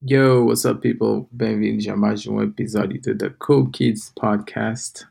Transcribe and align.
Yo, 0.00 0.44
what's 0.44 0.64
up, 0.64 0.80
people? 0.80 1.28
Bem-vindos 1.32 1.88
a 1.88 1.96
mais 1.96 2.24
um 2.24 2.40
episódio 2.40 3.00
do 3.00 3.18
The 3.18 3.30
Cool 3.30 3.68
Kids 3.68 4.12
Podcast. 4.14 5.04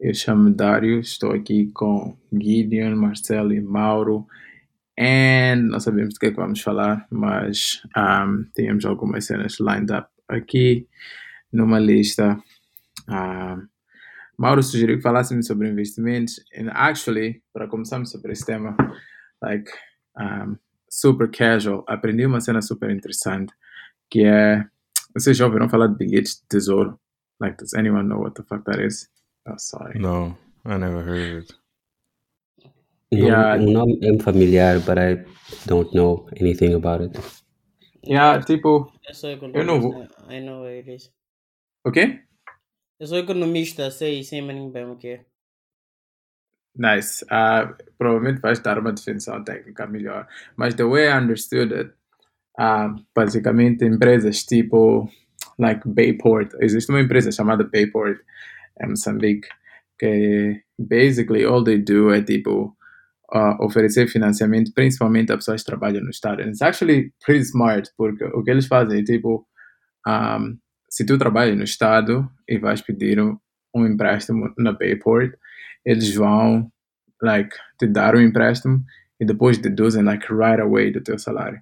Eu 0.00 0.12
chamo 0.14 0.50
Dário, 0.50 0.98
estou 0.98 1.30
aqui 1.30 1.70
com 1.72 2.18
Gideon, 2.32 2.96
Marcelo 2.96 3.52
e 3.52 3.60
Mauro. 3.60 4.26
And 4.98 5.68
não 5.70 5.78
sabemos 5.78 6.14
do 6.14 6.18
que 6.18 6.26
é 6.26 6.30
que 6.30 6.36
vamos 6.36 6.60
falar, 6.60 7.06
mas 7.08 7.80
um, 7.96 8.44
temos 8.52 8.84
algumas 8.84 9.26
cenas 9.26 9.60
lined 9.60 9.92
up 9.92 10.08
aqui 10.28 10.88
numa 11.52 11.78
lista. 11.78 12.36
Um, 13.08 13.68
Mauro 14.36 14.60
sugeriu 14.60 14.96
que 14.96 15.02
falássemos 15.02 15.46
sobre 15.46 15.68
investimentos. 15.68 16.44
And 16.52 16.68
actually, 16.72 17.44
para 17.52 17.68
começarmos 17.68 18.10
sobre 18.10 18.32
esse 18.32 18.44
tema, 18.44 18.76
like, 19.40 19.70
um, 20.18 20.56
super 20.90 21.30
casual, 21.30 21.84
aprendi 21.86 22.26
uma 22.26 22.40
cena 22.40 22.60
super 22.60 22.90
interessante 22.90 23.54
que 24.10 24.24
é. 24.24 24.64
Vocês 25.14 25.36
já 25.36 25.46
ouviram 25.46 25.68
falar 25.68 25.88
de 25.88 25.96
bilhetes 25.96 26.36
de 26.40 26.46
tesouro? 26.48 26.98
Like, 27.40 27.58
does 27.58 27.74
anyone 27.74 28.08
know 28.08 28.20
what 28.20 28.34
the 28.34 28.42
fuck 28.42 28.64
that 28.64 28.84
is? 28.84 29.10
Oh, 29.46 29.58
sorry. 29.58 29.98
No, 29.98 30.36
I 30.64 30.78
never 30.78 31.02
heard 31.02 31.38
of 31.38 31.38
it. 31.38 31.54
Yeah. 33.12 33.56
O 33.56 33.70
nome 33.70 33.98
é 34.02 34.18
familiar, 34.18 34.80
but 34.80 34.98
I 34.98 35.24
don't 35.66 35.94
know 35.94 36.28
anything 36.40 36.74
about 36.74 37.04
it. 37.04 37.18
Yeah, 38.04 38.42
tipo. 38.42 38.92
Eu 39.08 39.14
sou 39.14 39.30
Eu 39.30 39.64
não 39.64 39.80
vou. 39.80 40.02
I 40.28 40.40
know 40.40 40.62
what 40.62 40.72
it 40.72 40.90
is. 40.90 41.12
Okay? 41.86 42.06
quê? 42.06 42.22
Eu 42.98 43.06
sou 43.06 43.18
economista, 43.18 43.90
sei, 43.90 44.24
sei 44.24 44.40
maninho 44.40 44.70
bem 44.70 44.86
o 44.86 44.96
que 44.96 45.08
é. 45.08 45.24
Nice. 46.74 47.24
Uh, 47.24 47.74
provavelmente 47.96 48.40
vais 48.40 48.58
dar 48.60 48.78
uma 48.78 48.92
definição 48.92 49.42
técnica 49.44 49.86
melhor. 49.86 50.26
Mas 50.56 50.74
the 50.74 50.84
way 50.84 51.06
I 51.06 51.18
understood 51.18 51.72
it, 51.74 51.94
uh, 52.58 52.94
basicamente 53.14 53.84
empresas 53.84 54.44
tipo 54.44 55.08
like 55.58 55.82
Bayport, 55.86 56.54
existe 56.60 56.90
uma 56.90 57.00
empresa 57.00 57.32
chamada 57.32 57.64
Bayport 57.64 58.18
em 58.82 58.88
Moçambique 58.88 59.48
que 59.98 60.62
basically 60.78 61.44
all 61.44 61.64
they 61.64 61.78
do 61.78 62.12
é 62.12 62.22
tipo 62.22 62.76
uh, 63.32 63.64
oferecer 63.64 64.08
financiamento 64.08 64.72
principalmente 64.74 65.32
a 65.32 65.36
pessoas 65.36 65.62
que 65.62 65.70
trabalham 65.70 66.02
no 66.02 66.10
estado. 66.10 66.42
And 66.42 66.48
it's 66.48 66.62
actually 66.62 67.12
pretty 67.24 67.44
smart 67.44 67.90
porque 67.96 68.24
o 68.24 68.42
que 68.42 68.50
eles 68.50 68.66
fazem 68.66 69.00
é 69.00 69.04
tipo 69.04 69.46
um, 70.06 70.58
se 70.88 71.04
tu 71.04 71.18
trabalhas 71.18 71.56
no 71.56 71.64
estado 71.64 72.28
e 72.48 72.58
vais 72.58 72.80
pedir 72.80 73.20
um, 73.20 73.38
um 73.74 73.86
empréstimo 73.86 74.52
na 74.56 74.72
Bayport, 74.72 75.34
eles 75.84 76.14
vão 76.14 76.70
like 77.22 77.54
te 77.78 77.86
dar 77.86 78.14
o 78.14 78.20
empréstimo 78.20 78.84
e 79.18 79.24
depois 79.24 79.58
deduzem 79.58 80.04
like 80.04 80.26
right 80.32 80.60
away 80.60 80.90
do 80.90 81.00
teu 81.00 81.18
salário. 81.18 81.60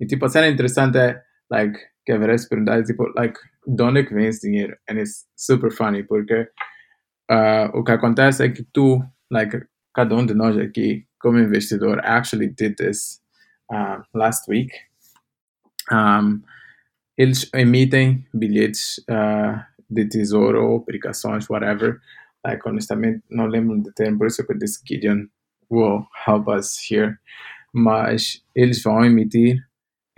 E 0.00 0.06
tipo 0.06 0.24
a 0.24 0.28
cena 0.28 0.48
interessante 0.48 0.98
é 0.98 1.22
like 1.50 1.78
que 2.06 2.38
se 2.38 2.48
perguntar 2.48 2.82
tipo 2.84 3.12
like 3.14 3.38
de 3.66 3.82
onde 3.82 4.00
é 4.00 4.04
que 4.04 4.14
vem 4.14 4.26
esse 4.26 4.48
dinheiro? 4.48 4.76
And 4.88 4.98
it's 4.98 5.26
super 5.36 5.70
funny 5.70 6.02
porque 6.02 6.48
uh, 7.30 7.70
o 7.74 7.84
que 7.84 7.92
acontece 7.92 8.44
é 8.44 8.48
que 8.48 8.64
tu 8.72 9.02
like 9.30 9.66
cada 9.94 10.14
um 10.16 10.24
de 10.24 10.34
nós 10.34 10.56
aqui 10.56 11.06
como 11.20 11.38
investidor 11.38 12.00
actually 12.04 12.48
did 12.48 12.76
this 12.76 13.20
uh, 13.70 14.02
last 14.14 14.50
week. 14.50 14.72
Um, 15.92 16.42
eles 17.16 17.50
emitem 17.52 18.26
bilhetes 18.32 18.98
uh, 19.10 19.60
de 19.90 20.06
tesouro 20.06 20.64
ou 20.64 20.78
aplicações, 20.78 21.48
whatever. 21.50 22.00
Like, 22.44 22.66
honestamente, 22.66 23.22
não 23.28 23.46
lembro 23.46 23.78
de 23.82 23.92
termo, 23.92 24.18
por 24.18 24.26
isso 24.28 24.44
que 24.46 24.52
eu 24.52 24.58
disse 24.58 24.80
Gideon 24.86 25.26
will 25.70 26.06
help 26.26 26.48
us 26.48 26.78
here. 26.90 27.18
Mas 27.74 28.42
eles 28.54 28.82
vão 28.82 29.04
emitir 29.04 29.62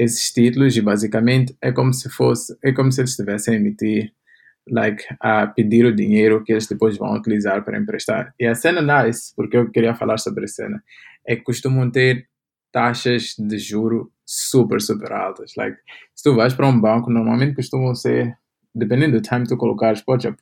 esses 0.02 0.32
títulos 0.32 0.76
e 0.76 0.80
basicamente 0.80 1.56
é 1.60 1.72
como 1.72 1.92
se 1.92 2.08
fosse, 2.10 2.56
é 2.62 2.72
como 2.72 2.90
se 2.90 3.00
eles 3.00 3.10
estivessem 3.10 3.54
a 3.54 3.56
emitir, 3.58 4.12
like, 4.68 5.04
a 5.20 5.46
pedir 5.46 5.84
o 5.84 5.94
dinheiro 5.94 6.42
que 6.44 6.52
eles 6.52 6.66
depois 6.66 6.96
vão 6.96 7.14
utilizar 7.14 7.64
para 7.64 7.78
emprestar. 7.78 8.34
E 8.38 8.46
a 8.46 8.54
cena 8.54 8.80
nice, 8.80 9.34
porque 9.34 9.56
eu 9.56 9.70
queria 9.70 9.94
falar 9.94 10.18
sobre 10.18 10.44
a 10.44 10.48
cena, 10.48 10.82
é 11.26 11.36
que 11.36 11.42
costumam 11.42 11.90
ter 11.90 12.28
taxas 12.72 13.34
de 13.38 13.58
juro 13.58 14.10
super, 14.24 14.80
super 14.80 15.12
altas. 15.12 15.52
Like, 15.56 15.76
se 16.14 16.24
tu 16.24 16.34
vais 16.34 16.54
para 16.54 16.66
um 16.66 16.80
banco, 16.80 17.10
normalmente 17.10 17.54
costumam 17.54 17.94
ser, 17.94 18.36
dependendo 18.74 19.16
do 19.16 19.22
time 19.22 19.42
que 19.42 19.50
tu 19.50 19.56
colocares, 19.56 20.00
pode 20.00 20.28
ap- 20.28 20.38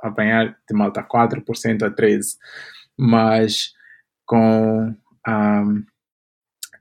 apanhar 0.00 0.56
de 0.68 0.76
malta 0.76 1.02
4% 1.02 1.82
a 1.84 1.90
13%. 1.90 2.36
Mas 2.98 3.72
com 4.26 4.94
um, 5.26 5.84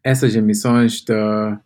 essas 0.03 0.35
emissões 0.35 1.01
do, 1.03 1.59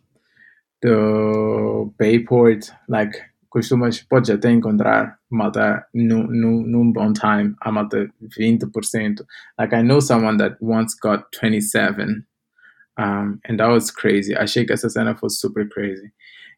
do 0.84 1.94
Bayport, 1.98 2.70
like, 2.88 3.16
costumas, 3.48 4.02
podes 4.02 4.30
até 4.30 4.50
encontrar 4.50 5.18
malta 5.30 5.86
num, 5.94 6.26
num, 6.26 6.62
num 6.62 6.92
bom 6.92 7.12
time, 7.12 7.54
a 7.62 7.72
malta 7.72 8.06
20%. 8.38 9.24
Like, 9.58 9.74
I 9.74 9.82
know 9.82 10.00
someone 10.00 10.36
that 10.38 10.56
once 10.60 10.94
got 11.00 11.32
27%. 11.32 12.24
Um, 12.96 13.40
and 13.48 13.58
that 13.58 13.68
was 13.68 13.90
crazy. 13.90 14.34
Achei 14.34 14.64
que 14.64 14.72
essa 14.72 14.88
cena 14.88 15.16
fosse 15.16 15.40
super 15.40 15.66
crazy. 15.68 16.12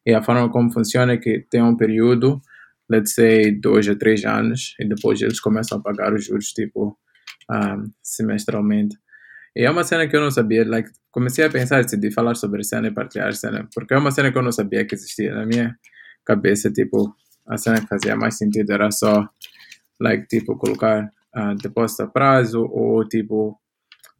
E 0.05 0.13
a 0.13 0.21
forma 0.21 0.49
como 0.49 0.71
funciona 0.71 1.13
é 1.13 1.17
que 1.17 1.45
tem 1.49 1.63
um 1.63 1.75
período, 1.75 2.41
let's 2.89 3.15
say, 3.15 3.51
dois 3.51 3.87
a 3.89 3.95
três 3.95 4.23
anos, 4.23 4.75
e 4.79 4.87
depois 4.87 5.21
eles 5.21 5.39
começam 5.39 5.79
a 5.79 5.81
pagar 5.81 6.13
os 6.13 6.25
juros, 6.25 6.51
tipo, 6.51 6.97
um, 7.49 7.91
semestralmente. 8.03 8.97
E 9.57 9.63
é 9.63 9.71
uma 9.71 9.83
cena 9.83 10.07
que 10.07 10.15
eu 10.15 10.21
não 10.21 10.29
sabia, 10.29 10.63
like, 10.69 10.87
comecei 11.09 11.43
a 11.43 11.49
pensar 11.49 11.83
se 11.89 11.97
de 11.97 12.11
falar 12.11 12.35
sobre 12.35 12.63
cena 12.63 12.89
e 12.89 12.91
partilhar 12.91 13.33
cena, 13.33 13.67
porque 13.73 13.91
é 13.91 13.97
uma 13.97 14.11
cena 14.11 14.31
que 14.31 14.37
eu 14.37 14.43
não 14.43 14.51
sabia 14.51 14.85
que 14.85 14.93
existia. 14.93 15.33
Na 15.33 15.47
minha 15.47 15.75
cabeça, 16.23 16.71
tipo, 16.71 17.11
a 17.47 17.57
cena 17.57 17.81
que 17.81 17.87
fazia 17.87 18.15
mais 18.15 18.37
sentido 18.37 18.71
era 18.71 18.91
só, 18.91 19.27
like, 19.99 20.27
tipo, 20.27 20.55
colocar 20.57 21.09
uh, 21.35 21.55
depósito 21.55 22.03
a 22.03 22.07
prazo 22.07 22.61
ou, 22.65 23.03
tipo, 23.09 23.59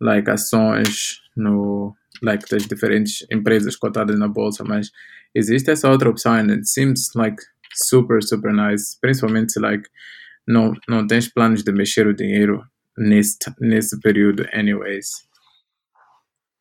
like, 0.02 0.28
ações 0.28 1.22
no, 1.36 1.96
like, 2.24 2.50
das 2.50 2.66
diferentes 2.66 3.24
empresas 3.32 3.76
cotadas 3.76 4.18
na 4.18 4.28
bolsa, 4.28 4.64
mas 4.64 4.90
existe 5.36 5.70
essa 5.70 5.88
outra 5.88 6.10
opção 6.10 6.34
and 6.34 6.50
it 6.50 6.68
seems, 6.68 7.12
like, 7.14 7.38
super, 7.76 8.24
super 8.24 8.52
nice, 8.52 8.98
principalmente 9.00 9.54
se, 9.54 9.60
like, 9.60 9.88
não, 10.48 10.74
não 10.90 11.06
tens 11.06 11.32
planos 11.32 11.64
de 11.64 11.72
mexer 11.72 12.08
o 12.08 12.16
dinheiro 12.16 12.66
nesse, 12.98 13.38
nesse 13.60 14.00
período 14.00 14.46
anyways. 14.52 15.28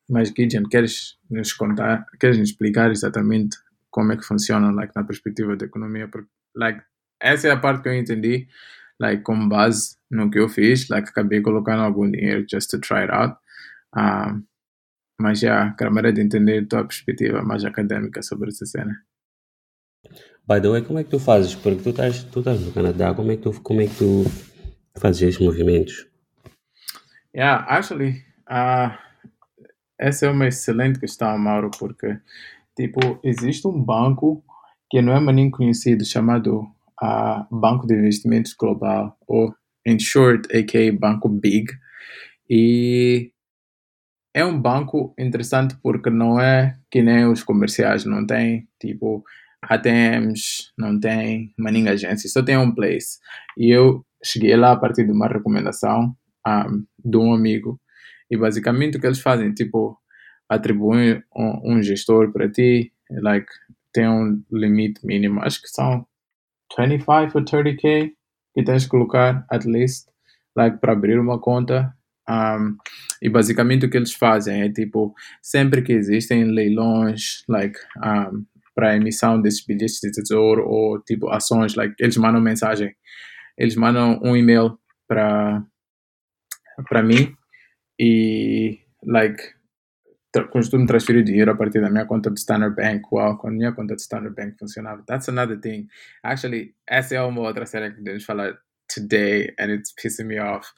Mas 0.09 0.29
Gideon, 0.29 0.63
queres 0.63 1.17
nos 1.29 1.51
contar, 1.53 2.05
queres 2.19 2.37
nos 2.37 2.49
explicar 2.49 2.91
exatamente 2.91 3.57
como 3.89 4.11
é 4.13 4.17
que 4.17 4.23
funciona 4.23 4.71
like, 4.71 4.93
na 4.95 5.03
perspectiva 5.03 5.55
da 5.55 5.65
economia? 5.65 6.07
Porque 6.07 6.29
like, 6.55 6.81
essa 7.19 7.47
é 7.47 7.51
a 7.51 7.57
parte 7.57 7.81
que 7.81 7.89
eu 7.89 7.93
entendi, 7.93 8.47
like, 8.99 9.23
com 9.23 9.49
base 9.49 9.97
no 10.09 10.29
que 10.29 10.39
eu 10.39 10.47
fiz, 10.47 10.87
like, 10.87 11.09
acabei 11.09 11.41
colocando 11.41 11.81
algum 11.81 12.09
dinheiro 12.09 12.45
just 12.49 12.69
to 12.69 12.79
try 12.79 13.01
it 13.01 13.11
out. 13.11 13.35
Um, 13.95 14.45
mas 15.19 15.39
já, 15.39 15.71
quero 15.71 16.13
de 16.13 16.21
entender 16.21 16.63
a 16.63 16.67
tua 16.67 16.85
perspectiva 16.85 17.41
mais 17.41 17.65
acadêmica 17.65 18.21
sobre 18.21 18.49
essa 18.49 18.65
cena. 18.65 19.03
By 20.47 20.61
the 20.61 20.69
way, 20.69 20.81
como 20.83 20.99
é 20.99 21.03
que 21.03 21.09
tu 21.09 21.19
fazes? 21.19 21.55
Porque 21.55 21.81
tu 21.81 21.89
estás, 21.89 22.23
tu 22.23 22.39
estás 22.39 22.61
no 22.61 22.71
Canadá, 22.71 23.13
como 23.13 23.31
é 23.31 23.35
que 23.35 23.41
tu, 23.41 23.61
como 23.61 23.81
é 23.81 23.87
que 23.87 23.95
tu 23.95 24.25
fazes 24.95 25.23
esses 25.23 25.41
movimentos? 25.41 26.07
Yeah, 27.37 27.67
actually, 27.69 28.25
uh, 28.49 28.97
essa 29.99 30.25
é 30.25 30.29
uma 30.31 30.47
excelente 30.47 30.99
questão, 30.99 31.37
Mauro, 31.37 31.69
porque, 31.77 32.17
tipo, 32.75 33.19
existe 33.23 33.67
um 33.67 33.79
banco 33.79 34.43
que 34.89 35.03
não 35.03 35.13
é 35.13 35.19
maninho 35.19 35.51
conhecido, 35.51 36.03
chamado 36.03 36.61
uh, 36.99 37.45
Banco 37.51 37.85
de 37.85 37.93
Investimentos 37.93 38.55
Global, 38.55 39.15
ou, 39.27 39.53
in 39.85 39.99
short, 39.99 40.47
a.k.a. 40.51 40.91
Banco 40.91 41.29
Big, 41.29 41.71
e 42.49 43.31
é 44.33 44.43
um 44.43 44.59
banco 44.59 45.13
interessante 45.15 45.77
porque 45.83 46.09
não 46.09 46.41
é 46.41 46.79
que 46.89 47.03
nem 47.03 47.27
os 47.27 47.43
comerciais, 47.43 48.03
não 48.03 48.25
tem, 48.25 48.67
tipo, 48.81 49.23
ATMs, 49.61 50.71
não 50.75 50.99
tem 50.99 51.53
maninha 51.55 51.91
agência, 51.91 52.27
só 52.31 52.41
tem 52.41 52.57
um 52.57 52.73
place. 52.73 53.19
E 53.55 53.69
eu 53.69 54.03
cheguei 54.23 54.55
lá 54.57 54.71
a 54.71 54.75
partir 54.75 55.05
de 55.05 55.11
uma 55.11 55.27
recomendação 55.27 56.17
um, 56.47 56.85
de 57.03 57.17
um 57.17 57.33
amigo. 57.33 57.79
E 58.29 58.37
basicamente 58.37 58.97
o 58.97 59.01
que 59.01 59.07
eles 59.07 59.19
fazem, 59.19 59.53
tipo, 59.53 59.97
atribuem 60.49 61.23
um, 61.35 61.75
um 61.75 61.83
gestor 61.83 62.31
para 62.31 62.49
ti, 62.49 62.91
like, 63.09 63.47
tem 63.93 64.07
um 64.07 64.43
limite 64.51 65.05
mínimo, 65.05 65.41
acho 65.41 65.61
que 65.61 65.69
são 65.69 66.05
25 66.77 67.37
ou 67.37 67.43
30k 67.43 68.11
que 68.53 68.63
tens 68.63 68.83
que 68.83 68.89
colocar, 68.89 69.45
at 69.49 69.65
least, 69.65 70.09
like, 70.55 70.79
para 70.79 70.93
abrir 70.93 71.19
uma 71.19 71.39
conta. 71.39 71.93
Um, 72.29 72.75
e 73.21 73.29
basicamente 73.29 73.85
o 73.85 73.89
que 73.89 73.95
eles 73.95 74.13
fazem 74.13 74.63
é, 74.63 74.69
tipo, 74.69 75.13
sempre 75.41 75.81
que 75.81 75.93
existem 75.93 76.43
leilões, 76.43 77.43
like, 77.47 77.77
um, 78.03 78.45
para 78.75 78.95
emissão 78.95 79.41
desses 79.41 79.65
bilhetes 79.65 79.99
de 80.01 80.11
tesouro 80.11 80.67
ou, 80.67 81.01
tipo, 81.01 81.29
ações, 81.29 81.75
like, 81.75 81.95
eles 81.99 82.17
mandam 82.17 82.41
mensagem, 82.41 82.93
eles 83.57 83.75
mandam 83.75 84.19
um 84.21 84.35
e-mail 84.35 84.77
para 85.07 85.63
para 86.83 87.01
mim 87.03 87.35
e 87.99 88.79
like 89.03 89.57
costumo 90.51 90.85
transferir 90.85 91.23
dinheiro 91.23 91.51
a 91.51 91.55
partir 91.55 91.81
da 91.81 91.89
minha 91.89 92.05
conta 92.05 92.29
de 92.29 92.39
Standard 92.39 92.75
Bank. 92.75 93.03
Uau, 93.11 93.37
quando 93.37 93.55
minha 93.55 93.71
conta 93.71 93.95
de 93.95 94.01
Standard 94.01 94.35
Bank 94.35 94.55
funcionava. 94.59 95.03
That's 95.05 95.29
another 95.29 95.59
thing. 95.59 95.87
Actually, 96.23 96.75
essa 96.87 97.15
é 97.15 97.21
uma 97.21 97.41
outra 97.41 97.65
cena 97.65 97.89
que 97.89 97.97
podemos 97.97 98.23
falar 98.23 98.57
today 98.93 99.53
and 99.59 99.71
it's 99.71 99.93
pissing 99.93 100.25
me 100.25 100.39
off. 100.39 100.69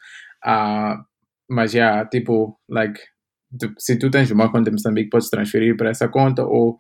Uh, 0.45 1.03
mas, 1.49 1.73
yeah, 1.73 2.05
tipo, 2.05 2.59
like, 2.69 2.99
se 3.77 3.97
tu 3.97 4.09
tens 4.09 4.31
uma 4.31 4.51
conta 4.51 4.69
em 4.69 4.73
Moçambique, 4.73 5.09
podes 5.09 5.29
transferir 5.29 5.75
para 5.75 5.89
essa 5.89 6.07
conta 6.07 6.43
ou 6.43 6.77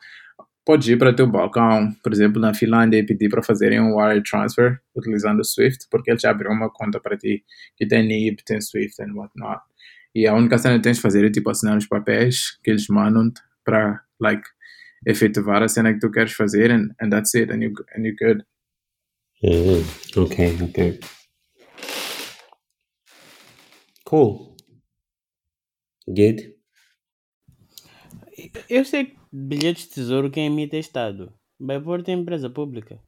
podes 0.69 0.87
ir 0.87 0.99
para 0.99 1.11
teu 1.11 1.25
balcão, 1.25 1.91
por 2.03 2.13
exemplo, 2.13 2.39
na 2.39 2.53
Finlândia 2.53 2.99
e 2.99 3.03
pedir 3.03 3.27
para 3.27 3.41
fazerem 3.41 3.81
um 3.81 3.97
wire 3.97 4.21
transfer 4.21 4.79
utilizando 4.95 5.39
o 5.39 5.43
Swift, 5.43 5.87
porque 5.89 6.11
eles 6.11 6.23
abrem 6.23 6.55
uma 6.55 6.69
conta 6.69 6.99
para 6.99 7.17
ti 7.17 7.43
que 7.75 7.87
tem 7.87 8.05
NIB, 8.05 8.43
tem 8.45 8.61
Swift 8.61 9.01
and 9.01 9.15
whatnot. 9.15 9.61
E 10.13 10.27
a 10.27 10.35
única 10.35 10.59
cena 10.59 10.75
que 10.75 10.83
tens 10.83 10.97
de 10.97 11.01
fazer 11.01 11.25
é 11.25 11.31
tipo 11.31 11.49
assinar 11.49 11.75
os 11.75 11.87
papéis 11.87 12.59
que 12.63 12.69
eles 12.69 12.87
mandam 12.87 13.31
para 13.65 13.99
like 14.19 14.47
efetivar 15.07 15.63
a 15.63 15.67
cena 15.67 15.91
que 15.91 15.99
tu 15.99 16.11
queres 16.11 16.33
fazer 16.33 16.69
and, 16.69 16.89
and 17.01 17.09
that's 17.09 17.33
it 17.33 17.51
and 17.51 17.63
you 17.63 17.73
and 17.95 18.03
you're 18.03 18.15
good. 18.15 18.45
Hum, 19.41 20.23
ok, 20.23 20.55
ok. 20.65 20.99
Cool. 24.05 24.55
Good. 26.07 26.53
Eu 28.69 28.85
sei 28.85 29.05
que 29.05 29.18
bilhetes 29.31 29.87
de 29.87 29.93
tesouro 29.95 30.29
quem 30.31 30.47
emite 30.47 30.75
é 30.75 30.79
Estado. 30.79 31.33
Vai 31.59 31.79
pôr 31.79 32.03
tem 32.03 32.19
empresa 32.19 32.49
pública. 32.49 32.99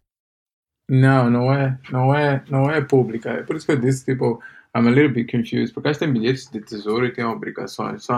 Não, 0.89 1.29
não 1.29 1.53
é, 1.53 1.79
não 1.89 2.13
é, 2.13 2.43
não 2.49 2.69
é 2.69 2.81
pública. 2.81 3.29
É 3.29 3.43
por 3.43 3.55
isso 3.55 3.65
que 3.65 3.71
eu 3.71 3.79
disse, 3.79 4.03
tipo, 4.03 4.41
I'm 4.75 4.87
a 4.87 4.91
little 4.91 5.09
bit 5.13 5.31
confused. 5.31 5.73
Porque 5.73 5.91
tem 5.93 6.11
bilhetes 6.11 6.49
de 6.49 6.59
tesouro 6.61 7.05
e 7.05 7.13
tem 7.13 7.23
obrigações. 7.23 8.03
So 8.03 8.13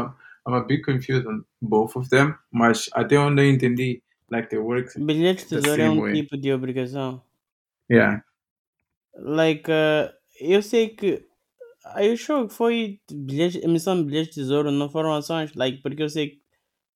I'm 0.47 0.55
a 0.55 0.61
bit 0.61 0.83
confused 0.83 1.27
on 1.27 1.43
both 1.61 1.95
of 1.95 2.09
them. 2.09 2.35
Mas 2.51 2.89
até 2.93 3.17
onde 3.19 3.41
eu 3.41 3.49
entendi, 3.49 4.01
like 4.31 4.49
they 4.49 4.59
work, 4.59 4.99
Bilhetes 4.99 5.47
de 5.47 5.57
tesouro 5.57 5.81
é 5.81 5.89
um 5.89 6.01
way. 6.01 6.13
tipo 6.13 6.37
de 6.37 6.51
obrigação. 6.51 7.21
yeah. 7.91 8.23
Like, 9.15 9.69
uh, 9.69 10.11
eu 10.39 10.61
sei 10.61 10.89
que. 10.89 11.25
You 12.01 12.17
sure 12.17 12.47
que 12.47 12.53
foi 12.53 12.99
bilhetes, 13.11 13.61
emissão 13.61 13.97
de 13.97 14.05
bilhetes 14.05 14.33
de 14.33 14.41
tesouro, 14.41 14.71
não 14.71 14.89
foram 14.89 15.13
ações? 15.13 15.53
Like, 15.53 15.81
porque 15.81 16.01
eu 16.01 16.09
sei 16.09 16.29
que 16.29 16.42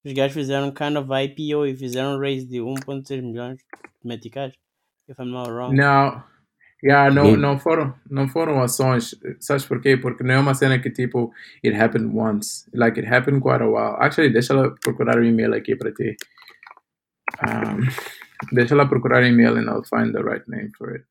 os 0.08 0.14
gajos 0.14 0.34
fizeram 0.34 0.72
kind 0.72 0.96
of 0.96 1.10
IPO 1.12 1.66
e 1.66 1.76
fizeram 1.76 2.16
um 2.16 2.20
raise 2.20 2.46
de 2.46 2.60
1.6 2.60 3.22
milhões 3.22 3.58
de 3.58 4.08
meticais. 4.08 4.54
If 5.10 5.20
I'm 5.20 5.32
not 5.32 5.50
wrong. 5.52 5.76
Não, 5.76 6.24
yeah, 6.84 7.14
não, 7.14 7.36
não 7.36 7.60
foram, 7.60 7.94
não 8.10 8.28
foram 8.28 8.62
ações. 8.62 9.16
Sabes 9.40 9.66
porquê? 9.66 9.98
Porque 9.98 10.24
não 10.24 10.34
é 10.34 10.40
uma 10.40 10.54
cena 10.54 10.80
que 10.80 10.90
tipo, 10.90 11.32
it 11.64 11.78
happened 11.78 12.16
once. 12.16 12.70
Like, 12.74 13.00
it 13.00 13.14
happened 13.14 13.42
quite 13.42 13.62
a 13.62 13.68
while. 13.68 13.96
Actually, 14.00 14.32
deixa 14.32 14.54
ela 14.54 14.76
procurar 14.82 15.18
o 15.18 15.24
e-mail 15.24 15.54
aqui 15.54 15.76
para 15.76 15.92
ti. 15.92 16.16
Um, 17.44 17.86
deixa 18.54 18.74
ela 18.74 18.88
procurar 18.88 19.24
o 19.24 19.26
e-mail 19.26 19.58
and 19.58 19.70
I'll 19.70 19.84
find 19.84 20.14
the 20.14 20.22
right 20.22 20.44
name 20.48 20.72
for 20.78 20.92
it. 20.92 21.06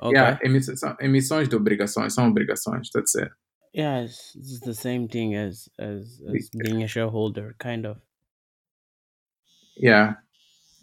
Ok. 0.00 0.16
Yeah, 0.16 0.38
emissão, 0.44 0.96
emissões 1.00 1.48
de 1.48 1.56
obrigações, 1.56 2.14
são 2.14 2.28
obrigações, 2.28 2.88
that's 2.90 3.16
it. 3.16 3.32
Yeah, 3.74 4.04
it's, 4.04 4.34
it's 4.36 4.60
the 4.60 4.74
same 4.74 5.08
thing 5.08 5.34
as, 5.34 5.68
as, 5.78 6.22
as 6.22 6.48
being 6.50 6.84
a 6.84 6.88
shareholder, 6.88 7.56
kind 7.58 7.84
of. 7.84 7.98
Yeah. 9.78 10.14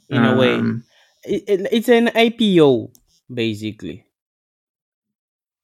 In 0.10 0.24
a 0.24 0.36
way. 0.38 0.54
Um, 0.56 0.84
It, 1.28 1.44
it- 1.48 1.68
it's 1.72 1.90
an 1.90 2.08
IPO, 2.14 2.92
basically. 3.34 4.06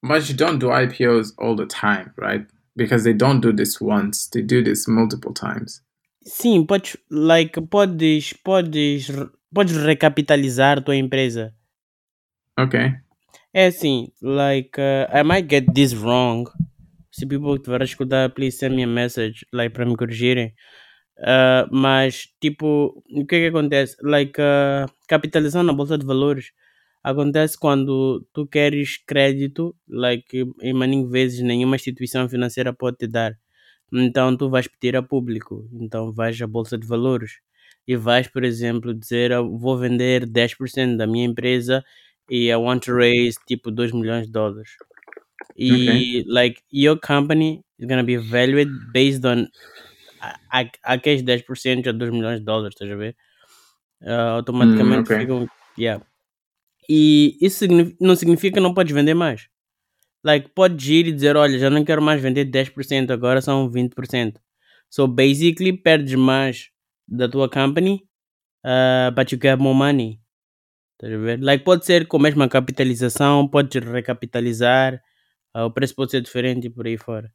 But 0.01 0.27
you 0.29 0.35
don't 0.35 0.57
do 0.59 0.67
IPOs 0.69 1.33
all 1.37 1.55
the 1.55 1.67
time, 1.67 2.13
right? 2.17 2.45
Because 2.75 3.03
they 3.03 3.13
don't 3.13 3.41
do 3.41 3.51
this 3.53 3.79
once, 3.79 4.27
they 4.33 4.41
do 4.41 4.63
this 4.63 4.87
multiple 4.87 5.33
times. 5.33 5.81
Sim, 6.25 6.65
podes, 6.65 6.97
like, 7.11 7.53
podes, 7.69 8.33
podes, 8.43 9.11
podes 9.53 9.77
recapitalizar 9.77 10.83
tua 10.83 10.95
empresa. 10.95 11.53
Okay. 12.59 12.95
É 13.53 13.67
assim, 13.67 14.07
like, 14.21 14.79
uh, 14.79 15.07
I 15.13 15.23
might 15.23 15.47
get 15.47 15.65
this 15.75 15.93
wrong. 15.93 16.47
Se 17.11 17.25
people 17.27 17.59
tiver 17.59 17.81
a 17.81 17.85
escutar, 17.85 18.29
please 18.33 18.57
send 18.57 18.75
me 18.75 18.83
a 18.83 18.87
message, 18.87 19.45
like, 19.53 19.73
para 19.73 19.85
me 19.85 19.95
corrigirem. 19.95 20.51
Uh, 21.21 21.69
mas, 21.71 22.27
tipo, 22.41 23.03
o 23.11 23.25
que 23.25 23.35
é 23.35 23.39
que 23.41 23.47
acontece? 23.47 23.95
Like, 24.01 24.41
uh, 24.41 24.91
capitalização 25.07 25.61
na 25.63 25.71
bolsa 25.73 25.97
de 25.97 26.05
valores 26.05 26.51
acontece 27.03 27.57
quando 27.59 28.25
tu 28.33 28.47
queres 28.47 28.97
crédito, 29.05 29.75
like, 29.87 30.45
em 30.61 30.73
maninho 30.73 31.07
vezes 31.09 31.41
nenhuma 31.41 31.75
instituição 31.75 32.27
financeira 32.27 32.73
pode 32.73 32.97
te 32.97 33.07
dar. 33.07 33.37
Então, 33.93 34.35
tu 34.37 34.49
vais 34.49 34.67
pedir 34.67 34.95
a 34.95 35.03
público. 35.03 35.67
Então, 35.73 36.11
vais 36.13 36.41
à 36.41 36.47
bolsa 36.47 36.77
de 36.77 36.87
valores 36.87 37.39
e 37.87 37.95
vais, 37.95 38.27
por 38.27 38.43
exemplo, 38.43 38.93
dizer: 38.93 39.31
"Eu 39.31 39.57
vou 39.57 39.77
vender 39.77 40.25
10% 40.25 40.97
da 40.97 41.05
minha 41.07 41.25
empresa 41.25 41.83
e 42.29 42.47
I 42.49 42.55
want 42.55 42.85
to 42.85 42.93
raise 42.95 43.37
tipo 43.47 43.69
2 43.71 43.91
milhões 43.91 44.25
de 44.27 44.31
dólares. 44.31 44.71
E, 45.57 46.23
like, 46.27 46.61
your 46.71 46.99
company 46.99 47.63
is 47.79 47.87
gonna 47.87 48.03
be 48.03 48.17
valued 48.17 48.69
based 48.93 49.25
on 49.25 49.47
a- 50.21 50.61
a- 50.61 50.93
aqueles 50.93 51.21
10% 51.23 51.89
a 51.89 51.91
2 51.91 52.11
milhões 52.11 52.39
de 52.39 52.45
dólares, 52.45 52.75
estás 52.75 52.91
a 52.91 52.95
ver? 52.95 53.15
Ah, 54.03 54.31
automaticamente 54.31 55.01
ok. 55.13 55.19
ficam. 55.19 55.47
Yeah. 55.77 56.05
E 56.89 57.37
isso 57.41 57.59
signif- 57.59 57.95
não 57.99 58.15
significa 58.15 58.55
que 58.55 58.59
não 58.59 58.73
podes 58.73 58.93
vender 58.93 59.13
mais. 59.13 59.47
Like, 60.23 60.49
podes 60.55 60.87
ir 60.87 61.07
e 61.07 61.11
dizer: 61.11 61.35
olha, 61.35 61.57
já 61.59 61.69
não 61.69 61.83
quero 61.85 62.01
mais 62.01 62.21
vender 62.21 62.45
10%, 62.45 63.11
agora 63.11 63.41
são 63.41 63.69
20%. 63.69 64.39
So, 64.89 65.07
basically, 65.07 65.73
perdes 65.73 66.15
mais 66.15 66.69
da 67.07 67.27
tua 67.29 67.49
company, 67.49 68.03
uh, 68.65 69.11
but 69.15 69.31
you 69.31 69.39
get 69.41 69.57
more 69.59 69.77
money. 69.77 70.19
Estás 70.93 71.13
a 71.13 71.17
ver? 71.17 71.41
Like, 71.41 71.63
pode 71.63 71.85
ser 71.85 72.07
com 72.07 72.17
a 72.17 72.19
mesma 72.21 72.47
capitalização, 72.47 73.47
podes 73.47 73.83
recapitalizar, 73.83 75.01
ah, 75.53 75.65
o 75.65 75.71
preço 75.71 75.95
pode 75.95 76.11
ser 76.11 76.21
diferente 76.21 76.67
e 76.67 76.69
por 76.69 76.85
aí 76.85 76.97
fora. 76.97 77.31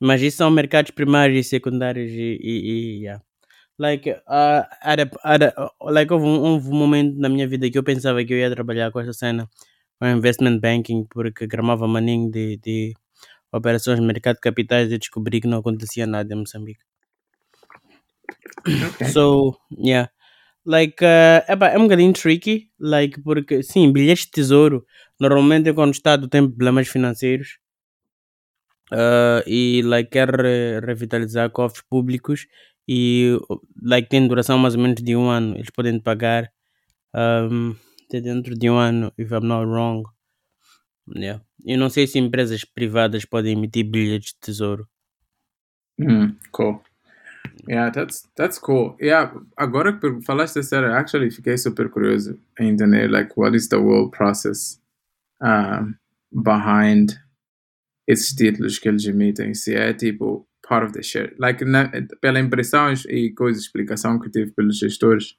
Mas 0.00 0.22
isso 0.22 0.38
são 0.38 0.50
mercados 0.50 0.90
primários 0.90 1.46
e 1.46 1.48
secundários 1.48 2.10
e, 2.12 2.38
e, 2.40 2.98
e 3.00 3.02
yeah. 3.04 3.22
Like, 3.78 4.10
uh, 4.10 4.64
at 4.82 5.00
a- 5.00 5.10
at 5.34 5.42
a- 5.56 5.70
like 5.90 6.12
houve, 6.12 6.26
um, 6.26 6.40
houve 6.42 6.68
um 6.68 6.74
momento 6.74 7.18
na 7.18 7.28
minha 7.28 7.48
vida 7.48 7.70
que 7.70 7.78
eu 7.78 7.82
pensava 7.84 8.24
que 8.24 8.32
eu 8.34 8.38
ia 8.38 8.50
trabalhar 8.50 8.90
com 8.92 9.00
essa 9.00 9.12
cena, 9.12 9.48
com 9.98 10.06
investment 10.08 10.58
banking, 10.60 11.04
porque 11.10 11.46
gramava 11.46 11.88
maninho 11.88 12.30
de, 12.30 12.58
de 12.58 12.94
operações 13.52 14.00
de 14.00 14.06
mercado 14.06 14.36
de 14.36 14.42
capitais 14.42 14.92
e 14.92 14.98
descobri 14.98 15.40
que 15.40 15.48
não 15.48 15.58
acontecia 15.58 16.06
nada 16.06 16.34
em 16.34 16.38
Moçambique. 16.38 16.80
Okay. 18.66 19.08
So, 19.08 19.56
yeah. 19.78 20.10
Like, 20.64 21.02
uh, 21.02 21.40
epá, 21.48 21.68
é 21.70 21.78
um 21.78 21.84
bocadinho 21.84 22.12
tricky, 22.12 22.70
like, 22.78 23.20
porque, 23.22 23.62
sim, 23.62 23.90
bilhetes 23.92 24.26
de 24.26 24.30
tesouro, 24.32 24.84
normalmente 25.18 25.68
é 25.70 25.72
quando 25.72 25.88
o 25.88 25.92
Estado 25.92 26.28
tem 26.28 26.46
problemas 26.46 26.86
financeiros 26.88 27.58
uh, 28.92 29.42
e, 29.46 29.82
like, 29.82 30.10
quer 30.10 30.28
re- 30.30 30.80
revitalizar 30.80 31.50
cofres 31.50 31.82
públicos 31.88 32.46
e, 32.88 33.38
like, 33.82 34.08
tem 34.08 34.26
duração 34.26 34.58
mais 34.58 34.74
ou 34.74 34.80
menos 34.80 35.02
de 35.02 35.16
um 35.16 35.28
ano. 35.28 35.54
Eles 35.56 35.70
podem 35.70 36.00
pagar 36.00 36.50
um, 37.14 37.74
até 38.06 38.20
dentro 38.20 38.54
de 38.54 38.68
um 38.70 38.76
ano, 38.76 39.12
if 39.18 39.30
I'm 39.30 39.46
not 39.46 39.66
wrong. 39.66 40.02
Yeah. 41.14 41.42
Eu 41.64 41.78
não 41.78 41.90
sei 41.90 42.06
se 42.06 42.18
empresas 42.18 42.64
privadas 42.64 43.24
podem 43.24 43.52
emitir 43.56 43.84
bilhetes 43.84 44.32
de 44.32 44.40
tesouro. 44.40 44.88
Hmm, 45.98 46.36
cool. 46.52 46.82
Yeah, 47.68 47.90
that's 47.90 48.28
that's 48.36 48.58
cool. 48.58 48.96
Yeah, 49.00 49.32
agora 49.56 49.98
que 49.98 50.22
falaste 50.22 50.56
da 50.56 50.62
série, 50.62 50.92
actually 50.92 51.30
fiquei 51.30 51.58
super 51.58 51.90
curioso 51.90 52.38
em 52.58 52.70
entender 52.70 53.08
like 53.10 53.32
what 53.36 53.54
is 53.54 53.68
the 53.68 53.76
whole 53.76 54.10
process 54.10 54.80
um, 55.42 55.94
behind 56.32 57.18
esses 58.10 58.34
títulos 58.34 58.78
que 58.78 58.88
eles 58.88 59.04
emitem. 59.06 59.54
Se 59.54 59.74
é 59.74 59.92
tipo 59.92 60.46
part 60.68 60.86
of 60.86 60.92
the 60.92 61.02
share, 61.02 61.34
like 61.38 61.64
na, 61.64 61.90
pela 62.20 62.38
impressão 62.38 62.92
e 63.08 63.30
coisa 63.32 63.58
explicação 63.58 64.18
que 64.18 64.30
tive 64.30 64.52
pelos 64.52 64.78
gestores 64.78 65.36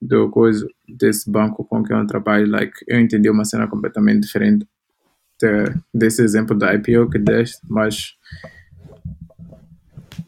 do 0.00 0.28
coisa 0.30 0.66
desse 0.88 1.30
banco 1.30 1.64
com 1.64 1.82
que 1.82 1.92
eu 1.92 2.06
trabalho, 2.06 2.50
like 2.50 2.72
eu 2.86 3.00
entendi 3.00 3.30
uma 3.30 3.44
cena 3.44 3.66
completamente 3.66 4.20
diferente 4.22 4.66
de, 5.40 5.74
desse 5.94 6.22
exemplo 6.22 6.56
da 6.56 6.74
IPO 6.74 7.10
que 7.10 7.18
deste, 7.18 7.58
mas 7.68 8.14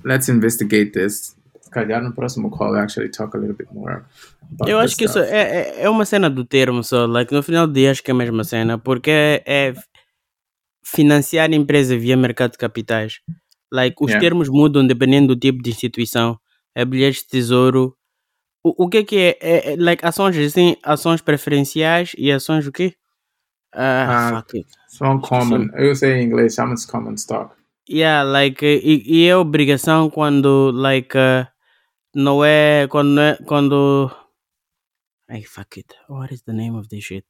let's 0.05 0.29
investigate 0.29 0.93
this. 0.93 1.37
Se 1.61 1.71
calhar 1.71 2.03
no 2.03 2.13
próximo 2.15 2.51
call 2.51 2.77
I 2.77 2.81
actually 2.81 3.11
talk 3.11 3.37
a 3.37 3.41
little 3.41 3.57
bit 3.57 3.69
more. 3.75 4.03
Eu 4.67 4.79
acho 4.79 4.97
que 4.97 5.05
isso 5.05 5.19
stuff. 5.19 5.31
é, 5.31 5.81
é, 5.81 5.83
é 5.83 5.91
uma 5.91 6.07
cena 6.07 6.31
do 6.31 6.43
termo 6.43 6.83
só, 6.83 7.05
like, 7.05 7.33
no 7.35 7.43
final 7.43 7.67
do 7.67 7.75
dia 7.75 7.91
acho 7.91 8.03
que 8.03 8.11
é 8.11 8.15
a 8.15 8.17
mesma 8.17 8.43
cena, 8.43 8.79
porque 8.79 9.11
é, 9.11 9.43
é 9.45 9.75
financiar 10.95 11.51
a 11.51 11.55
empresa 11.55 11.97
via 11.97 12.17
mercado 12.17 12.53
de 12.53 12.59
capitais. 12.59 13.21
Like, 13.73 13.97
os 14.01 14.11
Yeah. 14.11 14.21
termos 14.21 14.49
mudam 14.49 14.87
dependendo 14.87 15.35
do 15.35 15.41
tipo 15.41 15.63
de 15.63 15.71
instituição. 15.71 16.39
É 16.75 16.85
bilhetes 16.85 17.23
de 17.23 17.29
tesouro. 17.29 17.95
O, 18.65 18.85
o 18.85 18.89
que 18.89 18.99
é 18.99 19.05
que 19.05 19.17
é? 19.17 19.39
é, 19.41 19.73
é 19.73 19.77
like, 19.77 20.05
ações, 20.05 20.37
existem 20.37 20.77
ações 20.83 21.21
preferenciais 21.21 22.13
e 22.17 22.33
ações 22.33 22.67
o 22.67 22.73
quê? 22.73 22.95
Ah, 23.75 24.43
fuck 24.43 24.57
it. 24.59 24.69
São 24.89 25.21
common. 25.21 25.69
Eu 25.75 25.95
sei 25.95 26.15
em 26.15 26.25
inglês, 26.25 26.55
chama-se 26.55 26.87
common 26.87 27.15
stock. 27.15 27.55
Yeah, 27.91 28.23
like, 28.23 28.65
e, 28.65 29.03
e 29.07 29.27
é 29.27 29.37
obrigação 29.37 30.11
quando, 30.11 30.71
like, 30.73 31.17
uh, 31.17 31.47
não 32.15 32.45
é 32.45 32.87
quando 32.89 33.09
não 33.11 33.23
é 33.23 33.37
quando 33.47 34.11
ai 35.29 35.43
fuck 35.43 35.79
it 35.79 35.95
what 36.09 36.33
is 36.33 36.43
the 36.43 36.53
name 36.53 36.77
of 36.77 36.89
this 36.89 37.05
shit 37.05 37.25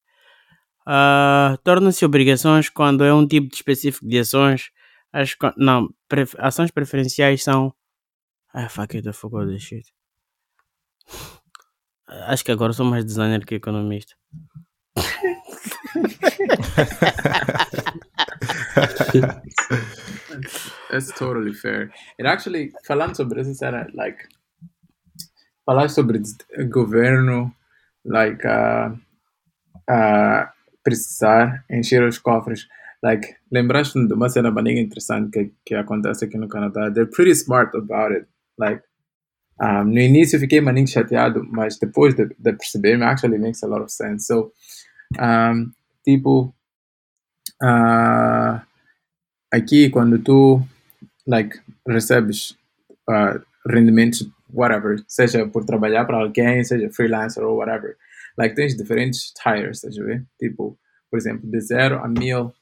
Ah, 0.91 1.59
tornam-se 1.63 2.03
obrigações 2.03 2.71
quando 2.71 3.05
é 3.05 3.13
um 3.13 3.27
tipo 3.29 3.49
de 3.49 3.57
específico 3.57 4.09
de 4.09 4.21
ações. 4.21 4.71
Que 5.39 5.53
não 5.59 5.91
ações 6.39 6.71
preferenciais 6.71 7.43
são 7.45 7.75
ai 8.55 8.69
fuck 8.71 8.97
it 8.97 9.07
I 9.07 9.13
forgot 9.13 9.47
this 9.47 9.63
shit. 9.63 9.93
Acho 12.09 12.43
que 12.43 12.53
agora 12.53 12.73
sou 12.73 12.87
mais 12.87 13.05
designer 13.05 13.45
que 13.45 13.57
economista. 13.57 14.15
That's 20.91 21.13
totally 21.19 21.53
fair. 21.53 21.93
It 22.19 22.27
actually, 22.27 22.73
falando 22.87 23.15
sobre 23.15 23.43
isso, 23.43 23.63
era 23.63 23.87
like, 23.93 24.27
falar 25.67 25.91
sobre 25.91 26.23
governo, 26.71 27.55
like, 28.07 28.43
uh, 28.47 28.97
uh, 29.91 30.49
precisar 30.97 31.65
encher 31.71 32.03
os 32.03 32.19
cofres. 32.19 32.67
Like, 33.03 33.37
lembraste 33.51 34.07
de 34.07 34.13
uma 34.13 34.29
cena 34.29 34.51
bem 34.51 34.79
interessante 34.79 35.31
que, 35.31 35.53
que 35.65 35.75
acontece 35.75 36.25
aqui 36.25 36.37
no 36.37 36.49
Canadá? 36.49 36.91
They're 36.91 37.11
pretty 37.11 37.35
smart 37.35 37.77
about 37.77 38.13
it. 38.13 38.27
Like, 38.59 38.83
um, 39.61 39.85
no 39.85 40.01
início 40.01 40.39
fiquei 40.41 40.61
maninho 40.61 40.89
chateado, 40.89 41.45
mas 41.45 41.79
depois 41.79 42.15
de, 42.15 42.27
de 42.27 42.53
perceber, 42.53 43.01
actually 43.03 43.39
makes 43.39 43.63
a 43.63 43.67
lot 43.67 43.83
of 43.83 43.91
sense. 43.91 44.27
So, 44.27 44.53
um, 45.19 45.73
tipo, 46.05 46.55
uh, 47.63 48.61
aqui 49.53 49.91
quando 49.91 50.19
tu 50.19 50.63
like 51.27 51.61
recebes 51.87 52.57
uh, 53.09 53.41
rendimentos 53.67 54.29
whatever 54.53 55.03
seja 55.07 55.47
por 55.47 55.65
trabalhar 55.65 56.05
para 56.05 56.19
alguém 56.19 56.65
seja 56.65 56.91
freelancer 56.91 57.43
ou 57.45 57.59
whatever 57.59 57.97
like 58.39 58.55
tens 58.55 58.77
diferentes 58.77 59.33
tiers 59.33 59.79
estás 59.79 59.99
a 59.99 60.05
ver? 60.05 60.25
Tipo 60.39 60.79
por 61.11 61.19
exemplo 61.19 61.51
de 61.51 61.61
0 61.61 61.99
a 61.99 62.09
1000 62.09 62.53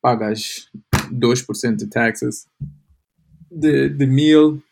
pagas 0.00 0.70
2% 1.12 1.76
de 1.76 1.86
taxes. 1.88 2.48
De, 3.50 3.88
de 3.88 4.06
1000 4.06 4.62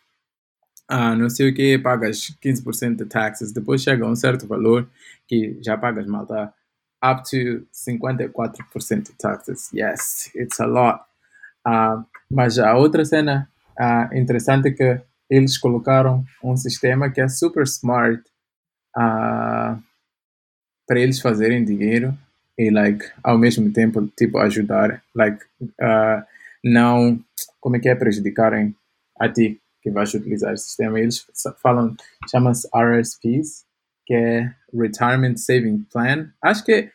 a 0.87 1.15
não 1.15 1.29
sei 1.29 1.49
o 1.49 1.53
que 1.53 1.77
pagas 1.79 2.35
15% 2.41 2.95
de 2.95 3.05
taxes. 3.05 3.51
Depois 3.51 3.81
chega 3.81 4.05
a 4.05 4.09
um 4.09 4.15
certo 4.15 4.47
valor 4.47 4.89
que 5.27 5.59
já 5.63 5.77
pagas 5.77 6.07
malta 6.07 6.53
up 7.03 7.23
to 7.29 7.67
54% 7.73 9.03
de 9.03 9.13
taxes. 9.13 9.69
Yes 9.73 10.31
it's 10.35 10.59
a 10.59 10.65
lot. 10.65 11.03
Ah, 11.65 12.03
mas 12.29 12.57
a 12.59 12.75
outra 12.75 13.03
cena 13.05 13.49
ah, 13.77 14.09
interessante 14.13 14.69
é 14.69 14.71
que 14.71 15.01
eles 15.29 15.57
colocaram 15.57 16.23
um 16.43 16.55
sistema 16.55 17.09
que 17.09 17.21
é 17.21 17.27
super 17.27 17.63
smart. 17.63 18.23
Ah, 18.95 19.77
para 20.87 20.99
eles 20.99 21.19
fazerem 21.19 21.63
dinheiro 21.63 22.17
e 22.57 22.69
like 22.69 23.05
ao 23.23 23.37
mesmo 23.37 23.71
tempo 23.71 24.07
tipo 24.17 24.37
ajudar 24.37 25.03
like 25.13 25.43
ah, 25.81 26.25
não 26.63 27.19
como 27.59 27.75
é 27.75 27.79
que 27.79 27.89
é 27.89 27.95
prejudicarem 27.95 28.75
a 29.19 29.29
ti 29.29 29.59
que 29.81 29.91
vais 29.91 30.13
utilizar 30.13 30.53
esse 30.53 30.65
sistema 30.65 30.99
eles 30.99 31.25
falam 31.61 31.95
chamam-se 32.29 32.67
RSPs 32.73 33.65
que 34.05 34.13
é 34.13 34.53
Retirement 34.73 35.37
Saving 35.37 35.85
Plan 35.91 36.29
acho 36.41 36.63
que 36.63 36.91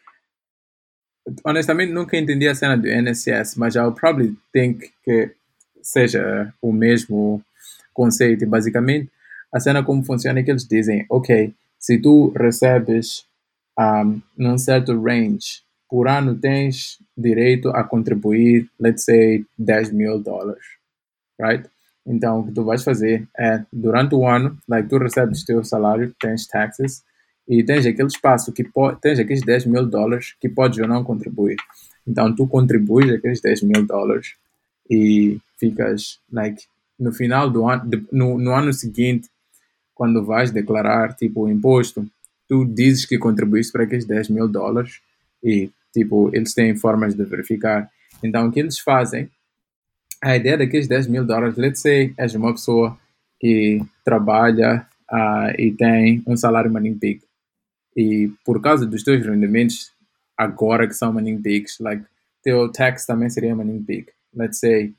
honestamente 1.44 1.92
nunca 1.92 2.16
entendi 2.16 2.48
a 2.48 2.54
cena 2.54 2.76
do 2.76 2.88
NSS, 2.88 3.58
mas 3.58 3.74
I'll 3.74 3.92
probably 3.92 4.36
think 4.52 4.92
que 5.04 5.32
seja 5.82 6.52
o 6.60 6.72
mesmo 6.72 7.42
conceito. 7.92 8.46
Basicamente, 8.46 9.10
a 9.52 9.60
cena 9.60 9.82
como 9.82 10.04
funciona 10.04 10.40
é 10.40 10.42
que 10.42 10.50
eles 10.50 10.66
dizem, 10.66 11.06
ok, 11.08 11.54
se 11.78 11.98
tu 11.98 12.32
recebes 12.36 13.24
um, 13.80 14.20
num 14.36 14.58
certo 14.58 14.92
range, 15.00 15.62
por 15.88 16.06
ano 16.06 16.36
tens 16.36 16.98
direito 17.16 17.70
a 17.70 17.82
contribuir, 17.82 18.68
let's 18.78 19.04
say, 19.04 19.44
10 19.58 19.92
mil 19.92 20.20
dólares, 20.20 20.64
right? 21.40 21.66
Então, 22.06 22.40
o 22.40 22.46
que 22.46 22.52
tu 22.52 22.64
vais 22.64 22.82
fazer 22.84 23.26
é, 23.38 23.64
durante 23.72 24.14
o 24.14 24.26
ano, 24.26 24.58
like, 24.68 24.88
tu 24.88 24.98
recebes 24.98 25.44
teu 25.44 25.64
salário, 25.64 26.14
tens 26.20 26.46
taxes, 26.46 27.02
e 27.48 27.64
tens 27.64 27.84
aquele 27.84 28.08
espaço 28.08 28.52
que 28.52 28.64
tens 29.00 29.18
aqueles 29.18 29.42
10 29.42 29.66
mil 29.66 29.86
dólares 29.86 30.36
que 30.40 30.48
podes 30.48 30.78
ou 30.78 30.86
não 30.86 31.02
contribuir. 31.02 31.56
Então, 32.06 32.34
tu 32.34 32.46
contribuis 32.46 33.10
aqueles 33.10 33.40
10 33.40 33.62
mil 33.62 33.86
dólares 33.86 34.34
e 34.88 35.40
ficas, 35.58 36.20
like, 36.30 36.64
no 36.98 37.12
final 37.12 37.50
do 37.50 37.68
ano, 37.68 37.90
no, 38.12 38.38
no 38.38 38.52
ano 38.52 38.72
seguinte, 38.72 39.28
quando 39.94 40.24
vais 40.24 40.50
declarar, 40.50 41.14
tipo, 41.14 41.42
o 41.42 41.50
imposto, 41.50 42.06
tu 42.50 42.64
dizes 42.64 43.06
que 43.06 43.16
contribuíste 43.16 43.72
para 43.72 43.84
aqueles 43.84 44.04
10 44.04 44.30
mil 44.30 44.48
dólares 44.48 45.00
e, 45.40 45.70
tipo, 45.94 46.34
eles 46.34 46.52
têm 46.52 46.74
formas 46.74 47.14
de 47.14 47.22
verificar. 47.22 47.88
Então, 48.24 48.48
o 48.48 48.50
que 48.50 48.58
eles 48.58 48.80
fazem, 48.80 49.30
a 50.20 50.34
ideia 50.34 50.58
daqueles 50.58 50.88
10 50.88 51.06
mil 51.06 51.24
dólares, 51.24 51.56
let's 51.56 51.80
say, 51.80 52.12
és 52.18 52.34
uma 52.34 52.52
pessoa 52.52 52.98
que 53.38 53.80
trabalha 54.04 54.84
ah, 55.08 55.52
e 55.56 55.70
tem 55.70 56.24
um 56.26 56.36
salário 56.36 56.72
maninho 56.72 56.96
big. 56.96 57.22
E 57.96 58.32
por 58.44 58.60
causa 58.60 58.84
dos 58.84 59.04
teus 59.04 59.24
rendimentos 59.24 59.92
agora 60.36 60.88
que 60.88 60.94
são 60.94 61.12
maninho 61.12 61.38
bigs, 61.38 61.78
like, 61.78 62.04
teu 62.42 62.68
tax 62.72 63.06
também 63.06 63.30
seria 63.30 63.54
maninho 63.54 63.80
big. 63.80 64.08
Let's 64.34 64.58
say, 64.58 64.92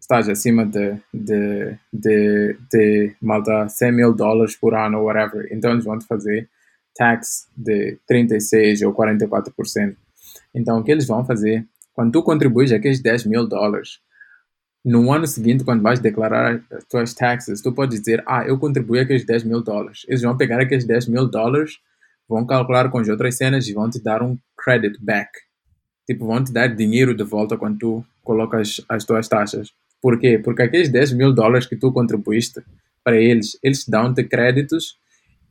estás 0.00 0.28
acima 0.28 0.66
de, 0.66 0.98
de, 1.14 1.78
de, 1.92 2.56
de 2.72 3.14
malta 3.22 3.68
100 3.68 3.92
mil 3.92 4.12
dólares 4.12 4.56
por 4.56 4.74
ano 4.74 5.04
whatever. 5.04 5.46
Então 5.52 5.70
eles 5.70 5.84
vão 5.84 5.96
te 5.96 6.06
fazer 6.06 6.50
tax 6.94 7.48
de 7.56 7.98
36% 8.10 8.86
ou 8.86 8.94
44%. 8.94 9.96
Então 10.54 10.78
o 10.78 10.84
que 10.84 10.92
eles 10.92 11.06
vão 11.06 11.24
fazer, 11.24 11.66
quando 11.92 12.12
tu 12.12 12.22
contribuis 12.22 12.72
aqueles 12.72 13.00
10 13.00 13.26
mil 13.26 13.46
dólares, 13.46 14.00
no 14.84 15.12
ano 15.12 15.26
seguinte, 15.26 15.62
quando 15.62 15.82
vais 15.82 16.00
declarar 16.00 16.60
as 16.72 16.84
tuas 16.84 17.14
taxes, 17.14 17.62
tu 17.62 17.72
podes 17.72 18.00
dizer, 18.00 18.22
ah, 18.26 18.44
eu 18.44 18.58
contribuí 18.58 18.98
aqueles 18.98 19.24
10 19.24 19.44
mil 19.44 19.62
dólares. 19.62 20.04
Eles 20.08 20.22
vão 20.22 20.36
pegar 20.36 20.60
aqueles 20.60 20.84
10 20.84 21.06
mil 21.06 21.28
dólares, 21.28 21.78
vão 22.28 22.44
calcular 22.44 22.90
com 22.90 22.98
as 22.98 23.08
outras 23.08 23.36
cenas 23.36 23.68
e 23.68 23.72
vão 23.72 23.88
te 23.88 24.02
dar 24.02 24.22
um 24.22 24.36
credit 24.56 24.98
back. 25.00 25.30
Tipo, 26.04 26.26
vão 26.26 26.42
te 26.42 26.52
dar 26.52 26.66
dinheiro 26.66 27.14
de 27.14 27.22
volta 27.22 27.56
quando 27.56 27.78
tu 27.78 28.04
colocas 28.24 28.80
as 28.88 29.04
tuas 29.04 29.28
taxas. 29.28 29.68
Por 30.00 30.18
quê? 30.18 30.36
Porque 30.36 30.62
aqueles 30.62 30.88
10 30.88 31.12
mil 31.12 31.32
dólares 31.32 31.66
que 31.66 31.76
tu 31.76 31.92
contribuíste 31.92 32.60
para 33.04 33.16
eles, 33.16 33.56
eles 33.62 33.86
dão-te 33.86 34.24
créditos 34.24 34.96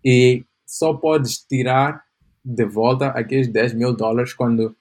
e 0.03 0.43
só 0.71 0.93
podes 0.93 1.39
tirar 1.39 2.01
de 2.43 2.63
volta 2.63 3.07
aqueles 3.07 3.49
10 3.49 3.73
mil 3.73 3.93
dólares 3.93 4.33
quando 4.33 4.73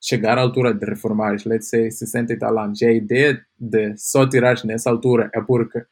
chegar 0.00 0.38
à 0.38 0.40
altura 0.40 0.72
de 0.72 0.86
reformar, 0.86 1.36
let's 1.44 1.68
say 1.68 1.90
60 1.90 2.32
e 2.32 2.38
tal 2.38 2.58
anos. 2.58 2.80
E 2.80 2.86
a 2.86 2.92
ideia 2.92 3.44
de 3.60 3.94
só 3.98 4.26
tirares 4.26 4.64
nessa 4.64 4.88
altura 4.88 5.30
é 5.34 5.42
porque 5.42 5.84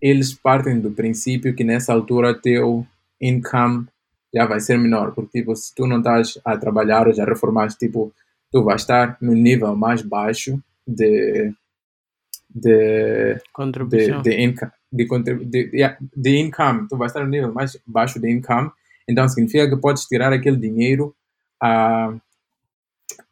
eles 0.00 0.32
partem 0.32 0.80
do 0.80 0.90
princípio 0.90 1.54
que 1.54 1.62
nessa 1.62 1.92
altura 1.92 2.34
teu 2.34 2.86
income 3.20 3.86
já 4.34 4.46
vai 4.46 4.58
ser 4.58 4.78
menor, 4.78 5.12
porque 5.12 5.40
tipo, 5.40 5.54
se 5.54 5.74
tu 5.74 5.86
não 5.86 5.98
estás 5.98 6.40
a 6.42 6.56
trabalhar 6.56 7.08
ou 7.08 7.12
já 7.12 7.26
reformaste, 7.26 7.78
tipo, 7.78 8.10
tu 8.50 8.64
vais 8.64 8.80
estar 8.80 9.18
no 9.20 9.34
nível 9.34 9.76
mais 9.76 10.00
baixo 10.00 10.58
de 10.86 11.52
de 12.48 13.36
de, 14.22 14.22
de 14.22 14.40
income 14.42 14.72
de, 14.92 15.06
de, 15.44 15.96
de 16.16 16.38
income 16.38 16.86
tu 16.88 16.96
vais 16.96 17.10
estar 17.10 17.22
no 17.22 17.30
nível 17.30 17.52
mais 17.52 17.78
baixo 17.86 18.20
de 18.20 18.30
income 18.30 18.70
então 19.08 19.28
significa 19.28 19.68
que 19.68 19.76
podes 19.76 20.04
tirar 20.04 20.32
aquele 20.32 20.56
dinheiro 20.56 21.14
a 21.62 22.14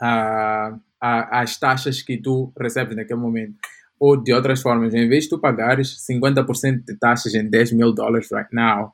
a, 0.00 0.78
a, 1.00 1.40
as 1.40 1.58
taxas 1.58 2.02
que 2.02 2.16
tu 2.16 2.52
recebes 2.58 2.96
naquele 2.96 3.20
momento. 3.20 3.54
Ou 3.98 4.16
de 4.16 4.32
outras 4.32 4.62
formas, 4.62 4.94
em 4.94 5.08
vez 5.08 5.24
de 5.24 5.30
tu 5.30 5.38
pagares 5.38 5.96
50% 6.08 6.84
de 6.84 6.96
taxas 6.96 7.34
em 7.34 7.48
10 7.48 7.72
mil 7.72 7.92
dólares 7.92 8.28
right 8.30 8.48
now, 8.52 8.92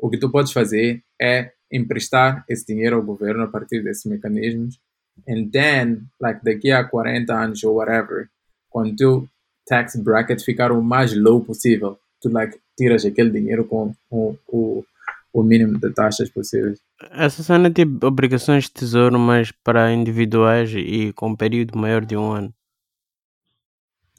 o 0.00 0.08
que 0.08 0.18
tu 0.18 0.30
podes 0.30 0.52
fazer 0.52 1.02
é 1.20 1.52
emprestar 1.72 2.44
esse 2.48 2.64
dinheiro 2.64 2.96
ao 2.96 3.02
governo 3.02 3.44
a 3.44 3.48
partir 3.48 3.82
desses 3.82 4.04
mecanismos. 4.04 4.80
And 5.28 5.50
then, 5.50 6.06
like 6.20 6.40
daqui 6.44 6.70
a 6.70 6.84
40 6.84 7.34
anos 7.34 7.64
ou 7.64 7.74
whatever, 7.74 8.28
quando 8.70 8.94
teu 8.94 9.28
tax 9.68 9.96
bracket 9.96 10.42
ficar 10.42 10.72
o 10.72 10.82
mais 10.82 11.14
low 11.14 11.44
possível, 11.44 11.98
tu 12.20 12.28
like 12.30 12.58
tiras 12.76 13.04
aquele 13.04 13.30
dinheiro 13.30 13.64
com 13.64 13.92
o, 14.10 14.36
o, 14.48 14.84
o 15.32 15.42
mínimo 15.42 15.78
de 15.78 15.92
taxas 15.92 16.30
possíveis. 16.30 16.80
essa 17.12 17.42
cena 17.42 17.68
é 17.68 17.70
tipo 17.70 18.06
obrigações 18.06 18.64
de 18.64 18.72
tesouro 18.72 19.18
mas 19.18 19.52
para 19.52 19.92
individuais 19.92 20.72
e 20.74 21.12
com 21.12 21.28
um 21.28 21.36
período 21.36 21.78
maior 21.78 22.04
de 22.04 22.16
um 22.16 22.32
ano 22.32 22.52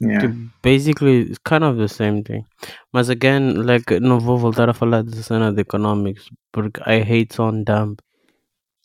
Yeah. 0.00 0.20
Tipo, 0.20 0.50
basically, 0.62 1.28
it's 1.28 1.38
kind 1.38 1.62
of 1.62 1.76
the 1.76 1.88
same 1.88 2.22
thing. 2.22 2.46
Mas 2.90 3.10
again, 3.10 3.52
like, 3.52 4.00
não 4.00 4.18
vou 4.18 4.38
voltar 4.38 4.70
a 4.70 4.74
falar 4.74 5.02
dessa 5.02 5.22
cena 5.22 5.52
de 5.52 5.60
economics, 5.60 6.30
porque 6.50 6.80
I 6.86 7.02
hate 7.02 7.38
on 7.40 7.64
dumb. 7.64 7.96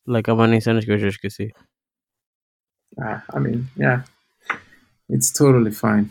Like, 0.06 0.30
há 0.30 0.36
manem 0.36 0.60
cenas 0.60 0.84
que 0.84 0.92
eu 0.92 0.98
já 0.98 1.08
esqueci. 1.08 1.54
Ah, 3.00 3.24
I 3.34 3.40
mean, 3.40 3.66
yeah. 3.78 4.04
It's 5.10 5.32
totally 5.32 5.72
fine. 5.72 6.10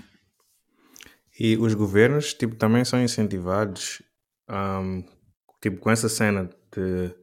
E 1.39 1.57
os 1.57 1.75
governos 1.75 2.33
tipo, 2.35 2.55
também 2.55 2.85
são 2.85 3.03
incentivados 3.03 4.03
um, 4.49 5.05
tipo, 5.61 5.79
com 5.79 5.91
essa 5.91 6.09
cena 6.09 6.49
de 6.73 7.15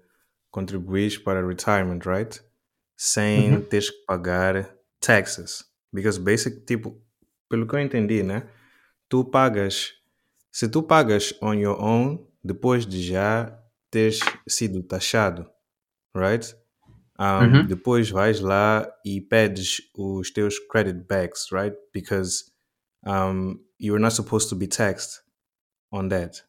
contribuir 0.50 1.24
para 1.24 1.46
retirement, 1.46 2.00
right? 2.06 2.42
Sem 2.98 3.54
Uhum. 3.54 3.62
teres 3.64 3.90
que 3.90 4.06
pagar 4.06 4.76
taxes. 5.00 5.64
Because 5.94 6.20
basic, 6.20 6.62
tipo, 6.66 7.02
pelo 7.50 7.68
que 7.68 7.76
eu 7.76 7.80
entendi, 7.80 8.22
né? 8.24 8.50
Tu 9.10 9.24
pagas, 9.26 9.94
se 10.52 10.68
tu 10.70 10.84
pagas 10.84 11.34
on 11.42 11.54
your 11.54 11.82
own, 11.82 12.26
depois 12.44 12.86
de 12.86 13.02
já 13.04 13.58
teres 13.90 14.20
sido 14.48 14.84
taxado, 14.84 15.50
right? 16.16 16.56
Um, 17.20 17.44
Uhum. 17.44 17.68
Depois 17.68 18.10
vais 18.10 18.40
lá 18.40 18.92
e 19.06 19.22
pedes 19.22 19.82
os 19.96 20.32
teus 20.32 20.58
credit 20.60 21.06
backs, 21.08 21.48
right? 21.52 21.76
Because 21.94 22.51
um, 23.06 23.60
you're 23.80 24.00
not 24.00 24.14
supposed 24.14 24.50
to 24.50 24.56
be 24.56 24.68
taxed 24.68 25.22
on 25.92 26.10
that. 26.10 26.44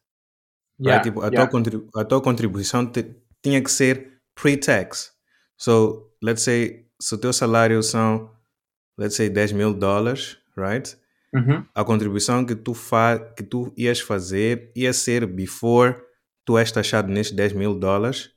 Yeah, 0.79 0.97
right? 0.97 1.03
Tipo, 1.03 1.21
a, 1.21 1.29
yeah. 1.29 1.35
tua 1.35 1.47
contribu- 1.47 1.89
a 1.95 2.05
tua 2.05 2.21
contribuição 2.21 2.85
te- 2.85 3.15
tinha 3.41 3.61
que 3.61 3.71
ser 3.71 4.21
pre-tax. 4.35 5.11
So, 5.57 6.11
let's 6.21 6.43
say, 6.43 6.87
se 6.99 7.15
o 7.15 7.17
teu 7.17 7.33
salário 7.33 7.81
são, 7.83 8.31
let's 8.97 9.15
say, 9.15 9.29
10 9.29 9.53
mil 9.53 9.73
dólares, 9.73 10.37
right? 10.57 10.97
Uhum. 11.33 11.65
A 11.73 11.83
contribuição 11.83 12.45
que 12.45 12.55
tu, 12.55 12.73
fa 12.73 13.17
que 13.17 13.43
tu 13.43 13.73
ias 13.75 13.99
fazer 13.99 14.71
ia 14.75 14.93
ser 14.93 15.25
before 15.25 15.95
tu 16.45 16.57
és 16.57 16.71
taxado 16.71 17.07
nestes 17.11 17.35
10 17.35 17.53
mil 17.53 17.73
dólares. 17.77 18.31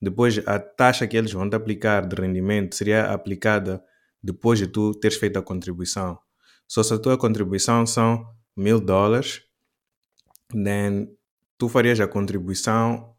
Depois, 0.00 0.38
a 0.46 0.58
taxa 0.58 1.06
que 1.06 1.16
eles 1.16 1.32
vão 1.32 1.48
te 1.50 1.54
aplicar 1.56 2.06
de 2.06 2.16
rendimento 2.16 2.74
seria 2.74 3.12
aplicada 3.12 3.84
depois 4.22 4.58
de 4.58 4.66
tu 4.66 4.94
teres 4.94 5.18
feito 5.18 5.38
a 5.38 5.42
contribuição. 5.42 6.18
So, 6.70 6.84
se 6.84 6.94
a 6.94 6.98
tua 7.00 7.18
contribuição 7.18 7.84
são 7.84 8.32
mil 8.56 8.80
dólares, 8.80 9.42
then 10.52 11.08
tu 11.58 11.68
farias 11.68 11.98
a 11.98 12.06
contribuição, 12.06 13.12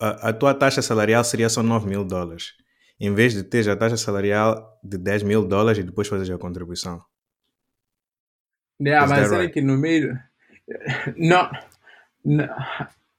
a, 0.00 0.30
a 0.30 0.32
tua 0.32 0.54
taxa 0.54 0.80
salarial 0.80 1.22
seria 1.22 1.50
só 1.50 1.62
9 1.62 1.86
mil 1.86 2.02
dólares, 2.02 2.54
em 2.98 3.14
vez 3.14 3.34
de 3.34 3.42
ter 3.42 3.68
a 3.68 3.76
taxa 3.76 3.98
salarial 3.98 4.80
de 4.82 4.96
10 4.96 5.24
mil 5.24 5.46
dólares 5.46 5.80
e 5.80 5.82
depois 5.82 6.08
fazer 6.08 6.32
a 6.32 6.38
contribuição. 6.38 7.04
Yeah, 8.80 9.04
Is 9.04 9.10
mas 9.10 9.28
será 9.28 9.40
right? 9.42 9.52
que 9.52 9.60
no 9.60 9.76
meio. 9.76 10.18
Não. 11.18 11.50
não, 12.24 12.48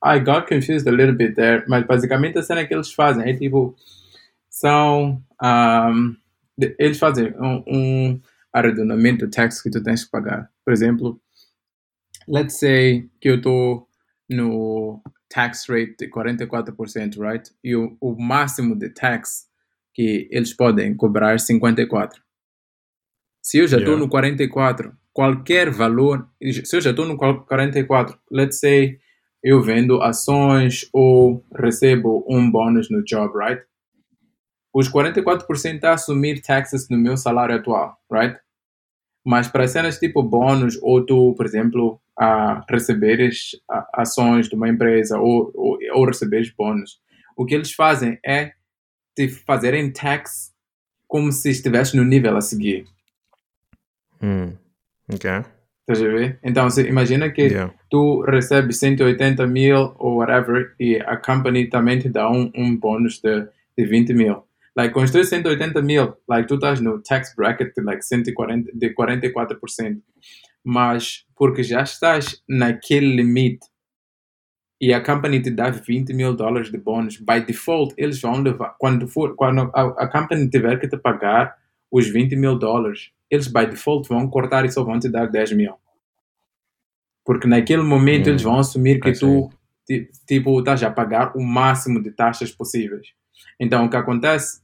I 0.04 0.18
got 0.18 0.48
confused 0.48 0.88
a 0.88 0.92
little 0.92 1.14
bit 1.14 1.36
there, 1.36 1.64
mas 1.68 1.86
basicamente 1.86 2.40
a 2.40 2.42
cena 2.42 2.66
que 2.66 2.74
eles 2.74 2.92
fazem 2.92 3.30
é 3.30 3.38
tipo. 3.38 3.76
São. 4.50 5.22
um, 5.44 6.18
eles 6.58 6.98
fazem 6.98 7.36
um, 7.40 7.64
um 7.68 8.22
arredondamento 8.54 9.26
do 9.26 9.32
tax 9.32 9.62
que 9.62 9.70
tu 9.70 9.82
tens 9.84 10.04
que 10.06 10.12
pagar. 10.12 10.50
Por 10.66 10.74
exemplo, 10.74 11.22
let's 12.28 12.60
say 12.60 13.10
que 13.20 13.30
eu 13.30 13.36
estou 13.36 13.88
no 14.30 15.02
tax 15.30 15.66
rate 15.70 15.96
de 16.00 16.10
44%, 16.10 17.20
right? 17.20 17.50
E 17.64 17.76
o, 17.76 17.98
o 18.02 18.16
máximo 18.22 18.76
de 18.76 18.90
tax 18.90 19.48
que 19.94 20.28
eles 20.32 20.54
podem 20.54 20.96
cobrar 20.96 21.34
é 21.34 21.36
54%. 21.38 22.12
Se 23.44 23.58
eu 23.58 23.68
já 23.68 23.78
estou 23.78 23.94
Yeah. 23.94 24.06
no 24.06 24.10
44, 24.10 24.96
qualquer 25.14 25.70
valor, 25.72 26.30
se 26.64 26.76
eu 26.76 26.82
já 26.82 26.92
estou 26.92 27.06
no 27.06 27.18
qual- 27.18 27.44
44, 27.46 28.18
let's 28.32 28.60
say 28.60 29.00
eu 29.44 29.62
vendo 29.62 30.02
ações 30.02 30.88
ou 30.94 31.44
recebo 31.58 32.24
um 32.30 32.50
bônus 32.52 32.90
no 32.92 33.04
job, 33.04 33.34
right? 33.36 33.64
Os 34.74 34.90
44% 34.90 35.76
está 35.76 35.90
a 35.92 35.94
assumir 35.94 36.42
taxes 36.42 36.88
no 36.90 36.98
meu 36.98 37.18
salário 37.18 37.56
atual, 37.56 37.98
right? 38.12 38.38
Mas 39.26 39.48
para 39.48 39.68
cenas 39.68 40.00
tipo 40.00 40.24
bônus 40.24 40.80
ou 40.82 41.06
tu, 41.06 41.34
por 41.36 41.46
exemplo, 41.46 42.00
a 42.18 42.64
receberes 42.70 43.52
ações 43.94 44.48
de 44.48 44.56
uma 44.56 44.70
empresa 44.70 45.20
ou, 45.20 45.52
ou, 45.54 45.78
ou 45.94 46.06
receberes 46.06 46.50
bônus, 46.50 47.00
o 47.36 47.46
que 47.46 47.54
eles 47.54 47.72
fazem 47.74 48.18
é 48.26 48.54
te 49.16 49.28
fazerem 49.28 49.92
tax 49.92 50.54
como 51.08 51.32
se 51.32 51.50
estivesse 51.50 51.98
no 51.98 52.04
nível 52.04 52.38
a 52.38 52.42
seguir. 52.42 52.86
Hmm. 54.22 54.54
Ok. 55.14 55.30
Estás 55.82 56.02
a 56.02 56.08
ver? 56.08 56.40
Então, 56.44 56.70
se, 56.70 56.88
imagina 56.88 57.30
que 57.30 57.42
Yeah. 57.42 57.74
tu 57.90 58.22
recebes 58.22 58.78
180 58.78 59.46
mil 59.48 59.94
ou 59.98 60.18
whatever 60.18 60.74
e 60.80 60.96
a 60.98 61.18
company 61.18 61.68
também 61.68 62.00
te 62.00 62.08
dá 62.08 62.30
um, 62.32 62.50
um 62.56 62.78
bônus 62.78 63.20
de, 63.20 63.48
de 63.78 63.86
20 63.86 64.14
mil. 64.14 64.44
Like, 64.76 64.94
com 64.94 65.02
os 65.02 65.12
teus 65.12 65.28
180 65.28 65.82
mil, 65.82 66.16
like, 66.30 66.48
tu 66.48 66.56
estás 66.56 66.80
no 66.80 67.02
tax 67.02 67.36
bracket 67.36 67.74
like, 67.80 68.04
140, 68.06 68.72
de 68.74 68.94
44%. 68.94 70.02
Mas, 70.64 71.26
porque 71.36 71.62
já 71.64 71.82
estás 71.82 72.42
naquele 72.48 73.16
limite 73.16 73.68
e 74.80 74.94
a 74.94 75.02
company 75.04 75.42
te 75.42 75.52
dá 75.52 75.70
20 75.70 76.14
mil 76.14 76.34
dólares 76.36 76.72
de 76.72 76.78
bônus, 76.78 77.18
by 77.18 77.40
default, 77.46 77.94
eles 77.98 78.20
vão 78.20 78.42
levar, 78.42 78.76
quando, 78.80 79.08
for, 79.08 79.36
quando 79.36 79.70
a, 79.76 79.82
a 80.04 80.08
company 80.08 80.50
tiver 80.50 80.80
que 80.80 80.88
te 80.88 80.98
pagar 80.98 81.56
os 81.92 82.08
20 82.08 82.36
mil 82.36 82.58
dólares, 82.58 83.12
eles 83.30 83.48
by 83.48 83.68
default 83.68 84.08
vão 84.10 84.28
cortar 84.30 84.66
e 84.66 84.72
só 84.72 84.84
vão 84.84 84.98
te 85.00 85.08
dar 85.10 85.28
10 85.28 85.52
mil. 85.52 85.74
Porque 87.24 87.48
naquele 87.48 87.84
momento 87.84 88.28
Hum, 88.28 88.32
eles 88.32 88.42
vão 88.42 88.58
assumir 88.60 89.00
que 89.00 89.12
tu, 89.14 89.50
ti- 89.86 90.10
tipo, 90.28 90.58
estás 90.60 90.82
a 90.84 90.90
pagar 90.90 91.36
o 91.38 91.44
máximo 91.44 92.02
de 92.02 92.12
taxas 92.12 92.52
possíveis. 92.52 93.10
Então, 93.62 93.86
o 93.86 93.90
que 93.90 93.96
acontece 93.96 94.60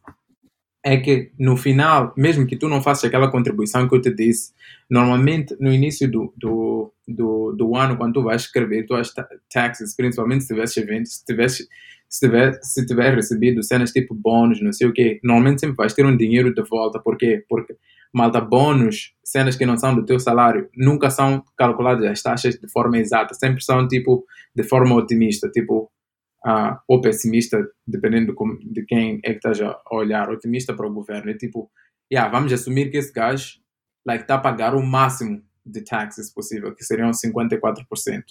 é 0.83 0.97
que 0.97 1.31
no 1.38 1.55
final, 1.55 2.13
mesmo 2.17 2.47
que 2.47 2.55
tu 2.55 2.67
não 2.67 2.81
faças 2.81 3.05
aquela 3.05 3.29
contribuição 3.29 3.88
que 3.88 3.95
eu 3.95 4.01
te 4.01 4.12
disse, 4.13 4.53
normalmente 4.89 5.55
no 5.60 5.71
início 5.71 6.10
do, 6.10 6.33
do, 6.36 6.91
do, 7.07 7.51
do 7.53 7.75
ano, 7.75 7.97
quando 7.97 8.13
tu 8.13 8.23
vais 8.23 8.41
escrever 8.43 8.86
tuas 8.88 9.13
ta- 9.13 9.27
taxes, 9.53 9.95
principalmente 9.95 10.45
se 10.45 10.53
tivesse 10.53 10.79
eventos, 10.79 11.17
se 11.17 11.25
tivesse 11.25 11.67
se 12.10 12.25
tiver, 12.25 12.57
se 12.63 12.86
tiver 12.86 13.13
recebido 13.13 13.62
cenas 13.62 13.91
tipo 13.91 14.15
bônus, 14.15 14.62
não 14.62 14.71
sei 14.71 14.88
o 14.88 14.93
quê, 14.93 15.19
normalmente 15.23 15.60
sempre 15.60 15.75
vais 15.75 15.93
ter 15.93 16.05
um 16.05 16.15
dinheiro 16.15 16.53
de 16.53 16.63
volta. 16.63 16.99
Por 16.99 17.17
quê? 17.17 17.43
Porque, 17.49 17.75
malta, 18.13 18.39
bônus, 18.39 19.13
cenas 19.23 19.57
que 19.57 19.65
não 19.65 19.77
são 19.77 19.93
do 19.93 20.05
teu 20.05 20.19
salário, 20.19 20.69
nunca 20.75 21.10
são 21.10 21.43
calculadas 21.57 22.05
as 22.05 22.21
taxas 22.21 22.55
de 22.55 22.71
forma 22.71 22.97
exata. 22.97 23.33
Sempre 23.33 23.62
são, 23.62 23.86
tipo, 23.88 24.25
de 24.55 24.63
forma 24.63 24.95
otimista. 24.95 25.49
Tipo, 25.49 25.91
ah, 26.45 26.82
ou 26.88 27.02
pessimista, 27.02 27.58
dependendo 27.86 28.34
de, 28.34 28.73
de 28.73 28.86
quem 28.86 29.19
é 29.23 29.32
que 29.32 29.38
estás 29.38 29.60
a 29.62 29.80
olhar, 29.91 30.30
otimista 30.30 30.73
para 30.73 30.88
o 30.88 30.93
governo. 30.93 31.32
É 31.32 31.34
tipo, 31.34 31.69
yeah, 32.12 32.32
vamos 32.32 32.52
assumir 32.54 32.89
que 32.89 32.97
esse 32.97 33.12
gajo 33.12 33.60
like, 34.08 34.23
está 34.23 34.36
a 34.36 34.39
pagar 34.39 34.73
o 34.73 34.82
máximo 34.82 35.43
de 35.65 35.82
taxes 35.82 36.34
possível, 36.34 36.73
que 36.73 36.84
seriam 36.84 37.12
54%. 37.12 38.23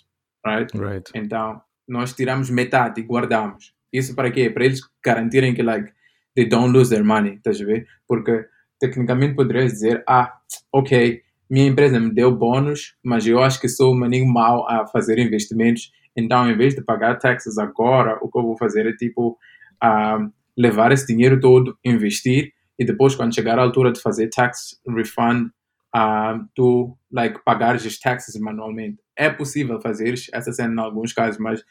Right? 0.44 0.78
Right. 0.78 1.10
Então, 1.14 1.60
nós 1.86 2.14
tiramos 2.14 2.48
metade 2.48 3.00
e 3.00 3.04
guardamos. 3.04 3.74
Isso 3.92 4.14
para 4.14 4.30
quê? 4.30 4.48
Para 4.48 4.64
eles 4.64 4.80
garantirem 5.04 5.54
que, 5.54 5.62
like, 5.62 5.92
they 6.34 6.48
don't 6.48 6.72
lose 6.72 6.90
their 6.90 7.04
money, 7.04 7.34
estás 7.34 7.60
a 7.60 7.64
ver? 7.64 7.86
Porque, 8.08 8.46
tecnicamente, 8.80 9.34
poderias 9.34 9.72
dizer, 9.72 10.02
ah, 10.08 10.32
ok, 10.72 11.22
minha 11.48 11.66
empresa 11.66 12.00
me 12.00 12.12
deu 12.12 12.34
bônus, 12.34 12.96
mas 13.04 13.26
eu 13.26 13.40
acho 13.40 13.60
que 13.60 13.68
sou 13.68 13.92
um 13.92 13.98
maninho 13.98 14.26
mau 14.26 14.68
a 14.68 14.86
fazer 14.86 15.18
investimentos, 15.18 15.92
então, 16.16 16.50
em 16.50 16.56
vez 16.56 16.74
de 16.74 16.82
pagar 16.82 17.18
taxas 17.18 17.58
agora, 17.58 18.18
o 18.22 18.30
que 18.30 18.38
eu 18.38 18.42
vou 18.42 18.56
fazer 18.56 18.86
é, 18.86 18.92
tipo, 18.92 19.36
ah, 19.82 20.18
levar 20.56 20.92
esse 20.92 21.06
dinheiro 21.06 21.38
todo, 21.38 21.78
investir, 21.84 22.52
e 22.78 22.84
depois, 22.84 23.14
quando 23.14 23.34
chegar 23.34 23.58
a 23.58 23.62
altura 23.62 23.92
de 23.92 24.00
fazer 24.00 24.28
tax 24.28 24.80
refund, 24.88 25.50
ah, 25.94 26.40
tu, 26.54 26.96
like, 27.10 27.40
pagares 27.44 27.84
os 27.84 27.98
taxes 27.98 28.38
manualmente. 28.40 28.98
É 29.16 29.30
possível 29.30 29.80
fazer 29.80 30.14
essa 30.32 30.52
cena 30.52 30.74
em 30.74 30.84
alguns 30.84 31.12
casos, 31.12 31.38
mas 31.38 31.62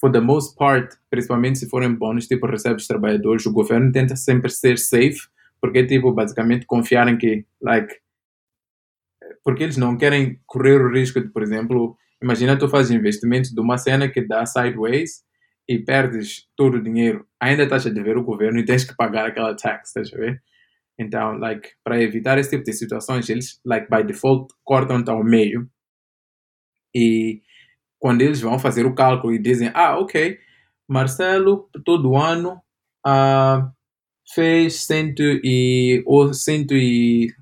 for 0.00 0.10
the 0.10 0.20
most 0.20 0.56
part, 0.56 0.96
principalmente 1.08 1.58
se 1.58 1.68
forem 1.68 1.94
bônus, 1.94 2.26
tipo, 2.26 2.46
recebes 2.46 2.86
trabalhadores, 2.86 3.46
o 3.46 3.52
governo 3.52 3.92
tenta 3.92 4.16
sempre 4.16 4.50
ser 4.50 4.78
safe, 4.78 5.20
porque, 5.60 5.84
tipo, 5.86 6.12
basicamente 6.12 6.66
confiarem 6.66 7.16
que, 7.16 7.46
like, 7.60 7.94
porque 9.44 9.62
eles 9.62 9.76
não 9.76 9.96
querem 9.96 10.40
correr 10.46 10.80
o 10.80 10.92
risco 10.92 11.20
de, 11.20 11.28
por 11.28 11.42
exemplo, 11.42 11.96
imagina 12.24 12.58
tu 12.58 12.68
fazes 12.68 12.90
investimento 12.90 13.54
de 13.54 13.60
uma 13.60 13.76
cena 13.76 14.08
que 14.08 14.26
dá 14.26 14.46
sideways 14.46 15.22
e 15.68 15.78
perdes 15.78 16.46
todo 16.56 16.78
o 16.78 16.82
dinheiro, 16.82 17.26
ainda 17.38 17.64
estás 17.64 17.86
a 17.86 17.90
dever 17.90 18.16
o 18.16 18.24
governo 18.24 18.58
e 18.58 18.64
tens 18.64 18.84
que 18.84 18.96
pagar 18.96 19.26
aquela 19.26 19.54
tax, 19.54 19.88
estás 19.88 20.12
a 20.12 20.16
ver? 20.16 20.42
Então, 20.98 21.36
like, 21.38 21.70
para 21.82 22.02
evitar 22.02 22.38
esse 22.38 22.50
tipo 22.50 22.64
de 22.64 22.72
situações, 22.72 23.28
eles, 23.28 23.60
like, 23.64 23.88
by 23.90 24.02
default, 24.02 24.52
cortam-te 24.64 25.10
ao 25.10 25.22
meio 25.22 25.68
e 26.94 27.42
quando 27.98 28.22
eles 28.22 28.40
vão 28.40 28.58
fazer 28.58 28.86
o 28.86 28.94
cálculo 28.94 29.34
e 29.34 29.38
dizem, 29.38 29.70
ah, 29.74 29.98
ok, 29.98 30.38
Marcelo, 30.88 31.68
todo 31.84 32.16
ano, 32.16 32.60
ah, 33.04 33.70
fez 34.34 34.84
cento 34.84 35.22
e, 35.22 36.02
ou 36.06 36.32
cento 36.32 36.74
e, 36.74 37.34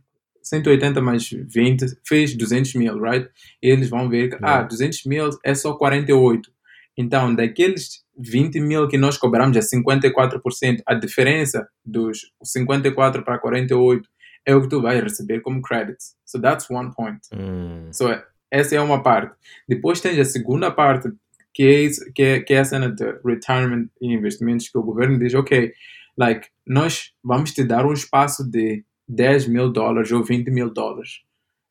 180 0.53 1.01
mais 1.01 1.29
20, 1.31 1.87
fez 2.07 2.37
200 2.37 2.75
mil, 2.75 3.01
right? 3.01 3.27
E 3.62 3.69
eles 3.69 3.88
vão 3.88 4.09
ver 4.09 4.29
que, 4.29 4.37
ah, 4.43 4.53
Yeah. 4.53 4.69
200 4.69 5.05
mil 5.07 5.31
é 5.43 5.55
só 5.55 5.73
48. 5.73 6.51
Então, 6.97 7.35
daqueles 7.35 8.05
20 8.19 8.61
mil 8.61 8.87
que 8.87 8.99
nós 8.99 9.17
cobramos 9.17 9.57
a 9.57 9.61
54%, 9.61 10.83
a 10.87 10.95
diferença 10.95 11.67
dos 11.85 12.33
54 12.43 13.23
para 13.23 13.38
48 13.38 14.07
é 14.45 14.55
o 14.55 14.61
que 14.61 14.69
tu 14.69 14.83
vai 14.83 15.01
receber 15.01 15.41
como 15.41 15.62
credits. 15.62 16.17
So 16.27 16.41
that's 16.41 16.69
one 16.69 16.93
point. 16.95 17.21
Hmm. 17.33 17.91
So, 17.93 18.09
essa 18.51 18.77
é 18.77 18.81
uma 18.81 19.03
parte. 19.03 19.35
Depois 19.67 20.01
tens 20.01 20.19
a 20.19 20.25
segunda 20.25 20.71
parte, 20.71 21.11
que 21.55 21.62
é, 21.62 21.83
isso, 21.83 22.12
que, 22.15 22.23
é, 22.23 22.41
que 22.41 22.53
é 22.53 22.59
a 22.59 22.65
cena 22.65 22.91
de 22.91 23.05
retirement 23.25 23.87
e 24.01 24.12
investimentos 24.12 24.69
que 24.69 24.77
o 24.77 24.83
governo 24.83 25.19
diz, 25.19 25.35
ok, 25.35 25.73
like, 26.17 26.49
nós 26.67 27.12
vamos 27.25 27.53
te 27.53 27.65
dar 27.65 27.87
um 27.87 27.93
espaço 27.93 28.45
de 28.45 28.85
10 29.12 29.48
mil 29.48 29.70
dólares 29.70 30.11
ou 30.11 30.25
20 30.25 30.51
mil 30.51 30.72
dólares. 30.72 31.20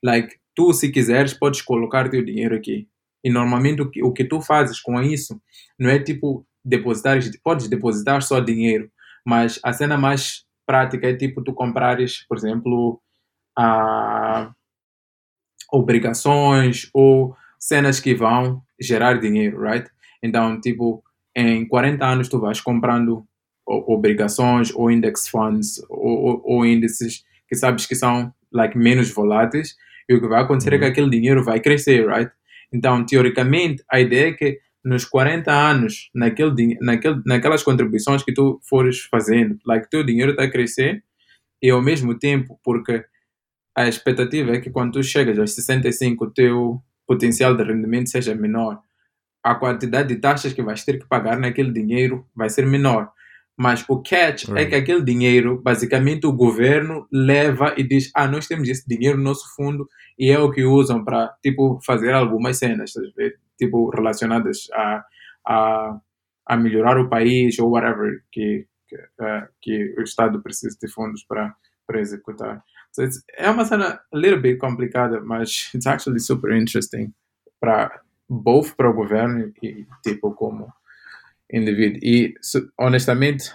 Like, 0.04 0.36
tu, 0.56 0.72
se 0.74 0.92
quiseres, 0.92 1.34
podes 1.34 1.62
colocar 1.62 2.10
teu 2.10 2.24
dinheiro 2.24 2.56
aqui. 2.56 2.88
E 3.24 3.30
normalmente 3.30 3.82
o 3.82 3.90
que, 3.90 4.04
o 4.04 4.12
que 4.12 4.26
tu 4.26 4.42
fazes 4.42 4.80
com 4.80 5.02
isso 5.02 5.42
não 5.78 5.90
é 5.90 6.00
tipo 6.00 6.46
depositar, 6.64 7.20
podes 7.44 7.68
depositar 7.68 8.22
só 8.22 8.40
dinheiro, 8.40 8.92
mas 9.26 9.60
a 9.64 9.74
cena 9.74 9.98
mais 9.98 10.46
prática 10.66 11.08
é 11.08 11.16
tipo 11.16 11.44
tu 11.44 11.54
comprares, 11.54 12.26
por 12.28 12.38
exemplo, 12.38 13.02
a 13.58 14.52
obrigações 15.72 16.90
ou 16.94 17.36
cenas 17.60 18.00
que 18.00 18.14
vão 18.14 18.62
gerar 18.80 19.20
dinheiro, 19.20 19.62
right? 19.62 19.90
Então, 20.22 20.60
tipo, 20.60 21.04
em 21.36 21.68
40 21.68 22.06
anos 22.06 22.30
tu 22.30 22.40
vais 22.40 22.60
comprando 22.60 23.26
obrigações 23.66 24.74
ou 24.74 24.92
index 24.92 25.28
funds 25.28 25.82
ou, 25.90 26.42
ou, 26.44 26.66
índices 26.66 27.24
que 27.52 27.58
sabes 27.58 27.86
que 27.86 27.96
são 27.96 28.34
like 28.50 28.78
menos 28.78 29.12
voláteis 29.12 29.76
e 30.08 30.14
o 30.16 30.22
que 30.22 30.28
vai 30.28 30.42
acontecer 30.42 30.70
uhum. 30.70 30.76
é 30.76 30.80
que 30.80 30.86
uhum. 30.86 30.92
aquele 30.92 31.10
dinheiro 31.10 31.44
vai 31.44 31.60
crescer, 31.60 32.08
right? 32.08 32.32
Então, 32.72 33.06
teoricamente, 33.06 33.84
a 33.92 34.00
ideia 34.00 34.30
é 34.30 34.32
que 34.32 34.58
nos 34.86 35.04
40 35.04 35.52
anos, 35.52 36.10
naquele, 36.16 36.78
naquele, 36.80 37.22
naquelas 37.26 37.62
contribuições 37.62 38.24
que 38.24 38.34
tu 38.34 38.58
fores 38.68 39.02
fazendo, 39.02 39.60
like, 39.66 39.90
teu 39.90 40.02
dinheiro 40.02 40.32
está 40.32 40.44
a 40.44 40.50
crescer 40.50 41.04
e 41.62 41.70
ao 41.70 41.82
mesmo 41.82 42.18
tempo, 42.18 42.58
porque 42.64 43.04
a 43.76 43.86
expectativa 43.86 44.54
é 44.54 44.62
que 44.62 44.70
quando 44.70 44.94
tu 44.94 45.04
chegas 45.04 45.38
aos 45.38 45.54
65, 45.54 46.24
o 46.24 46.32
teu 46.32 46.82
potencial 47.06 47.54
de 47.56 47.64
rendimento 47.64 48.10
seja 48.10 48.34
menor. 48.34 48.80
A 49.44 49.56
quantidade 49.56 50.08
de 50.08 50.22
taxas 50.22 50.54
que 50.54 50.64
vais 50.64 50.86
ter 50.86 51.00
que 51.00 51.06
pagar 51.06 51.38
naquele 51.38 51.74
dinheiro 51.74 52.26
vai 52.34 52.50
ser 52.50 52.66
menor. 52.66 53.12
Mas 53.62 53.86
o 53.88 54.02
catch 54.02 54.48
right. 54.48 54.58
é 54.58 54.66
que 54.66 54.74
aquele 54.74 55.04
dinheiro, 55.04 55.62
basicamente, 55.62 56.26
o 56.26 56.34
governo 56.34 57.08
leva 57.12 57.76
e 57.78 57.84
diz: 57.84 58.10
Ah, 58.16 58.28
nós 58.28 58.48
temos 58.48 58.68
esse 58.68 58.88
dinheiro 58.88 59.20
no 59.20 59.24
nosso 59.26 59.56
fundo 59.56 59.88
e 60.18 60.32
é 60.32 60.40
o 60.40 60.50
que 60.50 60.64
usam 60.64 61.06
para, 61.06 61.28
tipo, 61.44 61.80
fazer 61.86 62.12
algumas 62.12 62.58
cenas, 62.58 62.92
tipo, 63.60 63.92
relacionadas 63.92 64.68
a, 64.74 65.06
a, 65.46 66.00
a 66.48 66.58
melhorar 66.58 66.98
o 66.98 67.08
país 67.08 67.60
ou 67.60 67.70
whatever 67.70 68.24
que, 68.32 68.66
que, 68.88 68.96
uh, 68.96 69.48
que 69.62 69.94
o 69.96 70.02
Estado 70.02 70.42
precisa 70.42 70.76
de 70.82 70.88
fundos 70.92 71.24
para, 71.24 71.56
para 71.86 72.00
executar. 72.00 72.64
So 72.92 73.04
it's, 73.04 73.24
é 73.38 73.48
uma 73.52 73.64
cena 73.64 74.02
a 74.12 74.18
little 74.18 74.42
bit 74.42 74.58
complicada, 74.58 75.22
mas 75.22 75.70
it's 75.76 75.86
actually 75.86 76.20
super 76.20 76.52
interesting 76.52 77.14
para 77.60 78.02
both 78.28 78.76
para 78.76 78.90
o 78.90 78.94
governo 78.94 79.54
e 79.62 79.86
tipo 80.02 80.34
como 80.34 80.74
indivíduo. 81.52 82.00
E 82.02 82.34
honestamente, 82.78 83.54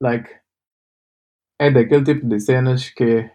like 0.00 0.30
é 1.58 1.70
daquele 1.70 2.04
tipo 2.04 2.26
de 2.26 2.40
cenas 2.40 2.90
que 2.90 3.30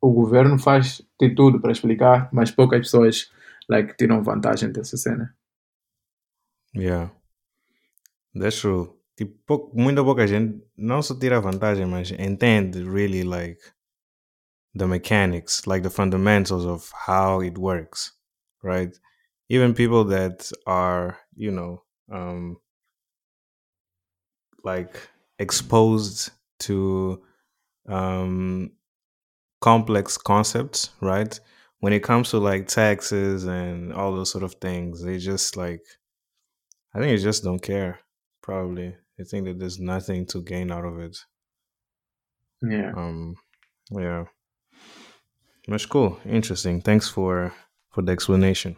o 0.00 0.12
governo 0.12 0.58
faz 0.58 1.02
de 1.20 1.34
tudo 1.34 1.60
para 1.60 1.72
explicar, 1.72 2.28
mas 2.32 2.50
poucas 2.50 2.80
pessoas 2.80 3.30
like 3.68 3.96
tiram 3.96 4.22
vantagem 4.22 4.72
dessa 4.72 4.96
cena. 4.96 5.36
Yeah. 6.74 7.12
True. 8.50 8.90
Tipo, 9.16 9.70
muita 9.74 10.02
pouca 10.02 10.26
gente 10.26 10.60
não 10.76 11.00
só 11.00 11.14
tira 11.16 11.40
vantagem, 11.40 11.86
mas 11.86 12.10
entende 12.10 12.82
really 12.82 13.22
like 13.22 13.60
the 14.76 14.86
mechanics, 14.86 15.64
like 15.66 15.82
the 15.82 15.90
fundamentals 15.90 16.64
of 16.64 16.90
how 17.06 17.40
it 17.42 17.56
works, 17.58 18.12
right? 18.62 18.98
Even 19.48 19.72
people 19.72 20.04
that 20.06 20.50
are, 20.66 21.16
you 21.36 21.52
know, 21.52 21.83
um, 22.10 22.58
like 24.62 25.08
exposed 25.38 26.30
to 26.60 27.22
um, 27.88 28.72
complex 29.60 30.16
concepts, 30.16 30.90
right? 31.00 31.38
When 31.80 31.92
it 31.92 32.02
comes 32.02 32.30
to 32.30 32.38
like 32.38 32.66
taxes 32.66 33.44
and 33.44 33.92
all 33.92 34.14
those 34.14 34.30
sort 34.30 34.44
of 34.44 34.54
things, 34.54 35.02
they 35.02 35.18
just 35.18 35.56
like, 35.56 35.82
I 36.94 36.98
think 36.98 37.10
they 37.10 37.22
just 37.22 37.44
don't 37.44 37.62
care. 37.62 38.00
Probably, 38.42 38.96
they 39.18 39.24
think 39.24 39.46
that 39.46 39.58
there's 39.58 39.78
nothing 39.78 40.26
to 40.26 40.42
gain 40.42 40.70
out 40.70 40.84
of 40.84 40.98
it. 40.98 41.18
Yeah. 42.62 42.92
Um. 42.96 43.36
Yeah. 43.90 44.24
That's 45.66 45.86
cool. 45.86 46.18
Interesting. 46.24 46.80
Thanks 46.80 47.08
for 47.08 47.52
for 47.90 48.02
the 48.02 48.12
explanation. 48.12 48.76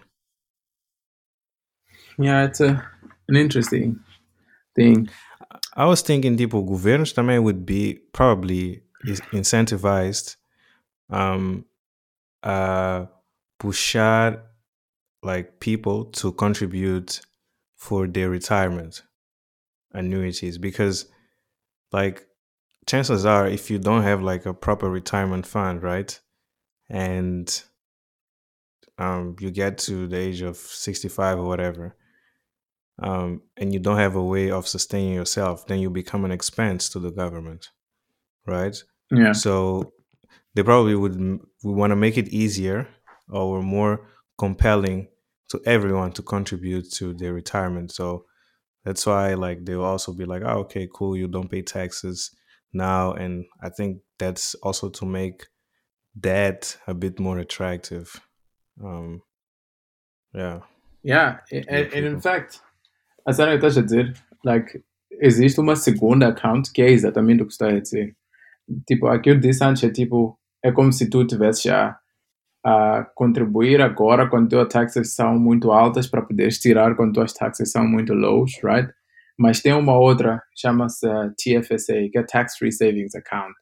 Yeah, 2.18 2.44
it's 2.44 2.60
a 2.60 2.88
an 3.28 3.36
interesting 3.36 4.00
thing. 4.74 5.08
I 5.74 5.86
was 5.86 6.02
thinking 6.02 6.36
tipo 6.36 6.62
governos 6.66 7.12
também 7.12 7.42
would 7.42 7.64
be 7.66 8.00
probably 8.12 8.82
incentivized 9.32 10.36
um 11.10 11.64
uh 12.42 13.06
pushar 13.60 14.42
like 15.22 15.60
people 15.60 16.06
to 16.06 16.32
contribute 16.32 17.20
for 17.76 18.06
their 18.06 18.28
retirement 18.28 19.02
annuities 19.92 20.58
because 20.58 21.06
like 21.92 22.26
chances 22.86 23.24
are 23.24 23.46
if 23.46 23.70
you 23.70 23.78
don't 23.78 24.02
have 24.02 24.22
like 24.22 24.46
a 24.46 24.54
proper 24.54 24.90
retirement 24.90 25.46
fund 25.46 25.82
right 25.82 26.20
and 26.88 27.62
um, 28.98 29.36
you 29.40 29.50
get 29.50 29.78
to 29.78 30.06
the 30.06 30.16
age 30.16 30.42
of 30.42 30.56
65 30.56 31.38
or 31.38 31.44
whatever, 31.44 31.94
um, 32.98 33.42
and 33.56 33.72
you 33.72 33.80
don't 33.80 33.98
have 33.98 34.16
a 34.16 34.22
way 34.22 34.50
of 34.50 34.66
sustaining 34.66 35.14
yourself, 35.14 35.66
then 35.66 35.80
you 35.80 35.90
become 35.90 36.24
an 36.24 36.32
expense 36.32 36.88
to 36.90 36.98
the 36.98 37.10
government, 37.10 37.70
right? 38.46 38.76
Yeah. 39.10 39.32
So 39.32 39.92
they 40.54 40.62
probably 40.62 40.94
would 40.94 41.16
we 41.16 41.72
want 41.72 41.90
to 41.90 41.96
make 41.96 42.16
it 42.16 42.28
easier 42.28 42.88
or 43.30 43.62
more 43.62 44.08
compelling 44.38 45.08
to 45.48 45.60
everyone 45.66 46.12
to 46.12 46.22
contribute 46.22 46.90
to 46.92 47.12
their 47.14 47.32
retirement. 47.32 47.92
So 47.92 48.24
that's 48.84 49.06
why 49.06 49.34
like 49.34 49.64
they'll 49.64 49.84
also 49.84 50.12
be 50.12 50.24
like, 50.24 50.42
oh, 50.42 50.60
okay, 50.60 50.88
cool, 50.92 51.16
you 51.16 51.28
don't 51.28 51.50
pay 51.50 51.62
taxes 51.62 52.30
now, 52.72 53.12
and 53.12 53.44
I 53.62 53.68
think 53.68 54.00
that's 54.18 54.54
also 54.56 54.88
to 54.90 55.06
make 55.06 55.46
that 56.20 56.76
a 56.86 56.94
bit 56.94 57.20
more 57.20 57.38
attractive. 57.38 58.20
Um, 58.82 59.22
yeah. 60.34 60.60
Yeah, 61.02 61.38
and, 61.52 61.68
and 61.68 62.06
in 62.06 62.20
fact, 62.20 62.60
a 63.26 63.32
que 63.34 63.54
estás 63.54 63.78
a 63.78 63.82
dizer, 63.82 64.12
like, 64.44 64.82
existe 65.20 65.60
uma 65.60 65.76
segunda 65.76 66.28
account 66.28 66.72
que 66.72 66.82
é 66.82 66.90
exatamente 66.90 67.42
o 67.42 67.46
que 67.46 67.52
está 67.52 67.68
a 67.68 67.80
dizer. 67.80 68.14
Tipo, 68.86 69.06
aqui 69.06 69.30
eu 69.30 69.38
disse 69.38 69.64
antes 69.64 69.84
é 69.84 69.90
tipo, 69.90 70.38
é 70.62 70.72
como 70.72 70.92
se 70.92 71.08
tu 71.08 71.26
tivesse 71.26 71.64
já 71.68 71.96
a 72.64 73.06
contribuir 73.14 73.80
agora 73.80 74.28
quando 74.28 74.48
tuas 74.48 74.68
taxas 74.68 75.14
são 75.14 75.38
muito 75.38 75.70
altas 75.70 76.06
para 76.06 76.22
poderes 76.22 76.58
tirar 76.58 76.96
quando 76.96 77.14
tuas 77.14 77.32
taxas 77.32 77.70
são 77.70 77.86
muito 77.86 78.12
lows, 78.12 78.52
right? 78.64 78.90
Mas 79.38 79.60
tem 79.60 79.72
uma 79.72 79.98
outra, 79.98 80.42
chama-se 80.56 81.06
TFSA, 81.36 82.08
que 82.10 82.18
é 82.18 82.22
Tax 82.22 82.56
Free 82.56 82.72
Savings 82.72 83.14
Account 83.14 83.54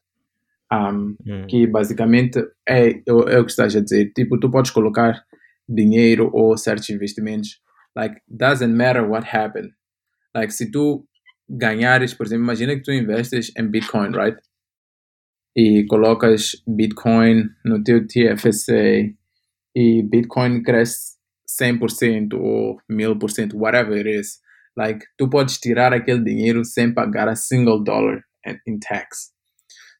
um, 0.71 1.15
hum. 1.25 1.47
que 1.47 1.67
basicamente 1.67 2.39
é, 2.67 2.89
é, 2.89 3.01
é, 3.07 3.39
o 3.39 3.45
que 3.45 3.51
estás 3.51 3.75
a 3.75 3.81
dizer. 3.81 4.11
Tipo, 4.13 4.39
tu 4.39 4.49
podes 4.49 4.71
colocar 4.71 5.23
dinheiro 5.67 6.29
ou 6.33 6.57
certos 6.57 6.89
investimentos. 6.89 7.59
Like, 7.95 8.21
doesn't 8.27 8.75
matter 8.75 9.07
what 9.07 9.25
happened. 9.25 9.71
Like, 10.33 10.51
se 10.51 10.69
tu 10.71 11.07
ganhares, 11.49 12.13
por 12.13 12.25
exemplo, 12.25 12.43
imagina 12.43 12.75
que 12.75 12.83
tu 12.83 12.91
investes 12.91 13.51
em 13.57 13.69
Bitcoin, 13.69 14.11
right? 14.13 14.37
E 15.55 15.85
colocas 15.87 16.61
Bitcoin 16.67 17.49
no 17.63 17.81
teu 17.81 18.05
TFSA 18.05 19.13
e 19.75 20.03
Bitcoin 20.03 20.61
cresce 20.63 21.15
100% 21.47 22.33
ou 22.33 22.77
1000%, 22.91 23.53
whatever 23.53 23.95
it 23.95 24.07
is. 24.07 24.41
Like, 24.77 25.05
tu 25.17 25.29
podes 25.29 25.57
tirar 25.57 25.93
aquele 25.93 26.21
dinheiro 26.21 26.65
sem 26.65 26.93
pagar 26.93 27.29
a 27.29 27.35
single 27.35 27.81
dollar 27.81 28.25
in 28.67 28.79
tax. 28.79 29.31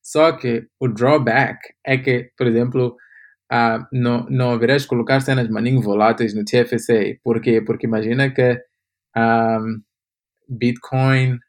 Só 0.04 0.34
que 0.34 0.68
o 0.80 0.88
drawback 0.88 1.60
é 1.86 1.98
que, 1.98 2.32
por 2.38 2.48
exemplo, 2.48 2.98
uh, 3.52 3.86
não, 3.92 4.26
não 4.30 4.52
haverás 4.52 4.86
colocar 4.86 5.20
cenas 5.20 5.50
maninho 5.50 5.82
voláteis 5.82 6.34
no 6.34 6.44
TFSA. 6.44 7.18
Por 7.24 7.42
quê? 7.42 7.62
Porque 7.62 7.88
imagina 7.88 8.30
que 8.32 8.62
um, 9.16 9.82
Bitcoin 10.50 11.40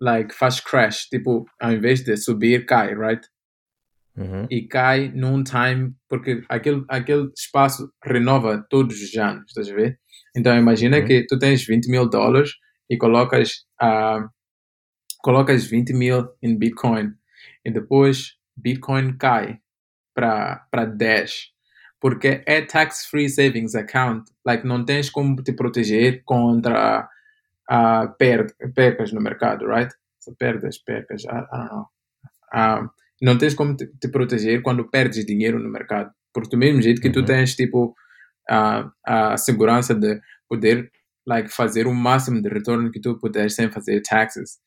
like, 0.00 0.34
faz 0.34 0.60
crash. 0.60 1.08
Tipo, 1.08 1.44
ao 1.60 1.72
invés 1.72 2.02
de 2.02 2.16
subir, 2.16 2.64
cai, 2.66 2.94
right? 2.94 3.26
Uhum. 4.16 4.46
E 4.50 4.66
cai 4.66 5.08
num 5.14 5.42
time, 5.44 5.94
porque 6.08 6.42
aquele, 6.48 6.84
aquele 6.88 7.30
espaço 7.36 7.92
renova 8.04 8.66
todos 8.68 9.00
os 9.00 9.14
anos, 9.16 9.44
estás 9.48 9.68
a 9.68 9.74
ver? 9.74 9.98
Então 10.36 10.56
imagina 10.56 10.98
uhum. 10.98 11.04
que 11.04 11.26
tu 11.26 11.38
tens 11.38 11.64
20 11.64 11.88
mil 11.88 12.08
dólares 12.08 12.50
e 12.88 12.96
colocas, 12.96 13.64
uh, 13.80 14.28
colocas 15.22 15.64
20 15.64 15.92
mil 15.92 16.28
em 16.42 16.58
Bitcoin 16.58 17.12
e 17.64 17.70
depois 17.70 18.36
Bitcoin 18.56 19.16
cai 19.16 19.58
para 20.14 20.84
10. 20.84 21.52
porque 22.00 22.42
é 22.46 22.62
tax-free 22.62 23.28
savings 23.28 23.74
account. 23.74 24.30
Like, 24.44 24.66
não 24.66 24.84
tens 24.84 25.10
como 25.10 25.42
te 25.42 25.52
proteger 25.52 26.22
contra 26.24 27.08
uh, 27.70 28.16
per 28.18 28.54
percas 28.74 29.12
no 29.12 29.20
mercado, 29.20 29.66
right? 29.66 29.92
So, 30.18 30.34
perdas, 30.34 30.78
percas, 30.78 31.24
I, 31.24 31.28
I 31.28 31.58
don't 31.58 31.68
know. 31.68 31.86
Uh, 32.52 32.90
não 33.20 33.36
tens 33.36 33.54
como 33.54 33.76
te, 33.76 33.86
te, 34.00 34.08
proteger 34.08 34.62
quando 34.62 34.88
perdes 34.90 35.26
dinheiro 35.26 35.58
no 35.58 35.68
mercado. 35.68 36.10
Porque 36.32 36.50
do 36.50 36.58
mesmo 36.58 36.80
jeito 36.80 37.02
que 37.02 37.08
uhum. 37.08 37.14
tu 37.14 37.24
tens, 37.24 37.54
tipo, 37.54 37.94
uh, 38.50 38.90
a 39.06 39.36
segurança 39.36 39.94
de 39.94 40.20
poder 40.48 40.90
like, 41.26 41.50
fazer 41.50 41.86
o 41.86 41.94
máximo 41.94 42.40
de 42.40 42.48
retorno 42.48 42.90
que 42.90 43.00
tu 43.00 43.18
puderes 43.18 43.54
sem 43.54 43.70
fazer 43.70 44.00
taxes. 44.00 44.58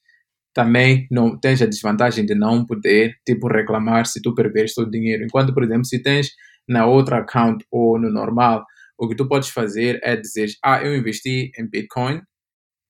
Também 0.54 1.08
não 1.12 1.38
tens 1.40 1.62
a 1.62 1.66
desvantagem 1.66 2.26
de 2.26 2.36
não 2.36 2.66
poder, 2.66 3.16
tipo, 3.26 3.48
reclamar 3.48 4.06
se 4.06 4.22
tu 4.22 4.34
perderes 4.36 4.78
o 4.78 4.86
dinheiro. 4.86 5.24
Enquanto, 5.26 5.54
por 5.54 5.64
exemplo, 5.64 5.86
se 5.86 6.02
tens 6.02 6.30
na 6.68 6.86
outra 6.86 7.20
account 7.20 7.66
ou 7.72 8.00
no 8.00 8.12
normal, 8.12 8.66
o 8.98 9.08
que 9.08 9.16
tu 9.16 9.28
podes 9.28 9.50
fazer 9.50 10.00
é 10.04 10.16
dizer, 10.16 10.50
ah, 10.64 10.84
eu 10.84 10.96
investi 10.96 11.52
em 11.58 11.68
Bitcoin 11.70 12.22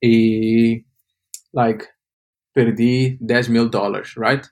e, 0.04 0.84
like, 1.54 1.86
perdi 2.54 3.18
10 3.22 3.48
mil 3.50 3.70
dólares, 3.70 4.14
right? 4.18 4.48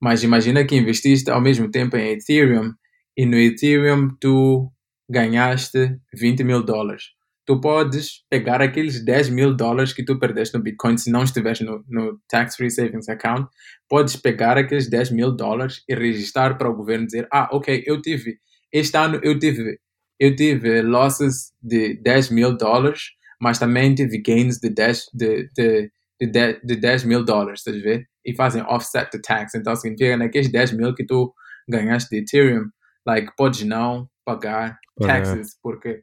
Mas 0.00 0.22
imagina 0.24 0.64
que 0.66 0.76
investiste 0.76 1.30
ao 1.30 1.40
mesmo 1.40 1.70
tempo 1.70 1.96
em 1.96 2.12
Ethereum 2.12 2.72
e 3.16 3.26
no 3.26 3.36
Ethereum 3.36 4.10
tu 4.20 4.70
ganhaste 5.10 5.98
20 6.14 6.44
mil 6.44 6.62
dólares. 6.64 7.04
Tu 7.48 7.58
podes 7.58 8.26
pegar 8.28 8.60
aqueles 8.60 9.02
10 9.02 9.30
mil 9.30 9.56
dólares 9.56 9.94
que 9.94 10.04
tu 10.04 10.18
perdeste 10.18 10.54
no 10.54 10.62
Bitcoin 10.62 10.98
se 10.98 11.10
não 11.10 11.22
estiveres 11.22 11.62
no, 11.62 11.82
no 11.88 12.20
Tax 12.28 12.56
Free 12.56 12.70
Savings 12.70 13.08
Account. 13.08 13.48
Podes 13.88 14.16
pegar 14.16 14.58
aqueles 14.58 14.90
10 14.90 15.12
mil 15.12 15.34
dólares 15.34 15.82
e 15.88 15.94
registrar 15.94 16.58
para 16.58 16.68
o 16.68 16.76
governo 16.76 17.06
dizer: 17.06 17.26
Ah, 17.32 17.48
ok, 17.50 17.82
eu 17.86 18.02
tive, 18.02 18.38
este 18.70 18.98
ano 18.98 19.18
eu 19.22 19.38
tive, 19.38 19.80
eu 20.20 20.36
tive 20.36 20.82
losses 20.82 21.50
de 21.62 21.98
10 22.02 22.32
mil 22.32 22.54
dólares, 22.54 23.12
mas 23.40 23.58
também 23.58 23.94
tive 23.94 24.20
gains 24.20 24.58
de 24.58 24.68
10, 24.68 25.04
de, 25.14 25.48
de, 25.56 25.90
de, 26.20 26.60
de 26.62 26.76
10 26.76 27.04
mil 27.04 27.24
dólares, 27.24 27.60
estás 27.60 27.78
a 27.78 27.80
ver? 27.82 28.06
E 28.26 28.34
fazem 28.34 28.62
offset 28.64 29.10
the 29.10 29.20
tax. 29.26 29.54
Então 29.54 29.74
significa 29.74 30.18
naqueles 30.18 30.52
10 30.52 30.72
mil 30.72 30.94
que 30.94 31.06
tu 31.06 31.32
ganhaste 31.66 32.10
de 32.10 32.20
Ethereum, 32.20 32.66
like, 33.06 33.32
podes 33.38 33.62
não 33.62 34.06
pagar 34.22 34.78
taxes, 35.00 35.56
porque 35.62 36.02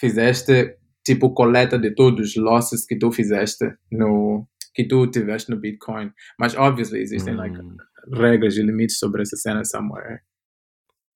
fizeste 0.00 0.76
tipo 1.04 1.34
coleta 1.34 1.78
de 1.78 1.94
todos 1.94 2.30
os 2.30 2.36
losses 2.36 2.86
que 2.86 2.98
tu 2.98 3.12
fizeste 3.12 3.76
no 3.90 4.48
que 4.74 4.86
tu 4.86 5.06
tiveste 5.10 5.50
no 5.50 5.58
Bitcoin. 5.58 6.12
Mas 6.38 6.54
obviously 6.56 7.00
existem 7.00 7.34
mm. 7.34 7.38
like 7.38 7.58
regras 8.12 8.56
e 8.56 8.62
limites 8.62 8.98
sobre 8.98 9.22
essa 9.22 9.36
cena 9.36 9.64
somewhere. 9.64 10.22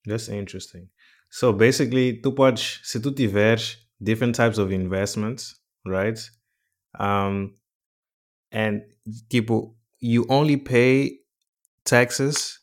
That's 0.06 0.28
interesting. 0.28 0.88
So 1.30 1.52
basically, 1.52 2.20
tu 2.20 2.32
podes, 2.32 2.80
se 2.82 3.00
tu 3.00 3.10
tiveres 3.10 3.78
different 4.00 4.34
types 4.34 4.58
of 4.58 4.70
investments, 4.70 5.54
right? 5.84 6.18
Um, 6.98 7.54
and 8.52 8.82
tipo, 9.28 9.74
you 10.00 10.26
only 10.28 10.56
pay 10.56 11.20
taxes 11.84 12.60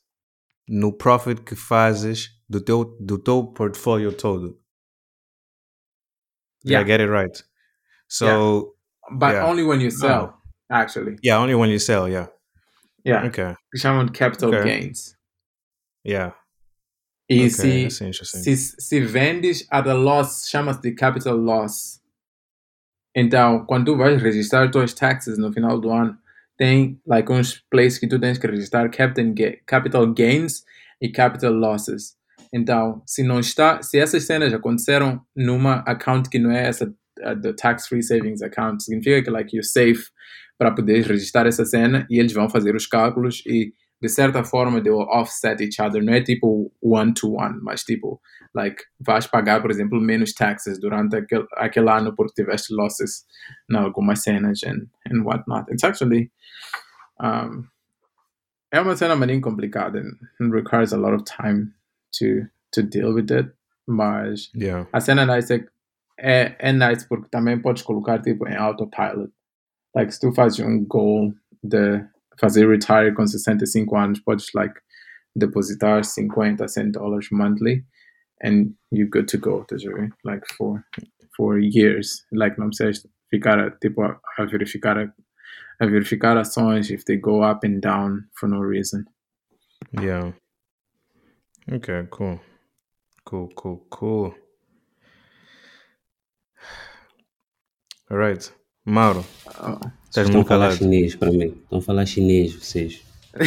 no 0.67 0.91
profit 0.91 1.45
que 1.45 1.55
fazes 1.55 2.29
do 2.49 2.61
teu, 2.61 2.95
do 2.99 3.17
teu 3.17 3.51
portfólio 3.53 4.11
todo. 4.13 4.57
Yeah. 6.63 6.79
I 6.79 6.83
get 6.83 7.01
it 7.01 7.09
right? 7.09 7.41
So, 8.07 8.73
yeah. 9.09 9.17
but 9.17 9.33
yeah. 9.35 9.45
only 9.45 9.63
when 9.63 9.81
you 9.81 9.89
sell, 9.89 10.35
oh. 10.35 10.51
actually. 10.69 11.17
Yeah, 11.21 11.37
only 11.37 11.55
when 11.55 11.69
you 11.69 11.79
sell. 11.79 12.07
Yeah. 12.07 12.27
Yeah. 13.03 13.23
Okay. 13.25 13.55
Chamam 13.77 14.13
capital 14.13 14.53
okay. 14.53 14.63
gains. 14.63 15.15
Yeah. 16.03 16.31
E 17.29 17.45
okay, 17.45 17.89
se, 17.89 18.13
se, 18.13 18.55
se 18.55 18.99
vendes 18.99 19.65
at 19.71 19.87
a 19.87 19.93
loss, 19.93 20.49
chama-se 20.49 20.81
de 20.81 20.91
capital 20.91 21.37
loss. 21.37 22.01
Então, 23.15 23.65
quando 23.65 23.85
tu 23.85 23.97
vais 23.97 24.21
registrar 24.21 24.69
tuas 24.69 24.93
taxas 24.93 25.37
no 25.37 25.51
final 25.51 25.79
do 25.79 25.89
ano, 25.89 26.17
tem 26.57 26.99
like 27.05 27.31
uns 27.31 27.63
places 27.69 27.99
que 27.99 28.07
tu 28.07 28.19
tens 28.19 28.37
que 28.37 28.47
registrar 28.47 28.89
capital, 28.89 29.33
capital 29.65 30.13
gains 30.13 30.63
e 31.01 31.09
capital 31.09 31.53
losses. 31.53 32.17
Então, 32.53 33.01
se 33.05 33.23
não 33.23 33.39
está, 33.39 33.81
se 33.81 33.97
essas 33.97 34.23
cenas 34.23 34.53
aconteceram 34.53 35.21
numa 35.35 35.75
account 35.87 36.29
que 36.29 36.39
não 36.39 36.51
é 36.51 36.67
essa 36.67 36.93
the 37.41 37.53
tax 37.53 37.87
free 37.87 38.01
savings 38.01 38.41
account, 38.41 38.83
significa 38.83 39.23
que 39.23 39.29
like 39.29 39.55
you're 39.55 39.67
safe 39.67 40.09
para 40.57 40.71
poder 40.71 41.05
registrar 41.05 41.45
essa 41.47 41.65
cena 41.65 42.05
e 42.09 42.19
eles 42.19 42.33
vão 42.33 42.49
fazer 42.49 42.75
os 42.75 42.85
cálculos 42.85 43.43
e 43.45 43.73
de 44.01 44.09
certa 44.09 44.43
forma 44.43 44.81
they 44.81 44.91
will 44.91 45.07
offset 45.09 45.63
each 45.63 45.81
other, 45.81 46.03
não 46.03 46.13
é 46.13 46.21
tipo 46.21 46.71
one 46.81 47.13
to 47.13 47.33
one, 47.33 47.59
mas 47.61 47.83
tipo 47.83 48.19
like 48.53 48.83
vais 48.99 49.27
pagar, 49.27 49.61
por 49.61 49.71
exemplo, 49.71 50.01
menos 50.01 50.33
taxes 50.33 50.79
durante 50.79 51.15
aquele, 51.15 51.45
aquele 51.53 51.89
ano 51.89 52.13
porque 52.15 52.43
tiveste 52.43 52.73
losses 52.73 53.25
em 53.69 53.77
algumas 53.77 54.23
cenas 54.23 54.61
and, 54.63 54.87
and 55.11 55.23
whatnot. 55.23 55.71
It's 55.71 55.83
actually 55.83 56.31
um, 57.21 57.63
é 58.71 58.81
uma 58.81 58.95
cena 58.95 59.15
bem 59.15 59.39
complicada 59.39 59.99
and 59.99 60.51
requires 60.51 60.93
a 60.93 60.97
lot 60.97 61.13
of 61.13 61.23
time 61.23 61.71
to 62.17 62.47
to 62.71 62.83
deal 62.83 63.13
with 63.13 63.31
it. 63.31 63.51
Mas 63.87 64.49
yeah. 64.55 64.87
a 64.93 65.01
cena 65.01 65.25
nice 65.25 65.51
é, 65.51 65.65
é, 66.19 66.55
é 66.59 66.71
nice 66.71 67.07
porque 67.07 67.27
também 67.29 67.59
podes 67.59 67.83
colocar 67.83 68.21
tipo 68.21 68.47
em 68.47 68.55
autopilot. 68.55 69.31
Like, 69.95 70.13
se 70.13 70.19
tu 70.19 70.31
fazes 70.31 70.59
um 70.59 70.85
goal 70.85 71.33
de 71.63 72.05
fazer 72.39 72.67
retire 72.67 73.13
com 73.13 73.27
65 73.27 73.95
anos, 73.97 74.19
podes 74.19 74.47
like 74.53 74.79
depositar 75.35 76.03
50, 76.03 76.67
100 76.67 76.91
dólares 76.91 77.27
monthly 77.31 77.85
and 78.43 78.73
you're 78.91 79.07
good 79.07 79.27
to 79.27 79.37
go, 79.37 79.65
tá 79.65 79.77
Like 80.23 80.45
for 80.57 80.83
for 81.35 81.59
years. 81.59 82.25
Like 82.31 82.57
não 82.57 82.69
precisas 82.69 83.07
ficar 83.29 83.77
tipo 83.79 84.01
a, 84.03 84.19
a 84.37 84.45
verificar 84.45 84.97
a, 84.97 85.13
a 85.79 85.85
verificar 85.85 86.37
ações 86.37 86.89
if 86.89 87.05
they 87.05 87.17
go 87.17 87.43
up 87.43 87.65
and 87.65 87.79
down 87.81 88.27
for 88.33 88.49
no 88.49 88.59
reason. 88.59 89.05
Yeah. 89.91 90.33
Okay, 91.69 92.07
cool. 92.09 92.39
Cool, 93.23 93.49
cool, 93.55 93.85
cool. 93.89 94.35
All 98.09 98.17
right. 98.17 98.51
Mauro, 98.83 99.23
oh, 99.47 99.51
calado. 99.51 99.93
Estão 100.09 100.41
a 100.41 100.45
falar 100.45 100.71
chinês 100.71 101.15
para 101.15 101.31
mim. 101.31 101.55
Estão 101.63 101.79
a 101.79 101.81
falar 101.81 102.05
chinês, 102.05 102.53
vocês. 102.53 103.03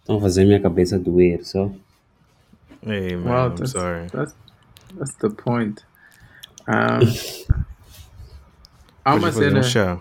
Estão 0.00 0.16
a 0.16 0.20
fazer 0.20 0.44
minha 0.44 0.60
cabeça 0.60 0.98
doer, 0.98 1.44
só. 1.44 1.70
Hey, 2.86 3.16
man, 3.16 3.24
well, 3.24 3.46
I'm 3.48 3.56
that's, 3.56 3.72
sorry. 3.72 4.06
That's, 4.10 4.34
that's 4.96 5.14
the 5.16 5.30
point. 5.30 5.84
Um, 6.68 7.00
há 9.04 9.14
uma 9.16 9.32
cena... 9.32 9.58
Um 9.58 9.62
chá. 9.64 10.00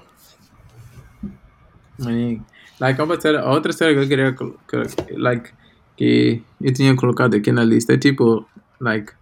Like, 2.79 2.99
cena... 3.21 3.45
Outra 3.45 3.73
cena 3.73 3.93
que 3.93 3.99
eu 3.99 4.07
queria... 4.07 4.33
Que, 4.33 5.13
like, 5.17 5.51
que 5.97 6.43
eu 6.61 6.73
tinha 6.73 6.95
colocado 6.95 7.35
aqui 7.35 7.51
na 7.51 7.63
lista 7.63 7.93
é 7.93 7.97
tipo... 7.97 8.45
Like... 8.79 9.13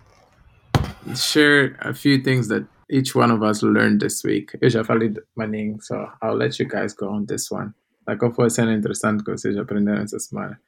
Share 1.16 1.76
a 1.80 1.94
few 1.94 2.22
things 2.22 2.48
that 2.50 2.68
each 2.90 3.16
one 3.16 3.32
of 3.32 3.42
us 3.42 3.64
learned 3.64 4.00
this 4.00 4.24
week. 4.24 4.58
Eu 4.62 4.70
já 4.70 4.84
falei 4.84 5.10
de 5.10 5.22
so 5.82 5.96
I'll 6.22 6.36
let 6.36 6.60
you 6.60 6.68
guys 6.68 6.94
go 6.94 7.08
on 7.08 7.26
this 7.26 7.50
one. 7.52 7.74
Like, 8.08 8.20
qual 8.20 8.34
foi 8.34 8.48
a 8.48 8.50
cena 8.50 8.74
interessante 8.74 9.24
que 9.24 9.32
vocês 9.32 9.58
aprenderam 9.58 10.04
essa 10.04 10.20
semana? 10.20 10.60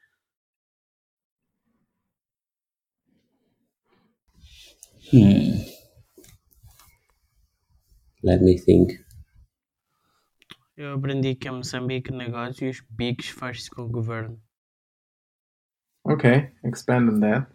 Hmm. 5.12 5.66
Let 8.24 8.42
me 8.42 8.58
think. 8.58 9.00
Eu 10.80 10.94
aprendi 10.94 11.36
que 11.36 11.50
em 11.50 11.52
Moçambique 11.52 12.10
negócios 12.10 12.82
bigos 12.90 13.28
faz-se 13.28 13.70
com 13.70 13.82
o 13.82 13.90
governo. 13.90 14.42
Okay, 16.06 16.54
expand 16.64 17.10
on 17.10 17.20
that. 17.20 17.52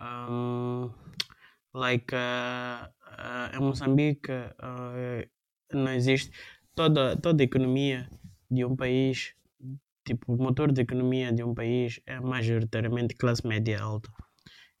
Um, 0.00 0.90
like 1.74 2.14
uh, 2.14 2.88
uh, 2.88 3.54
em 3.54 3.60
Moçambique 3.60 4.32
uh, 4.32 5.28
não 5.74 5.92
existe 5.92 6.32
toda 6.74 7.20
toda 7.20 7.42
a 7.42 7.44
economia 7.44 8.08
de 8.50 8.64
um 8.64 8.74
país 8.74 9.34
tipo 10.06 10.32
o 10.32 10.42
motor 10.42 10.72
de 10.72 10.80
economia 10.80 11.30
de 11.30 11.42
um 11.44 11.54
país 11.54 12.00
é 12.06 12.18
majoritariamente 12.18 13.14
classe 13.14 13.46
média 13.46 13.78
alta 13.78 14.10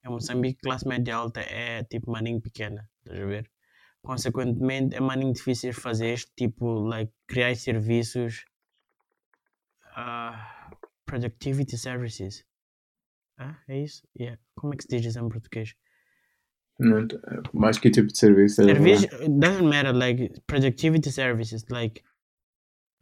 em 0.02 0.08
Moçambique 0.08 0.62
classe 0.62 0.88
média 0.88 1.16
alta 1.16 1.40
é 1.40 1.84
tipo 1.84 2.10
maninho 2.10 2.40
pequena 2.40 2.88
estás 3.00 3.20
a 3.20 3.26
ver 3.26 3.50
consequentemente 4.02 4.96
é 4.96 5.00
maninho 5.00 5.32
difícil 5.32 5.72
fazer 5.72 6.08
este 6.08 6.30
tipo 6.36 6.80
like 6.80 7.12
criar 7.26 7.54
serviços 7.56 8.44
uh, 9.96 10.36
productivity 11.04 11.76
services 11.76 12.44
ah, 13.38 13.56
é 13.68 13.82
isso? 13.82 14.06
Yeah. 14.18 14.40
como 14.56 14.74
é 14.74 14.76
que 14.76 14.82
se 14.82 14.88
diz 14.88 15.06
isso 15.06 15.18
em 15.18 15.28
português 15.28 15.74
não, 16.80 17.08
mais 17.52 17.76
que 17.76 17.90
tipo 17.90 18.06
de 18.06 18.16
serviço? 18.16 18.62
Serviço 18.62 19.08
doesn't 19.28 19.66
matter, 19.66 19.92
like 19.92 20.40
productivity 20.46 21.10
services, 21.10 21.66
like 21.70 22.04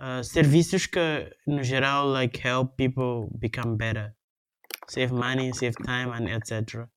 uh, 0.01 0.25
serviços 0.25 0.87
que 0.87 1.31
no 1.47 1.63
geral 1.63 2.09
like 2.09 2.39
help 2.43 2.75
people 2.79 3.29
become 3.39 3.77
better. 3.77 4.17
save 4.89 5.13
money, 5.13 5.53
save 5.53 5.75
time, 5.85 6.11
and 6.11 6.29
etc. 6.29 6.89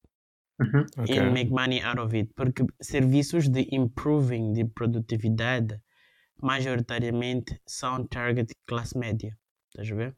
Uhum. 0.59 0.85
Ok. 0.97 1.17
and 1.17 1.33
make 1.33 1.49
money 1.49 1.81
out 1.81 1.99
of 1.99 2.13
it. 2.13 2.33
Porque 2.35 2.65
serviços 2.81 3.49
de 3.49 3.67
improving 3.71 4.53
de 4.53 4.65
produtividade 4.65 5.79
majoritariamente 6.41 7.59
são 7.65 8.05
target 8.07 8.53
classe 8.65 8.97
média. 8.97 9.37
Estás 9.69 9.91
a 9.91 9.95
ver? 9.95 10.15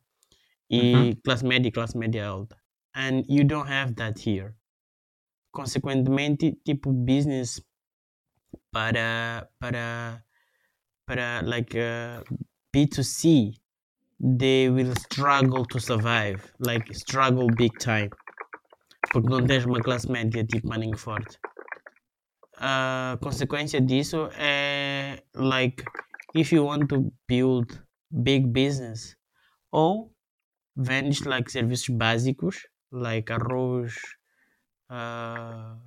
E 0.70 1.16
classe 1.24 1.46
média 1.46 1.68
e 1.68 1.72
classe 1.72 1.98
média 1.98 2.28
alta. 2.28 2.58
And 2.96 3.24
you 3.28 3.44
don't 3.44 3.70
have 3.70 3.94
that 3.96 4.20
here. 4.20 4.54
Consequentemente, 5.52 6.58
tipo 6.64 6.92
business 6.92 7.62
para 8.72 9.48
para 9.60 10.24
para 11.06 11.42
like 11.44 11.78
uh, 11.78 12.24
B2C 12.74 13.62
they 14.22 14.70
will 14.70 14.94
struggle 14.96 15.66
to 15.66 15.80
survive, 15.80 16.54
like 16.60 16.94
struggle 16.94 17.50
big 17.50 17.72
time. 17.80 18.12
Porque 19.12 19.30
não 19.30 19.46
tens 19.46 19.66
uma 19.66 19.82
classe 19.82 20.10
média 20.12 20.46
tipo 20.46 20.68
maninho 20.68 20.98
forte. 20.98 21.38
A 22.58 23.18
consequência 23.22 23.82
disso 23.82 24.30
é 24.34 25.24
like 25.34 25.84
if 26.36 26.52
you 26.52 26.66
want 26.66 26.88
to 26.88 27.12
build 27.28 27.84
big 28.12 28.46
business 28.48 29.18
ou 29.72 30.14
vendes 30.76 31.22
like 31.22 31.52
serviços 31.52 31.90
básicos 31.90 32.68
like 32.92 33.32
arroz 33.32 33.96
uh, 34.90 35.78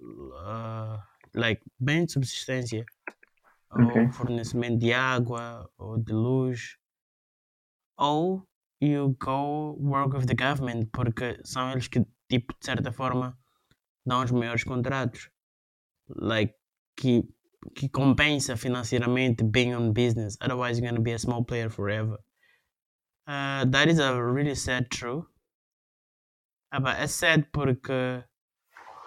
uh, 0.00 0.98
like 1.34 1.62
bem 1.78 2.04
de 2.06 2.12
subsistência 2.12 2.84
Ok. 3.70 4.02
ou 4.02 4.12
fornecimento 4.12 4.78
de 4.78 4.92
água 4.92 5.70
ou 5.78 5.98
de 5.98 6.12
luz 6.12 6.76
ou 7.98 8.42
you 8.80 9.16
go 9.20 9.76
work 9.78 10.16
with 10.16 10.26
the 10.26 10.34
government 10.34 10.86
porque 10.92 11.38
são 11.44 11.70
eles 11.70 11.88
que 11.88 12.04
tipo 12.28 12.54
de 12.58 12.66
certa 12.66 12.92
forma 12.92 13.38
dão 14.04 14.22
os 14.22 14.30
maiores 14.30 14.64
contratos. 14.64 15.30
Like 16.08 16.54
que 16.96 17.24
que 17.74 17.88
compensa 17.88 18.56
financeiramente 18.56 19.42
being 19.42 19.74
on 19.74 19.92
business. 19.92 20.36
Otherwise 20.40 20.78
you're 20.78 20.88
gonna 20.88 21.02
be 21.02 21.12
a 21.12 21.18
small 21.18 21.44
player 21.44 21.68
forever. 21.68 22.18
Uh, 23.26 23.64
that 23.64 23.88
is 23.88 23.98
a 23.98 24.14
really 24.22 24.54
sad 24.54 24.88
truth. 24.90 25.26
Ah, 26.70 26.80
but 26.80 26.96
é 26.96 27.08
sad 27.08 27.46
porque 27.52 28.24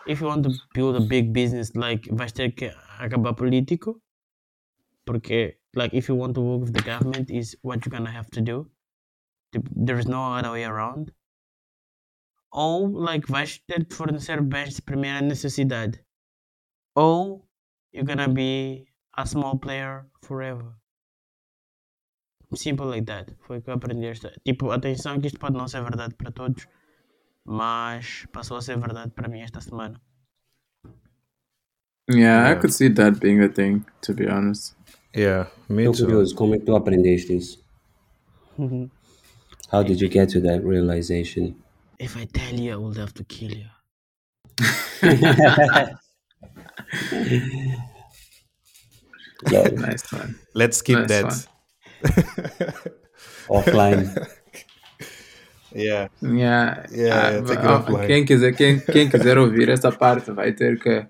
if 0.08 0.20
you 0.20 0.28
want 0.28 0.44
to 0.44 0.52
build 0.74 0.96
a 0.96 1.00
big 1.00 1.32
business 1.32 1.76
like 1.76 2.10
vais 2.12 2.32
ter 2.34 2.52
que 2.52 2.72
acabar 3.00 3.34
político. 3.34 4.02
Porque 5.06 5.58
like 5.74 5.94
if 5.94 6.10
you 6.10 6.16
want 6.16 6.34
to 6.36 6.42
work 6.42 6.62
with 6.62 6.74
the 6.74 6.82
government 6.82 7.30
is 7.30 7.56
what 7.62 7.86
you're 7.86 7.92
gonna 7.92 8.12
have 8.12 8.30
to 8.32 8.42
do. 8.42 8.70
Tipo, 9.54 9.70
there 9.74 9.98
is 9.98 10.06
no 10.06 10.34
other 10.34 10.52
way 10.52 10.64
around 10.66 11.12
ou 12.52 12.88
like 12.92 13.30
vais 13.32 13.60
ter 13.68 13.84
de 13.86 13.96
fornecer 13.96 14.42
bens 14.42 14.76
de 14.76 14.82
primeira 14.82 15.22
necessidade 15.22 16.04
ou 16.96 17.48
you're 17.94 18.06
gonna 18.06 18.28
be 18.28 18.86
a 19.14 19.26
small 19.26 19.58
player 19.60 20.06
forever 20.24 20.74
simple 22.56 22.86
like 22.88 23.06
that 23.06 23.36
foi 23.40 23.58
o 23.60 23.62
que 23.62 23.70
eu 23.70 23.76
aprendi 23.76 24.08
esta 24.08 24.32
tipo 24.44 24.72
atenção 24.72 25.20
que 25.20 25.28
isto 25.28 25.40
pode 25.40 25.56
não 25.58 25.68
ser 25.68 25.84
verdade 25.84 26.16
para 26.16 26.32
todos 26.32 26.68
mas 27.46 28.26
passou 28.32 28.58
a 28.58 28.62
ser 28.62 28.78
verdade 28.78 29.12
para 29.12 29.28
mim 29.28 29.42
esta 29.42 29.62
semana 29.62 30.00
Yeah, 32.12 32.52
I 32.52 32.56
could 32.56 32.74
see 32.74 32.90
that 32.90 33.20
being 33.20 33.40
a 33.44 33.48
thing, 33.50 33.86
to 34.02 34.16
be 34.16 34.28
honest. 34.28 34.74
Yeah, 35.16 35.46
me 35.70 35.84
Estou 35.84 35.94
too. 35.94 36.06
curioso, 36.06 36.36
como 36.36 36.56
é 36.56 36.58
que 36.58 36.66
tu 36.66 36.76
aprendeste 36.76 37.38
isso? 37.38 37.64
How 39.72 39.84
did 39.84 40.02
you 40.02 40.10
get 40.10 40.30
to 40.30 40.42
that 40.42 40.64
realization? 40.66 41.56
If 42.00 42.16
I 42.18 42.26
tell 42.26 42.56
you 42.60 42.74
I 42.74 42.76
will 42.78 42.94
have 42.94 43.14
to 43.16 43.24
kill 43.24 43.52
you 43.52 43.66
Yeah, 49.50 49.68
Nice 49.72 50.12
one. 50.12 50.36
Let's 50.54 50.82
keep 50.82 50.98
Nice 51.00 51.08
that. 51.08 51.48
offline. 53.50 54.28
Yeah. 55.74 56.08
Yeah, 56.22 56.86
Yeah, 56.92 57.40
ah, 57.40 57.48
take 57.48 57.60
it 57.60 57.66
ah, 57.66 57.84
offline. 57.84 58.08
quem, 58.08 58.26
quiser, 58.26 58.54
quem, 58.54 58.80
quem 58.80 59.10
quiser 59.10 59.38
ouvir 59.38 59.70
essa 59.70 59.92
parte 59.92 60.32
vai 60.32 60.52
ter 60.52 60.78
que 60.80 61.06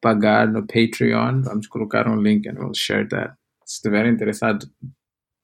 pagar 0.00 0.46
no 0.48 0.62
Patreon. 0.66 1.42
Vamos 1.42 1.66
colocar 1.66 2.06
um 2.06 2.20
link 2.22 2.46
and 2.46 2.58
we'll 2.58 2.74
share 2.74 3.06
that. 3.08 3.34
Se 3.64 3.76
estiverem 3.78 4.12
interessados, 4.12 4.70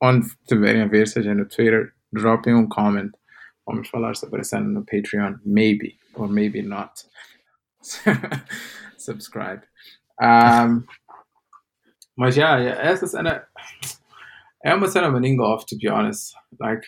onde 0.02 0.26
estiverem 0.26 0.82
a 0.82 0.86
ver, 0.86 1.08
seja 1.08 1.34
no 1.34 1.44
Twitter, 1.46 1.92
dropem 2.12 2.54
um 2.54 2.68
comment. 2.68 3.10
Vamos 3.68 3.90
falar 3.90 4.16
sobre 4.16 4.40
essa 4.40 4.58
no 4.58 4.82
Patreon. 4.82 5.40
Maybe, 5.44 5.98
or 6.14 6.26
maybe 6.26 6.62
not. 6.62 7.04
Subscribe. 8.96 9.62
Um, 10.18 10.86
mas 12.16 12.34
yeah, 12.34 12.58
yeah, 12.58 12.82
essa 12.82 13.06
cena 13.06 13.46
é 14.64 14.74
uma 14.74 14.88
cena 14.88 15.10
maninga 15.10 15.42
off, 15.42 15.66
to 15.66 15.76
be 15.76 15.86
honest. 15.86 16.34
Like, 16.58 16.86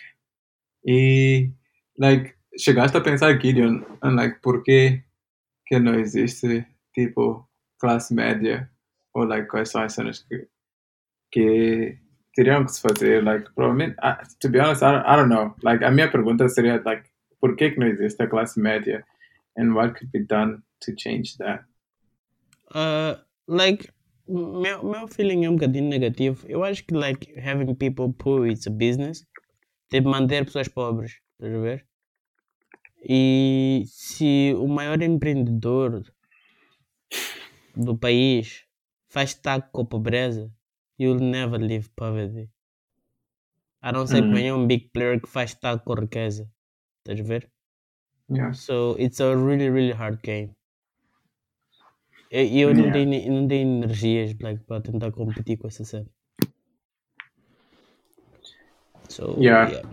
e 0.83 1.51
like 1.99 2.35
chegaste 2.57 2.97
a 2.97 3.01
pensar 3.01 3.39
Gideon 3.39 3.85
and 4.01 4.15
like 4.15 4.41
por 4.41 4.63
que 4.63 5.03
que 5.67 5.79
não 5.79 5.93
existe 5.93 6.65
tipo 6.95 7.47
classe 7.79 8.11
média 8.13 8.69
ou 9.13 9.23
like 9.23 9.47
quais 9.47 9.69
são 9.69 9.83
as 9.83 9.93
cenas 9.93 10.25
que 10.27 10.47
que 11.31 11.97
teriam 12.35 12.65
que 12.65 12.71
se 12.71 12.81
fazer 12.81 13.23
like 13.23 13.49
provavelmente 13.53 13.95
ah, 14.01 14.21
to 14.39 14.49
be 14.49 14.59
honest 14.59 14.83
I 14.83 14.91
don't, 14.91 15.05
I 15.05 15.15
don't 15.15 15.29
know 15.29 15.55
like 15.63 15.83
a 15.83 15.91
minha 15.91 16.09
pergunta 16.09 16.47
seria 16.49 16.81
like 16.85 17.03
por 17.39 17.55
que 17.55 17.71
que 17.71 17.79
não 17.79 17.87
existe 17.87 18.21
a 18.21 18.27
classe 18.27 18.59
média 18.59 19.03
and 19.57 19.73
what 19.73 19.93
could 19.93 20.11
be 20.11 20.25
done 20.25 20.61
to 20.79 20.93
change 20.97 21.37
that 21.37 21.65
Uh, 22.73 23.19
like 23.47 23.91
meu, 24.27 24.83
meu 24.83 25.07
feeling 25.07 25.45
é 25.45 25.49
um 25.49 25.55
bocadinho 25.55 25.89
negativo. 25.89 26.45
Eu 26.47 26.63
acho 26.63 26.85
que 26.85 26.93
like 26.93 27.33
having 27.37 27.75
people 27.75 28.13
poor 28.13 28.47
it's 28.47 28.67
a 28.67 28.69
business. 28.69 29.25
Tipo 29.89 30.09
manter 30.09 30.45
pessoas 30.45 30.69
pobres, 30.69 31.19
estás 31.33 31.53
a 31.53 31.59
ver? 31.59 31.85
E 33.03 33.83
se 33.87 34.53
o 34.57 34.67
maior 34.67 35.01
empreendedor 35.01 36.03
do 37.75 37.97
país 37.97 38.63
faz 39.09 39.33
taco 39.33 39.69
com 39.71 39.81
a 39.81 39.85
pobreza, 39.85 40.49
you'll 41.01 41.19
never 41.19 41.57
leave 41.57 41.89
poverty. 41.95 42.49
A 43.81 43.91
não 43.91 44.05
ser 44.05 44.21
que 44.21 44.27
Uhum. 44.27 44.33
venha 44.35 44.55
um 44.55 44.67
big 44.67 44.89
player 44.93 45.19
que 45.19 45.27
faz 45.27 45.53
taco 45.55 45.83
com 45.83 45.95
riqueza. 45.99 46.47
Estás 46.99 47.19
a 47.19 47.23
ver? 47.23 47.49
yeah 48.29 48.53
So 48.53 48.95
it's 48.99 49.19
a 49.19 49.35
really, 49.35 49.69
really 49.69 49.91
hard 49.93 50.19
game. 50.23 50.55
E 52.31 52.61
eu 52.61 52.73
não, 52.73 52.83
Yeah. 52.83 52.93
tenho, 52.93 53.09
ne- 53.09 53.29
não 53.29 53.47
tenho 53.47 53.67
energias 53.83 54.35
like, 54.39 54.63
para 54.65 54.81
tentar 54.81 55.11
competir 55.11 55.57
com 55.57 55.67
essa 55.67 55.83
cena. 55.83 56.07
So, 59.09 59.35
Yeah. 59.37 59.69
yeah. 59.71 59.89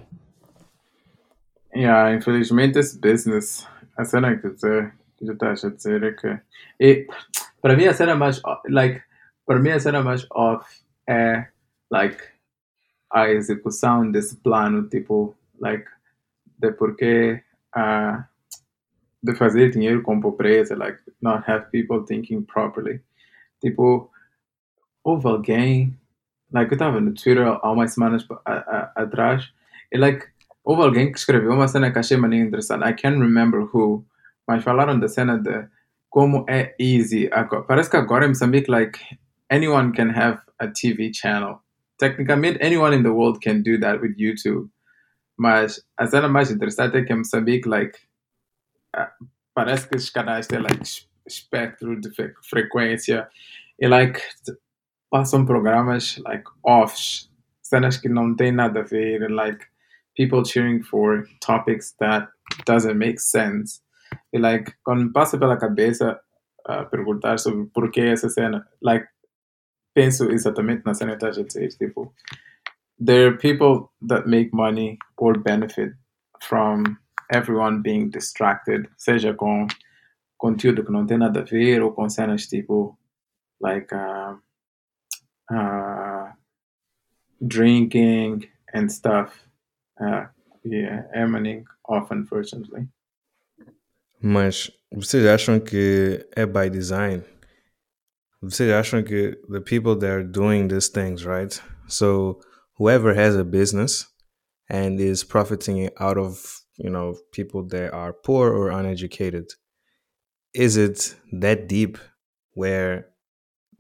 Yeah, 1.74 2.14
infelizmente 2.14 2.78
esse 2.78 2.98
business, 2.98 3.66
a 3.96 4.04
cena 4.04 4.36
que 4.36 4.50
dizer, 4.50 4.92
que 5.16 5.24
tu 5.26 5.32
estás 5.32 5.64
a 5.64 5.70
dizer 5.70 6.02
é 6.02 6.12
que. 6.12 6.40
E, 6.80 7.06
para 7.60 7.76
mim 7.76 7.86
a 7.86 7.92
cena 7.94 8.14
mais. 8.14 8.40
Like, 8.68 9.02
para 9.46 9.58
mim 9.60 9.70
a 9.70 9.80
cena 9.80 10.02
mais 10.02 10.26
off 10.30 10.64
é. 11.08 11.48
Like, 11.90 12.18
a 13.12 13.30
execução 13.30 14.10
desse 14.10 14.36
plano, 14.36 14.88
tipo. 14.88 15.34
Like, 15.60 15.86
de 16.58 16.72
porque. 16.72 17.42
ah, 17.74 18.26
de 19.22 19.34
fazer 19.34 19.70
dinheiro 19.70 20.02
com 20.02 20.20
pobreza, 20.20 20.76
like, 20.76 21.00
not 21.20 21.42
have 21.50 21.66
people 21.72 22.04
thinking 22.06 22.42
properly. 22.42 23.00
Tipo, 23.60 24.10
houve 25.04 25.26
alguém. 25.28 25.98
Like, 26.52 26.70
eu 26.72 26.76
estava 26.76 27.00
no 27.00 27.12
Twitter 27.14 27.46
há 27.46 27.72
umas 27.72 27.92
semanas 27.94 28.26
a- 28.46 28.52
a- 28.52 28.92
atrás 29.02 29.52
e, 29.92 29.98
like, 29.98 30.26
houve 30.64 30.82
alguém 30.82 31.12
que 31.12 31.18
escreveu 31.18 31.52
uma 31.52 31.68
cena 31.68 31.92
que 31.92 31.98
achei 31.98 32.16
maneira 32.16 32.46
interessante. 32.46 32.84
I 32.88 32.94
can't 32.94 33.18
remember 33.18 33.62
who, 33.72 34.06
mas 34.46 34.62
falaram 34.64 34.98
da 34.98 35.08
cena 35.08 35.38
de 35.38 35.66
como 36.10 36.44
é 36.48 36.74
easy. 36.78 37.28
Parece 37.66 37.90
que 37.90 37.96
agora 37.96 38.24
em 38.24 38.28
Moçambique, 38.28 38.70
like, 38.70 38.98
anyone 39.50 39.92
can 39.92 40.10
have 40.10 40.40
a 40.60 40.68
TV 40.68 41.12
channel. 41.12 41.62
Tecnicamente, 42.00 42.58
anyone 42.60 42.92
in 42.94 43.02
the 43.02 43.12
world 43.12 43.40
can 43.40 43.62
do 43.62 43.78
that 43.78 44.00
with 44.00 44.16
YouTube. 44.18 44.68
Mas 45.38 45.80
a 45.98 46.06
cena 46.06 46.28
mais 46.28 46.50
interessante 46.50 46.96
é 46.96 47.04
que 47.04 47.12
em 47.12 47.16
Moçambique, 47.18 47.66
like, 47.68 47.98
parece 49.54 49.88
que 49.88 49.96
os 49.96 50.10
canais 50.10 50.46
têm, 50.46 50.60
like, 50.60 50.82
es- 50.82 51.08
espectro 51.26 52.00
de 52.00 52.10
fre- 52.14 52.34
frequência 52.48 53.28
e, 53.78 53.86
like, 53.88 54.20
passam 55.10 55.44
programas, 55.44 56.18
like, 56.24 56.44
offs, 56.64 57.30
cenas 57.62 57.96
que 57.98 58.08
não 58.08 58.34
têm 58.34 58.52
nada 58.52 58.80
a 58.80 58.82
ver, 58.84 59.28
like, 59.30 59.64
people 60.16 60.44
cheering 60.44 60.82
for 60.82 61.24
topics 61.40 61.92
that 62.00 62.28
doesn't 62.66 62.96
make 62.98 63.20
sense. 63.20 63.80
E, 64.32 64.38
like, 64.38 64.72
quando 64.82 65.04
me 65.04 65.12
passa 65.12 65.38
pela 65.38 65.56
cabeça 65.56 66.18
uh, 66.68 66.84
perguntar 66.90 67.38
sobre 67.38 67.66
por 67.66 67.90
que 67.90 68.00
essa 68.00 68.28
cena, 68.28 68.66
like, 68.82 69.06
penso 69.98 70.30
exatamente 70.30 70.84
na 70.84 70.94
cena 70.94 71.16
que 71.16 71.24
estás 71.24 71.38
a 71.38 71.42
dizer, 71.42 71.76
tipo, 71.76 72.14
there 73.04 73.26
are 73.26 73.36
people 73.36 73.90
that 74.06 74.28
make 74.28 74.50
money 74.52 74.96
or 75.16 75.36
benefit 75.36 75.92
from 76.40 76.96
everyone 77.32 77.82
being 77.82 78.08
distracted, 78.08 78.88
seja 78.96 79.34
com 79.34 79.66
conteúdo 80.36 80.84
que 80.84 80.92
não 80.92 81.04
tem 81.04 81.18
nada 81.18 81.40
a 81.40 81.42
ver 81.42 81.82
ou 81.82 81.92
com 81.92 82.08
cenas 82.08 82.46
tipo 82.46 82.96
like 83.60 83.92
uh, 83.92 84.38
uh, 85.50 86.32
drinking 87.40 88.48
and 88.72 88.88
stuff. 88.88 89.32
Uh, 90.00 90.28
yeah, 90.64 91.08
emanating 91.12 91.64
off, 91.88 92.12
unfortunately. 92.12 92.86
Mas 94.22 94.70
vocês 94.92 95.26
acham 95.26 95.58
que 95.58 96.24
é 96.36 96.46
by 96.46 96.70
design? 96.70 97.24
Acham 98.44 99.06
que 99.06 99.34
the 99.48 99.60
people 99.60 99.96
that 99.96 100.10
are 100.10 100.22
doing 100.22 100.68
these 100.68 100.88
things, 100.88 101.24
right? 101.24 101.60
So 101.88 102.40
whoever 102.76 103.14
has 103.14 103.36
a 103.36 103.44
business 103.44 104.06
and 104.68 105.00
is 105.00 105.24
profiting 105.24 105.90
out 105.98 106.18
of, 106.18 106.60
you 106.76 106.90
know, 106.90 107.16
people 107.32 107.66
that 107.68 107.92
are 107.92 108.12
poor 108.12 108.52
or 108.52 108.70
uneducated, 108.70 109.50
is 110.54 110.76
it 110.76 111.14
that 111.32 111.68
deep 111.68 111.98
where 112.52 113.06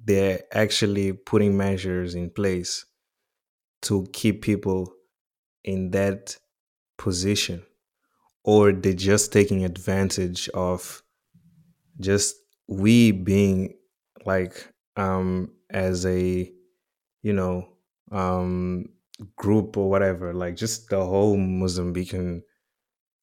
they're 0.04 0.40
actually 0.52 1.12
putting 1.12 1.56
measures 1.56 2.14
in 2.14 2.30
place 2.30 2.84
to 3.82 4.06
keep 4.12 4.42
people 4.42 4.92
in 5.64 5.90
that 5.90 6.36
position 6.96 7.62
or 8.42 8.72
they're 8.72 8.92
just 8.92 9.32
taking 9.32 9.64
advantage 9.64 10.48
of 10.50 11.02
just 12.00 12.34
we 12.66 13.12
being 13.12 13.74
like 14.26 14.72
um 14.96 15.54
as 15.70 16.04
a 16.06 16.52
you 17.22 17.32
know 17.32 17.76
um 18.12 18.86
group 19.36 19.76
or 19.76 19.90
whatever 19.90 20.34
like 20.34 20.56
just 20.56 20.90
the 20.90 21.04
whole 21.04 21.36
mozambican 21.36 22.42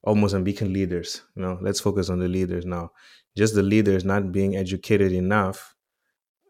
all 0.04 0.16
mozambican 0.16 0.74
leaders 0.74 1.24
you 1.36 1.42
know 1.42 1.58
let's 1.62 1.80
focus 1.80 2.10
on 2.10 2.20
the 2.20 2.28
leaders 2.28 2.66
now 2.66 2.92
just 3.38 3.56
the 3.56 3.64
leaders 3.64 4.06
not 4.06 4.32
being 4.32 4.56
educated 4.56 5.12
enough 5.12 5.76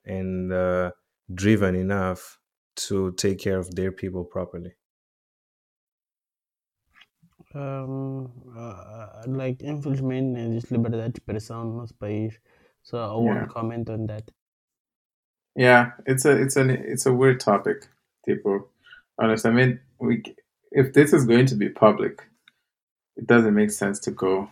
and 0.06 0.54
uh, 0.54 0.92
driven 1.34 1.76
enough 1.76 2.40
to 2.76 3.12
take 3.14 3.40
care 3.40 3.60
of 3.60 3.76
their 3.76 3.92
people 3.92 4.26
properly 4.26 4.76
Um, 7.54 8.52
uh, 8.56 9.24
like, 9.28 9.64
infelizmente, 9.64 10.40
existe 10.40 10.72
liberdade 10.74 11.14
de 11.14 11.20
expressão 11.20 11.64
no 11.66 11.78
nosso 11.78 11.96
país. 11.96 12.40
So 12.86 13.00
I 13.00 13.14
won't 13.16 13.42
Yeah. 13.42 13.48
comment 13.48 13.90
on 13.90 14.06
that. 14.08 14.30
Yeah, 15.56 15.92
it's 16.06 16.26
a 16.26 16.32
it's 16.32 16.56
an 16.56 16.70
it's 16.70 17.06
a 17.06 17.14
weird 17.14 17.40
topic, 17.40 17.88
people. 18.26 18.70
Honest, 19.18 19.46
I 19.46 19.52
mean, 19.52 19.80
we 20.00 20.22
if 20.72 20.94
this 20.94 21.14
is 21.14 21.26
going 21.26 21.48
to 21.48 21.56
be 21.56 21.70
public, 21.70 22.22
it 23.18 23.26
doesn't 23.26 23.56
make 23.56 23.72
sense 23.72 24.00
to 24.02 24.12
go 24.12 24.50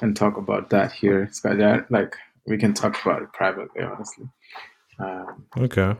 and 0.00 0.16
talk 0.16 0.36
about 0.38 0.70
that 0.70 0.92
here. 0.92 1.26
Skaja, 1.32 1.84
like 1.90 2.16
we 2.46 2.56
can 2.56 2.72
talk 2.72 3.00
about 3.04 3.22
it 3.22 3.32
privately, 3.32 3.82
honestly. 3.82 4.26
Um, 4.98 5.46
okay 5.58 5.96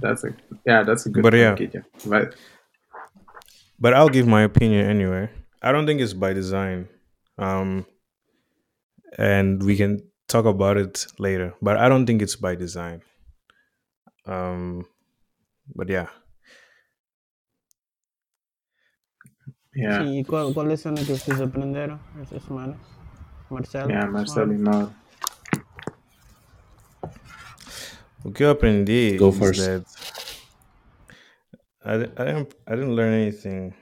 that's 0.00 0.24
a 0.24 0.30
yeah, 0.66 0.82
that's 0.82 1.04
a 1.06 1.10
good 1.10 1.22
But 1.22 1.34
yeah. 1.34 1.54
Gideon. 1.54 1.84
But 2.06 2.34
but 3.78 3.92
i'll 3.92 4.08
give 4.08 4.26
my 4.26 4.42
opinion 4.42 4.88
anyway 4.88 5.28
i 5.60 5.72
don't 5.72 5.84
think 5.86 6.00
it's 6.00 6.14
by 6.14 6.32
design 6.32 6.88
um 7.38 7.84
and 9.18 9.62
we 9.62 9.76
can 9.76 10.00
talk 10.28 10.44
about 10.44 10.76
it 10.76 11.06
later 11.18 11.54
but 11.62 11.76
i 11.76 11.88
don't 11.88 12.06
think 12.06 12.22
it's 12.22 12.36
by 12.36 12.54
design 12.54 13.00
um 14.26 14.84
but 15.74 15.88
yeah 15.88 16.08
yeah, 19.74 20.04
Sim, 20.04 20.18
e 20.18 20.24
qual, 20.24 20.54
qual 20.54 20.66
lição 20.66 20.94
é 20.94 21.04
que 21.04 21.12
vocês 21.12 21.38
aprenderam 21.38 22.00
esta 22.22 22.40
semana? 22.40 22.80
Marcelo? 23.50 23.90
yeah, 23.90 24.10
Marcelo, 24.10 24.54
no. 24.54 24.90
O 28.24 28.32
que 28.32 28.42
eu 28.42 28.50
aprendi 28.50 29.16
Go 29.18 29.28
is 29.28 29.38
first. 29.38 29.60
that 29.60 29.84
I, 31.84 31.94
I 31.94 32.24
didn't 32.24 32.56
I 32.66 32.74
didn't 32.74 32.96
learn 32.96 33.12
anything 33.12 33.74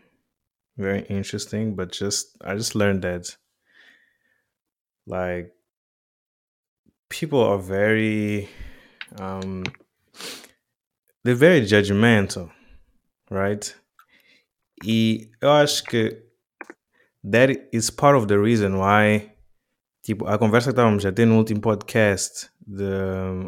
very 0.76 1.06
interesting, 1.08 1.74
but 1.74 1.92
just 1.92 2.36
I 2.42 2.54
just 2.54 2.74
learned 2.74 3.02
that 3.02 3.36
like 5.06 5.54
people 7.18 7.40
are 7.40 7.58
very 7.58 8.48
um 9.20 9.62
they're 11.22 11.34
very 11.36 11.62
judgmental, 11.62 12.50
right? 13.30 13.74
E 14.84 15.30
eu 15.40 15.50
acho 15.50 15.84
que 15.84 16.22
that 17.22 17.50
is 17.72 17.90
part 17.90 18.16
of 18.16 18.26
the 18.26 18.38
reason 18.38 18.78
why 18.78 19.32
tipo, 20.02 20.26
a 20.26 20.36
conversa 20.38 20.70
que 20.70 20.74
estávamos 20.74 21.06
a 21.06 21.12
ter 21.12 21.26
no 21.26 21.36
último 21.36 21.60
podcast 21.60 22.50
de 22.66 22.84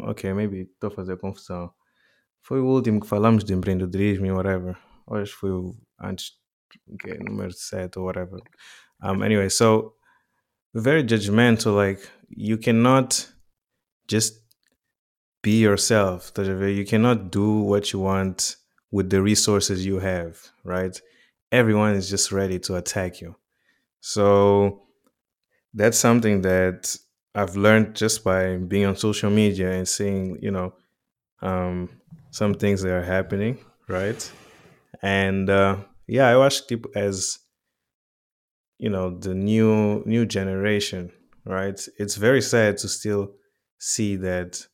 ok, 0.03 0.33
maybe 0.33 0.61
estou 0.61 0.87
a 0.87 0.91
fazer 0.91 1.17
confusão. 1.17 1.71
Foi 2.41 2.61
o 2.61 2.65
último 2.65 3.01
que 3.01 3.07
falamos 3.07 3.43
de 3.43 3.53
empreendedorismo 3.53 4.25
e 4.25 4.31
whatever. 4.31 4.77
Que 5.07 5.25
foi 5.25 5.51
o 5.51 5.75
antes, 5.99 6.31
okay, 6.93 7.17
número 7.19 7.51
7 7.51 7.99
ou 7.99 8.05
whatever. 8.05 8.39
Um, 9.03 9.21
anyway, 9.21 9.49
so 9.49 9.93
very 10.73 11.03
judgmental, 11.03 11.75
like 11.75 12.01
you 12.29 12.57
cannot 12.57 13.36
just 14.07 14.39
be 15.41 15.61
yourself. 15.61 16.31
You 16.37 16.85
cannot 16.85 17.31
do 17.31 17.59
what 17.59 17.93
you 17.93 17.99
want 17.99 18.55
with 18.91 19.09
the 19.09 19.21
resources 19.21 19.85
you 19.85 19.99
have, 19.99 20.39
right? 20.63 20.99
Everyone 21.51 21.95
is 21.95 22.09
just 22.09 22.31
ready 22.31 22.59
to 22.59 22.75
attack 22.75 23.21
you. 23.21 23.35
So 24.01 24.83
that's 25.73 25.97
something 25.97 26.41
that 26.41 26.97
I've 27.35 27.55
learned 27.55 27.95
just 27.95 28.23
by 28.23 28.57
being 28.57 28.85
on 28.85 28.95
social 28.95 29.29
media 29.29 29.71
and 29.71 29.87
seeing, 29.87 30.37
you 30.41 30.51
know, 30.51 30.73
um, 31.41 31.89
some 32.31 32.53
things 32.53 32.81
that 32.81 32.91
are 32.91 33.03
happening, 33.03 33.59
right? 33.87 34.31
And 35.01 35.49
uh, 35.49 35.77
yeah, 36.07 36.27
I 36.27 36.37
watched 36.37 36.71
it 36.71 36.83
as, 36.95 37.39
you 38.79 38.89
know, 38.89 39.17
the 39.17 39.35
new 39.35 40.03
new 40.05 40.25
generation, 40.25 41.11
right? 41.45 41.79
It's 41.97 42.15
very 42.15 42.41
sad 42.41 42.77
to 42.79 42.87
still 42.87 43.33
see 43.77 44.15
that 44.17 44.67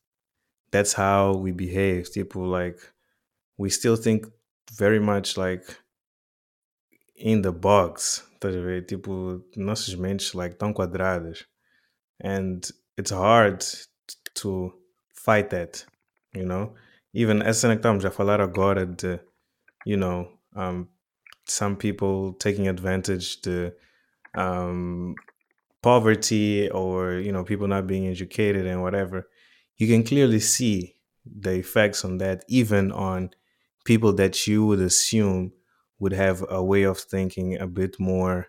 that's 0.72 0.94
how 0.94 1.34
we 1.34 1.52
behave. 1.52 2.12
People 2.14 2.46
like 2.48 2.80
we 3.58 3.70
still 3.70 3.96
think 3.96 4.26
very 4.72 5.00
much 5.00 5.38
like 5.38 5.78
in 7.16 7.42
the 7.42 7.52
box. 7.52 8.24
Estás 8.36 8.56
a 8.56 8.62
ver? 8.62 8.82
Tipo, 8.82 9.42
nossas 9.56 9.96
mentes 9.96 10.36
like 10.36 10.58
tão 10.58 10.74
quadradas. 10.74 11.44
And 12.20 12.70
it's 12.98 13.12
hard 13.12 13.66
to 14.36 14.74
fight 15.14 15.50
that, 15.52 15.86
you 16.34 16.46
know? 16.46 16.74
Even 17.14 17.42
essa 17.42 17.62
cena 17.62 17.76
que 17.76 17.82
estamos 17.82 18.06
a 18.06 18.12
falar 18.12 18.42
agora 18.42 18.86
de, 18.86 19.20
you 19.86 19.98
know, 19.98 20.28
um, 20.56 20.88
some 21.46 21.76
people 21.76 22.34
taking 22.34 22.68
advantage 22.68 23.42
the 23.42 23.74
um, 24.36 25.16
poverty 25.84 26.70
or, 26.72 27.16
you 27.16 27.32
know, 27.34 27.46
people 27.46 27.68
not 27.68 27.88
being 27.88 28.08
educated 28.08 28.68
and 28.68 28.84
whatever. 28.84 29.30
You 29.78 29.88
can 29.88 30.04
clearly 30.04 30.42
see 30.42 30.98
the 31.26 31.54
effects 31.56 32.06
on 32.06 32.20
that, 32.20 32.46
even 32.50 32.92
on 32.94 33.32
people 33.86 34.14
that 34.14 34.48
you 34.48 34.66
would 34.66 34.80
assume 34.80 35.54
would 36.00 36.14
have 36.14 36.46
a 36.50 36.64
way 36.64 36.84
of 36.84 37.00
thinking 37.00 37.58
a 37.60 37.68
bit 37.68 38.00
more 38.00 38.48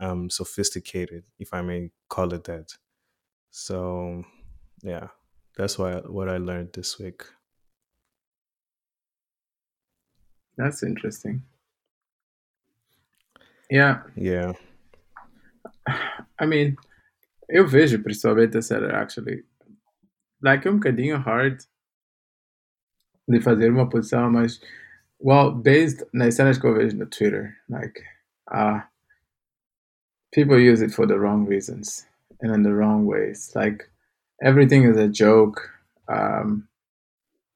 um, 0.00 0.30
sophisticated, 0.30 1.24
if 1.38 1.54
I 1.54 1.62
may 1.62 1.90
call 2.08 2.32
it 2.34 2.44
that. 2.44 2.74
So, 3.50 4.24
yeah, 4.82 5.08
that's 5.56 5.78
why 5.78 5.96
what 6.00 6.28
I 6.28 6.38
learned 6.38 6.72
this 6.74 6.98
week. 6.98 7.24
That's 10.58 10.82
interesting. 10.82 11.44
Yeah, 13.70 14.02
Yeah, 14.16 14.54
I 16.40 16.46
mean, 16.46 16.76
eu 17.48 17.66
vejo 17.66 18.02
principalmente 18.02 18.58
a 18.58 18.62
série, 18.62 18.92
actually. 18.92 19.44
Like, 20.42 20.66
é 20.66 20.70
um 20.70 20.76
bocadinho 20.76 21.18
hard 21.18 21.62
de 23.28 23.40
fazer 23.40 23.70
uma 23.70 23.88
posição, 23.88 24.30
mas, 24.30 24.60
well, 25.20 25.52
based 25.52 26.04
nas 26.12 26.34
cenas 26.34 26.58
que 26.58 26.66
eu 26.66 26.74
vejo 26.74 26.96
no 26.96 27.06
Twitter, 27.06 27.56
like, 27.68 28.02
uh, 28.52 28.80
people 30.32 30.58
use 30.58 30.82
it 30.82 30.92
for 30.94 31.06
the 31.06 31.18
wrong 31.18 31.46
reasons 31.46 32.06
and 32.40 32.54
in 32.54 32.62
the 32.62 32.72
wrong 32.72 33.06
ways. 33.06 33.52
Like, 33.54 33.88
everything 34.42 34.84
is 34.84 34.96
a 34.96 35.08
joke. 35.08 35.60
Um, 36.08 36.68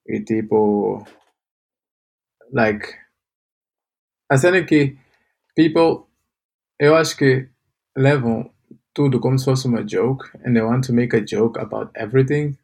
e 0.07 0.21
tipo, 0.21 1.07
like, 2.53 2.97
a 4.31 4.39
cena 4.39 4.65
que 4.65 4.97
people, 5.55 6.09
eu 6.81 6.97
acho 6.97 7.17
que 7.17 7.50
levam 7.97 8.51
tudo 8.95 9.21
como 9.21 9.39
se 9.39 9.45
fosse 9.45 9.67
uma 9.69 9.83
joke 9.87 10.25
and 10.45 10.55
they 10.55 10.63
want 10.63 10.87
to 10.87 10.93
make 10.93 11.15
a 11.17 11.21
joke 11.25 11.59
about 11.61 11.91
everything 11.95 12.57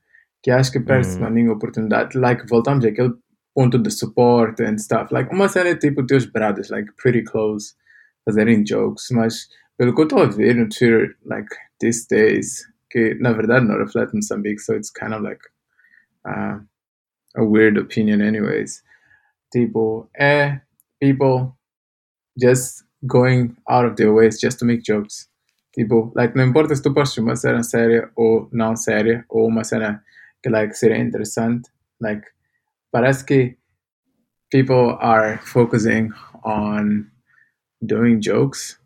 que 0.42 0.50
acho 0.50 0.72
que 0.72 0.80
perde-se 0.80 1.18
Uhum. 1.20 1.44
na 1.46 1.52
oportunidade 1.52 2.18
like 2.18 2.46
voltamos 2.48 2.84
àquele 2.84 3.14
ponto 3.54 3.78
de 3.78 3.90
suporte 3.90 4.62
and 4.62 4.78
stuff 4.78 5.10
like 5.12 5.32
uma 5.32 5.48
série 5.48 5.76
tipo 5.76 6.04
teus 6.06 6.26
brados 6.26 6.70
like 6.70 6.90
pretty 6.96 7.22
close 7.22 7.74
fazerem 8.24 8.64
jokes 8.66 9.10
mas 9.10 9.48
pelo 9.78 9.94
que 9.94 10.00
eu 10.00 10.04
estou 10.04 10.22
a 10.22 10.26
ver 10.26 10.54
no 10.56 10.66
Twitter, 10.70 11.14
like, 11.26 11.54
these 11.80 12.06
days, 12.08 12.64
que 12.90 13.14
na 13.20 13.32
verdade 13.34 13.66
não 13.66 13.76
reflete 13.76 14.14
Moçambique, 14.14 14.58
so 14.58 14.74
it's 14.74 14.90
kind 14.90 15.12
of 15.12 15.20
like 15.22 15.42
uh, 16.26 16.58
a 17.36 17.44
weird 17.44 17.78
opinion 17.78 18.22
anyways. 18.22 18.82
Tipo, 19.52 20.08
é 20.18 20.62
people 20.98 21.52
just 22.40 22.85
going 23.06 23.56
out 23.68 23.84
of 23.84 23.96
their 23.96 24.12
ways 24.12 24.40
just 24.40 24.58
to 24.60 24.64
make 24.64 24.82
jokes. 24.82 25.28
Tipo, 25.76 26.10
like, 26.14 26.34
não 26.34 26.44
importa 26.44 26.74
se 26.74 26.82
tu 26.82 26.94
uma 27.20 27.36
cena 27.36 27.62
séria 27.62 28.10
ou 28.16 28.48
não 28.50 28.74
séria, 28.76 29.24
ou 29.28 29.46
uma 29.46 29.62
cena 29.62 30.02
que, 30.42 30.48
like, 30.48 30.74
seria 30.74 30.96
interessante, 30.96 31.68
like, 32.00 32.26
parece 32.90 33.24
que 33.24 33.56
people 34.50 34.96
are 35.00 35.38
focusing 35.38 36.10
on 36.44 37.06
doing 37.82 38.20
jokes 38.20 38.78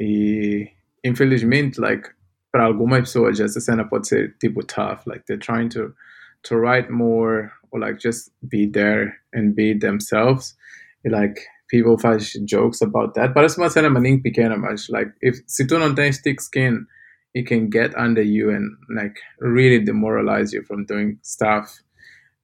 e, 0.00 0.70
infelizmente, 1.04 1.78
like, 1.78 2.08
para 2.50 2.64
algumas 2.64 3.00
pessoas 3.00 3.38
essa 3.38 3.60
cena 3.60 3.84
pode 3.84 4.08
ser, 4.08 4.34
tipo, 4.40 4.62
tough, 4.62 5.06
like, 5.06 5.24
they're 5.26 5.36
trying 5.38 5.68
to, 5.68 5.94
to 6.42 6.56
write 6.56 6.90
more 6.90 7.52
or, 7.72 7.80
like, 7.80 7.98
just 7.98 8.30
be 8.48 8.66
there 8.66 9.18
and 9.34 9.54
be 9.54 9.74
themselves. 9.74 10.56
E, 11.04 11.10
like, 11.10 11.38
people 11.72 11.96
faz 11.96 12.36
jokes 12.44 12.82
about 12.82 13.14
that. 13.14 13.34
But 13.34 13.42
Parece 13.42 13.58
uma 13.58 13.70
cena 13.70 13.88
maninho 13.88 14.22
pequena, 14.22 14.56
mas 14.56 14.88
like 14.90 15.12
if 15.20 15.40
se 15.46 15.66
tu 15.66 15.78
não 15.78 15.94
tens 15.94 16.20
thick 16.20 16.40
skin, 16.40 16.86
it 17.34 17.46
can 17.46 17.70
get 17.70 17.96
under 17.96 18.22
you 18.22 18.50
and 18.50 18.76
like 18.94 19.18
really 19.40 19.82
demoralize 19.84 20.52
you 20.52 20.62
from 20.62 20.84
doing 20.84 21.18
stuff. 21.22 21.82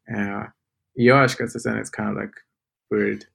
Uh, 0.09 0.47
e 0.97 1.11
eu 1.11 1.17
acho 1.17 1.37
que 1.37 1.45
essa 1.45 1.61
cena 1.61 1.81
is 1.81 1.91
kind 1.91 2.09
of 2.09 2.17
like 2.17 2.33
weird. 2.91 3.27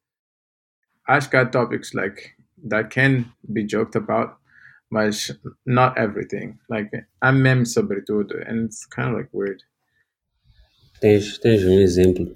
Acho 1.08 1.30
que 1.30 1.38
há 1.38 1.46
topics 1.46 1.94
like 1.94 2.34
that 2.70 2.90
can 2.90 3.26
be 3.54 3.64
joked 3.64 3.96
about, 3.96 4.38
but 4.90 5.14
not 5.66 5.98
everything. 5.98 6.58
Like 6.70 6.92
I'm 7.22 7.66
sobre 7.66 8.02
tudo, 8.02 8.42
and 8.48 8.66
it's 8.66 8.86
kind 8.88 9.10
of 9.10 9.16
like 9.16 9.30
weird. 9.32 9.62
Tens, 11.02 11.38
tens 11.38 11.64
um 11.64 11.80
exemplo? 11.80 12.36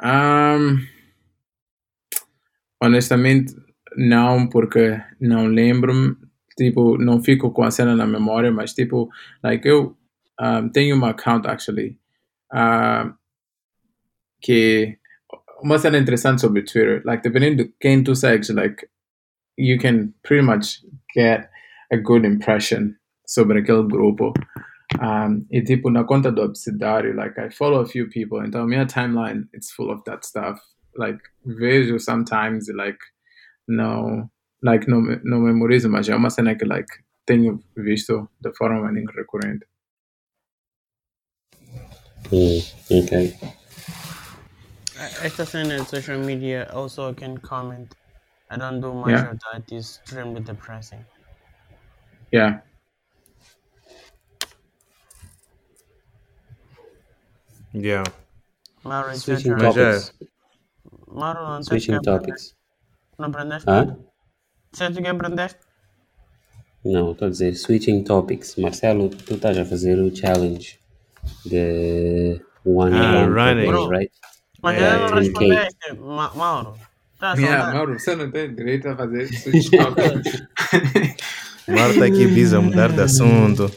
Um, 0.00 0.88
honestamente, 2.80 3.54
não, 3.96 4.48
porque 4.48 5.00
não 5.20 5.46
lembro-me, 5.46 6.16
tipo, 6.56 6.96
não 6.98 7.22
fico 7.22 7.50
com 7.50 7.62
a 7.62 7.70
cena 7.70 7.94
na 7.94 8.06
memória, 8.06 8.50
mas 8.50 8.72
tipo, 8.72 9.08
like, 9.42 9.66
eu 9.66 9.96
um, 10.40 10.68
tenho 10.68 10.96
uma 10.96 11.10
account, 11.10 11.46
actually, 11.46 11.98
uh, 12.52 13.12
que 14.40 14.98
uma 15.62 15.78
cena 15.78 15.98
interessante 15.98 16.40
sobre 16.40 16.62
Twitter, 16.62 17.02
like, 17.04 17.22
dependendo 17.22 17.64
de 17.64 17.74
quem 17.78 18.02
tu 18.02 18.14
segues, 18.14 18.48
like, 18.50 18.86
you 19.58 19.78
can 19.78 20.14
pretty 20.22 20.44
much 20.44 20.82
get 21.14 21.50
a 21.92 21.96
good 21.96 22.26
impression 22.26 22.94
sobre 23.26 23.60
aquele 23.60 23.86
grupo. 23.86 24.32
Um, 25.00 25.46
e 25.50 25.62
tipo, 25.62 25.90
na 25.90 26.04
conta 26.04 26.32
do 26.32 26.42
Absidário, 26.42 27.14
like, 27.14 27.38
I 27.38 27.50
follow 27.50 27.80
a 27.80 27.86
few 27.86 28.08
people, 28.08 28.44
então 28.44 28.66
minha 28.66 28.86
timeline, 28.86 29.46
it's 29.52 29.70
full 29.70 29.90
of 29.90 30.02
that 30.04 30.26
stuff. 30.26 30.58
Like, 31.00 31.20
vejo 31.46 31.98
sometimes, 31.98 32.68
like, 32.68 32.98
não, 33.66 34.30
like, 34.62 34.86
não, 34.86 35.00
não 35.24 35.40
memorizo, 35.40 35.88
mas 35.88 36.06
é 36.08 36.14
uma 36.14 36.28
cena 36.28 36.54
que, 36.54 36.66
like, 36.66 36.92
tenho 37.24 37.58
visto 37.74 38.28
de 38.40 38.52
forma 38.52 38.82
maninho 38.82 39.10
recorrente. 39.16 39.66
Hum, 42.30 42.60
ok. 42.90 43.34
Esta 45.22 45.46
cena 45.46 45.76
de 45.78 45.84
social 45.88 46.18
media 46.18 46.68
also 46.70 47.10
I 47.10 47.14
can 47.14 47.38
comment. 47.38 47.94
I 48.50 48.58
don't 48.58 48.80
do 48.80 48.92
much 48.92 49.10
Yeah. 49.10 49.30
of 49.30 49.38
that. 49.38 49.72
It's 49.72 50.00
extremely 50.00 50.42
depressing. 50.42 51.04
Yeah. 52.30 52.60
Yeah. 57.72 58.04
Mauro, 58.84 59.10
it's 59.12 59.24
Switching 59.24 59.52
your 59.52 59.58
turn. 59.58 59.66
Mas 59.68 59.76
é. 59.76 59.92
topics. 59.92 60.39
Mauro, 61.12 61.40
não 61.48 61.62
Switching 61.62 62.00
topics. 62.00 62.54
Não 63.18 63.28
aprendeste? 63.28 63.68
Hã? 63.68 63.96
Disseste 64.72 65.02
que 65.02 65.08
aprendeste? 65.08 65.58
Não, 66.84 67.12
estou 67.12 67.26
a 67.28 67.30
dizer 67.30 67.54
switching 67.54 68.02
topics. 68.04 68.56
Marcelo, 68.56 69.10
tu 69.10 69.34
estás 69.34 69.58
a 69.58 69.64
fazer 69.64 69.98
o 70.00 70.14
challenge 70.14 70.78
de 71.44 72.40
one 72.64 72.94
Ah, 72.96 73.12
per 73.12 73.32
running. 73.32 73.88
right? 73.90 74.12
Mas 74.62 74.76
É, 74.80 74.88
ainda 74.90 74.98
não 74.98 75.08
10K. 75.08 75.18
respondeste, 75.20 75.92
Ma 75.98 76.34
Mauro. 76.34 76.74
Tá 77.18 77.34
Yeah. 77.36 77.74
Mauro, 77.74 77.98
você 77.98 78.16
não 78.16 78.30
tem 78.30 78.54
direito 78.54 78.88
a 78.88 78.96
fazer 78.96 79.26
switch 79.26 79.68
topics. 79.76 80.42
Marta 81.68 81.98
tá 81.98 82.04
aqui 82.06 82.26
busy 82.26 82.56
a 82.56 82.60
mudar 82.62 82.92
de 82.92 83.00
assunto. 83.02 83.70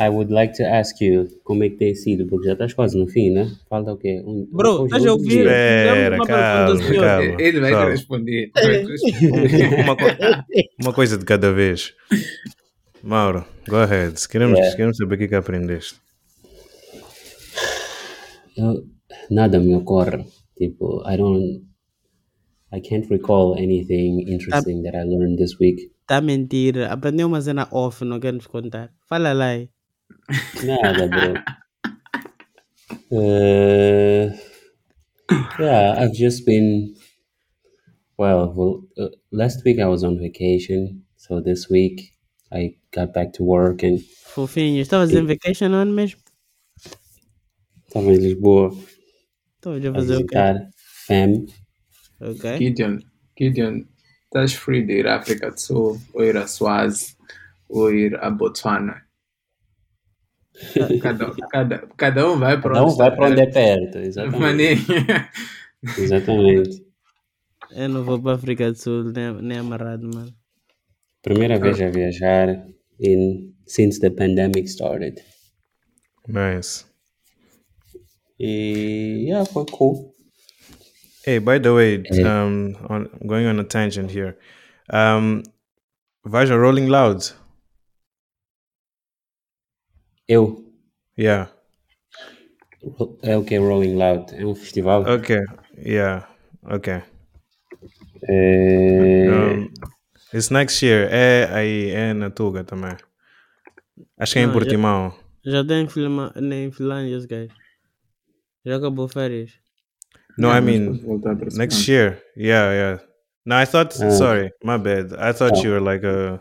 I 0.00 0.08
would 0.08 0.32
like 0.32 0.54
to 0.58 0.64
ask 0.64 1.00
you 1.00 1.26
como 1.44 1.64
é 1.64 1.68
que 1.70 1.76
tem 1.76 1.94
sido, 1.94 2.26
porque 2.26 2.46
já 2.46 2.52
estás 2.52 2.72
quase 2.72 2.96
no 2.96 3.06
fim, 3.08 3.30
né? 3.30 3.50
Falta 3.68 3.92
o 3.92 3.96
quê? 3.96 4.22
Um, 4.24 4.46
Bro, 4.50 4.82
hoje 4.82 4.84
estás 4.84 5.04
a 5.04 5.08
é 5.08 5.10
ouvir? 5.12 5.38
Espera, 5.40 6.16
calma, 6.18 6.78
calma. 6.78 7.42
Ele 7.42 7.60
vai 7.60 7.70
te 7.70 7.74
calma. 7.74 7.90
responder. 7.90 8.50
Uma, 9.82 9.96
uma 10.82 10.92
coisa 10.92 11.18
de 11.18 11.24
cada 11.24 11.52
vez. 11.52 11.94
Mauro, 13.02 13.44
go 13.68 13.76
ahead. 13.76 14.14
Queremos, 14.28 14.58
Yeah. 14.58 14.76
queremos 14.76 14.96
saber 14.96 15.14
o 15.14 15.18
que, 15.18 15.24
é 15.24 15.28
que 15.28 15.34
aprendeste. 15.34 15.96
Eu- 18.56 18.84
nada 19.30 19.58
me 19.60 19.74
ocorre. 19.74 20.24
Tipo, 20.56 21.02
I 21.08 21.16
don't. 21.16 21.62
I 22.72 22.80
can't 22.80 23.08
recall 23.08 23.54
anything 23.54 24.28
interesting 24.28 24.82
that 24.82 24.94
I 24.94 25.04
learned 25.04 25.38
this 25.38 25.58
week. 25.58 25.90
Tá 26.06 26.20
mentira. 26.20 26.88
Aprendeu 26.92 27.26
uma 27.26 27.40
cena 27.40 27.66
off, 27.72 28.04
não 28.04 28.20
quero 28.20 28.36
nos 28.36 28.46
contar. 28.46 28.90
Fala 29.08 29.32
lá. 29.32 29.46
aí. 29.50 29.68
Nada, 30.62 31.08
bro. 31.08 31.34
Uh, 33.10 34.36
yeah, 35.58 35.94
I've 35.98 36.12
just 36.12 36.44
been. 36.44 36.94
Well, 38.16 38.52
well 38.52 38.82
uh, 38.98 39.08
last 39.30 39.64
week 39.64 39.78
I 39.80 39.86
was 39.86 40.04
on 40.04 40.18
vacation, 40.18 41.04
so 41.16 41.40
this 41.40 41.70
week 41.70 42.12
I 42.52 42.74
got 42.90 43.14
back 43.14 43.32
to 43.34 43.42
work 43.44 43.82
and 43.82 44.00
Fofinho. 44.34 44.80
Estavas 44.80 45.14
em 45.14 45.24
vacation 45.24 45.72
onde 45.74 45.92
mesmo? 45.92 46.20
estava 47.88 48.12
em 48.12 48.18
Lisboa 48.18 48.70
Estavas 49.56 49.84
a 49.84 49.88
a 49.88 49.92
fazer 49.92 50.16
o 50.16 50.26
quê? 50.26 50.36
visitar 50.36 50.70
fam. 51.06 51.46
Ok. 52.20 52.58
Gideon, 52.58 52.98
Gideon, 53.38 53.84
estás 54.24 54.52
free 54.52 54.84
de 54.84 54.98
ir 54.98 55.06
à 55.06 55.16
África 55.16 55.50
do 55.50 55.58
Sul, 55.58 55.98
ou 56.12 56.24
ir 56.24 56.36
a 56.36 56.46
Suaz, 56.46 57.16
ou 57.68 57.90
ir 57.90 58.14
a 58.22 58.30
Botswana. 58.30 59.07
Cada, 61.02 61.30
cada, 61.52 61.78
cada 61.96 62.30
um 62.32 62.38
vai 62.38 62.60
para 62.60 62.82
um 62.82 62.86
onde 62.86 62.96
vai 62.96 63.08
está 63.08 63.16
para 63.16 63.30
onde 63.30 63.40
é 63.42 63.46
perto. 63.46 63.98
exatamente. 63.98 64.86
Exatamente. 65.98 66.82
Eu 67.70 67.88
não 67.88 68.02
vou 68.04 68.20
para 68.20 68.32
a 68.32 68.34
África 68.34 68.72
do 68.72 68.76
Sul, 68.78 69.04
nem, 69.12 69.32
nem 69.42 69.58
amarrado, 69.58 70.08
mano. 70.12 70.32
Primeira 71.22 71.58
vez 71.58 71.80
a 71.80 71.88
viajar 71.90 72.66
in, 73.00 73.52
since 73.66 74.00
the 74.00 74.10
pandemic 74.10 74.68
started. 74.68 75.22
Nice. 76.26 76.84
E 78.40 79.26
yeah, 79.28 79.44
foi 79.44 79.64
cool. 79.72 80.14
Hey, 81.24 81.38
by 81.40 81.58
the 81.58 81.70
way, 81.72 82.02
Yeah. 82.10 82.44
um, 82.44 82.74
on, 82.88 83.08
going 83.26 83.46
on 83.46 83.58
a 83.60 83.64
tangent 83.64 84.10
here. 84.10 84.36
Um, 84.92 85.42
vais 86.24 86.50
a 86.50 86.56
Rolling 86.56 86.88
Loud? 86.88 87.22
Eu, 90.28 90.64
Yeah. 91.18 91.50
é 93.22 93.36
o 93.36 93.44
que 93.44 93.54
é 93.54 93.58
Rolling 93.58 93.96
Loud? 93.96 94.34
É 94.34 94.44
um 94.46 94.54
festival? 94.54 95.02
Okay. 95.02 95.40
Yeah. 95.76 96.28
Okay. 96.62 97.02
É, 98.28 99.30
Um, 99.30 99.68
it's 100.34 100.50
next 100.50 100.84
year. 100.84 101.08
É 101.10 101.48
aí, 101.52 101.90
é 101.90 102.12
na 102.12 102.30
Tuga 102.30 102.62
também. 102.64 102.96
Acho 104.18 104.32
que 104.34 104.38
é 104.38 104.42
em 104.42 104.46
já- 104.46 104.52
Portimão. 104.52 105.14
Já 105.44 105.64
tem 105.64 105.84
em, 105.84 105.88
Filma, 105.88 106.32
nem 106.36 106.66
em 106.66 106.72
Finlândia, 106.72 107.16
os 107.16 107.24
gajos. 107.26 107.54
Já 108.64 108.76
acabou 108.76 109.08
férias. 109.08 109.52
No, 110.36 110.48
I 110.56 110.60
mean 110.60 111.00
next 111.56 111.90
year. 111.90 112.22
Yeah, 112.36 112.72
yeah. 112.72 113.02
No, 113.44 113.56
I 113.60 113.66
thought. 113.66 113.96
Ah. 114.02 114.10
Sorry, 114.10 114.50
my 114.62 114.78
bad. 114.78 115.12
I 115.14 115.32
thought 115.32 115.58
Ah. 115.58 115.62
you 115.64 115.70
were 115.72 115.80
like 115.80 116.04
a, 116.06 116.40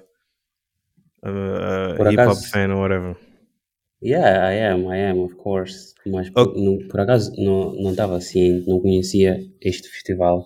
a, 1.23 1.29
a 2.03 2.11
hip 2.11 2.19
hop 2.19 2.38
fan 2.51 2.69
or 2.71 2.79
whatever. 2.81 3.15
Yeah, 4.04 4.54
I 4.54 4.60
am, 4.72 4.88
I 4.93 5.00
am, 5.10 5.20
of 5.20 5.36
course. 5.36 5.93
Mas 6.06 6.30
por, 6.30 6.41
Ok. 6.50 6.64
não- 6.64 6.88
por 6.88 7.00
acaso 7.00 7.32
não 7.38 7.74
não 7.74 7.91
estava 7.91 8.22
ciente, 8.22 8.68
não 8.70 8.80
conhecia 8.80 9.39
este 9.62 9.89
festival. 9.89 10.45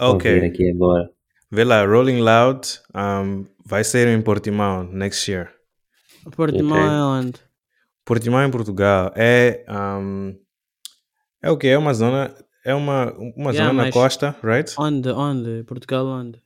Okay. 0.00 0.44
aqui 0.44 0.70
agora. 0.70 1.10
Vê 1.52 1.64
lá, 1.64 1.84
Rolling 1.84 2.20
Loud 2.20 2.66
um, 2.94 3.46
vai 3.64 3.84
ser 3.84 4.08
em 4.08 4.20
Portimão 4.22 4.84
next 4.84 5.30
year. 5.30 5.52
Portimão 6.36 6.76
Ok. 6.78 6.88
é 6.88 7.02
onde? 7.02 7.40
Portimão 8.04 8.42
em 8.44 8.50
Portugal 8.50 9.12
é 9.14 9.64
um, 9.68 10.34
é 11.42 11.50
o 11.50 11.56
que 11.56 11.68
é 11.68 11.78
uma 11.78 11.94
zona 11.94 12.34
é 12.64 12.74
uma 12.74 13.12
uma 13.36 13.52
Yeah, 13.52 13.70
zona 13.70 13.84
na 13.84 13.92
costa, 13.92 14.36
right? 14.42 14.74
Onde? 14.78 15.08
Onde? 15.10 15.64
Portugal 15.64 16.06
onde? 16.06 16.42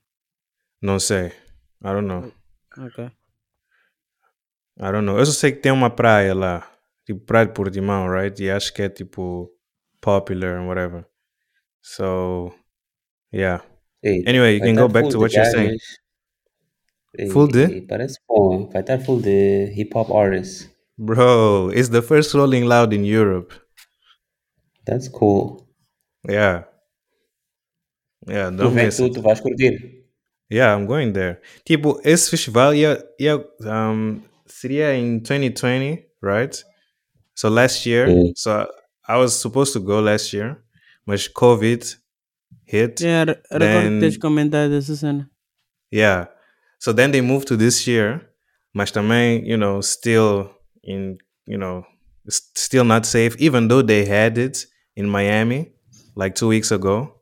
Não 0.83 0.99
sei. 0.99 1.27
I 1.29 1.33
don't 1.93 2.07
know. 2.07 2.31
Ok. 2.79 3.11
I 4.79 4.91
don't 4.93 5.05
know. 5.07 5.18
Eu 5.18 5.27
só 5.27 5.33
sei 5.33 5.53
que 5.53 5.59
tem 5.61 5.72
uma 5.72 5.91
praia 5.91 6.35
lá. 6.35 6.68
Tipo, 7.07 7.20
Praia 7.20 7.47
de 7.47 7.53
Portimão, 7.53 8.11
right? 8.11 8.43
E 8.43 8.51
acho 8.51 8.72
que 8.72 8.83
é 8.83 8.89
tipo 8.89 9.51
popular 10.01 10.57
and 10.59 10.66
whatever. 10.66 11.05
So, 11.83 12.53
yeah. 13.33 13.62
Ei, 14.03 14.22
Anyway, 14.27 14.55
you 14.57 14.61
can 14.61 14.70
estar 14.70 14.87
go 14.87 14.93
back 14.93 15.09
to 15.11 15.18
what 15.18 15.35
you're 15.35 15.51
saying. 15.51 15.77
Ei, 17.18 17.29
Full 17.29 17.49
de? 17.49 17.64
ei, 17.75 17.81
Parece 17.83 18.18
bom. 18.29 18.68
Vai 18.70 18.81
estar 18.81 18.99
full 19.01 19.20
de 19.20 19.72
hip 19.77 19.91
hop 19.95 20.11
artists. 20.12 20.70
Bro, 20.97 21.70
it's 21.72 21.89
the 21.91 22.03
first 22.03 22.35
Rolling 22.35 22.64
Loud 22.64 22.93
in 22.95 23.05
Europe. 23.05 23.55
That's 24.87 25.09
cool. 25.09 25.66
Yeah. 26.29 26.64
Yeah, 28.27 28.51
Tu 28.51 28.57
don't 28.57 28.75
vem, 28.75 28.87
miss 28.87 28.97
tu, 28.97 29.11
tu 29.11 29.20
vais 29.20 29.41
curtir. 29.41 30.05
Yeah, 30.51 30.75
I'm 30.75 30.87
going 30.87 31.12
there. 31.12 31.41
Tipo, 31.64 32.01
esse 32.05 32.31
festival 32.31 32.75
ia, 32.75 33.05
ia, 33.18 33.37
um, 33.66 34.22
seria 34.47 34.93
in 34.95 35.21
2020, 35.23 36.05
right? 36.23 36.65
So 37.35 37.49
last 37.49 37.85
year, 37.87 38.07
Mm. 38.09 38.33
so 38.37 38.67
I 39.09 39.17
was 39.19 39.39
supposed 39.39 39.73
to 39.75 39.81
go 39.81 40.01
last 40.01 40.33
year, 40.33 40.63
mas 41.07 41.29
COVID 41.29 41.97
hit. 42.67 43.01
Yeah, 43.01 43.25
re- 43.25 43.35
recordo 43.51 43.59
Then- 43.59 44.01
teres 44.01 44.17
comentado 44.19 44.75
essa 44.77 44.97
cena. 44.97 45.29
Yeah. 45.91 46.27
So 46.79 46.93
then 46.93 47.11
they 47.13 47.21
moved 47.21 47.47
to 47.49 47.57
this 47.57 47.87
year, 47.87 48.21
mas 48.73 48.91
também, 48.91 49.43
you 49.47 49.57
know, 49.57 49.81
still 49.83 50.51
in, 50.83 51.19
you 51.47 51.59
know, 51.59 51.85
still 52.29 52.85
not 52.85 53.07
safe, 53.07 53.37
even 53.39 53.69
though 53.69 53.83
they 53.83 54.05
had 54.05 54.39
it 54.39 54.67
in 54.97 55.07
Miami 55.09 55.73
like 56.17 56.35
two 56.35 56.49
weeks 56.49 56.71
ago. 56.73 57.21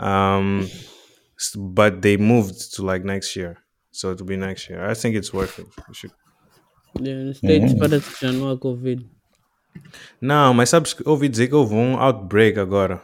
Um, 0.00 0.68
but 1.56 2.02
they 2.02 2.16
moved 2.16 2.74
to 2.76 2.82
like 2.84 3.04
next 3.04 3.34
year. 3.36 3.56
So 3.90 4.12
it'll 4.12 4.26
be 4.26 4.36
next 4.36 4.68
year. 4.68 4.84
I 4.84 4.94
think 4.94 5.16
it's 5.16 5.32
worth 5.32 5.58
it. 5.58 5.66
Yeah, 7.00 7.24
nos 7.24 7.38
States 7.38 7.74
parece 7.74 8.14
que 8.14 8.26
já 8.26 8.32
não 8.32 8.50
há 8.50 8.58
Covid. 8.58 9.06
Não, 10.20 10.52
mas 10.54 10.68
sabes 10.70 10.92
que 10.94 11.08
ouvi 11.08 11.28
dizer 11.28 11.48
que 11.48 11.54
houve 11.54 11.74
um 11.74 11.96
outbreak 11.98 12.58
agora. 12.58 13.02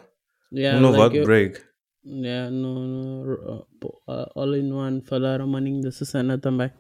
Yeah, 0.52 0.78
um 0.78 0.82
novo 0.82 0.98
like 0.98 1.16
eu- 1.16 1.22
outbreak. 1.22 1.60
yeah, 2.04 2.50
no, 2.50 2.86
no, 2.86 3.32
uh, 3.32 3.66
uh, 4.08 4.26
All 4.34 4.54
in 4.56 4.72
One 4.72 5.00
falaram 5.02 5.46
maninho 5.46 5.80
dessa 5.82 6.04
cena 6.04 6.38
também. 6.38 6.70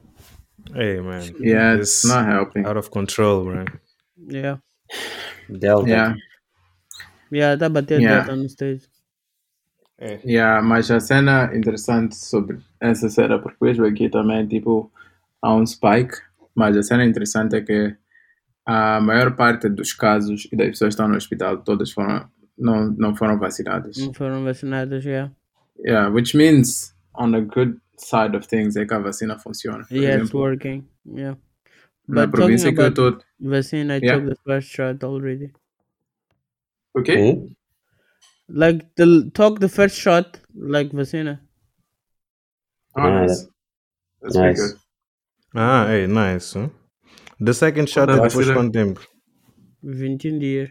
Hey, 0.74 1.00
man. 1.00 1.22
Yeah, 1.40 1.76
it's 1.78 2.04
It's 2.04 2.04
not 2.04 2.26
helping. 2.26 2.64
out 2.66 2.76
of 2.78 2.90
control, 2.90 3.44
man. 3.44 3.66
Yeah. 4.30 4.58
Delta. 5.48 5.88
Yeah, 5.88 6.14
Yeah, 7.30 7.56
tá 7.58 7.66
a 7.66 7.68
bater 7.68 8.00
Yeah. 8.00 8.20
data 8.20 8.36
nos 8.36 8.52
States. 8.52 8.88
Hey. 9.98 10.20
yeah, 10.24 10.60
mas 10.62 10.90
a 10.90 10.98
cena 11.00 11.50
interessante 11.54 12.16
sobre 12.16 12.58
essa 12.80 13.08
cena, 13.08 13.38
porque 13.38 13.56
vejo 13.60 13.84
aqui 13.84 14.08
também, 14.08 14.46
tipo, 14.46 14.90
há 15.42 15.54
um 15.54 15.64
spike, 15.66 16.14
mas 16.54 16.76
a 16.76 16.82
cena 16.82 17.04
interessante 17.04 17.56
é 17.56 17.60
que 17.62 17.96
a 18.66 19.00
maior 19.00 19.36
parte 19.36 19.68
dos 19.68 19.92
casos 19.92 20.48
e 20.52 20.56
das 20.56 20.68
pessoas 20.68 20.88
que 20.88 20.94
estão 20.94 21.08
no 21.08 21.16
hospital, 21.16 21.58
todas 21.62 21.90
foram, 21.92 22.28
não, 22.56 22.90
não 22.92 23.14
foram 23.14 23.38
vacinadas. 23.38 23.96
Não 23.98 24.14
foram 24.14 24.42
vacinados, 24.44 25.04
yeah. 25.04 25.30
Yeah, 25.84 26.08
which 26.08 26.36
means, 26.36 26.94
on 27.14 27.34
a 27.34 27.40
good 27.40 27.78
side 27.98 28.36
of 28.36 28.46
things, 28.46 28.76
é 28.76 28.86
que 28.86 28.94
a 28.94 28.98
vacina 28.98 29.38
funciona. 29.38 29.84
Por 29.84 29.96
Yeah, 29.96 30.14
it's 30.16 30.30
exemplo, 30.30 30.40
working. 30.40 30.88
Yeah. 31.06 31.36
na 32.08 32.26
But 32.26 32.36
província 32.36 32.70
talking 32.72 32.74
que 32.76 32.80
eu 32.80 33.06
about 33.06 33.16
estou... 33.18 33.50
vaccine, 33.50 33.90
I 33.92 33.98
Yeah. 34.02 34.18
took 34.20 34.28
the 34.30 34.36
first 34.44 34.68
shot 34.68 35.04
already. 35.04 35.52
O 36.94 37.02
quê? 37.02 37.16
Hum? 37.16 37.54
Like 38.48 38.86
the 38.96 39.30
took 39.32 39.58
the 39.58 39.68
first 39.68 39.96
shot, 39.96 40.38
like 40.54 40.94
vacina. 40.94 41.40
Oh, 42.96 43.02
nice. 43.10 43.48
That's 44.20 44.36
pretty 44.36 44.38
nice. 44.38 44.60
good. 44.72 44.80
Ah, 45.54 45.86
hey, 45.88 46.06
nice. 46.06 46.54
The 47.42 47.52
second 47.52 47.88
shot 47.88 48.10
é 48.10 48.14
a 48.14 48.20
depois 48.28 48.46
de 48.46 48.52
quanto 48.52 48.72
tempo? 48.72 49.00
21 49.82 50.38
dias. 50.38 50.70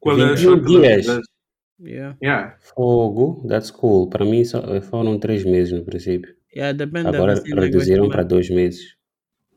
Qual 0.00 0.18
é 0.18 0.22
a 0.22 0.34
21 0.34 0.56
shot? 0.56 0.64
dias. 0.66 1.06
Yeah. 1.80 2.16
Yeah. 2.22 2.56
Fogo, 2.60 3.46
that's 3.48 3.70
cool. 3.70 4.08
Para 4.08 4.24
mim 4.24 4.44
só, 4.44 4.62
foram 4.82 5.18
três 5.18 5.44
meses 5.44 5.72
no 5.72 5.84
princípio. 5.84 6.34
Yeah, 6.54 6.72
depende 6.76 7.08
Agora 7.08 7.34
reduziram 7.34 8.08
para 8.08 8.22
dois 8.22 8.48
meses. 8.48 8.94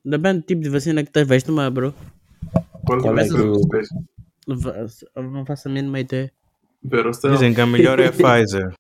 Depende 0.04 0.40
do 0.42 0.46
tipo 0.46 0.62
de 0.62 0.70
vacina 0.70 1.04
que 1.04 1.12
tu 1.12 1.24
vais 1.26 1.44
tomar, 1.44 1.70
bro. 1.70 1.94
Qual, 2.86 3.00
Qual 3.02 3.18
é 3.20 3.24
é 3.26 3.28
que 3.28 3.34
o- 3.36 3.62
Não 4.48 4.58
fa- 4.58 4.86
não 5.22 5.46
faço 5.46 5.68
a 5.68 5.72
mínima 5.72 6.00
ideia. 6.00 6.32
Dizem 6.84 7.54
que 7.54 7.62
a 7.62 7.66
melhor 7.68 8.00
é 8.00 8.08
a 8.08 8.12
Pfizer. 8.12 8.74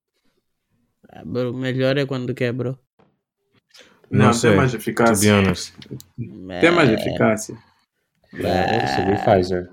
Ah, 1.10 1.24
bro, 1.26 1.54
melhor 1.54 1.98
é 1.98 2.06
quando 2.06 2.34
quer, 2.34 2.54
bro. 2.54 2.78
Não, 4.10 4.28
Não 4.28 4.34
sei, 4.34 4.52
tem 4.52 4.58
mais 4.58 4.72
To 4.72 4.78
be 4.78 4.82
eficácia. 4.84 5.44
Tem 6.62 6.72
mais 6.72 6.90
eficácia. 6.92 7.58
Yeah, 8.34 8.76
eu 8.76 8.82
recebi 8.82 9.16
Pfizer. 9.24 9.70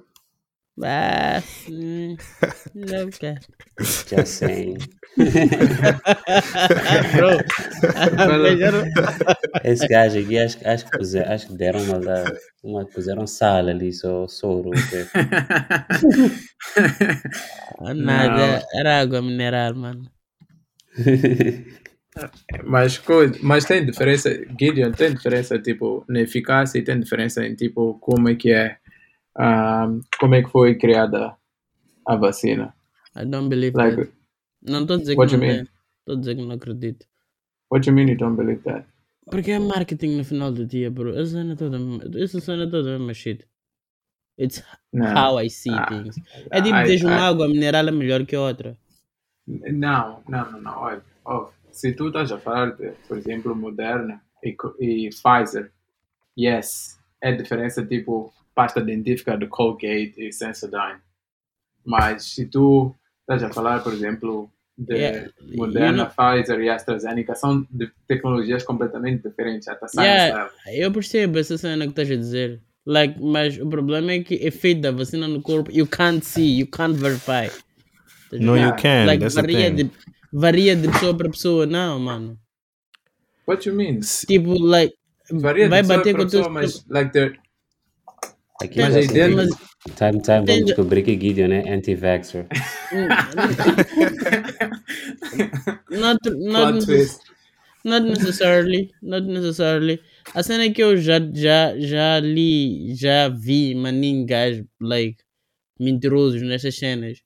Ah, 0.82 1.41
hum, 1.70 2.16
não 2.74 3.09
quero. 3.11 3.41
Já 4.09 4.26
sei. 4.26 4.76
Esse 9.62 9.87
gajo 9.87 10.18
aqui 10.18 10.39
acho, 10.39 10.59
que- 10.59 10.66
acho, 10.66 10.85
que, 10.87 10.99
puser, 10.99 11.30
acho 11.30 11.47
que 11.49 11.55
deram 11.57 11.80
uma, 11.82 12.01
da- 12.01 12.24
uma 12.62 12.85
puseram 12.87 13.26
sal 13.26 13.66
ali, 13.68 13.93
só 13.93 14.26
soro. 14.28 14.70
ok? 14.70 15.07
Nada, 17.95 18.64
era 18.74 19.01
água 19.01 19.20
mineral, 19.22 19.74
mano. 19.74 20.11
mas, 22.65 23.03
mas 23.43 23.65
tem 23.65 23.85
diferença, 23.85 24.31
Gideon, 24.59 24.93
tem 24.93 25.12
diferença 25.15 25.59
tipo 25.59 26.05
na 26.09 26.21
eficácia 26.21 26.79
e 26.79 26.83
tem 26.83 26.99
diferença 27.01 27.45
em 27.47 27.55
tipo 27.55 27.95
como 28.01 28.29
é 28.29 28.35
que 28.35 28.53
é, 28.53 28.77
ah, 29.37 29.89
como 30.19 30.35
é 30.35 30.43
que 30.43 30.51
foi 30.51 30.77
criada 30.77 31.37
a 32.07 32.17
vacina. 32.17 32.75
I 33.17 33.25
don't 33.25 33.49
believe 33.49 33.77
Like, 33.77 33.97
that. 33.97 34.12
Não 34.62 34.83
estou 34.83 34.97
a 34.97 34.99
dizer 35.01 35.15
que 35.17 35.21
não 35.21 35.41
tem. 35.41 35.61
Estou 36.01 36.17
a 36.17 36.19
dizer 36.19 36.35
que 36.37 36.43
não 36.43 36.55
acredito. 36.55 37.07
what 37.71 37.89
you 37.89 37.95
mean 37.95 38.09
you 38.09 38.17
don't 38.17 38.37
believe 38.37 38.62
that? 38.65 38.87
Porque 39.31 39.53
é 39.53 39.59
marketing 39.59 40.17
no 40.19 40.25
final 40.25 40.53
do 40.53 40.67
dia, 40.67 40.91
bro. 40.91 41.11
Essa 41.19 41.33
cena 41.33 41.57
toda, 41.57 41.79
essa 42.23 42.41
cena 42.41 42.69
toda 42.71 42.91
é 42.91 42.97
uma 42.99 43.15
shit. 43.15 43.47
It's 44.39 44.62
Não. 44.93 45.07
how 45.15 45.41
I 45.41 45.49
see 45.49 45.73
Ah, 45.73 45.87
things. 45.87 46.17
É 46.51 46.61
tipo, 46.61 46.77
deixa 46.85 47.07
uma 47.07 47.17
água 47.29 47.49
mineral 47.49 47.89
é 47.89 47.91
melhor 47.91 48.27
que 48.27 48.37
outra. 48.37 48.77
Não, 49.47 50.23
não, 50.29 50.53
não, 50.53 50.61
não. 50.61 50.79
Olha, 50.79 51.03
ó, 51.25 51.49
se 51.75 51.93
tu 51.93 52.09
estás 52.09 52.31
a 52.33 52.39
falar 52.39 52.77
de, 52.77 52.93
por 53.09 53.18
exemplo, 53.18 53.55
Moderna 53.55 54.20
e, 54.43 54.53
co- 54.53 54.75
e 54.81 55.11
Pfizer, 55.11 55.70
yes, 56.39 56.99
é 57.20 57.33
diferença 57.33 57.85
tipo 57.85 58.33
pasta 58.55 58.81
dentífica 58.81 59.37
do 59.37 59.49
Colgate 59.49 60.14
e 60.18 60.33
Sensodyne. 60.33 61.01
Mas 61.85 62.25
se 62.35 62.47
tu 62.47 62.95
estás 63.20 63.43
a 63.43 63.51
falar, 63.53 63.83
por 63.83 63.93
exemplo, 63.93 64.49
de 64.77 64.95
Yeah, 64.95 65.31
Moderna, 65.55 66.05
you 66.05 66.11
Pfizer 66.11 66.61
e 66.61 66.68
AstraZeneca, 66.70 67.35
são 67.35 67.66
de 67.70 67.91
tecnologias 68.09 68.62
completamente 68.64 69.29
diferentes. 69.29 69.68
Até 69.68 69.89
science 69.89 70.09
Yeah, 70.27 70.51
eu 70.72 70.91
percebo 70.93 71.39
essa 71.39 71.57
cena 71.59 71.85
que 71.85 71.91
estás 71.91 72.11
a 72.11 72.16
dizer. 72.16 72.61
Like, 72.87 73.20
mas 73.22 73.59
o 73.59 73.66
problema 73.68 74.12
é 74.12 74.20
que 74.22 74.35
efeito 74.35 74.83
da 74.83 74.91
vacina 74.91 75.27
no 75.27 75.41
corpo, 75.41 75.70
you 75.72 75.87
can't 75.87 76.25
see, 76.25 76.59
you 76.59 76.66
can't 76.66 76.95
verify. 76.99 77.49
No, 78.33 78.57
Yeah. 78.57 78.68
you 78.68 78.83
can. 78.83 79.07
like, 79.07 79.20
That's 79.20 79.35
the 79.37 79.43
varia 79.43 79.70
thing. 79.70 79.77
de, 79.77 79.91
varia 80.35 80.74
de 80.76 80.89
pessoa 80.89 81.16
para 81.16 81.30
pessoa, 81.30 81.64
não, 81.66 81.99
mano. 82.01 82.39
What 83.47 83.68
you 83.68 83.74
mean? 83.74 84.01
Tipo, 84.01 84.59
like, 84.59 84.95
Varia 85.30 85.64
de 85.64 85.70
vai 85.70 85.80
pessoa 85.82 85.99
bater 85.99 86.12
para 86.14 86.24
com 86.24 86.30
pessoa, 86.30 86.45
teus... 86.61 86.85
mas 86.85 86.85
like 86.89 87.12
they're 87.12 87.39
Aqui 88.62 88.80
Mas 88.80 88.93
já 88.95 89.01
a 89.01 89.03
sei. 89.03 89.11
ideia- 89.11 89.28
mas- 89.37 89.51
Time, 89.99 90.22
time, 90.22 90.45
vamos 90.47 90.64
descobrir 90.64 91.03
que 91.03 91.12
Gideon 91.12 91.53
é 91.53 91.74
anti-vaxxer. 91.74 92.47
not, 95.91 96.18
not, 96.24 96.74
necess- 96.74 96.87
twist. 96.87 97.20
not 97.85 98.03
necessarily, 98.05 98.91
not 99.03 99.24
necessarily. 99.26 100.01
A 100.35 100.43
cena 100.43 100.64
é 100.64 100.70
que 100.70 100.82
eu 100.82 100.97
já, 100.97 101.18
já, 101.35 101.78
já 101.78 102.18
li, 102.20 102.95
já 102.95 103.28
vi 103.28 103.74
maninho 103.74 104.26
like, 104.80 105.22
mentirosos 105.78 106.41
nestas 106.41 106.76
cenas 106.76 107.18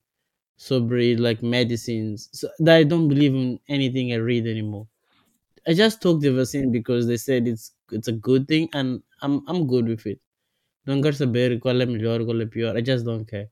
sobre, 0.59 1.15
like, 1.15 1.41
medicines. 1.41 2.27
So, 2.33 2.49
that 2.59 2.75
I 2.75 2.83
don't 2.83 3.07
believe 3.07 3.33
in 3.33 3.59
anything 3.69 4.11
I 4.11 4.17
read 4.17 4.45
anymore. 4.45 4.87
I 5.67 5.73
just 5.73 6.01
took 6.01 6.19
the 6.19 6.31
vaccine 6.31 6.71
because 6.71 7.07
they 7.07 7.17
said 7.17 7.47
it's 7.47 7.71
it's 7.91 8.07
a 8.07 8.11
good 8.11 8.47
thing 8.47 8.69
and 8.73 9.01
I'm 9.21 9.41
I'm 9.47 9.67
good 9.67 9.87
with 9.87 10.05
it. 10.05 10.19
Não 10.87 11.01
quero 11.01 11.15
saber 11.15 11.59
qual 11.59 11.79
é 11.81 11.85
melhor, 11.85 12.25
qual 12.25 12.41
é 12.41 12.45
pior. 12.45 12.75
I 12.75 12.81
just 12.81 13.05
don't 13.05 13.25
care. 13.25 13.49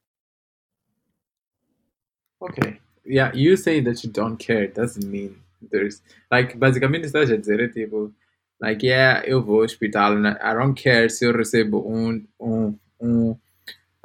Okay. 2.42 2.80
Yeah, 3.06 3.32
you 3.34 3.56
say 3.56 3.82
that 3.82 4.04
you 4.04 4.10
don't 4.12 4.38
care 4.38 4.68
doesn't 4.68 5.06
mean 5.10 5.36
there's 5.72 6.02
like 6.32 6.58
basicamente 6.60 7.06
estás 7.08 7.32
a 7.32 7.38
dizer 7.38 7.72
tipo 7.72 8.12
like 8.60 8.86
yeah, 8.86 9.24
eu 9.26 9.42
vou 9.42 9.58
ao 9.60 9.66
hospital, 9.66 10.18
and 10.18 10.28
I 10.28 10.54
don't 10.54 10.76
care 10.76 11.10
se 11.10 11.26
eu 11.26 11.34
recebo 11.34 11.86
um 11.88 12.26
um 12.40 12.80
um 13.00 13.36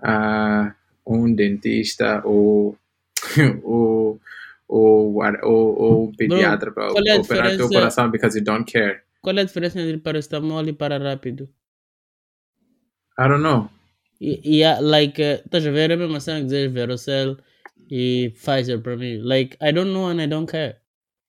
ah, 0.03 0.75
um 1.07 1.35
dentista 1.35 2.23
ou 2.27 2.77
ou 3.63 4.21
ou, 4.69 5.23
ou, 5.43 5.81
ou 5.83 6.09
um 6.09 6.13
pediatra 6.13 6.73
para 6.73 6.85
é 7.07 7.13
a 7.13 7.17
operar 7.19 7.57
teu 7.57 7.69
coração 7.69 8.11
because 8.11 8.39
you 8.39 8.45
don't 8.45 8.71
care. 8.71 9.03
Qual 9.21 9.37
é 9.37 9.43
a 9.43 9.45
diferença 9.45 9.81
entre 9.81 9.99
paracetamol 9.99 10.67
e 10.67 10.73
para 10.73 10.99
rápido? 10.99 11.49
I 13.19 13.29
don't 13.29 13.43
know. 13.43 13.69
E, 14.21 14.63
e 14.63 14.81
like, 14.81 15.21
uh, 15.21 15.43
estás 15.45 15.67
a 15.67 15.71
ver 15.71 15.91
é 15.91 15.95
a 15.95 15.97
mesma 15.97 16.21
cena 16.21 16.39
que 16.39 16.45
dizer 16.47 16.71
Verocell 16.71 17.37
e 17.91 18.33
Pfizer 18.35 18.81
para 18.81 18.97
mim. 18.97 19.19
Like, 19.19 19.57
I 19.61 19.73
don't 19.73 19.93
know 19.93 20.09
and 20.09 20.23
I 20.23 20.27
don't 20.27 20.51
care. 20.51 20.77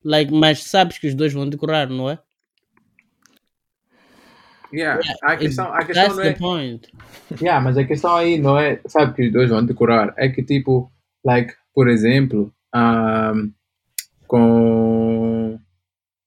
Like, 0.05 0.31
mas 0.31 0.63
sabes 0.63 0.97
que 0.97 1.07
os 1.07 1.15
dois 1.15 1.33
vão 1.33 1.49
te 1.49 1.57
curar, 1.57 1.89
não 1.89 2.09
é? 2.09 2.19
Yeah, 4.73 5.01
a 5.21 5.31
It- 5.33 5.43
questão, 5.45 5.73
a 5.73 5.85
questão 5.85 6.03
that's 6.03 6.17
não 6.17 6.23
the 6.23 6.29
é. 6.29 6.33
point. 6.33 6.89
Yeah, 7.41 7.61
mas 7.61 7.77
a 7.77 7.83
questão 7.83 8.15
aí 8.15 8.39
não 8.39 8.57
é, 8.57 8.81
sabe 8.87 9.13
que 9.13 9.27
os 9.27 9.31
dois 9.33 9.49
vão 9.49 9.65
te 9.65 9.73
curar. 9.73 10.13
É 10.17 10.29
que 10.29 10.41
tipo, 10.43 10.91
like, 11.23 11.53
por 11.73 11.89
exemplo, 11.89 12.53
um, 12.75 13.51
com, 14.27 15.59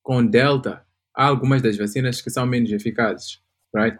com 0.03 0.27
Delta, 0.27 0.85
há 1.15 1.27
algumas 1.27 1.63
das 1.63 1.77
vacinas 1.77 2.21
que 2.21 2.31
são 2.31 2.47
menos 2.47 2.71
eficazes, 2.73 3.41
right? 3.75 3.99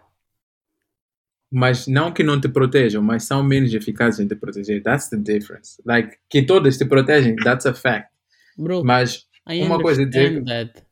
Mas 1.49 1.87
não 1.87 2.11
que 2.13 2.23
não 2.23 2.39
te 2.41 2.49
protejam, 2.49 3.01
mas 3.01 3.23
são 3.23 3.41
menos 3.41 3.73
eficazes 3.73 4.19
em 4.19 4.27
te 4.27 4.35
proteger. 4.35 4.83
That's 4.83 5.09
the 5.09 5.15
difference. 5.17 5.81
Like, 5.85 6.17
que 6.29 6.45
todas 6.45 6.77
te 6.77 6.83
protegem, 6.85 7.35
that's 7.37 7.65
a 7.65 7.73
fact. 7.73 8.11
Bro, 8.57 8.83
Mas 8.83 9.25
I 9.47 9.61
uma 9.61 9.81
coisa 9.81 10.01
é 10.01 10.05
dizer 10.05 10.43
that. 10.43 10.85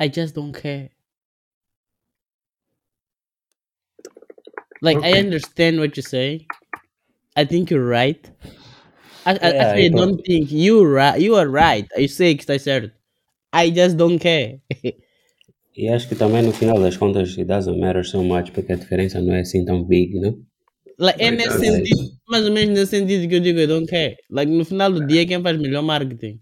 I 0.00 0.10
just 0.12 0.34
don't 0.34 0.52
care. 0.52 0.90
Like, 4.80 4.98
I 4.98 5.10
Okay. 5.10 5.20
understand 5.20 5.78
what 5.78 5.96
you 5.96 6.02
say. 6.02 6.46
I 7.36 7.44
think 7.44 7.70
you're 7.70 7.88
right. 7.88 8.32
I, 9.28 9.32
I, 9.32 9.34
actually, 9.58 9.82
I 9.82 9.86
I 9.86 9.90
thought- 9.90 9.98
don't 9.98 10.22
think 10.24 10.50
you 10.52 10.84
right. 10.84 11.20
You 11.20 11.36
are 11.36 11.48
right. 11.50 11.86
Eu 11.96 12.08
sei 12.08 12.34
que 12.34 12.42
está 12.42 12.58
certo. 12.58 12.92
I 13.54 13.70
just 13.74 13.96
don't 13.96 14.18
care. 14.18 14.60
E 15.76 15.88
acho 15.88 16.08
que 16.08 16.14
também 16.16 16.42
no 16.42 16.52
final 16.52 16.80
das 16.80 16.96
contas 16.96 17.30
it 17.38 17.44
doesn't 17.44 17.78
matter 17.78 18.04
so 18.04 18.22
much 18.22 18.50
porque 18.52 18.72
a 18.72 18.76
diferença 18.76 19.20
não 19.20 19.34
é 19.34 19.40
assim 19.40 19.64
tão 19.64 19.84
big, 19.84 20.18
né? 20.18 20.34
like, 20.98 21.22
é 21.22 21.30
nesse 21.30 21.58
sentido, 21.60 22.10
mais 22.28 22.44
ou 22.44 22.52
menos 22.52 22.74
nesse 22.76 22.90
sentido 22.98 23.28
que 23.28 23.36
eu 23.36 23.40
digo, 23.40 23.60
I 23.60 23.66
don't 23.68 23.86
care. 23.86 24.16
Like, 24.28 24.50
no 24.50 24.64
final 24.64 24.92
do 24.92 25.06
dia, 25.06 25.24
quem 25.24 25.40
faz 25.40 25.56
melhor 25.56 25.82
marketing? 25.82 26.40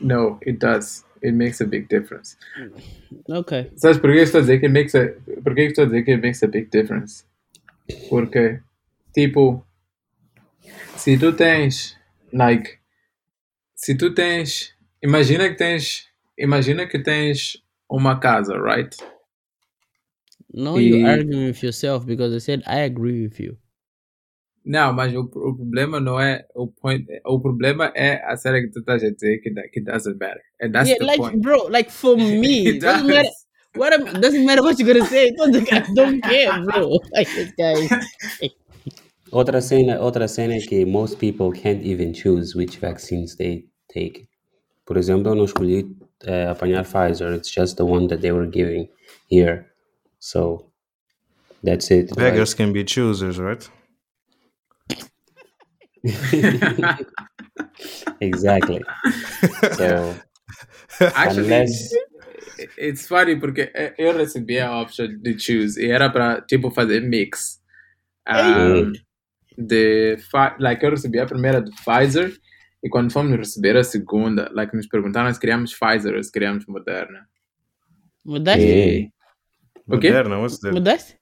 no, 0.00 0.38
it 0.46 0.58
does. 0.58 1.04
It 1.22 1.32
makes 1.32 1.60
a 1.60 1.64
big 1.64 1.86
difference. 1.88 2.36
Ok. 3.30 3.70
Sabes 3.76 3.98
por 3.98 4.10
que 4.12 4.18
eu 4.18 4.22
estou 4.24 4.38
a 4.38 4.42
dizer 4.42 4.60
que 4.60 4.68
makes 4.68 4.94
a, 4.94 5.08
por 5.42 5.54
que 5.54 5.60
eu 5.62 5.66
estou 5.68 5.84
a 5.84 5.86
dizer 5.86 6.02
que 6.04 6.10
it 6.12 6.20
makes 6.22 6.42
a 6.42 6.46
big 6.46 6.68
difference? 6.70 7.24
Porque, 8.10 8.60
tipo, 9.14 9.64
se 11.06 11.16
tu 11.16 11.32
tens, 11.36 11.96
like, 12.32 12.80
se 13.76 13.94
tu 13.94 14.12
tens, 14.12 14.74
imagina 15.00 15.48
que 15.48 15.54
tens, 15.54 16.08
imagina 16.36 16.88
que 16.88 16.98
tens 16.98 17.62
uma 17.88 18.18
casa, 18.18 18.58
right? 18.58 18.92
No, 20.52 20.78
you 20.78 20.96
E- 20.96 21.04
arguing 21.06 21.46
with 21.46 21.62
yourself 21.62 22.04
because 22.06 22.34
I 22.34 22.38
said 22.38 22.62
I 22.66 22.80
agree 22.80 23.22
with 23.22 23.38
you. 23.38 23.56
Não, 24.64 24.92
mas 24.92 25.14
o, 25.14 25.20
o 25.20 25.54
problema 25.54 26.00
não 26.00 26.18
é 26.18 26.44
o 26.56 26.66
point, 26.66 27.06
o 27.24 27.38
problema 27.38 27.92
é 27.94 28.20
a 28.26 28.36
série 28.36 28.62
que 28.62 28.72
tu 28.72 28.80
estás 28.80 29.04
a 29.04 29.10
dizer 29.10 29.38
que, 29.38 29.50
que 29.72 29.80
doesn't 29.80 30.18
matter. 30.18 30.42
And 30.60 30.72
that's 30.72 30.88
yeah, 30.88 30.98
the 30.98 31.04
like, 31.06 31.18
point. 31.20 31.40
bro, 31.40 31.68
like 31.70 31.88
for 31.88 32.16
me, 32.42 32.66
It 32.66 32.80
doesn't 32.80 33.06
does. 33.06 33.14
matter. 33.14 33.30
What 33.76 33.92
am, 33.92 34.20
doesn't 34.20 34.44
matter 34.44 34.62
what 34.64 34.76
you're 34.80 34.92
gonna 34.92 35.06
say. 35.06 35.30
Don't, 35.36 35.54
I 35.72 35.84
don't 35.94 36.20
care, 36.20 36.50
bro. 36.64 36.98
Like 37.14 37.28
this 37.30 37.52
guy. 37.56 38.50
Outra 39.32 39.60
cena, 39.60 40.00
outra 40.00 40.28
cena 40.28 40.54
é 40.54 40.60
que 40.60 40.84
most 40.84 41.16
people 41.18 41.50
can't 41.52 41.84
even 41.84 42.12
choose 42.14 42.56
which 42.56 42.78
vaccines 42.78 43.34
they 43.36 43.64
take. 43.92 44.28
Por 44.84 44.96
exemplo, 44.96 45.30
eu 45.32 45.34
não 45.34 45.44
escolhi 45.44 45.84
eh, 46.24 46.46
apanhar 46.46 46.84
Pfizer, 46.84 47.34
it's 47.34 47.50
just 47.50 47.76
the 47.76 47.82
one 47.82 48.06
that 48.08 48.20
they 48.20 48.30
were 48.32 48.46
giving 48.48 48.88
here. 49.28 49.66
So 50.20 50.70
that's 51.64 51.90
it. 51.90 52.10
like- 52.10 52.30
Beggars 52.30 52.54
can 52.54 52.72
be 52.72 52.84
choosers, 52.84 53.38
right? 53.38 53.68
exactly. 58.20 58.82
So 59.76 60.14
Actually, 61.00 61.44
unless 61.52 61.90
It's 62.78 63.06
funny 63.06 63.36
porque 63.36 63.70
eu 63.98 64.12
recebi 64.16 64.58
a 64.58 64.70
option 64.70 65.18
de 65.20 65.34
choose 65.38 65.78
e 65.78 65.90
era 65.90 66.08
para 66.10 66.40
tipo 66.40 66.70
fazer 66.70 67.00
mix. 67.02 67.60
Um, 68.26 68.92
de 69.56 70.16
like 70.58 70.84
eu 70.84 70.90
recebi 70.90 71.18
a 71.18 71.26
primeira 71.26 71.60
do 71.60 71.70
Pfizer 71.72 72.36
e 72.82 72.88
quando 72.88 73.12
fomos 73.12 73.36
receber 73.36 73.76
a 73.76 73.84
segunda, 73.84 74.50
like 74.52 74.74
nos 74.76 74.86
perguntaram 74.86 75.32
se 75.32 75.40
queríamos 75.40 75.72
Pfizer 75.74 76.14
ou 76.14 76.22
se 76.22 76.30
queríamos 76.30 76.66
Moderna. 76.66 77.26
Mudaste? 78.24 79.12
O 79.88 79.98
quê? 79.98 80.08
Moderna, 80.08 80.38
what's 80.38 80.58
that? 80.60 80.74
Mudaste? 80.74 81.16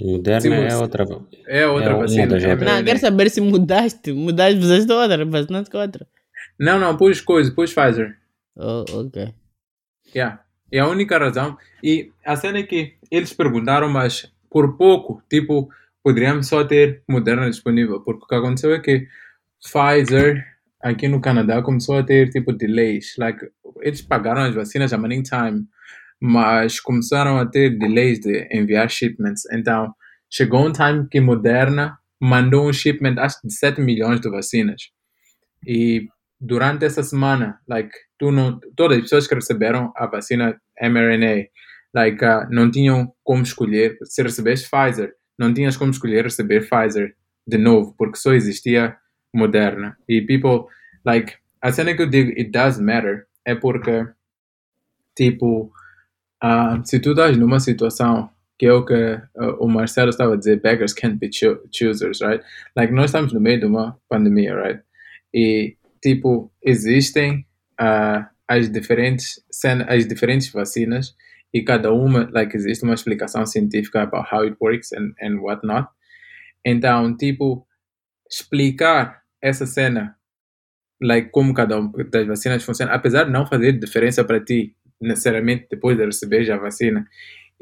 Moderna 0.00 0.40
Sim, 0.40 0.52
é 0.52 0.64
mas- 0.64 0.74
outra. 0.80 1.04
É 1.46 1.66
outra 1.66 1.90
É 1.90 1.94
vacina. 1.94 2.36
é. 2.38 2.54
Não, 2.56 2.84
quero 2.84 2.98
saber 2.98 3.30
se 3.30 3.40
mudaste. 3.40 4.12
Mudaste, 4.12 4.60
fizeste 4.60 4.92
outra, 4.92 5.24
bastante 5.24 5.70
com 5.70 5.78
outra. 5.78 6.06
Não, 6.58 6.78
não, 6.78 6.96
pus 6.96 7.20
coisa, 7.20 7.50
pus 7.52 7.72
Pfizer. 7.74 8.16
Oh, 8.54 8.84
ok. 8.92 9.32
Yeah. 10.14 10.42
É 10.70 10.80
a 10.80 10.88
única 10.88 11.18
razão. 11.18 11.56
E 11.82 12.10
a 12.24 12.36
cena 12.36 12.58
é 12.58 12.62
que 12.62 12.94
eles 13.10 13.32
perguntaram, 13.32 13.88
mas 13.88 14.30
por 14.50 14.76
pouco, 14.76 15.22
tipo, 15.30 15.68
poderíamos 16.06 16.46
só 16.46 16.62
ter 16.62 17.02
Moderna 17.08 17.50
disponível. 17.50 18.00
Porque 18.00 18.24
o 18.24 18.28
que 18.28 18.34
aconteceu 18.36 18.72
é 18.72 18.78
que 18.78 19.08
Pfizer, 19.60 20.46
aqui 20.80 21.08
no 21.08 21.20
Canadá, 21.20 21.60
começou 21.60 21.98
a 21.98 22.02
ter, 22.04 22.30
tipo, 22.30 22.52
delays. 22.52 23.16
Like, 23.18 23.44
eles 23.80 24.02
pagaram 24.02 24.42
as 24.42 24.54
vacinas 24.54 24.92
a 24.92 24.98
money 24.98 25.20
time, 25.24 25.66
mas 26.20 26.78
começaram 26.78 27.38
a 27.38 27.44
ter 27.44 27.76
delays 27.76 28.20
de 28.20 28.46
enviar 28.52 28.88
shipments. 28.88 29.42
Então, 29.50 29.92
chegou 30.30 30.68
um 30.68 30.72
time 30.72 31.08
que 31.10 31.20
Moderna 31.20 31.98
mandou 32.20 32.68
um 32.68 32.72
shipment, 32.72 33.16
acho 33.18 33.40
de 33.44 33.52
7 33.52 33.80
milhões 33.80 34.20
de 34.20 34.30
vacinas. 34.30 34.82
E 35.66 36.06
durante 36.40 36.84
essa 36.84 37.02
semana, 37.02 37.58
like, 37.66 37.90
tu 38.16 38.30
não, 38.30 38.60
todas 38.76 38.98
as 38.98 39.02
pessoas 39.02 39.26
que 39.26 39.34
receberam 39.34 39.92
a 39.96 40.06
vacina 40.06 40.56
mRNA, 40.80 41.48
like, 41.92 42.24
uh, 42.24 42.48
não 42.48 42.70
tinham 42.70 43.12
como 43.24 43.42
escolher, 43.42 43.98
se 44.04 44.22
recebeste 44.22 44.70
Pfizer, 44.70 45.12
não 45.38 45.52
tinhas 45.52 45.76
como 45.76 45.90
escolher 45.90 46.24
receber 46.24 46.68
Pfizer 46.68 47.14
de 47.46 47.58
novo, 47.58 47.94
porque 47.96 48.18
só 48.18 48.32
existia 48.32 48.96
Moderna. 49.32 49.96
E 50.08 50.22
people, 50.22 50.72
like, 51.04 51.34
a 51.60 51.70
cena 51.70 51.94
que 51.94 52.02
eu 52.02 52.08
digo, 52.08 52.30
it 52.30 52.50
does 52.50 52.78
matter, 52.78 53.26
é 53.44 53.54
porque, 53.54 54.06
tipo, 55.14 55.70
ah, 56.40 56.80
se 56.84 56.98
tu 56.98 57.10
estás 57.10 57.36
numa 57.36 57.60
situação 57.60 58.30
que 58.58 58.66
é 58.66 58.72
o 58.72 58.84
que 58.84 58.94
ah, 58.94 59.56
o 59.60 59.68
Marcelo 59.68 60.10
estava 60.10 60.34
a 60.34 60.36
dizer, 60.36 60.60
beggars 60.60 60.94
can't 60.94 61.18
be 61.18 61.30
choo- 61.30 61.60
choosers, 61.70 62.20
right? 62.20 62.42
Like, 62.74 62.92
nós 62.92 63.06
estamos 63.06 63.32
no 63.32 63.40
meio 63.40 63.60
de 63.60 63.66
uma 63.66 63.98
pandemia, 64.08 64.54
right? 64.56 64.82
E, 65.34 65.76
tipo, 66.02 66.50
existem 66.62 67.46
ah, 67.78 68.30
as 68.48 68.70
diferentes 68.70 69.44
as 69.88 70.06
diferentes 70.06 70.48
vacinas 70.48 71.14
e 71.52 71.62
cada 71.62 71.92
uma, 71.92 72.28
like, 72.32 72.56
existe 72.56 72.84
uma 72.84 72.94
explicação 72.94 73.46
científica 73.46 74.02
about 74.02 74.28
how 74.32 74.42
it 74.42 74.56
works 74.60 74.92
and, 74.92 75.14
and 75.22 75.40
whatnot. 75.40 75.88
Então, 76.64 77.16
tipo, 77.16 77.66
explicar 78.30 79.22
essa 79.40 79.66
cena, 79.66 80.16
like, 81.00 81.30
como 81.30 81.54
cada 81.54 81.78
uma 81.78 81.92
das 82.04 82.26
vacinas 82.26 82.64
funciona, 82.64 82.92
apesar 82.92 83.24
de 83.24 83.30
não 83.30 83.46
fazer 83.46 83.72
diferença 83.72 84.24
para 84.24 84.40
ti, 84.40 84.76
necessariamente 85.00 85.68
depois 85.70 85.96
de 85.96 86.04
receber 86.04 86.50
a 86.50 86.56
vacina, 86.56 87.06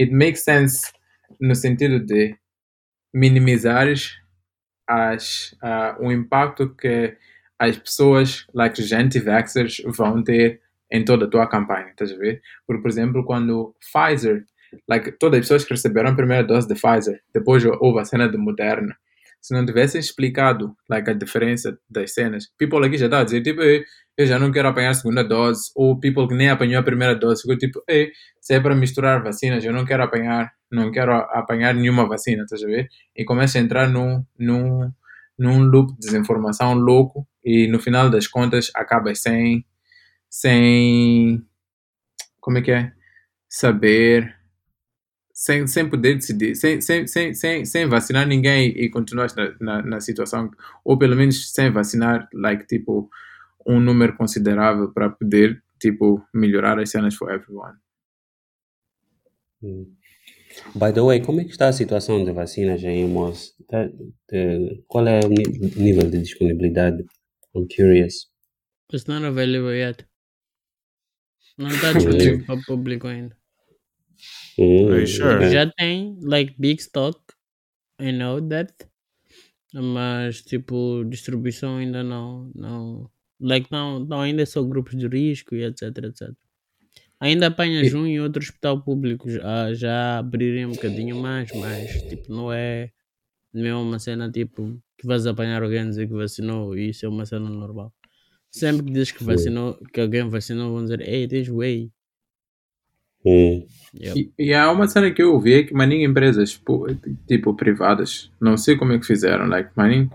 it 0.00 0.12
makes 0.12 0.42
sense 0.44 0.92
no 1.40 1.54
sentido 1.54 2.00
de 2.00 2.36
minimizares 3.12 4.16
as, 4.88 5.56
ah, 5.62 5.96
o 6.00 6.12
impacto 6.12 6.74
que 6.74 7.16
as 7.58 7.76
pessoas, 7.78 8.46
like 8.52 8.80
os 8.80 8.92
anti-vaxxers, 8.92 9.82
vão 9.86 10.22
ter 10.22 10.60
em 10.90 11.04
toda 11.04 11.26
a 11.26 11.28
tua 11.30 11.46
campanha, 11.48 11.90
estás 11.90 12.12
a 12.12 12.16
ver? 12.16 12.40
Porque, 12.66 12.82
por 12.82 12.88
exemplo, 12.90 13.24
quando 13.24 13.74
Pfizer, 13.80 14.44
like, 14.88 15.12
todas 15.12 15.40
as 15.40 15.44
pessoas 15.44 15.64
que 15.64 15.74
receberam 15.74 16.10
a 16.10 16.14
primeira 16.14 16.44
dose 16.44 16.68
de 16.68 16.74
Pfizer, 16.74 17.20
depois 17.34 17.64
houve 17.64 18.00
a 18.00 18.04
cena 18.04 18.28
de 18.28 18.36
Moderna, 18.36 18.96
se 19.40 19.54
não 19.54 19.64
tivessem 19.66 20.00
explicado, 20.00 20.74
like, 20.88 21.10
a 21.10 21.14
diferença 21.14 21.78
das 21.90 22.14
cenas, 22.14 22.46
people 22.58 22.84
aqui 22.84 22.96
já 22.96 23.06
está 23.06 23.20
a 23.20 23.24
dizer, 23.24 23.42
tipo, 23.42 23.60
"Ei, 23.62 23.84
eu 24.16 24.26
já 24.26 24.38
não 24.38 24.52
quero 24.52 24.68
apanhar 24.68 24.90
a 24.90 24.94
segunda 24.94 25.24
dose, 25.24 25.70
ou 25.74 25.98
people 25.98 26.28
que 26.28 26.34
nem 26.34 26.48
apanhou 26.48 26.80
a 26.80 26.84
primeira 26.84 27.14
dose, 27.16 27.42
ficou 27.42 27.58
tipo, 27.58 27.82
ei, 27.88 28.10
se 28.40 28.54
é 28.54 28.60
para 28.60 28.74
misturar 28.74 29.22
vacinas, 29.22 29.64
eu 29.64 29.72
não 29.72 29.84
quero 29.84 30.02
apanhar, 30.04 30.52
não 30.70 30.90
quero 30.90 31.12
apanhar 31.12 31.74
nenhuma 31.74 32.06
vacina, 32.08 32.44
estás 32.44 32.62
a 32.62 32.66
ver? 32.66 32.88
E 33.16 33.24
começa 33.24 33.58
a 33.58 33.60
entrar 33.60 33.88
num, 33.88 34.24
num, 34.38 34.90
num 35.38 35.62
loop 35.64 35.92
de 35.94 35.98
desinformação 36.06 36.74
louco 36.74 37.26
e 37.44 37.66
no 37.68 37.80
final 37.80 38.08
das 38.08 38.26
contas 38.28 38.70
acaba 38.74 39.14
sem, 39.14 39.64
sem, 40.34 41.46
como 42.40 42.58
é 42.58 42.62
que 42.62 42.72
é? 42.72 42.92
Saber, 43.48 44.34
sem, 45.32 45.64
sem 45.68 45.88
poder 45.88 46.16
decidir, 46.16 46.56
sem, 46.56 46.80
sem, 46.80 47.06
sem, 47.06 47.32
sem, 47.32 47.64
sem 47.64 47.86
vacinar 47.86 48.26
ninguém 48.26 48.70
e 48.70 48.90
continuar 48.90 49.28
na, 49.36 49.54
na, 49.60 49.82
na 49.82 50.00
situação, 50.00 50.50
ou 50.84 50.98
pelo 50.98 51.14
menos 51.14 51.52
sem 51.52 51.70
vacinar, 51.70 52.28
like, 52.34 52.66
tipo, 52.66 53.08
um 53.64 53.78
número 53.78 54.16
considerável 54.16 54.92
para 54.92 55.08
poder, 55.08 55.62
tipo, 55.80 56.20
melhorar 56.34 56.80
as 56.80 56.90
cenas 56.90 57.14
for 57.14 57.30
everyone. 57.30 57.78
Hum. 59.62 59.94
By 60.74 60.92
the 60.92 61.00
way, 61.00 61.20
como 61.20 61.42
é 61.42 61.44
que 61.44 61.52
está 61.52 61.68
a 61.68 61.72
situação 61.72 62.24
de 62.24 62.32
vacinas 62.32 62.84
aí, 62.84 63.06
Moz? 63.06 63.54
Tá- 63.68 63.88
qual 64.88 65.06
é 65.06 65.20
o 65.20 65.28
nível 65.28 66.10
de 66.10 66.20
disponibilidade? 66.20 67.04
I'm 67.54 67.68
curious. 67.68 68.28
It's 68.92 69.06
not 69.06 69.24
available 69.24 69.72
yet. 69.72 70.04
Não 71.56 71.68
está 71.68 71.92
disponível 71.92 72.44
para 72.46 72.60
público 72.62 73.06
ainda. 73.06 73.36
Are 74.58 75.00
you 75.00 75.06
sure? 75.06 75.50
Já 75.50 75.70
tem, 75.70 76.18
like, 76.22 76.54
big 76.58 76.80
stock. 76.80 77.20
I 78.00 78.12
know 78.12 78.40
that. 78.48 78.72
Mas, 79.72 80.42
tipo, 80.42 81.04
distribuição 81.04 81.76
ainda 81.78 82.02
não. 82.02 82.50
não 82.54 83.10
like, 83.40 83.70
não, 83.70 84.00
não, 84.00 84.20
ainda 84.20 84.42
é 84.42 84.46
só 84.46 84.62
grupos 84.62 84.96
de 84.96 85.06
risco 85.08 85.54
e 85.54 85.64
etc, 85.64 85.82
etc. 86.04 86.32
Ainda 87.20 87.48
apanhas 87.48 87.92
um 87.94 88.06
e 88.06 88.20
outro 88.20 88.42
hospital 88.42 88.82
público 88.82 89.28
já, 89.30 89.72
já 89.74 90.18
abrirem 90.18 90.66
um 90.66 90.72
bocadinho 90.72 91.20
mais, 91.20 91.50
mas, 91.54 92.02
tipo, 92.08 92.32
não 92.32 92.52
é 92.52 92.90
mesmo 93.52 93.82
uma 93.82 93.98
cena, 93.98 94.30
tipo, 94.30 94.80
que 94.98 95.06
vais 95.06 95.26
apanhar 95.26 95.62
alguém 95.62 95.88
dizer 95.88 96.08
que 96.08 96.14
vacinou 96.14 96.76
e 96.76 96.90
isso 96.90 97.06
é 97.06 97.08
uma 97.08 97.26
cena 97.26 97.48
normal. 97.48 97.92
Sempre 98.58 98.84
que 98.86 98.92
dizes 98.92 99.10
que 99.12 99.24
vacinou, 99.24 99.74
que 99.92 100.00
alguém 100.00 100.28
vacinou, 100.28 100.72
vão 100.72 100.82
dizer, 100.84 101.00
ei, 101.00 101.26
tens 101.26 101.48
whey. 101.48 101.90
Hum, 103.26 103.66
Yep. 103.98 104.32
E, 104.38 104.48
e 104.50 104.54
há 104.54 104.70
uma 104.72 104.86
cena 104.88 105.10
que 105.12 105.22
eu 105.22 105.32
ouvi 105.34 105.54
é 105.54 105.62
que 105.62 105.72
maninho 105.72 106.08
empresas 106.10 106.60
tipo 107.28 107.54
privadas, 107.54 108.30
não 108.40 108.56
sei 108.56 108.76
como 108.76 108.92
é 108.92 108.98
que 108.98 109.06
fizeram, 109.06 109.46
like, 109.46 109.70
maninho, 109.76 110.10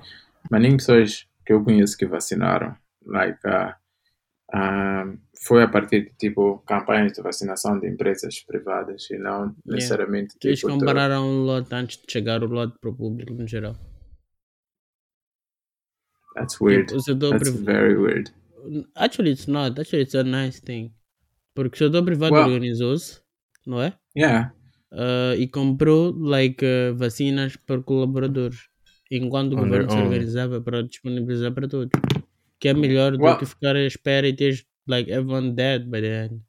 maninho 0.52 0.76
pessoas 0.78 1.26
que 1.46 1.54
eu 1.54 1.64
conheço 1.64 1.98
que 1.98 2.06
vacinaram, 2.06 2.76
like, 3.06 3.40
ah, 3.46 3.78
ah, 4.54 5.14
foi 5.46 5.64
a 5.64 5.68
partir 5.70 6.02
de 6.06 6.12
tipo 6.18 6.60
campanhas 6.68 7.14
de 7.14 7.22
vacinação 7.22 7.80
de 7.80 7.88
empresas 7.88 8.42
privadas 8.42 9.10
e 9.10 9.18
não 9.18 9.56
necessariamente 9.66 10.36
Eles 10.44 10.60
tipo, 10.60 10.72
de- 10.74 10.80
compararam 10.80 11.26
um 11.26 11.44
lote 11.44 11.74
antes 11.74 11.98
de 11.98 12.12
chegar 12.12 12.44
o 12.44 12.48
lote 12.48 12.78
para 12.82 12.90
o 12.90 12.96
público 12.96 13.34
no 13.34 13.48
geral. 13.48 13.76
That's 16.36 16.60
weird. 16.62 16.88
Tipo, 16.90 17.30
That's 17.30 17.50
priv- 17.52 17.64
very 17.66 17.96
weird. 17.98 18.32
Actually, 18.96 19.32
it's 19.32 19.48
not. 19.48 19.80
Actually, 19.80 20.04
it's 20.04 20.16
a 20.16 20.24
nice 20.24 20.60
thing. 20.62 20.92
Porque 21.56 21.76
o 21.76 21.78
setor 21.88 22.04
privado 22.04 22.34
Well- 22.34 22.46
organizou-se, 22.52 23.20
não 23.66 23.82
é? 23.82 23.94
Yeah. 24.16 24.54
Ah, 24.92 25.36
e 25.38 25.48
comprou 25.48 26.12
like, 26.18 26.64
ah, 26.66 26.94
vacinas 26.94 27.56
para 27.58 27.82
colaboradores. 27.82 28.68
Enquanto 29.12 29.54
o 29.54 29.56
On 29.58 29.64
governo 29.64 29.90
se 29.92 29.98
organizava 29.98 30.62
para 30.62 30.84
disponibilizar 30.84 31.52
para 31.52 31.68
todos. 31.68 31.90
Que 32.60 32.70
é 32.70 32.74
melhor 32.74 33.18
do 33.18 33.24
Well- 33.24 33.38
que 33.38 33.46
ficar 33.46 33.76
à 33.76 33.82
espera 33.82 34.28
e 34.28 34.34
teres 34.36 34.66
like, 34.88 35.10
everyone 35.12 35.54
dead 35.54 35.86
by 35.86 36.02
the 36.02 36.26
end. 36.26 36.42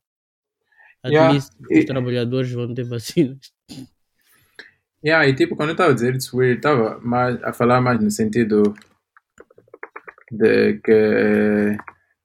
At 1.02 1.12
Yeah, 1.12 1.32
least 1.32 1.52
e- 1.70 1.78
os 1.78 1.84
trabalhadores 1.86 2.52
vão 2.52 2.74
ter 2.74 2.84
vacinas. 2.84 3.52
Yeah, 5.02 5.26
e 5.26 5.34
tipo, 5.34 5.56
quando 5.56 5.70
eu 5.70 5.72
estava 5.72 5.90
a 5.92 5.94
dizer 5.94 6.14
it's 6.14 6.32
weird, 6.32 6.58
estava 6.58 7.00
a 7.42 7.52
falar 7.54 7.80
mais 7.80 7.98
no 8.02 8.10
sentido 8.10 8.74
de 10.30 10.80
que, 10.84 11.76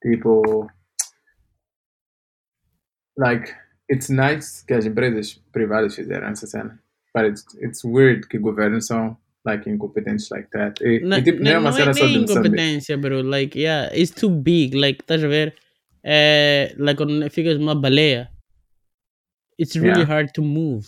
tipo, 0.02 0.68
like, 3.18 3.52
it's 3.90 4.10
nice 4.10 4.64
que 4.66 4.74
as 4.74 4.86
empresas 4.86 5.42
privadas 5.52 5.96
fizeram 5.96 6.28
essa 6.28 6.48
cena, 6.48 6.80
but 7.14 7.26
it's, 7.26 7.46
it's 7.62 7.84
weird 7.84 8.28
que 8.28 8.38
governos 8.38 8.88
são, 8.88 9.18
like, 9.46 9.70
incompetentes 9.70 10.30
like 10.30 10.50
that. 10.52 10.84
E, 10.84 11.00
Não, 11.02 11.18
e 11.18 11.24
tipo, 11.24 11.44
não 11.44 11.52
é 11.52 11.58
uma 11.60 11.70
não 11.70 11.78
cena 11.78 11.92
é 11.92 11.94
só 11.94 12.06
de 12.06 12.18
incompetência, 12.18 12.98
bro. 12.98 13.22
Like, 13.22 13.58
yeah, 13.60 13.94
it's 13.96 14.12
too 14.12 14.30
big. 14.30 14.76
Like, 14.76 15.02
estás 15.02 15.24
a 15.24 15.28
ver? 15.28 15.56
É, 16.04 16.76
like, 16.78 16.98
quando 16.98 17.30
ficas 17.32 17.58
numa 17.58 17.76
baleia, 17.76 18.30
it's 19.60 19.76
really 19.76 20.02
Yeah. 20.02 20.14
hard 20.14 20.32
to 20.34 20.44
move. 20.44 20.88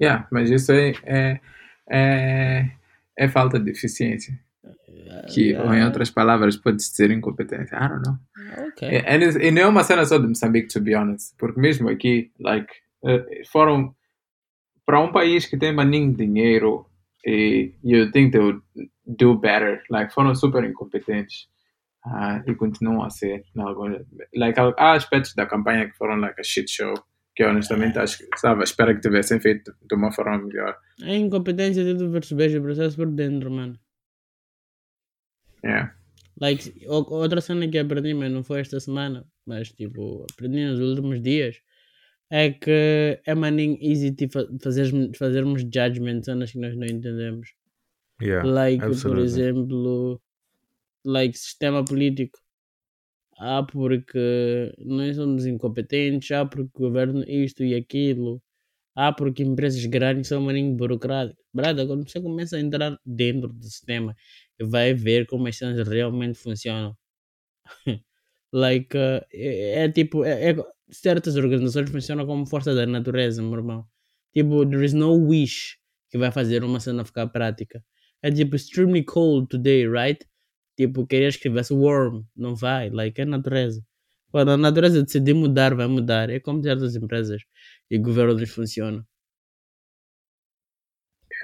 Yeah, 0.00 0.28
mas 0.30 0.50
isso 0.50 0.72
é, 0.72 0.92
é, 1.04 1.40
é, 1.90 2.70
é 3.16 3.28
falta 3.28 3.58
de 3.58 3.70
eficiência. 3.70 4.38
Que, 5.32 5.54
ou 5.56 5.72
em 5.74 5.84
outras 5.84 6.10
palavras, 6.10 6.56
pode 6.56 6.82
ser 6.82 7.10
incompetência. 7.10 7.76
I 7.76 7.88
don't 7.88 8.02
know. 8.04 8.18
ok. 8.68 8.88
E, 8.88 9.46
e- 9.48 9.50
não 9.50 9.62
é 9.62 9.66
uma 9.66 9.82
cena 9.84 10.04
só 10.04 10.18
de 10.18 10.26
Moçambique, 10.26 10.68
to 10.68 10.80
be 10.80 10.94
honest. 10.94 11.34
Porque 11.38 11.60
mesmo 11.60 11.88
aqui, 11.88 12.30
like, 12.40 12.72
eh, 13.04 13.42
foram 13.50 13.94
para 14.86 15.00
um 15.00 15.10
país 15.12 15.46
que 15.46 15.56
tem 15.56 15.72
maninho 15.72 16.14
dinheiro 16.14 16.86
e 17.26 17.72
you 17.82 18.10
think 18.12 18.32
they 18.32 18.40
would 18.40 18.60
do 19.06 19.38
better. 19.38 19.82
Like, 19.90 20.12
foram 20.12 20.34
super 20.34 20.62
incompetentes. 20.64 21.48
ah, 22.06 22.42
e 22.46 22.54
continuam 22.54 23.02
a 23.02 23.08
ser. 23.10 23.44
Alguns, 23.56 23.96
like, 24.36 24.58
há 24.76 24.92
aspectos 24.92 25.34
da 25.34 25.46
campanha 25.46 25.88
que 25.88 25.96
foram 25.96 26.16
like 26.16 26.38
a 26.38 26.44
shit 26.44 26.70
show. 26.70 26.92
Que 27.34 27.42
eu 27.42 27.48
honestamente 27.48 27.98
acho 27.98 28.18
que 28.18 28.24
estava 28.32 28.62
espera 28.62 28.94
que 28.94 29.00
tivessem 29.00 29.40
feito 29.40 29.74
de 29.88 29.94
uma 29.96 30.12
forma 30.12 30.38
melhor. 30.38 30.76
A 31.02 31.14
incompetência 31.14 31.82
de 31.82 31.96
tu 31.98 32.08
perceberes 32.12 32.54
o 32.54 32.62
processo 32.62 32.94
por 32.96 33.06
dentro, 33.10 33.50
mano. 33.50 33.76
Yeah. 35.64 35.94
Like, 36.40 36.86
outra 36.86 37.40
cena 37.40 37.68
que 37.68 37.78
aprendi, 37.78 38.12
mas 38.12 38.30
não 38.30 38.42
foi 38.42 38.60
esta 38.60 38.78
semana, 38.80 39.24
mas 39.46 39.70
tipo, 39.70 40.26
aprendi 40.32 40.66
nos 40.66 40.80
últimos 40.80 41.22
dias, 41.22 41.56
é 42.30 42.50
que 42.50 43.20
é 43.24 43.34
maninho 43.34 43.78
easy 43.80 44.14
fa 44.30 44.46
fazermos, 44.62 45.16
fazermos 45.16 45.62
judgment 45.62 46.22
cenas 46.22 46.50
que 46.50 46.58
nós 46.58 46.76
não 46.76 46.86
entendemos. 46.86 47.54
Yeah, 48.20 48.46
like, 48.48 48.80
por 48.80 48.90
absolutely. 48.90 49.24
exemplo, 49.24 50.22
like 51.04 51.38
sistema 51.38 51.84
político. 51.84 52.38
Ah, 53.38 53.62
porque 53.64 54.72
nós 54.78 55.16
somos 55.16 55.46
incompetentes, 55.46 56.30
ah, 56.32 56.46
porque 56.46 56.70
o 56.74 56.80
governo 56.80 57.24
isto 57.28 57.64
e 57.64 57.74
aquilo, 57.74 58.40
ah, 58.94 59.12
porque 59.12 59.42
empresas 59.42 59.84
grandes 59.86 60.28
são 60.28 60.42
maninho 60.42 60.74
burocráticas. 60.76 61.44
Brada, 61.52 61.86
quando 61.86 62.08
você 62.08 62.20
começa 62.20 62.56
a 62.56 62.60
entrar 62.60 62.98
dentro 63.04 63.48
do 63.52 63.64
sistema 63.64 64.16
vai 64.62 64.94
ver 64.94 65.26
como 65.26 65.46
as 65.48 65.58
coisas 65.58 65.86
realmente 65.88 66.38
funcionam. 66.38 66.96
like, 68.52 68.96
uh, 68.96 69.20
é, 69.32 69.84
é 69.84 69.88
tipo, 69.92 70.24
é, 70.24 70.50
é- 70.52 70.56
certas 70.90 71.36
organizações 71.36 71.90
funcionam 71.90 72.26
como 72.26 72.46
força 72.46 72.74
da 72.74 72.86
natureza, 72.86 73.42
meu 73.42 73.54
irmão. 73.54 73.86
Tipo, 74.32 74.66
there 74.66 74.84
is 74.84 74.92
no 74.94 75.14
wish 75.28 75.78
que 76.10 76.18
vai 76.18 76.30
fazer 76.32 76.64
uma 76.64 76.80
cena 76.80 77.04
ficar 77.04 77.26
prática. 77.28 77.84
É 78.22 78.30
tipo, 78.30 78.56
extremely 78.56 79.02
cold 79.04 79.48
today, 79.48 79.86
right? 79.88 80.24
Tipo, 80.76 81.06
querias 81.06 81.36
que 81.36 81.42
tivesse 81.44 81.72
warm. 81.74 82.24
Não 82.36 82.54
vai, 82.56 82.90
like, 82.90 83.20
é 83.20 83.24
natureza. 83.24 83.84
Quando 84.30 84.50
a 84.52 84.56
natureza 84.56 85.02
decidir 85.02 85.34
mudar, 85.34 85.74
vai 85.74 85.86
mudar. 85.86 86.30
É 86.30 86.40
como 86.40 86.62
certas 86.62 86.96
empresas 86.96 87.42
e 87.90 87.98
governos 87.98 88.50
funcionam. 88.50 89.04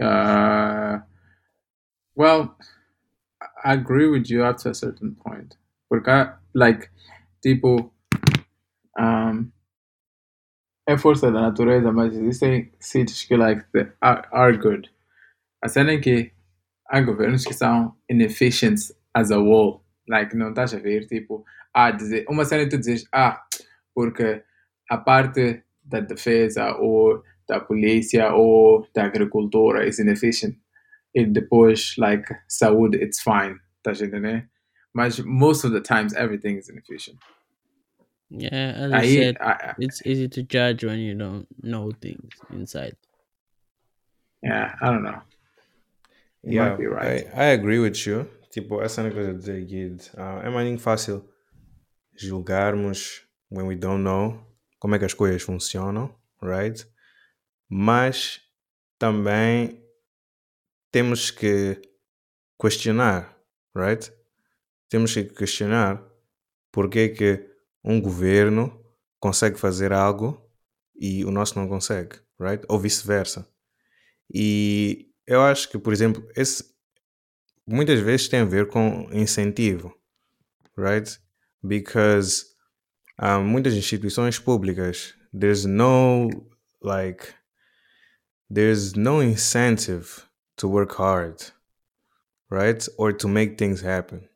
Uh, 0.00 0.98
well, 2.14 2.56
agree 3.64 4.08
with 4.08 4.30
you 4.30 4.44
up 4.44 4.58
to 4.62 4.70
a 4.70 4.74
certain 4.74 5.14
point. 5.14 5.56
Porque, 5.88 6.10
like, 6.54 6.88
tipo, 7.42 7.92
um, 8.98 9.50
é 10.86 10.96
força 10.98 11.30
da 11.30 11.40
natureza, 11.40 11.92
mas 11.92 12.14
existem 12.14 12.72
sítios 12.78 13.22
que, 13.24 13.36
like, 13.36 13.64
are, 14.00 14.28
are 14.32 14.56
good. 14.56 14.90
A 15.62 15.68
cena 15.68 15.92
é 15.92 15.98
que 15.98 16.32
há 16.88 17.00
governos 17.00 17.44
que 17.44 17.54
são 17.54 17.94
inefficient 18.08 18.78
as 19.14 19.30
a 19.30 19.38
whole. 19.38 19.80
Like, 20.08 20.36
não 20.36 20.50
estás 20.50 20.74
a 20.74 20.78
ver, 20.78 21.06
tipo, 21.06 21.44
ah, 21.72 21.90
dizer, 21.90 22.24
uma 22.28 22.44
cena 22.44 22.62
é 22.62 22.68
tu 22.68 22.78
dizes, 22.78 23.06
ah, 23.12 23.44
porque 23.94 24.42
a 24.88 24.98
parte 24.98 25.62
da 25.84 26.00
defesa 26.00 26.74
ou 26.76 27.22
da 27.48 27.60
polícia 27.60 28.32
ou 28.32 28.86
da 28.94 29.04
agricultura 29.04 29.86
is 29.86 29.98
inefficient. 29.98 30.56
E 31.14 31.24
depois, 31.26 31.94
like, 31.98 32.24
saúde, 32.48 32.96
it's 32.96 33.20
fine. 33.20 33.58
Estás 33.78 34.00
a 34.00 34.04
entender? 34.06 34.48
Mas 34.94 35.18
most 35.20 35.64
of 35.64 35.72
the 35.72 35.80
times, 35.80 36.14
everything 36.14 36.56
is 36.58 36.68
inefficient. 36.68 37.18
Yeah, 38.30 38.72
as 38.76 38.92
I 38.92 38.98
Aí, 38.98 39.14
said, 39.16 39.36
I, 39.40 39.74
it's 39.78 40.02
easy 40.06 40.28
to 40.28 40.42
judge 40.42 40.84
when 40.84 41.00
you 41.00 41.14
don't 41.14 41.46
know 41.62 41.90
things 42.00 42.30
inside. 42.50 42.96
yeah, 44.42 44.74
I 44.80 44.86
don't 44.86 45.02
know. 45.02 45.20
You 46.44 46.52
Yeah, 46.52 46.70
might 46.70 46.78
be 46.78 46.86
right. 46.86 47.26
I, 47.34 47.42
I 47.42 47.44
agree 47.52 47.78
with 47.78 48.06
you. 48.06 48.26
Tipo, 48.50 48.82
essa 48.82 49.02
é 49.02 49.08
a 49.08 49.12
coisa 49.12 49.32
de 49.32 49.38
dizer, 49.38 49.64
Guide. 49.64 50.10
Ah, 50.16 50.40
é 50.44 50.50
mais 50.50 50.80
fácil 50.82 51.28
julgarmos 52.16 53.22
when 53.50 53.66
we 53.66 53.76
don't 53.76 54.02
know 54.02 54.44
como 54.78 54.94
é 54.94 54.98
que 54.98 55.04
as 55.04 55.14
coisas 55.14 55.42
funcionam, 55.42 56.14
right? 56.42 56.84
Mas 57.68 58.40
também 58.98 59.82
temos 60.90 61.30
que 61.30 61.80
questionar, 62.60 63.36
right? 63.74 64.12
Temos 64.88 65.14
que 65.14 65.24
questionar 65.24 66.02
porque 66.72 66.98
é 66.98 67.08
que 67.08 67.50
um 67.82 68.00
governo 68.00 68.84
consegue 69.18 69.58
fazer 69.58 69.92
algo 69.92 70.40
e 70.94 71.24
o 71.24 71.30
nosso 71.30 71.58
não 71.58 71.68
consegue, 71.68 72.16
right? 72.38 72.64
Ou 72.68 72.78
vice-versa. 72.78 73.48
E 74.32 75.10
eu 75.26 75.42
acho 75.42 75.68
que, 75.68 75.78
por 75.78 75.92
exemplo, 75.92 76.26
esse 76.36 76.64
muitas 77.66 78.00
vezes 78.00 78.28
tem 78.28 78.40
a 78.40 78.44
ver 78.44 78.68
com 78.68 79.08
incentivo, 79.12 79.94
right? 80.76 81.18
Because 81.62 82.46
um, 83.20 83.44
muitas 83.44 83.74
instituições 83.74 84.38
públicas, 84.38 85.14
there's 85.32 85.64
no 85.64 86.28
like 86.82 87.26
there's 88.52 88.94
no 88.94 89.22
incentive 89.22 90.29
to 90.60 90.68
work 90.68 90.92
hard, 90.94 91.42
right? 92.50 92.86
Or 92.98 93.12
to 93.12 93.28
make 93.28 93.58
things 93.58 93.80
happen. 93.80 94.28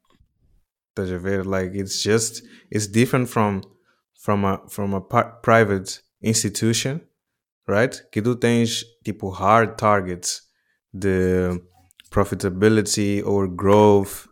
Estás 0.97 1.11
a 1.13 1.19
ver? 1.19 1.45
Like 1.45 1.73
it's 1.75 2.03
just 2.03 2.43
it's 2.71 2.87
different 2.87 3.29
from 3.29 3.63
from 4.19 4.45
a 4.45 4.61
from 4.69 4.95
a 4.95 5.01
private 5.01 6.01
institution, 6.23 7.01
right? 7.67 8.01
Que 8.13 8.23
tu 8.23 8.37
tens 8.37 8.85
tipo 9.05 9.31
hard 9.31 9.77
targets 9.77 10.43
de 10.93 11.59
profitability 12.11 13.23
or 13.25 13.49
growth, 13.49 14.27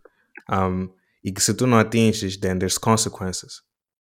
um, 0.49 0.89
e 1.23 1.31
que 1.31 1.41
se 1.41 1.53
tu 1.53 1.67
não 1.67 1.79
atinges, 1.79 2.37
then 2.39 2.59
there's 2.59 2.77
consequences, 2.77 3.61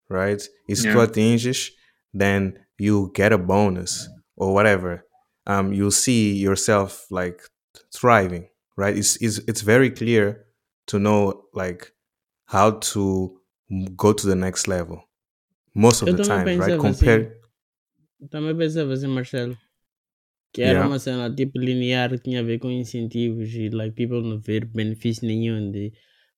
right? 0.10 0.42
E 0.70 0.76
se 0.76 0.84
tu 0.84 0.98
Yeah. 0.98 1.04
atinges, 1.04 1.72
then 2.14 2.54
you 2.78 3.12
get 3.16 3.34
a 3.34 3.38
bonus 3.38 4.08
or 4.38 4.54
whatever. 4.54 5.04
Um, 5.48 5.74
you'll 5.74 5.92
see 5.92 6.34
yourself 6.36 7.06
like 7.12 7.42
thriving, 7.91 8.47
right? 8.78 8.97
It's, 8.97 9.15
it's 9.21 9.39
it's 9.47 9.61
very 9.61 9.89
clear 9.91 10.45
to 10.88 10.99
know 10.99 11.45
like 11.53 11.93
how 12.45 12.71
to 12.93 13.39
go 13.95 14.13
to 14.13 14.28
the 14.28 14.36
next 14.36 14.67
level 14.67 15.03
most 15.76 16.01
of 16.03 16.09
Eu 16.09 16.15
the 16.15 16.24
time, 16.24 16.45
right? 16.45 16.59
pensava 16.59 16.89
assim. 16.89 17.05
Também 18.30 18.55
pensava 18.55 18.93
assim, 18.93 19.07
Marcelo. 19.07 19.57
Que 20.53 20.61
era 20.61 20.74
Yeah. 20.74 20.88
uma 20.88 20.99
cena 20.99 21.34
tipo 21.36 21.59
linear 21.59 22.11
que 22.11 22.19
tinha 22.19 22.39
a 22.41 22.43
ver 22.43 22.59
com 22.59 22.69
incentivos 22.71 23.49
e 23.55 23.69
like 23.69 23.95
people 23.95 24.21
não 24.21 24.39
ver 24.39 24.65
benefício 24.65 25.26
nenhum 25.28 25.71
de 25.71 25.91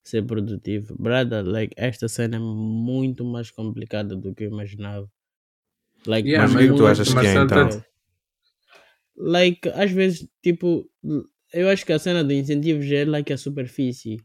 ser 0.04 0.24
produtivo. 0.26 0.96
Brother, 0.98 1.44
like 1.46 1.74
esta 1.78 2.08
cena 2.08 2.38
é 2.38 2.40
muito 2.40 3.26
mais 3.26 3.52
complicada 3.52 4.16
do 4.16 4.34
que 4.34 4.46
eu 4.46 4.50
imaginava. 4.52 5.10
Like, 6.08 6.28
Yeah, 6.30 6.44
Mas 6.48 6.56
o 6.56 6.58
que 6.60 6.68
que 6.72 6.78
tu 6.78 6.88
achas 6.88 7.08
que 7.14 7.20
é, 7.20 7.36
mais 7.36 7.52
então? 7.52 7.70
Like, 9.18 9.70
às 9.70 9.92
vezes, 9.92 10.28
tipo, 10.42 10.90
eu 11.54 11.70
acho 11.70 11.86
que 11.86 11.94
a 11.94 12.00
cena 12.00 12.24
de 12.24 12.36
incentivos 12.36 12.92
é 12.92 13.06
like 13.06 13.32
a 13.32 13.38
superfície. 13.38 14.18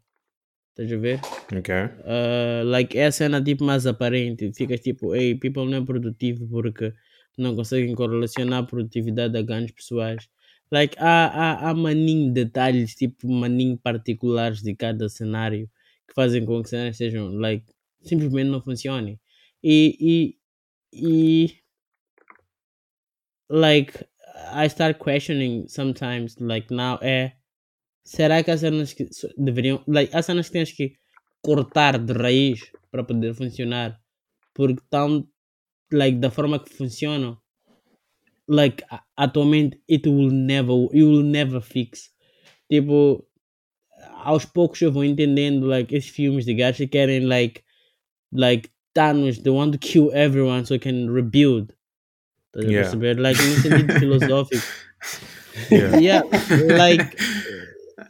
Estás 0.70 0.92
a 0.92 0.96
ver? 0.96 1.20
okay? 1.56 1.84
Uh, 2.04 2.64
like 2.64 2.96
é 2.96 3.06
a 3.06 3.12
cena 3.12 3.42
tipo 3.42 3.64
mais 3.64 3.86
aparente. 3.86 4.52
Ficas 4.52 4.80
tipo, 4.80 5.14
ei, 5.14 5.34
people 5.34 5.66
não 5.66 5.78
é 5.78 5.84
produtivo 5.84 6.48
porque 6.48 6.92
não 7.38 7.54
conseguem 7.54 7.94
correlacionar 7.94 8.60
a 8.60 8.66
produtividade 8.66 9.36
a 9.36 9.42
ganhos 9.42 9.72
pessoais. 9.72 10.28
Like 10.72 10.96
há, 10.98 11.26
há, 11.26 11.70
há 11.70 11.74
maninho 11.74 12.32
detalhes, 12.32 12.94
tipo 12.94 13.28
maninho 13.28 13.76
particulares 13.78 14.62
de 14.62 14.74
cada 14.74 15.08
cenário 15.08 15.68
que 16.08 16.14
fazem 16.14 16.44
com 16.44 16.62
que 16.62 16.68
cenas 16.68 16.96
sejam, 16.96 17.32
like, 17.34 17.64
simplesmente 18.02 18.50
não 18.50 18.62
funcionem. 18.62 19.20
E, 19.62 20.36
e, 20.92 21.46
e 21.46 21.54
like, 23.48 23.92
I 24.52 24.68
start 24.68 24.98
questioning 24.98 25.68
sometimes, 25.68 26.36
like 26.40 26.70
now 26.74 26.98
é 27.02 27.32
será 28.04 28.42
que 28.42 28.50
há 28.50 28.56
cenas 28.56 28.92
que 28.92 29.08
deveriam. 29.36 29.82
Like, 29.86 30.14
há 30.14 30.22
cenas 30.22 30.48
que 30.48 30.52
tens 30.52 30.72
que 30.72 30.96
cortar 31.42 31.98
de 31.98 32.12
raiz 32.12 32.60
para 32.90 33.04
poder 33.04 33.34
funcionar 33.34 33.98
porque 34.54 34.80
estão 34.82 35.26
like 35.92 36.18
da 36.18 36.30
forma 36.30 36.58
que 36.62 36.70
funcionam 36.74 37.38
like 38.48 38.84
atualmente 39.16 39.80
it 39.88 40.06
will 40.08 40.30
never 40.30 40.74
you 40.92 41.08
will 41.08 41.22
never 41.22 41.60
fix 41.60 42.10
tipo 42.68 43.26
aos 44.24 44.44
poucos 44.44 44.80
eu 44.82 44.92
vou 44.92 45.04
entendendo 45.04 45.66
like 45.66 45.94
esses 45.94 46.10
filmes 46.10 46.44
de 46.44 46.54
gajos 46.54 46.78
que 46.78 46.88
querem 46.88 47.26
like 47.26 47.62
like 48.32 48.68
Thanos 48.92 49.38
they 49.38 49.52
want 49.52 49.72
to 49.72 49.78
kill 49.78 50.10
everyone 50.12 50.64
so 50.64 50.76
they 50.76 50.78
can 50.78 51.08
rebuild 51.08 51.74
Estás 52.54 52.64
a 52.66 52.70
Yeah. 52.70 52.82
perceber? 52.82 53.18
like 53.20 53.38
no 53.38 53.54
sentido 53.56 53.94
filosófico 54.00 54.64
Yeah. 55.70 55.96
yeah 55.98 56.22
like 56.78 57.16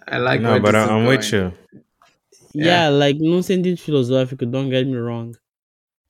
I 0.06 0.18
like 0.18 0.40
no, 0.42 0.58
but 0.60 0.74
I'm 0.74 1.06
with 1.06 1.30
going. 1.30 1.52
you. 1.52 1.52
Yeah, 2.54 2.88
like 2.90 3.18
num 3.20 3.42
sentido 3.42 3.76
filosófico, 3.78 4.44
don't 4.50 4.68
get 4.70 4.86
me 4.86 4.96
wrong. 4.96 5.36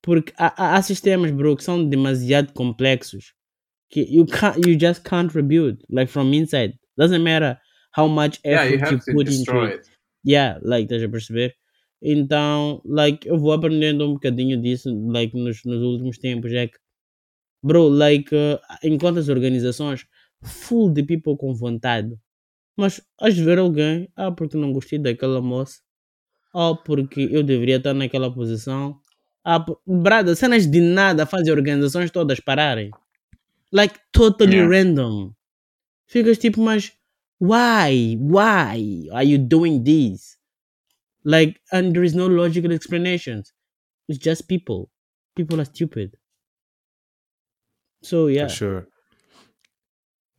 Porque 0.03 0.33
há, 0.39 0.77
há- 0.77 0.83
sistemas, 0.83 1.31
bro, 1.31 1.55
que 1.57 1.63
são 1.65 1.87
demasiado 1.89 2.53
complexos. 2.55 3.33
Que 3.91 4.03
you 4.09 4.25
can't, 4.27 4.57
you 4.67 4.75
just 4.79 5.05
can't 5.05 5.35
rebuild, 5.35 5.79
like 5.91 6.11
from 6.11 6.33
inside. 6.33 6.75
Doesn't 6.97 7.23
matter 7.23 7.59
how 7.93 8.07
much 8.09 8.39
Yeah, 8.45 8.63
effort 8.63 8.71
you 8.71 8.79
you, 8.79 8.79
have 8.81 9.05
to 9.05 9.13
put 9.13 9.27
into 9.29 9.39
destroy 9.39 9.67
it. 9.69 9.75
it. 9.81 9.87
Yeah, 10.25 10.59
like, 10.63 10.87
estás 10.89 11.05
a 11.05 11.09
perceber? 11.09 11.53
Então, 12.03 12.81
like, 12.87 13.27
eu 13.29 13.37
vou 13.39 13.53
aprendendo 13.53 14.07
um 14.09 14.15
bocadinho 14.15 14.57
disso, 14.61 14.89
like, 15.13 15.37
nos, 15.37 15.63
nos 15.65 15.83
últimos 15.83 16.17
tempos, 16.19 16.53
é 16.53 16.69
que, 16.69 16.79
bro, 17.63 17.89
like, 17.89 18.35
uh, 18.35 18.59
enquanto 18.83 19.19
as 19.19 19.29
organizações, 19.29 20.07
full 20.43 20.91
de 20.93 21.03
people 21.03 21.37
com 21.37 21.55
vontade, 21.55 22.17
mas 22.77 23.01
has 23.21 23.35
de 23.37 23.45
ver 23.45 23.59
alguém, 23.59 24.09
ah, 24.17 24.33
porque 24.33 24.57
não 24.57 24.73
gostei 24.73 24.99
daquela 24.99 25.41
moça, 25.43 25.81
ah, 26.55 26.75
porque 26.75 27.29
eu 27.33 27.43
deveria 27.43 27.77
estar 27.79 27.95
naquela 27.95 28.33
posição, 28.33 28.99
ah, 29.45 29.61
por... 29.61 29.81
brada, 29.87 30.35
cenas 30.37 30.67
de 30.67 30.81
nada 30.81 31.27
fazem 31.27 31.53
organizações 31.53 32.11
todas 32.11 32.41
pararem. 32.41 32.91
Like, 33.73 33.99
totally 34.13 34.57
Yeah. 34.57 34.69
random. 34.69 35.33
Ficas 36.09 36.39
tipo, 36.39 36.61
mas 36.61 36.93
why? 37.41 38.17
Why 38.21 39.09
are 39.13 39.25
you 39.27 39.39
doing 39.39 39.83
this? 39.85 40.39
Like, 41.25 41.61
and 41.73 41.93
there 41.93 42.05
is 42.05 42.15
no 42.15 42.27
logical 42.29 42.73
explanations. 42.73 43.53
It's 44.09 44.19
just 44.23 44.47
people. 44.49 44.91
People 45.37 45.61
are 45.61 45.67
stupid. 45.67 46.17
So 48.03 48.29
yeah, 48.29 48.47
For 48.49 48.55
sure. 48.55 48.87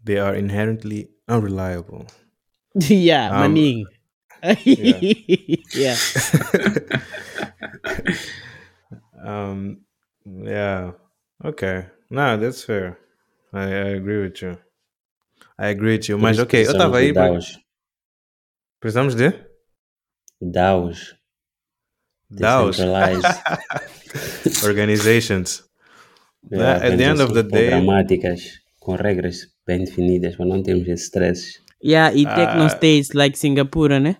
They 0.03 0.17
are 0.17 0.33
inherently 0.35 1.09
unreliable. 1.27 2.07
yeah, 2.75 3.29
Um, 3.31 3.53
maning. 3.53 3.85
yeah. 5.75 5.95
um, 9.23 9.81
yeah. 10.25 10.91
Okay. 11.43 11.85
No, 12.09 12.37
that's 12.37 12.63
fair. 12.63 12.97
I, 13.53 13.63
I 13.63 13.89
agree 13.99 14.23
with 14.23 14.41
you. 14.41 14.57
I 15.57 15.67
agree 15.67 15.97
with 15.97 16.09
you. 16.09 16.17
Por 16.17 16.23
Mas 16.23 16.39
ok, 16.39 16.59
eu 16.61 16.65
precisamos 16.65 16.73
estava 16.73 16.99
de 16.99 17.05
aí. 17.05 17.13
por- 17.13 17.21
DAOs. 17.29 17.59
Precisamos 18.79 19.15
de? 19.15 19.45
DAOs. 20.41 21.15
DAOs. 22.31 22.79
Organizations. 24.63 25.63
Yeah, 26.49 26.77
at 26.85 26.97
the 26.97 27.03
end 27.03 27.21
of 27.21 27.33
the 27.33 27.43
day- 27.43 27.69
Programáticas, 27.69 28.41
com 28.79 28.95
regras 28.95 29.47
bem 29.67 29.83
definidas, 29.83 30.35
para 30.35 30.45
não 30.45 30.63
termos 30.63 30.87
esses 30.87 31.05
stresses. 31.05 31.61
Yeah, 31.83 32.13
e 32.15 32.25
Ah. 32.25 32.35
techno 32.35 32.69
states 32.69 33.11
like 33.13 33.37
Singapura, 33.37 33.99
né? 33.99 34.17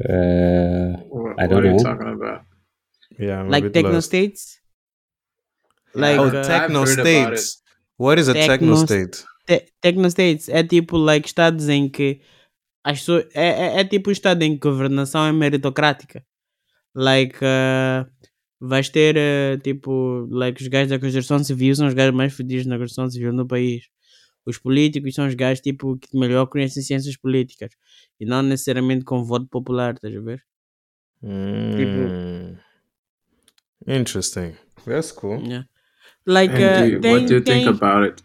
Uh, 0.00 0.96
What, 1.08 1.40
I 1.40 1.46
what 1.46 1.48
don't 1.48 1.58
are 1.60 1.66
you 1.66 1.76
know. 1.76 1.82
talking 1.82 2.08
about? 2.08 2.42
Yeah, 3.18 3.40
I'm 3.42 3.48
Like 3.50 3.70
techno 3.70 3.92
lost. 3.92 4.06
states. 4.08 4.60
Like 5.94 6.18
Oh, 6.20 6.26
uh, 6.28 6.42
techno 6.42 6.84
states. 6.86 7.62
What 7.98 8.18
is 8.18 8.28
a 8.28 8.34
techno 8.34 8.74
Techno- 8.74 8.76
state? 8.86 9.24
te- 9.46 9.72
techno 9.80 10.10
states 10.10 10.48
é 10.50 10.62
tipo 10.62 10.98
like 10.98 11.26
estados 11.26 11.68
em 11.70 11.88
que 11.88 12.20
as 12.84 12.98
pessoas 12.98 13.24
é, 13.34 13.78
é, 13.78 13.80
é 13.80 13.84
tipo 13.84 14.10
um 14.10 14.12
estado 14.12 14.42
em 14.42 14.52
que 14.52 14.68
governação 14.68 15.24
é 15.26 15.32
meritocrática. 15.32 16.22
Like 16.94 17.36
uh, 17.36 18.06
vais 18.60 18.88
ter 18.88 19.16
uh, 19.16 19.58
tipo 19.62 20.26
like 20.30 20.62
os 20.62 20.68
gajos 20.68 20.90
da 20.90 20.98
construção 20.98 21.38
civil 21.42 21.74
são 21.74 21.86
os 21.86 21.94
gajos 21.94 22.14
mais 22.14 22.32
fodidos 22.34 22.66
na 22.66 22.78
construção 22.78 23.10
civil 23.10 23.32
no 23.32 23.46
país. 23.46 23.84
Os 24.46 24.58
políticos 24.58 25.14
são 25.14 25.26
os 25.26 25.34
gajos 25.34 25.60
tipo 25.60 25.96
que 25.98 26.16
melhor 26.18 26.46
conhecem 26.46 26.82
ciências 26.82 27.16
políticas 27.16 27.70
e 28.20 28.24
não 28.24 28.42
necessariamente 28.42 29.04
com 29.04 29.24
voto 29.24 29.46
popular, 29.48 29.94
estás 29.94 30.14
a 30.16 30.20
ver? 30.20 30.42
Mm. 31.22 32.56
Interesting. 33.86 34.54
That's 34.84 35.12
cool. 35.12 35.40
Yeah. 35.42 35.66
Like 36.26 36.54
And 36.54 36.84
uh, 36.84 36.86
you- 36.88 37.00
tem, 37.00 37.12
what 37.14 37.26
do 37.26 37.34
you 37.34 37.40
think 37.42 37.64
tem- 37.64 37.68
about 37.68 38.04
it? 38.04 38.22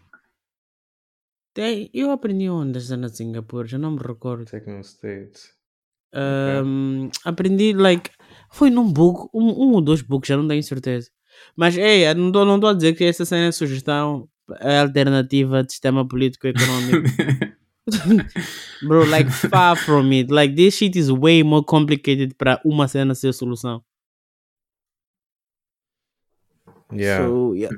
tem- 1.54 1.90
eu 1.92 2.10
aprendi 2.10 2.48
onde 2.48 2.78
essa 2.78 2.96
na 2.96 3.08
Singapura, 3.08 3.66
já 3.66 3.78
não 3.78 3.92
me 3.92 3.98
recordo. 4.02 4.44
Techno 4.46 4.80
states. 4.82 5.50
Um, 6.14 7.10
aprendi, 7.24 7.72
like, 7.72 8.10
foi 8.52 8.70
num 8.70 8.92
book, 8.92 9.28
um, 9.34 9.46
um 9.46 9.72
ou 9.72 9.80
dois 9.80 10.02
books, 10.02 10.28
já 10.28 10.36
não 10.36 10.46
tenho 10.46 10.62
certeza. 10.62 11.10
Mas, 11.56 11.76
é, 11.76 12.14
não 12.14 12.28
estou 12.28 12.44
não 12.44 12.60
tô 12.60 12.66
a 12.68 12.74
dizer 12.74 12.94
que 12.94 13.04
essa 13.04 13.24
cena 13.24 13.46
é 13.46 13.52
sugestão 13.52 14.28
é 14.60 14.80
alternativa 14.80 15.62
de 15.62 15.72
sistema 15.72 16.06
político 16.06 16.46
econômico. 16.46 17.08
Bro, 18.82 19.06
like, 19.06 19.30
far 19.30 19.76
from 19.76 20.10
it. 20.12 20.32
Like, 20.32 20.54
this 20.54 20.76
shit 20.76 20.96
is 20.96 21.10
way 21.10 21.42
more 21.42 21.64
complicated 21.64 22.34
para 22.36 22.60
uma 22.64 22.86
cena 22.88 23.14
ser 23.14 23.32
solução. 23.32 23.82
Yeah. 26.92 27.26
So, 27.26 27.54
yeah. 27.54 27.76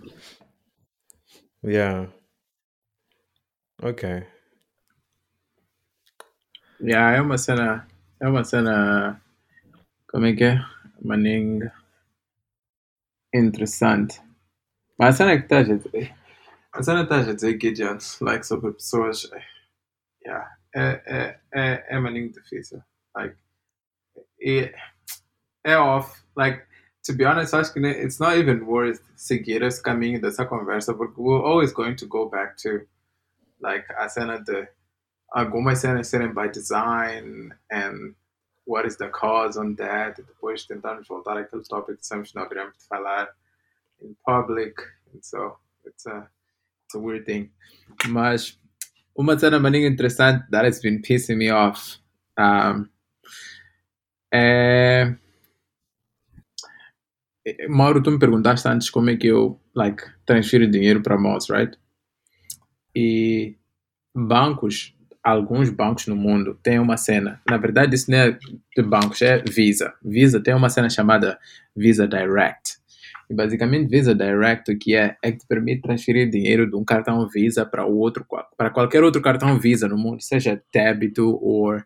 Yeah. 1.63 2.09
Ok. 3.83 4.27
Yeah, 6.81 7.17
é 7.17 7.21
uma 7.21 7.39
cena. 7.39 7.87
É 8.21 8.29
uma 8.29 8.45
cena. 8.45 9.21
Como 10.15 10.27
é 10.27 10.33
que? 10.33 10.49
Maning. 11.03 11.69
Interessante. 13.35 14.23
Mas 14.97 15.17
a 15.17 15.19
cena 15.19 15.37
que 15.37 15.43
estás 15.43 15.69
a 15.69 15.75
dizer. 15.75 16.15
A 16.73 16.83
cena 16.85 16.99
que 16.99 17.13
estás 17.13 17.29
a 17.29 17.35
dizer, 17.35 17.59
Gideon, 17.61 17.99
like, 18.21 18.47
sobre 18.47 18.75
pessoas. 18.75 19.29
Yeah. 20.25 20.49
É, 20.73 21.03
é, 21.05 21.41
é, 21.53 21.97
é 21.97 22.29
difícil. 22.29 22.81
Like. 23.17 23.37
É, 24.41 24.73
é 25.65 25.77
off. 25.77 26.23
Like, 26.37 26.63
to 27.07 27.13
be 27.13 27.25
honest, 27.25 27.53
acho 27.53 27.73
que 27.73 27.81
it's 27.81 28.21
not 28.21 28.39
even 28.39 28.63
worth 28.67 29.03
seguir 29.17 29.65
esse 29.65 29.83
caminho 29.83 30.21
dessa 30.21 30.47
conversa, 30.47 30.95
porque 30.95 31.19
we're 31.19 31.45
always 31.45 31.73
going 31.73 31.97
to 31.97 32.07
go 32.07 32.31
back 32.31 32.57
to, 32.59 32.87
like, 33.61 33.85
a 33.99 34.09
cena 34.09 34.39
de 34.39 34.69
algumas 35.35 35.81
cenas 35.81 36.07
serem 36.07 36.33
by 36.33 36.47
design 36.47 37.53
and 37.69 38.15
what 38.67 38.87
is 38.87 38.97
the 38.97 39.09
cause 39.09 39.59
on 39.59 39.75
that, 39.77 40.21
e 40.21 40.25
depois 40.25 40.67
tentarmos 40.67 41.07
voltar 41.09 41.37
àquele 41.37 41.63
tópico 41.63 41.99
que 41.99 42.07
sempre 42.07 42.31
não 42.35 42.49
queremos 42.49 42.75
falar 42.89 43.29
in 44.03 44.15
public, 44.25 44.75
and 45.13 45.21
so 45.23 45.57
it's 45.85 46.07
a, 46.07 46.29
it's 46.85 46.95
a 46.95 46.99
weird 46.99 47.25
thing. 47.25 47.51
Mas 48.09 48.59
uma 49.15 49.39
cena 49.39 49.59
maninha 49.59 49.89
interessante 49.89 50.49
that 50.51 50.67
has 50.67 50.81
been 50.81 51.01
pissing 51.03 51.37
me 51.37 51.51
off 51.51 52.01
um, 52.39 52.89
é... 54.33 55.17
Mauro, 57.69 58.03
tu 58.03 58.11
me 58.11 58.19
perguntaste 58.19 58.67
antes 58.67 58.89
como 58.89 59.11
é 59.11 59.17
que 59.17 59.27
eu, 59.27 59.61
like, 59.75 60.03
transfiro 60.25 60.67
dinheiro 60.67 61.03
para 61.03 61.19
Moz, 61.19 61.51
right? 61.51 61.79
E 62.97 63.59
bancos, 64.17 64.94
alguns 65.25 65.71
bancos 65.71 66.07
no 66.07 66.15
mundo 66.15 66.59
têm 66.63 66.79
uma 66.79 66.99
cena. 66.99 67.41
Na 67.49 67.57
verdade, 67.57 67.95
isso 67.95 68.11
não 68.11 68.19
é 68.19 68.33
de 68.77 68.83
bancos, 68.83 69.23
é 69.23 69.43
Visa. 69.43 69.95
Visa 70.05 70.41
tem 70.41 70.55
uma 70.55 70.69
cena 70.69 70.91
chamada 70.91 71.39
Visa 71.75 72.07
Direct. 72.07 72.77
E 73.31 73.35
basicamente, 73.35 73.89
Visa 73.89 74.15
Direct, 74.15 74.71
o 74.71 74.79
que 74.79 74.95
é? 74.95 75.17
É 75.23 75.33
que 75.33 75.39
te 75.39 75.47
permite 75.47 75.81
transferir 75.81 76.29
dinheiro 76.29 76.69
de 76.69 76.77
um 76.77 76.85
cartão 76.85 77.27
Visa 77.27 77.65
para 77.65 77.87
outro, 77.87 78.27
para 78.57 78.69
qualquer 78.69 79.03
outro 79.03 79.23
cartão 79.23 79.59
Visa 79.59 79.89
no 79.89 79.97
mundo, 79.97 80.23
seja 80.23 80.63
débito 80.71 81.39
ou, 81.41 81.81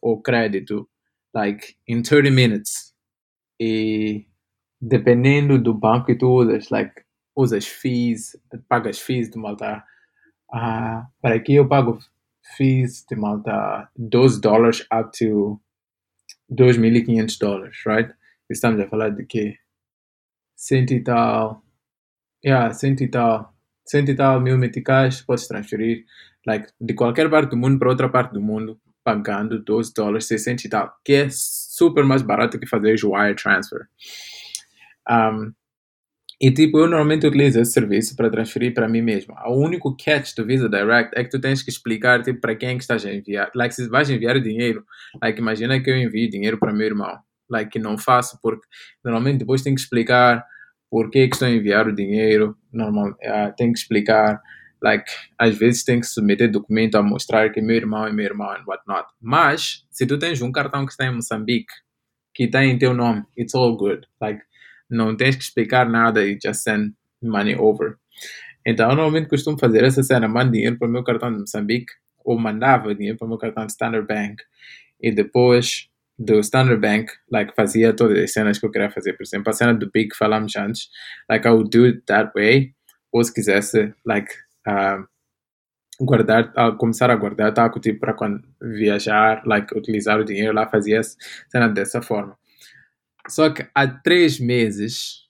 ou 0.00 0.22
crédito, 0.22 0.88
like, 1.34 1.74
in 1.88 2.00
30 2.00 2.30
minutes. 2.30 2.94
E 3.60 4.24
dependendo 4.80 5.58
do 5.58 5.74
banco 5.74 6.06
que 6.06 6.14
tu 6.14 6.28
usas, 6.28 6.70
like, 6.70 6.92
usas 7.34 7.66
fees, 7.66 8.36
pagas 8.68 9.00
fees 9.00 9.28
de 9.28 9.36
malta. 9.36 9.82
Ah, 10.52 11.08
para 11.20 11.34
aqui 11.34 11.54
eu 11.54 11.66
pago 11.66 11.98
fees 12.56 13.04
de 13.08 13.16
malta 13.16 13.88
12 13.96 14.40
dólares 14.40 14.86
up 14.92 15.10
to 15.16 15.60
2.500 16.50 17.38
dólares, 17.38 17.76
right? 17.86 18.14
Estamos 18.48 18.80
a 18.80 18.88
falar 18.88 19.10
de 19.10 19.24
que 19.24 19.58
cento 20.54 20.92
e 20.92 21.02
tal, 21.02 21.62
yeah, 22.44 22.72
cento 22.72 23.02
e 23.02 23.08
tal, 23.08 23.54
cento 23.86 24.10
e 24.10 24.14
tal 24.14 24.40
mil 24.40 24.58
meticais 24.58 25.22
podes 25.22 25.48
transferir, 25.48 26.04
like, 26.46 26.68
de 26.80 26.94
qualquer 26.94 27.28
parte 27.30 27.50
do 27.50 27.56
mundo 27.56 27.78
para 27.78 27.88
outra 27.88 28.08
parte 28.08 28.32
do 28.32 28.40
mundo, 28.40 28.80
pagando 29.02 29.62
12 29.62 29.92
dólares, 29.94 30.26
600 30.26 30.64
e 30.64 30.68
tal, 30.68 30.94
que 31.04 31.12
é 31.12 31.28
super 31.30 32.04
mais 32.04 32.22
barato 32.22 32.58
que 32.58 32.66
fazer 32.66 32.96
wire 33.04 33.34
transfer. 33.34 33.86
Um, 35.08 35.52
e 36.40 36.50
tipo, 36.50 36.78
eu 36.78 36.88
normalmente 36.88 37.26
utilizo 37.26 37.60
esse 37.60 37.72
serviço 37.72 38.16
para 38.16 38.30
transferir 38.30 38.74
para 38.74 38.88
mim 38.88 39.02
mesmo. 39.02 39.34
O 39.46 39.54
único 39.54 39.96
catch 39.96 40.34
do 40.34 40.44
Visa 40.44 40.68
Direct 40.68 41.12
é 41.14 41.22
que 41.22 41.30
tu 41.30 41.40
tens 41.40 41.62
que 41.62 41.70
explicar 41.70 42.22
tipo, 42.22 42.40
para 42.40 42.56
quem 42.56 42.70
é 42.70 42.74
que 42.74 42.82
estás 42.82 43.04
a 43.06 43.12
enviar. 43.12 43.50
Like, 43.54 43.74
se 43.74 43.88
vais 43.88 44.10
enviar 44.10 44.40
dinheiro, 44.40 44.84
like, 45.22 45.38
imagina 45.38 45.80
que 45.80 45.90
eu 45.90 45.96
envio 45.96 46.28
dinheiro 46.28 46.58
para 46.58 46.72
meu 46.72 46.86
irmão. 46.86 47.18
Like, 47.48 47.70
que 47.70 47.78
não 47.78 47.96
faço, 47.96 48.38
porque 48.42 48.66
normalmente 49.04 49.38
depois 49.38 49.62
tenho 49.62 49.76
que 49.76 49.82
explicar 49.82 50.44
por 50.90 51.10
que, 51.10 51.28
que 51.28 51.34
estou 51.34 51.46
a 51.46 51.50
enviar 51.50 51.86
o 51.86 51.94
dinheiro. 51.94 52.56
Normal, 52.72 53.10
uh, 53.10 53.54
tenho 53.56 53.72
que 53.72 53.78
explicar, 53.78 54.40
like, 54.82 55.10
às 55.38 55.56
vezes 55.56 55.84
tem 55.84 56.00
que 56.00 56.06
submeter 56.06 56.50
documento 56.50 56.96
a 56.96 57.02
mostrar 57.02 57.50
que 57.50 57.60
meu 57.60 57.76
irmão 57.76 58.06
é 58.06 58.12
meu 58.12 58.24
irmão 58.24 58.50
and 58.50 58.64
whatnot. 58.66 59.06
Mas, 59.20 59.86
se 59.90 60.06
tu 60.06 60.18
tens 60.18 60.42
um 60.42 60.50
cartão 60.50 60.84
que 60.84 60.92
está 60.92 61.06
em 61.06 61.14
Moçambique, 61.14 61.72
que 62.34 62.44
está 62.44 62.64
em 62.64 62.76
teu 62.76 62.92
nome, 62.92 63.24
it's 63.38 63.54
all 63.54 63.76
good. 63.76 64.06
Like, 64.20 64.42
não 64.94 65.16
tens 65.16 65.36
que 65.36 65.42
explicar 65.42 65.88
nada 65.88 66.24
e 66.24 66.38
just 66.42 66.62
send 66.62 66.94
money 67.22 67.56
over. 67.56 67.96
Então, 68.66 68.88
eu 68.90 68.96
normalmente 68.96 69.28
costumo 69.28 69.58
fazer 69.58 69.84
essa 69.84 70.02
cena, 70.02 70.26
mando 70.26 70.52
dinheiro 70.52 70.78
para 70.78 70.88
o 70.88 70.90
meu 70.90 71.04
cartão 71.04 71.30
de 71.32 71.40
Moçambique, 71.40 71.92
ou 72.24 72.38
mandava 72.38 72.94
dinheiro 72.94 73.18
para 73.18 73.26
o 73.26 73.28
meu 73.28 73.38
cartão 73.38 73.66
de 73.66 73.72
Standard 73.72 74.06
Bank, 74.06 74.42
e 75.00 75.12
depois 75.12 75.88
do 76.18 76.38
Standard 76.40 76.80
Bank, 76.80 77.12
like, 77.30 77.54
fazia 77.54 77.92
todas 77.92 78.18
as 78.18 78.32
cenas 78.32 78.58
que 78.58 78.64
eu 78.64 78.70
queria 78.70 78.90
fazer. 78.90 79.12
Por 79.14 79.24
exemplo, 79.24 79.50
a 79.50 79.52
cena 79.52 79.74
do 79.74 79.90
Big 79.90 80.14
falamos 80.16 80.54
antes, 80.56 80.88
like, 81.28 81.46
I 81.46 81.50
would 81.50 81.76
do 81.76 81.84
it 81.84 82.02
that 82.06 82.32
way, 82.34 82.72
ou 83.12 83.22
se 83.22 83.34
quisesse, 83.34 83.92
like, 84.06 84.32
uh, 84.66 85.04
guardar, 86.00 86.52
uh, 86.56 86.76
começar 86.76 87.10
a 87.10 87.16
guardar 87.16 87.52
taco, 87.52 87.80
tipo, 87.80 88.00
para 88.00 88.14
quando 88.14 88.42
viajar, 88.62 89.42
like, 89.44 89.76
utilizar 89.76 90.18
o 90.18 90.24
dinheiro 90.24 90.54
lá, 90.54 90.68
fazia 90.68 91.02
cena 91.50 91.68
dessa 91.68 92.00
forma. 92.00 92.36
Só 93.28 93.50
que 93.50 93.66
há 93.74 93.86
três 93.86 94.38
meses 94.38 95.24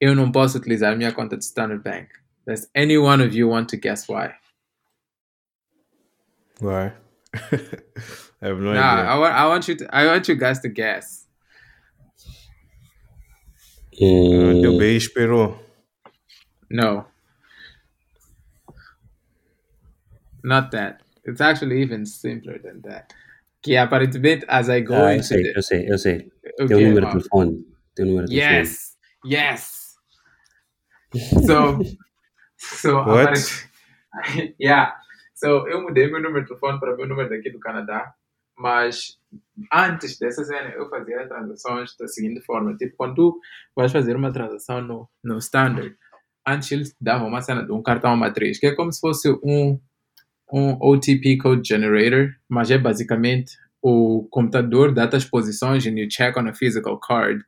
eu 0.00 0.14
não 0.14 0.30
posso 0.30 0.58
utilizar 0.58 0.96
minha 0.96 1.12
conta 1.12 1.36
de 1.36 1.44
Standard 1.44 1.82
Bank. 1.82 2.08
Does 2.46 2.70
any 2.74 2.96
one 2.96 3.22
of 3.22 3.36
you 3.36 3.48
want 3.50 3.68
to 3.70 3.76
guess 3.76 4.08
why? 4.08 4.34
Why? 6.60 6.92
I 8.40 8.48
have 8.48 8.60
no 8.60 8.72
nah, 8.72 9.00
idea. 9.00 9.10
I 9.10 9.18
want, 9.18 9.34
I 9.34 9.46
want 9.46 9.68
you 9.68 9.76
to, 9.76 9.94
I 9.94 10.06
want 10.06 10.28
you 10.28 10.36
guys 10.36 10.60
to 10.60 10.68
guess. 10.68 11.26
Uh, 14.00 14.04
Hum, 14.04 14.62
teu 14.62 14.78
BI 14.78 14.96
esperou. 14.96 15.58
No. 16.70 17.06
Not 20.44 20.70
that. 20.70 21.02
It's 21.24 21.40
actually 21.40 21.82
even 21.82 22.06
simpler 22.06 22.58
than 22.58 22.80
that. 22.82 23.12
Que 23.62 23.76
aparentemente, 23.76 24.44
as 24.48 24.68
I 24.68 24.80
go 24.82 24.94
ah, 24.94 25.16
eu 25.16 25.22
sei, 25.22 25.42
the, 25.42 25.52
eu 25.56 25.62
sei, 25.62 25.92
eu 25.92 25.98
sei. 25.98 26.32
o 26.60 26.66
Teu 26.66 26.78
quê, 26.78 26.86
número 26.86 27.06
de 27.06 27.12
telefone. 27.12 27.66
Teu 27.94 28.06
número 28.06 28.26
de 28.26 28.34
telefone. 28.34 28.58
Yes, 28.58 28.96
yes. 29.26 29.78
So, 31.46 31.78
so 32.56 33.02
What? 33.04 33.40
yeah. 34.60 34.94
So 35.34 35.68
eu 35.68 35.82
mudei 35.82 36.10
meu 36.10 36.20
número 36.20 36.42
de 36.42 36.48
telefone 36.48 36.80
para 36.80 36.96
meu 36.96 37.06
número 37.06 37.28
daqui 37.28 37.50
do 37.50 37.60
Canadá, 37.60 38.12
mas 38.56 39.18
antes 39.72 40.18
dessa 40.18 40.44
cena 40.44 40.70
eu 40.70 40.88
fazia 40.88 41.26
transações 41.28 41.96
da 41.96 42.08
seguinte 42.08 42.40
forma, 42.40 42.76
tipo 42.76 42.96
quando 42.96 43.14
tu 43.14 43.40
vais 43.74 43.92
fazer 43.92 44.16
uma 44.16 44.32
transação 44.32 44.82
no, 44.82 45.08
no 45.22 45.38
Standard, 45.38 45.96
antes 46.46 46.72
eles 46.72 46.96
davam 47.00 47.28
uma 47.28 47.40
cena 47.40 47.64
de 47.64 47.72
um 47.72 47.82
cartão 47.82 48.16
matriz, 48.16 48.58
que 48.58 48.66
é 48.66 48.74
como 48.74 48.92
se 48.92 49.00
fosse 49.00 49.30
um 49.44 49.80
um 50.52 50.76
OTP 50.80 51.38
Code 51.38 51.66
Generator, 51.66 52.34
mas 52.48 52.70
é 52.70 52.78
basicamente 52.78 53.56
o 53.82 54.26
computador 54.30 54.92
dá 54.92 55.04
as 55.04 55.24
posições 55.24 55.86
and 55.86 55.98
you 55.98 56.08
check 56.08 56.36
on 56.36 56.48
a 56.48 56.52
physical 56.52 56.98
card 56.98 57.44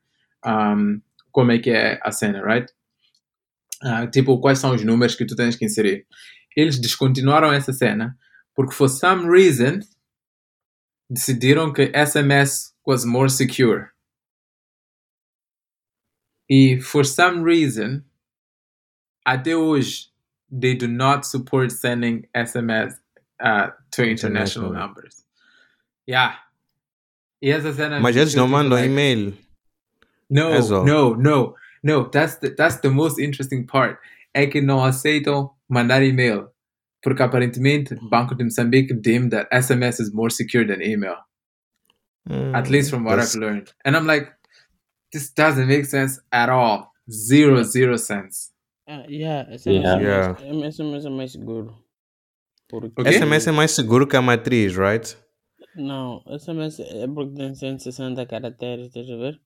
um, 0.47 1.01
como 1.33 1.53
é 1.53 1.59
que 1.59 1.71
é 1.71 2.01
a 2.03 2.13
cena, 2.13 2.43
right? 2.43 2.73
Ah, 3.83 4.07
tipo, 4.07 4.39
quais 4.41 4.59
são 4.59 4.75
os 4.75 4.85
números 4.85 5.15
que 5.15 5.25
tu 5.25 5.35
tens 5.35 5.57
que 5.57 5.65
inserir. 5.65 6.07
Eles 6.57 6.79
descontinuaram 6.79 7.53
essa 7.53 7.73
cena 7.73 8.17
porque, 8.55 8.75
for 8.75 8.89
some 8.89 9.29
reason, 9.31 9.81
decidiram 11.09 11.73
que 11.73 11.91
SMS 11.95 12.75
was 12.87 13.05
more 13.05 13.31
secure. 13.31 13.87
E, 16.49 16.81
for 16.81 17.07
some 17.07 17.43
reason, 17.45 18.03
até 19.25 19.57
hoje, 19.57 20.11
they 20.51 20.75
do 20.75 20.87
not 20.89 21.25
support 21.25 21.73
sending 21.73 22.27
SMS 22.35 22.95
uh, 23.41 23.69
to 23.93 24.03
international 24.03 24.71
International. 24.71 24.73
numbers. 24.73 25.25
Yeah. 26.07 26.35
E 27.43 27.51
essa 27.51 27.73
cena 27.73 28.01
Mas 28.01 28.17
eles 28.17 28.35
não 28.35 28.49
mandam 28.49 28.73
like, 28.73 28.87
e-mail. 28.87 29.33
No, 30.29 30.85
no, 30.85 31.17
no, 31.17 31.55
no. 31.83 32.05
That's 32.11 32.37
the, 32.37 32.51
that's 32.51 32.81
the 32.81 32.91
most 32.91 33.19
interesting 33.19 33.67
part. 33.67 33.99
É 34.35 34.47
que 34.47 34.61
não 34.61 34.85
aceitam 34.85 35.51
mandar 35.69 36.03
e-mail. 36.03 36.49
Porque 37.03 37.23
aparentemente 37.23 37.95
o 37.95 38.09
Banco 38.09 38.35
de 38.35 38.45
Moçambique 38.45 38.93
deemed 38.93 39.31
that 39.31 39.49
SMS 39.51 40.01
is 40.01 40.13
more 40.13 40.31
secure 40.31 40.67
than 40.67 40.83
email. 40.83 41.17
At 42.55 42.69
least 42.69 42.91
from 42.91 43.05
what 43.05 43.19
I've 43.19 43.35
learned. 43.35 43.73
And 43.85 43.97
I'm 43.97 44.07
like, 44.07 44.31
this 45.11 45.31
doesn't 45.33 45.67
make 45.67 45.87
sense 45.87 46.21
at 46.31 46.49
all. 46.49 46.93
Zero, 47.11 47.63
zero 47.65 47.97
sense. 47.97 48.53
Ah, 48.93 49.05
yeah, 49.09 49.49
SMS, 49.57 49.85
Yeah. 49.85 50.03
Yeah. 50.03 50.45
É 50.47 50.53
mais, 50.53 50.75
SMS 50.75 51.07
é 51.07 51.11
mais 51.11 51.33
seguro. 51.33 51.85
Porque? 52.69 53.09
SMS 53.13 53.49
é 53.49 53.53
mais 53.53 53.71
seguro 53.71 54.07
que 54.07 54.17
a 54.17 54.23
matriz, 54.23 54.75
right? 54.77 55.17
Não, 55.77 56.23
SMS 56.27 56.81
é 56.81 57.07
porque 57.07 57.35
tem 57.35 57.55
160 57.55 58.27
caracteres, 58.27 58.87
estás 58.89 59.09
a 59.09 59.17
ver? 59.17 59.41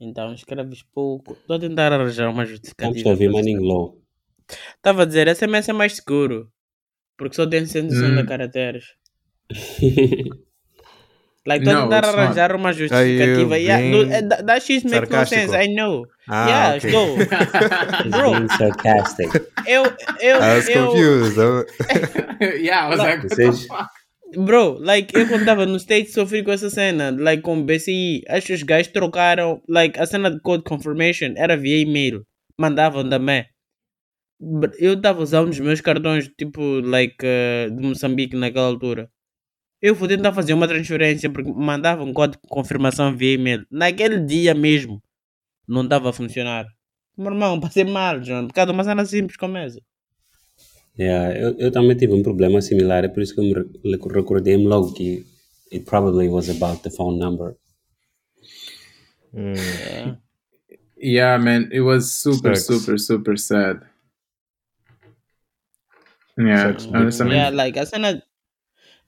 Então 0.00 0.32
escreves 0.32 0.82
pouco. 0.82 1.34
Estou 1.34 1.56
a 1.56 1.58
tentar 1.60 1.92
arranjar 1.92 2.30
uma 2.30 2.44
Estamos 2.44 2.50
justificativa. 2.50 3.10
a 3.12 3.32
Manning 3.32 3.56
isto. 3.56 3.64
Low. 3.64 4.02
Estava 4.76 5.02
a 5.02 5.04
dizer, 5.04 5.28
SMS 5.28 5.68
é 5.68 5.72
mais 5.74 5.96
seguro. 5.96 6.50
Porque 7.18 7.36
só 7.36 7.46
tem 7.46 7.64
160 7.66 8.22
Hum. 8.22 8.26
caracteres. 8.26 8.84
Like, 11.46 11.62
No, 11.62 11.72
tentar 11.82 12.06
not. 12.06 12.16
arranjar 12.16 12.56
uma 12.56 12.72
justificativa. 12.72 13.58
Yeah, 13.58 13.80
no, 13.90 14.06
that, 14.08 14.46
that 14.46 14.62
shit 14.62 14.82
makes 14.84 15.10
no 15.10 15.24
sense, 15.26 15.52
I 15.54 15.66
know. 15.68 16.06
Ah, 16.26 16.48
yeah, 16.48 16.76
ok. 16.76 16.88
estou. 16.88 17.16
He's 18.02 18.10
Bro. 18.10 18.30
being 18.32 18.48
sarcastic. 18.48 19.28
Eu, 19.66 19.84
eu, 20.20 20.36
I 20.42 20.56
was 20.56 20.68
eu, 20.68 20.86
confused. 20.86 21.36
Yeah, 22.64 22.86
I 22.86 22.88
was 22.88 22.98
like, 22.98 23.22
what 23.24 23.36
the 23.36 23.52
fuck? 23.68 23.90
Bro, 24.36 24.78
like, 24.80 25.14
eu 25.14 25.28
quando 25.28 25.40
estava 25.42 25.66
no 25.66 25.78
States 25.78 26.14
sofri 26.14 26.42
com 26.42 26.50
essa 26.50 26.70
cena, 26.70 27.14
like, 27.16 27.42
com 27.42 27.62
BCI. 27.62 28.22
Acho 28.28 28.46
que 28.48 28.54
os 28.54 28.62
gajos 28.62 28.90
trocaram, 28.92 29.62
like, 29.68 30.00
a 30.00 30.06
cena 30.06 30.30
de 30.30 30.40
code 30.40 30.64
confirmation 30.64 31.34
era 31.36 31.56
via 31.56 31.78
e-mail. 31.78 32.22
Mandavam 32.58 33.08
também. 33.08 33.44
Eu 34.78 34.94
estava 34.94 35.22
usando 35.22 35.50
os 35.50 35.60
meus 35.60 35.80
cartões, 35.80 36.28
tipo, 36.38 36.80
like, 36.80 37.16
eh, 37.22 37.68
de 37.70 37.82
Moçambique 37.86 38.34
naquela 38.36 38.66
altura. 38.66 39.08
Eu 39.86 39.94
fui 39.94 40.08
tentar 40.08 40.32
fazer 40.32 40.54
uma 40.54 40.66
transferência 40.66 41.28
porque 41.28 41.52
mandavam 41.52 42.10
código 42.14 42.40
de 42.42 42.48
confirmação 42.48 43.14
via 43.14 43.34
e-mail. 43.34 43.66
Naquele 43.70 44.18
dia 44.18 44.54
mesmo, 44.54 45.02
não 45.68 45.82
estava 45.84 46.08
a 46.08 46.12
funcionar. 46.12 46.64
Meu 47.18 47.30
irmão, 47.30 47.60
passei 47.60 47.84
mal, 47.84 48.18
John. 48.20 48.46
Por 48.46 48.54
causa 48.54 48.72
de 48.72 48.76
uma 48.78 48.82
cena 48.82 49.04
simples 49.04 49.36
como 49.36 49.58
essa. 49.58 49.78
Yeah, 50.98 51.38
eu, 51.38 51.54
eu 51.58 51.70
também 51.70 51.94
tive 51.98 52.14
um 52.14 52.22
problema 52.22 52.62
similar, 52.62 53.04
é 53.04 53.08
por 53.08 53.22
isso 53.22 53.34
que 53.34 53.40
eu 53.40 53.44
me 53.44 53.52
re- 53.52 53.98
recordei-me 54.14 54.64
logo 54.66 54.94
que 54.94 55.26
it 55.70 55.84
probably 55.84 56.28
was 56.28 56.48
about 56.48 56.82
the 56.82 56.90
phone 56.90 57.18
number. 57.18 57.54
Mm. 59.34 59.54
Yeah. 59.56 60.16
Yeah, 60.96 61.36
man, 61.44 61.68
it 61.70 61.80
was 61.82 62.10
super, 62.10 62.56
Sucks. 62.56 62.66
super, 62.80 62.98
super 62.98 63.36
sad. 63.36 63.82
Yeah, 66.38 66.78
Sucks. 66.78 67.20
Yeah, 67.20 67.50
like, 67.50 67.76
a 67.78 67.84
cena... 67.84 68.22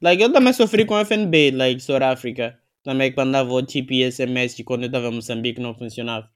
Like, 0.00 0.22
eu 0.22 0.32
também 0.32 0.52
sofri 0.52 0.84
com 0.84 0.98
FNB, 0.98 1.50
like, 1.52 1.80
South 1.82 2.02
Africa. 2.02 2.58
Também 2.82 3.10
que 3.10 3.16
mandava 3.16 3.50
o 3.52 3.62
tipo 3.62 3.92
SMS 3.94 4.62
quando 4.62 4.82
eu 4.82 4.86
estava 4.86 5.08
em 5.08 5.14
Moçambique 5.14 5.60
não 5.60 5.74
funcionava. 5.74 6.28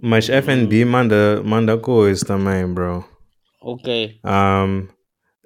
Mas 0.00 0.28
FNB 0.28 0.84
manda, 0.84 1.42
manda 1.42 1.76
coisa 1.78 2.24
também, 2.24 2.66
bro. 2.72 3.04
Ok. 3.60 4.20
Um, 4.24 4.86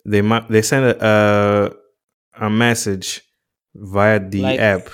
they 0.08 0.20
they 0.50 0.62
send 0.62 0.84
a, 1.00 1.70
a, 2.36 2.46
a 2.46 2.50
message 2.50 3.22
via 3.74 4.20
the 4.20 4.38
Like- 4.42 4.60
app. 4.62 4.90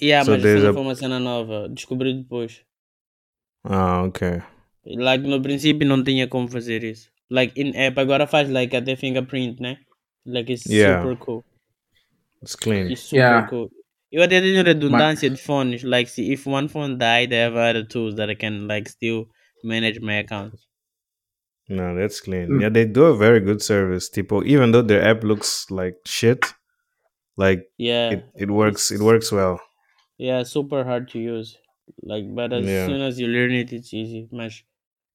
Yeah, 0.00 0.24
So 0.24 0.30
mas 0.32 0.44
isso 0.44 0.62
não 0.62 0.70
a- 0.70 0.72
foi 0.74 0.82
uma 0.82 0.94
cena 0.94 1.18
nova. 1.18 1.68
Descobri 1.68 2.14
depois. 2.14 2.62
Ah, 3.64 4.02
ok. 4.04 4.42
Like, 4.86 5.26
no 5.26 5.42
princípio 5.42 5.86
não 5.86 6.02
tinha 6.02 6.26
como 6.28 6.48
fazer 6.48 6.82
isso. 6.84 7.10
Like, 7.30 7.60
in 7.60 7.72
app 7.76 7.98
agora 8.00 8.26
faz, 8.26 8.48
like, 8.48 8.74
até 8.76 8.94
fingerprint, 8.96 9.60
né? 9.60 9.78
Like, 10.26 10.50
it's 10.50 10.66
Yeah. 10.66 11.02
super 11.02 11.16
cool. 11.16 11.44
It's 12.42 12.56
clean. 12.56 12.90
It's 12.90 13.02
super 13.02 13.20
Yeah. 13.22 13.46
cool. 13.48 13.70
Eu 14.12 14.22
até 14.22 14.40
tenho 14.40 14.62
redundância 14.62 15.28
de 15.30 15.36
fones. 15.36 15.82
Like, 15.82 16.08
see, 16.10 16.32
if 16.32 16.46
one 16.46 16.68
phone 16.68 16.96
died, 16.98 17.32
I 17.32 17.36
have 17.44 17.56
other 17.56 17.84
tools 17.86 18.14
that 18.16 18.28
I 18.30 18.34
can, 18.34 18.66
like, 18.66 18.88
still 18.88 19.26
manage 19.64 20.00
my 20.00 20.18
account. 20.18 20.54
No, 21.68 21.94
that's 21.96 22.20
clean. 22.20 22.48
Mm. 22.48 22.60
Yeah, 22.62 22.68
they 22.68 22.84
do 22.84 23.04
a 23.06 23.16
very 23.16 23.40
good 23.40 23.60
service. 23.60 24.08
Tipo, 24.08 24.44
even 24.46 24.70
though 24.70 24.82
their 24.82 25.02
app 25.02 25.24
looks 25.24 25.66
like 25.70 25.96
shit, 26.06 26.44
like 27.36 27.68
Yeah. 27.76 28.12
it, 28.12 28.24
it 28.36 28.50
works 28.50 28.90
it 28.92 29.00
works 29.00 29.32
well. 29.32 29.60
Yeah, 30.18 30.44
super 30.44 30.84
hard 30.84 31.08
to 31.10 31.18
use. 31.18 31.58
Like, 32.02 32.24
but 32.34 32.52
as 32.52 32.66
Yeah. 32.66 32.86
soon 32.86 33.00
as 33.02 33.18
you 33.18 33.26
learn 33.26 33.52
it, 33.52 33.72
it's 33.72 33.92
easy. 33.92 34.28
Mas 34.30 34.62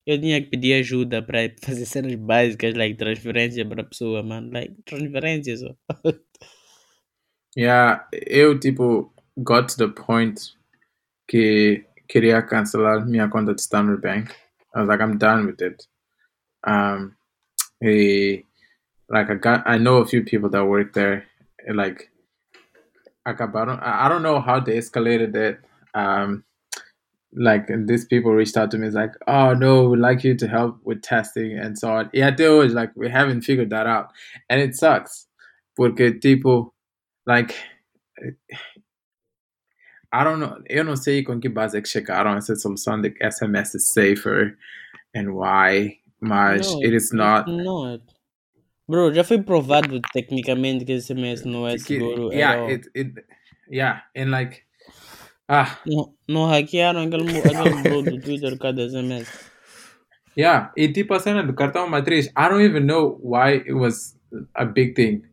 eu 0.06 0.20
tinha 0.20 0.42
que 0.42 0.50
pedir 0.50 0.74
ajuda 0.74 1.22
para 1.22 1.40
fazer 1.64 1.86
cenas 1.86 2.16
básicas, 2.16 2.74
like 2.76 2.96
transferência 2.96 3.66
para 3.66 3.84
pessoa, 3.84 4.24
man. 4.24 4.50
Like, 4.52 4.76
transferência 4.86 5.58
só. 5.58 5.76
Yeah, 7.58 8.08
eu 8.14 8.58
tipo 8.58 9.14
got 9.38 9.68
to 9.68 9.78
the 9.78 9.90
point 9.90 10.56
que 11.28 11.84
queria 12.08 12.42
cancelar 12.42 13.06
minha 13.06 13.28
conta 13.28 13.54
de 13.54 13.62
Standard 13.62 14.02
Bank. 14.02 14.32
I 14.74 14.80
was 14.80 14.88
like, 14.88 15.02
I'm 15.02 15.18
done 15.18 15.48
with 15.48 15.62
it. 15.62 15.86
Um, 16.66 17.16
eh, 17.84 18.44
like 19.10 19.30
I 19.30 19.36
got, 19.36 19.64
I 19.66 19.78
know 19.78 19.98
a 19.98 20.06
few 20.06 20.24
people 20.24 20.50
that 20.52 20.66
work 20.66 20.94
there. 20.94 21.26
Like, 21.68 22.10
acabaron. 23.28 23.80
I 23.82 24.06
I 24.06 24.10
don't 24.10 24.24
know 24.24 24.40
how 24.40 24.60
they 24.60 24.78
escalated 24.78 25.36
it. 25.36 25.60
Um, 25.94 26.44
like 27.34 27.68
these 27.88 28.06
people 28.06 28.34
reached 28.34 28.58
out 28.58 28.72
to 28.72 28.78
me. 28.78 28.88
It's 28.88 28.96
like, 28.96 29.14
oh 29.28 29.54
no, 29.54 29.90
we'd 29.90 30.00
like 30.00 30.24
you 30.24 30.36
to 30.36 30.48
help 30.48 30.80
with 30.84 31.02
testing 31.02 31.58
and 31.58 31.78
so 31.78 31.92
on. 31.92 32.10
Yeah, 32.14 32.32
they 32.32 32.46
always 32.48 32.74
like 32.74 32.92
we 32.96 33.10
haven't 33.10 33.42
figured 33.42 33.70
that 33.70 33.88
out, 33.88 34.10
and 34.50 34.60
it 34.62 34.76
sucks. 34.76 35.28
Porque 35.78 36.20
tipo, 36.22 36.74
like 37.26 37.56
I 40.14 40.24
don't 40.24 40.40
know. 40.40 40.58
Eu 40.70 40.84
não 40.84 40.96
sei 40.98 41.24
com 41.24 41.40
que 41.40 41.48
base 41.50 41.78
é 41.78 41.82
que 41.82 41.88
chegaram 41.88 42.36
essa 42.36 42.56
solução 42.56 43.02
de 43.02 43.12
que 43.12 43.24
SMS 43.24 43.76
is 43.76 43.88
safer 43.88 44.58
and 45.16 45.32
why, 45.34 46.00
mas 46.20 46.70
No, 46.74 46.82
it 46.84 46.94
is 46.94 47.12
not. 47.14 47.50
not. 47.50 48.04
Bro, 48.90 49.14
já 49.14 49.24
foi 49.24 49.42
provado 49.42 50.02
tecnicamente 50.12 50.84
que 50.84 50.92
esse 50.92 51.14
SMS 51.14 51.46
não 51.46 51.66
é 51.66 51.78
seguro. 51.78 52.30
yeah, 52.34 52.70
it 52.70 52.90
it 52.94 53.26
yeah, 53.70 54.04
and 54.14 54.32
like 54.32 54.64
ah 55.54 55.78
Não, 55.86 56.14
não 56.28 56.46
hackearam 56.46 57.02
aquele, 57.02 57.26
aquele 57.44 57.84
bro 57.84 58.02
do 58.04 58.22
Twitter 58.22 58.52
por 58.52 58.60
causa 58.60 59.02
yeah, 60.38 60.72
e 60.78 60.88
tipo 60.88 61.14
a 61.14 61.20
cena 61.20 61.44
do 61.44 61.54
cartão 61.54 61.90
matriz, 61.90 62.28
I 62.28 62.48
don't 62.48 62.64
even 62.64 62.86
know 62.86 63.20
why 63.22 63.56
it 63.56 63.74
was 63.74 64.18
a 64.56 64.64
big 64.64 64.94
thing. 64.94 65.24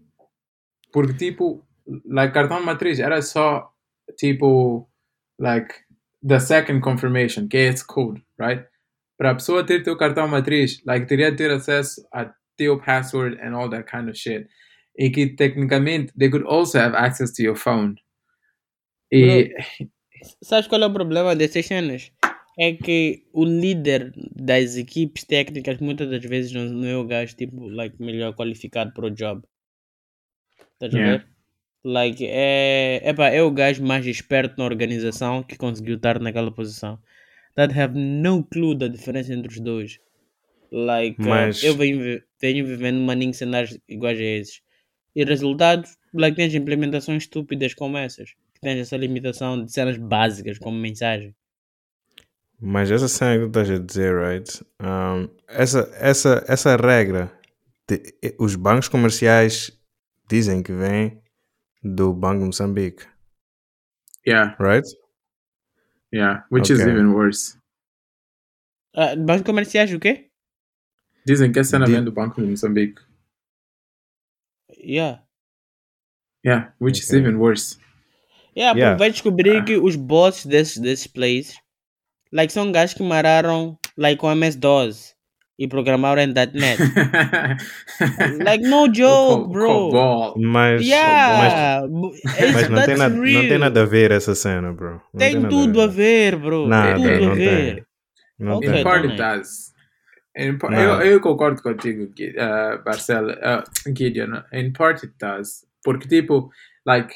Porque 0.92 1.14
tipo, 1.14 1.64
like 2.04 2.34
cartão 2.34 2.60
matriz 2.64 2.98
era 2.98 3.22
só 3.22 3.70
tipo 4.18 4.88
like 5.38 5.72
the 6.26 6.40
second 6.40 6.80
confirmation, 6.80 7.46
que 7.46 7.56
é 7.56 7.68
esse 7.68 7.86
code, 7.86 8.20
right? 8.40 8.66
Para 9.16 9.30
a 9.30 9.34
pessoa 9.34 9.64
ter 9.64 9.84
teu 9.84 9.96
cartão 9.96 10.26
matriz, 10.26 10.82
like 10.84 11.06
teria 11.06 11.34
ter 11.34 11.50
acesso 11.52 12.04
a 12.12 12.32
teu 12.56 12.80
password 12.80 13.38
and 13.40 13.54
all 13.54 13.70
that 13.70 13.88
kind 13.88 14.08
of 14.08 14.16
shit. 14.18 14.48
E 14.98 15.10
que 15.10 15.28
tecnicamente 15.36 16.12
they 16.18 16.28
could 16.28 16.44
also 16.44 16.76
have 16.78 16.96
access 16.96 17.30
to 17.32 17.42
your 17.42 17.56
phone. 17.56 17.94
E 19.12 19.54
Sabes 20.42 20.66
qual 20.66 20.82
é 20.82 20.86
o 20.86 20.92
problema 20.92 21.34
dessas 21.36 21.66
cenas? 21.66 22.10
É 22.58 22.72
que 22.72 23.24
o 23.32 23.44
líder 23.44 24.12
das 24.34 24.76
equipes 24.76 25.24
técnicas 25.24 25.78
muitas 25.78 26.10
das 26.10 26.24
vezes 26.24 26.52
não, 26.52 26.64
não 26.64 26.86
é 26.88 26.96
o 26.96 27.06
gajo 27.06 27.36
tipo, 27.36 27.68
like, 27.68 28.00
melhor 28.02 28.34
qualificado 28.34 28.92
para 28.92 29.06
o 29.06 29.10
job. 29.10 29.42
Estás 30.74 30.94
a 30.94 30.98
Yeah. 30.98 31.18
ver? 31.18 31.28
Like, 31.84 32.24
é, 32.26 33.00
epá, 33.08 33.28
é 33.28 33.40
o 33.42 33.50
gajo 33.50 33.84
mais 33.84 34.04
esperto 34.06 34.56
na 34.58 34.64
organização 34.64 35.42
que 35.42 35.56
conseguiu 35.56 35.96
estar 35.96 36.18
naquela 36.20 36.50
posição. 36.50 36.98
That 37.54 37.78
have 37.78 37.96
no 37.98 38.44
clue 38.44 38.76
da 38.76 38.88
diferença 38.88 39.32
entre 39.32 39.48
os 39.52 39.60
dois. 39.60 39.98
Like, 40.70 41.20
uh, 41.22 41.28
Mas- 41.28 41.62
eu 41.62 41.74
venho, 41.76 42.20
venho 42.40 42.66
vivendo 42.66 42.98
maninho 43.00 43.32
cenários 43.32 43.78
iguais 43.88 44.18
a 44.18 44.22
esses. 44.22 44.60
E 45.14 45.24
resultado, 45.24 45.88
like, 46.12 46.36
tens 46.36 46.54
implementações 46.54 47.22
estúpidas 47.22 47.72
como 47.74 47.96
essas. 47.96 48.30
Que 48.58 48.62
tens 48.62 48.80
essa 48.80 48.96
limitação 48.96 49.64
de 49.64 49.72
cenas 49.72 49.96
básicas 49.96 50.58
como 50.58 50.76
mensagem. 50.76 51.34
Mas 52.60 52.90
essa 52.90 53.06
cena 53.06 53.34
que 53.36 53.52
tu 53.52 53.60
estás 53.60 53.70
a 53.70 53.78
dizer, 53.78 54.12
right? 54.20 54.64
Um, 54.82 55.28
essa, 55.46 55.88
essa, 55.94 56.44
essa 56.48 56.76
regra, 56.76 57.32
de- 57.88 58.02
os 58.40 58.56
bancos 58.56 58.88
comerciais 58.88 59.70
dizem 60.28 60.60
que 60.60 60.72
vem 60.72 61.22
do 61.84 62.12
Banco 62.12 62.40
de 62.40 62.46
Moçambique, 62.46 63.06
yeah, 64.26 64.56
right? 64.58 64.86
yeah, 66.12 66.44
which 66.50 66.72
is 66.72 66.80
Okay. 66.80 66.90
even 66.92 67.12
worse. 67.14 67.56
Ah, 68.96 69.14
bancos 69.14 69.46
comerciais 69.46 69.92
o 69.94 70.00
quê? 70.00 70.28
Dizem 71.24 71.52
que 71.52 71.60
a 71.60 71.64
cena 71.64 71.86
Di- 71.86 71.92
vem 71.92 72.02
do 72.04 72.10
Banco 72.10 72.42
de 72.42 72.48
Moçambique. 72.48 73.00
Yeah. 74.76 75.22
Yeah, 76.44 76.74
which 76.80 76.98
is 77.00 77.08
Okay. 77.08 77.20
even 77.20 77.36
worse. 77.36 77.78
Yeah, 78.58 78.76
Yeah. 78.78 78.96
Vai 78.98 79.10
descobrir 79.10 79.64
que 79.64 79.76
os 79.76 79.94
bosses 79.94 80.44
desses, 80.44 80.78
desses 80.78 81.06
plays 81.06 81.54
like, 82.32 82.52
são 82.52 82.72
gajos 82.72 82.94
que 82.94 83.02
mararam 83.02 83.78
like, 83.96 84.20
com 84.20 84.30
MS-DOS 84.30 85.14
e 85.58 85.66
programaram 85.66 86.22
em 86.22 86.26
.NET. 86.32 86.78
like, 88.44 88.64
no 88.68 88.86
joke, 88.92 89.44
Co- 89.44 89.48
bro. 89.48 90.34
Mas, 90.36 90.82
Yeah, 90.86 91.82
it's, 91.84 92.52
mas 92.52 92.68
não, 92.68 92.84
tem 92.84 92.96
nada, 92.96 93.14
não 93.14 93.48
tem 93.48 93.58
nada 93.58 93.82
a 93.82 93.84
ver 93.84 94.10
essa 94.12 94.34
cena, 94.34 94.72
bro. 94.72 95.00
Não 95.12 95.18
Tem 95.18 95.34
nada 95.34 95.48
tudo 95.48 95.80
a 95.80 95.86
ver, 95.86 96.36
bro. 96.36 96.68
Nada, 96.68 96.94
tudo 96.94 97.20
não 97.24 97.32
a 97.32 97.34
ver. 97.34 97.74
tem. 97.74 97.84
Não 98.38 98.56
Ok. 98.56 98.68
In 98.68 98.72
tem. 98.72 98.82
part 98.84 99.02
também. 99.02 99.20
it 99.20 99.38
does. 99.38 99.68
In 100.36 100.58
eu, 100.76 101.00
eu 101.02 101.20
concordo 101.20 101.60
contigo, 101.60 102.04
uh, 102.04 102.84
Marcelo, 102.84 103.32
uh, 103.32 103.64
Gideon. 103.96 104.42
In 104.52 104.72
part 104.72 105.04
it 105.04 105.12
does. 105.20 105.66
Porque, 105.82 106.06
tipo, 106.06 106.50
like, 106.86 107.12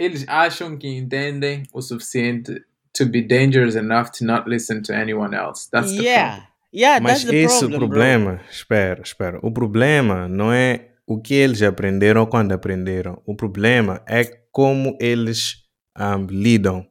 eles 0.00 0.24
acham 0.26 0.78
que 0.78 0.88
entendem 0.88 1.64
o 1.74 1.82
suficiente 1.82 2.64
to 2.96 3.04
be 3.06 3.20
dangerous 3.20 3.74
enough 3.74 4.08
to 4.18 4.24
not 4.24 4.48
listen 4.48 4.80
to 4.82 4.94
anyone 4.94 5.36
else. 5.36 5.68
That's 5.70 5.92
the 5.94 6.02
Yeah. 6.02 6.46
Yeah, 6.72 7.00
Mas 7.02 7.24
that's 7.24 7.30
the 7.30 7.36
esse 7.36 7.58
problem, 7.58 7.78
bro. 7.78 7.88
problema, 7.88 8.40
espera, 8.48 9.02
espera. 9.02 9.38
O 9.42 9.52
problema 9.52 10.28
não 10.28 10.52
é 10.52 10.90
o 11.04 11.20
que 11.20 11.34
eles 11.34 11.60
aprenderam 11.62 12.24
quando 12.26 12.52
aprenderam. 12.52 13.20
O 13.26 13.34
problema 13.34 14.00
é 14.06 14.24
como 14.52 14.96
eles 15.00 15.64
um, 15.98 16.26
lidam 16.26 16.86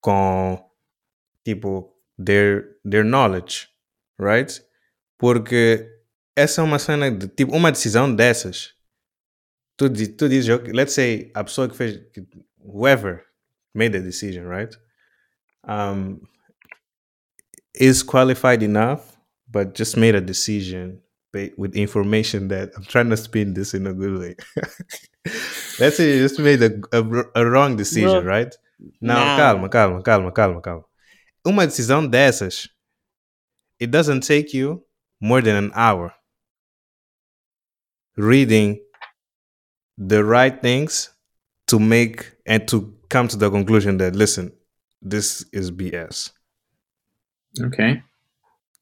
com, 0.00 0.62
tipo, 1.42 1.90
their, 2.22 2.76
their 2.88 3.02
knowledge, 3.02 3.68
right? 4.20 4.62
Porque 5.18 5.88
essa 6.36 6.60
é 6.60 6.64
uma 6.64 6.78
cena 6.78 7.10
de, 7.10 7.26
tipo, 7.26 7.56
uma 7.56 7.72
decisão 7.72 8.14
dessas. 8.14 8.73
Tu, 9.76 9.88
di- 9.88 10.14
tu 10.16 10.28
dizes, 10.28 10.50
ok, 10.50 10.72
let's 10.72 10.94
say, 10.94 11.30
a 11.34 11.42
pessoa 11.44 11.68
que 11.68 11.74
fez, 11.76 11.98
que- 12.12 12.26
whoever 12.64 13.22
made 13.74 13.92
the 13.92 14.00
decision, 14.00 14.46
right? 14.46 14.74
Um, 15.64 16.20
is 17.74 18.02
qualified 18.04 18.62
enough, 18.62 19.16
but 19.50 19.74
just 19.74 19.96
made 19.96 20.14
a 20.14 20.20
decision 20.20 21.00
with 21.56 21.74
information 21.74 22.46
that 22.48 22.70
I'm 22.76 22.84
trying 22.84 23.10
to 23.10 23.16
spin 23.16 23.54
this 23.54 23.74
in 23.74 23.88
a 23.88 23.92
good 23.92 24.18
way. 24.20 24.36
Let's 25.80 25.96
say 25.96 26.16
you 26.16 26.22
just 26.22 26.38
made 26.38 26.62
a, 26.62 26.70
a, 26.92 27.02
a 27.34 27.44
wrong 27.50 27.74
decision, 27.76 28.22
Bro, 28.22 28.30
right? 28.30 28.54
Não, 29.00 29.14
Não. 29.24 29.36
calma, 29.36 29.68
calma, 29.68 30.02
calma, 30.02 30.30
calma, 30.32 30.60
calma. 30.60 30.84
Uma 31.44 31.66
decisão 31.66 32.06
dessas, 32.08 32.68
it 33.80 33.90
doesn't 33.90 34.20
take 34.20 34.54
you 34.56 34.84
more 35.20 35.42
than 35.42 35.56
an 35.56 35.72
hour 35.74 36.12
reading 38.16 38.78
the 39.98 40.22
right 40.24 40.60
things 40.60 41.10
to 41.66 41.78
make 41.78 42.32
and 42.46 42.66
to 42.68 42.92
come 43.08 43.28
to 43.28 43.36
the 43.36 43.50
conclusion 43.50 43.98
that 43.98 44.14
listen, 44.14 44.52
this 45.00 45.44
is 45.52 45.70
BS. 45.70 46.32
Ok. 47.64 48.02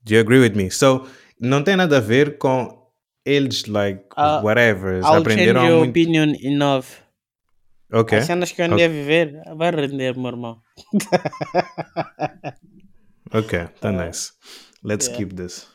Do 0.04 0.14
you 0.14 0.20
agree 0.20 0.40
with 0.40 0.54
me? 0.56 0.70
So, 0.70 1.06
não 1.38 1.62
tem 1.62 1.76
nada 1.76 1.98
a 1.98 2.00
ver 2.00 2.38
com 2.38 2.90
eles, 3.24 3.66
like, 3.66 4.04
Uh, 4.16 4.40
whatever. 4.42 4.94
eles 4.94 5.04
I'll 5.06 5.22
change 5.24 5.44
your 5.44 5.54
muito. 5.78 5.90
opinion 5.90 6.34
enough. 6.40 6.86
Ok. 7.92 8.18
As 8.18 8.24
cenas 8.26 8.50
que 8.52 8.62
eu 8.62 8.66
andei 8.66 8.86
a 8.86 8.88
viver, 8.88 9.42
vai 9.56 9.70
render, 9.70 10.16
meu 10.16 10.28
irmão. 10.28 10.60
Ok, 13.32 13.68
tá 13.80 13.92
nice. 13.92 14.32
Let's 14.82 15.06
yeah. 15.06 15.18
keep 15.18 15.36
this. 15.36 15.66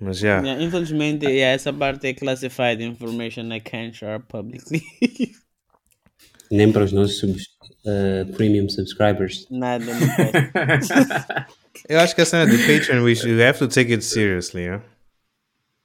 Mas 0.00 0.18
já. 0.18 0.40
Yeah, 0.42 0.62
infelizmente, 0.62 1.24
yeah, 1.26 1.54
essa 1.54 1.72
parte 1.72 2.06
é 2.08 2.14
classified 2.14 2.82
information 2.82 3.52
I 3.52 3.60
can't 3.60 3.94
share 3.94 4.20
publicly. 4.20 4.82
Nem 6.50 6.70
para 6.72 6.84
os 6.84 6.92
nossos 6.92 7.18
subs- 7.18 7.48
uh, 7.86 8.30
premium 8.36 8.68
subscribers. 8.68 9.46
Nada, 9.50 9.84
não 9.94 10.00
posso. 10.08 10.92
Eu 11.88 12.00
acho 12.00 12.14
que 12.14 12.20
a 12.22 12.24
cena 12.26 12.46
de 12.46 12.56
Patreon, 12.58 13.02
we 13.02 13.14
should 13.14 13.40
have 13.40 13.58
to 13.58 13.68
take 13.68 13.92
it 13.92 14.02
seriously, 14.04 14.64
yeah? 14.64 14.80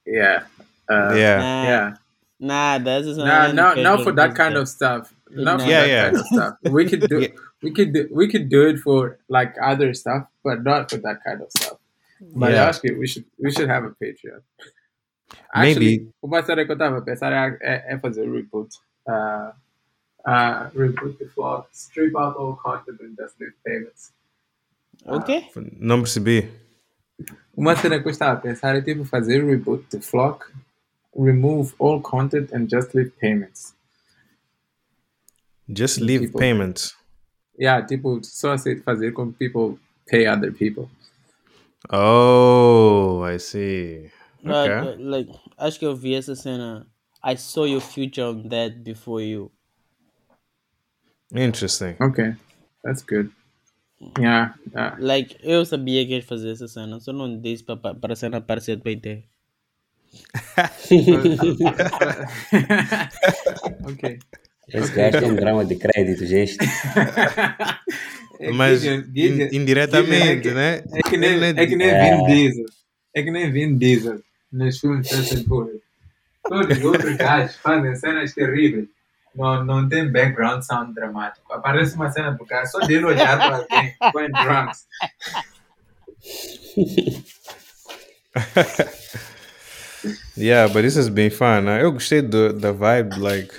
yeah. 0.05 0.45
Uh, 0.89 1.13
yeah. 1.15 1.37
Nah, 1.39 1.63
Yeah. 1.65 1.93
Nada, 2.39 2.91
essa 2.91 3.15
No, 3.15 3.51
no, 3.53 3.75
not 3.81 4.03
for 4.03 4.13
that 4.15 4.33
kind 4.35 4.55
of 4.55 4.67
stuff. 4.69 5.11
Not 5.29 5.61
for 5.61 5.67
Yeah, 5.69 5.81
that 5.81 5.89
yeah. 5.89 6.03
kind 6.05 6.17
of 6.17 6.25
stuff. 6.27 6.53
We 6.71 6.85
could 6.85 7.07
do, 7.07 7.19
Yeah. 7.21 7.27
we 7.61 7.71
could 7.73 7.91
do, 7.93 8.07
we 8.13 8.27
could 8.29 8.49
do 8.49 8.67
it 8.69 8.79
for 8.79 9.17
like 9.27 9.55
other 9.61 9.93
stuff, 9.93 10.25
but 10.43 10.63
not 10.63 10.89
for 10.89 10.97
that 10.99 11.17
kind 11.25 11.41
of 11.41 11.49
stuff. 11.57 11.78
But 12.21 12.51
Yeah. 12.51 12.69
acho 12.69 12.81
que 12.81 12.91
we 12.93 13.07
should, 13.07 13.25
we 13.39 13.51
should 13.51 13.69
have 13.69 13.85
a 13.85 13.91
Patreon. 13.91 14.41
Maybe. 15.55 16.11
uma 16.21 16.41
cena 16.43 16.65
que 16.65 16.71
eu 16.71 16.77
tava 16.77 16.97
a 16.97 17.01
pensar 17.01 17.31
é, 17.31 17.57
é, 17.61 17.93
é 17.93 17.99
fazer 17.99 18.29
reboot. 18.29 18.75
Uh, 19.07 19.51
uh, 20.25 20.69
reboot 20.75 21.17
the 21.17 21.25
vlog, 21.35 21.65
strip 21.71 22.15
out 22.15 22.35
all 22.37 22.55
content 22.55 22.99
and 23.01 23.15
just 23.17 23.39
leave 23.39 23.53
payments. 23.63 24.11
Ok? 25.05 25.49
Não 25.77 26.01
percebi. 26.01 26.49
Uma 27.55 27.75
cena 27.75 27.99
que 28.01 28.07
eu 28.07 28.11
estava 28.11 28.33
a 28.33 28.41
pensar 28.41 28.75
é 28.75 28.81
tipo 28.81 29.05
fazer 29.05 29.45
reboot 29.45 29.85
the 29.89 29.99
vlog, 29.99 30.39
remove 31.15 31.73
all 31.79 32.01
content 32.01 32.51
and 32.53 32.67
just 32.69 32.93
leave 32.93 33.11
payments. 33.19 33.73
Just 35.67 35.99
leave 35.99 36.25
People. 36.25 36.39
payments. 36.39 36.95
Yeah, 37.59 37.85
tipo, 37.85 38.19
só 38.23 38.53
aceito 38.53 38.83
fazer 38.83 39.11
com 39.11 39.31
people 39.31 39.77
pay 40.07 40.25
other 40.27 40.51
people. 40.51 40.89
Oh, 41.89 43.21
I 43.23 43.37
see. 43.37 44.11
But, 44.43 44.69
Okay. 44.69 44.93
uh, 44.93 44.95
like, 44.99 45.29
acho 45.57 45.79
que 45.79 45.85
eu 45.85 45.95
vi. 45.95 46.15
I 47.21 47.35
saw 47.35 47.65
your 47.65 47.81
future 47.81 48.23
on 48.23 48.47
that 48.49 48.83
before 48.83 49.21
you. 49.21 49.51
Interesting. 51.35 51.95
Okay, 52.01 52.35
that's 52.83 53.03
good. 53.03 53.31
Yeah, 54.17 54.53
yeah. 54.73 54.95
Like, 54.99 55.37
eu 55.43 55.65
sabia 55.65 56.05
que 56.05 56.15
ia 56.15 56.23
fazer 56.23 56.51
essa 56.51 56.67
cena, 56.67 56.99
só 56.99 57.11
não 57.11 57.39
disse 57.39 57.63
para 57.63 57.75
pa, 57.75 57.93
para 57.93 58.13
a 58.13 58.15
cena 58.15 58.37
aparecer 58.37 58.77
do 58.77 58.83
PT. 58.83 59.25
ok. 63.83 64.19
Esse 64.69 64.91
gajo 64.93 65.19
tem 65.19 65.31
um 65.31 65.35
drama 65.35 65.65
de 65.65 65.75
crédito, 65.75 66.25
gente. 66.25 66.57
É 68.39 68.51
Mas 68.51 68.81
Gideon- 68.81 69.03
Gideon- 69.13 69.47
in- 69.51 69.55
indiretamente, 69.57 70.35
Gideon 70.43 70.53
né? 70.55 70.83
É 70.93 71.01
que 71.03 71.17
nem, 71.17 71.43
é 71.43 71.65
que 71.67 71.75
nem 71.75 71.87
É. 71.89 72.15
Vin 72.17 72.25
Diesel. 72.25 72.65
É 73.15 73.23
que 73.23 73.31
nem 73.31 73.51
Vin 73.51 73.77
Diesel 73.77 74.21
nos 74.51 74.79
filmes 74.79 75.09
Fast 75.09 75.35
and 75.35 75.43
Furious. 75.45 75.81
Todos 76.47 76.77
os 76.77 76.83
outros 76.85 77.17
gajos 77.17 77.55
fazem 77.57 77.95
cenas 77.95 78.33
terríveis. 78.33 78.87
Não, 79.35 79.63
não 79.63 79.87
tem 79.89 80.09
background 80.11 80.63
sound 80.63 80.93
dramático. 80.95 81.51
Aparece 81.53 81.95
uma 81.95 82.09
cena 82.11 82.31
do 82.31 82.45
cara 82.45 82.65
só 82.65 82.79
dele 82.79 83.05
olhar 83.05 83.37
para 83.37 83.57
alguém 83.57 83.93
com 83.99 84.29
drums. 84.43 84.87
Yeah, 90.37 90.71
but 90.71 90.83
this 90.83 90.95
has 90.95 91.09
been 91.09 91.29
fun. 91.29 91.61
né? 91.65 91.83
Eu 91.83 91.91
gostei 91.91 92.21
do, 92.21 92.53
da 92.53 92.71
vibe, 92.71 93.19
like, 93.19 93.53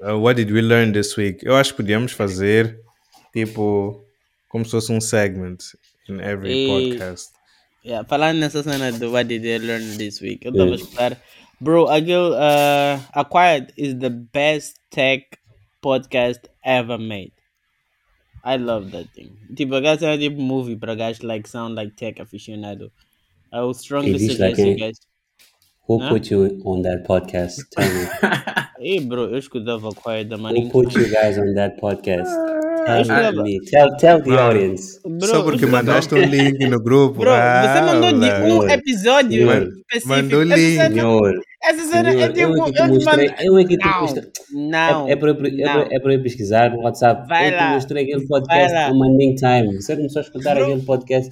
uh, 0.00 0.16
what 0.16 0.36
did 0.36 0.50
we 0.52 0.60
learn 0.62 0.92
this 0.92 1.16
week? 1.16 1.44
Eu 1.44 1.56
acho 1.56 1.72
que 1.72 1.78
podíamos 1.78 2.12
fazer, 2.12 2.78
tipo, 3.32 4.03
como 4.54 4.64
se 4.64 4.70
fosse 4.70 4.92
um 4.92 5.00
segment 5.00 5.64
in 6.08 6.20
every 6.20 6.52
E- 6.52 6.68
podcast. 6.68 7.32
Yeah, 7.84 8.04
falando 8.04 8.38
nessa 8.38 8.62
cena 8.62 8.92
do 8.92 9.10
What 9.10 9.24
Did 9.26 9.44
I 9.44 9.58
Learn 9.58 9.98
This 9.98 10.20
Week, 10.20 10.44
eu 10.46 10.52
estava 10.52 10.70
a 10.70 10.74
escutar. 10.76 11.20
Bro, 11.60 11.88
aquele 11.88 12.30
uh, 12.36 13.00
Acquired 13.12 13.72
is 13.76 13.94
the 13.98 14.10
best 14.10 14.76
tech 14.90 15.24
podcast 15.82 16.40
ever 16.64 16.98
made. 16.98 17.32
I 18.44 18.56
love 18.58 18.92
that 18.92 19.08
thing. 19.12 19.36
Tipo, 19.56 19.74
aquela 19.74 19.98
cena 19.98 20.16
tipo 20.16 20.40
movie 20.40 20.76
para 20.76 20.94
gajos 20.94 21.22
like 21.24 21.48
sound 21.48 21.74
like 21.76 21.96
tech 21.96 22.20
aficionado. 22.22 22.92
I 23.52 23.60
will 23.60 23.74
strongly 23.74 24.18
suggest 24.20 24.40
like 24.40 24.58
you 24.62 24.76
guys. 24.76 24.98
Who 25.88 25.98
Huh? 25.98 26.10
put 26.10 26.30
you 26.30 26.62
on 26.64 26.82
that 26.82 27.04
podcast? 27.06 27.58
Tell 27.72 27.84
me. 27.92 28.06
Ei, 28.80 29.00
bro, 29.00 29.24
eu 29.30 29.36
escutava 29.38 29.88
Acquired 29.90 30.28
da 30.28 30.36
Who 30.36 30.42
maninha. 30.42 30.70
put 30.70 30.94
you 30.94 31.08
guys 31.10 31.36
on 31.38 31.52
that 31.54 31.76
podcast? 31.80 32.30
Tell 32.84 33.00
escutava. 33.02 33.42
me. 33.42 33.60
Tell, 33.70 33.96
tell 33.96 34.22
the 34.22 34.30
audience. 34.38 35.00
Bro, 35.04 35.26
Só 35.26 35.42
porque 35.42 35.64
escutava- 35.64 35.82
mandaste 35.84 36.14
um 36.14 36.18
link 36.24 36.58
no 36.68 36.80
grupo. 36.82 37.20
Bro, 37.20 37.30
você 37.30 37.36
Ah, 37.38 37.82
mandou 37.86 38.12
de 38.20 38.52
um 38.52 38.68
episódio 38.70 39.32
Senhor. 39.32 39.62
específico. 39.68 40.08
Mandou 40.08 40.42
Essa 40.42 40.56
link. 40.56 40.76
cena- 40.76 40.94
Senhor, 40.94 41.34
Essa 41.62 41.84
cena 41.84 42.08
é 42.10 42.28
tipo. 42.28 42.38
eu 42.40 42.54
é 42.54 42.64
que 42.66 42.72
te 42.72 42.80
eu 42.80 42.86
te 42.86 42.92
mostrei. 43.04 43.34
Eu 43.40 43.58
é 43.58 43.64
que 43.64 43.78
te 43.78 43.86
Não, 43.86 44.00
mostrei. 44.00 44.24
não. 44.52 45.08
É, 45.08 45.12
é, 45.12 45.16
para, 45.16 45.30
eu- 45.30 45.44
é, 45.44 45.96
é 45.96 46.00
para 46.00 46.14
eu 46.14 46.22
pesquisar 46.22 46.70
no 46.70 46.82
WhatsApp. 46.82 47.26
Vai 47.28 47.48
eu 47.48 47.52
te 47.52 47.56
lá. 47.56 47.70
mostrei 47.74 48.04
aquele 48.04 48.26
podcast 48.26 48.90
no 48.92 48.98
Manding 48.98 49.34
Time. 49.36 49.74
Você 49.80 49.96
começou 49.96 50.20
a 50.20 50.22
escutar 50.22 50.54
Bro. 50.54 50.64
aquele 50.64 50.82
podcast. 50.82 51.30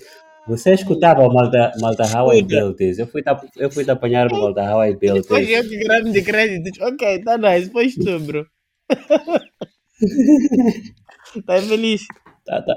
Você 0.48 0.72
escutava 0.74 1.22
o 1.22 1.32
Malta, 1.32 1.70
Malta 1.80 2.02
How 2.18 2.34
I. 2.34 2.42
Built 2.42 2.76
This. 2.76 2.98
Eu 2.98 3.06
fui, 3.06 3.22
eu 3.58 3.70
fui 3.70 3.84
te 3.84 3.90
apanhar 3.92 4.26
o 4.32 4.40
Malta 4.40 4.62
How 4.62 4.84
I 4.86 4.94
Built 4.98 5.22
Depois 5.22 5.46
This. 5.46 5.56
eu 5.56 5.68
que 5.68 5.76
grande 5.78 6.10
de 6.10 6.22
créditos. 6.22 6.80
Ok, 6.80 7.20
tá 7.20 7.38
nice. 7.38 7.70
Pois 7.70 7.94
tu, 7.94 8.18
bro. 8.18 8.44
tá 11.46 11.60
feliz? 11.62 12.06
Tá, 12.44 12.62
tá. 12.62 12.74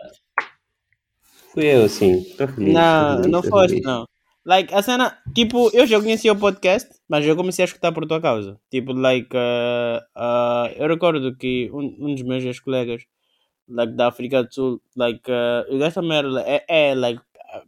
Fui 1.54 1.66
eu, 1.66 1.88
sim. 1.90 2.20
Estou 2.20 2.48
feliz. 2.48 2.74
Não, 2.74 3.16
tô 3.16 3.22
feliz, 3.22 3.32
não 3.32 3.42
tô 3.42 3.50
foste, 3.50 3.82
não. 3.82 4.06
Like, 4.46 4.74
a 4.76 4.82
cena, 4.84 5.18
tipo, 5.34 5.72
eu 5.74 5.88
já 5.88 6.00
conhecia 6.00 6.32
o 6.32 6.40
podcast, 6.40 6.88
mas 7.10 7.26
eu 7.26 7.36
comecei 7.36 7.64
a 7.64 7.66
escutar 7.66 7.92
por 7.92 8.06
tua 8.06 8.22
causa. 8.22 8.60
Tipo, 8.70 8.94
like, 8.94 9.36
uh, 9.36 9.98
uh, 10.16 10.72
eu 10.76 10.88
recordo 10.88 11.36
que 11.36 11.72
um, 11.74 11.96
um 12.00 12.14
dos 12.14 12.24
meus 12.24 12.44
ex-colegas, 12.44 13.04
like, 13.68 13.94
da 13.94 14.08
África 14.10 14.44
do 14.44 14.54
Sul, 14.54 14.82
like, 14.96 15.24
uh, 15.32 15.74
o 15.74 15.80
gajo 15.80 15.96
também 15.96 16.18
era, 16.18 16.42
é, 16.42 16.64
é, 16.68 16.96
like, 16.96 17.22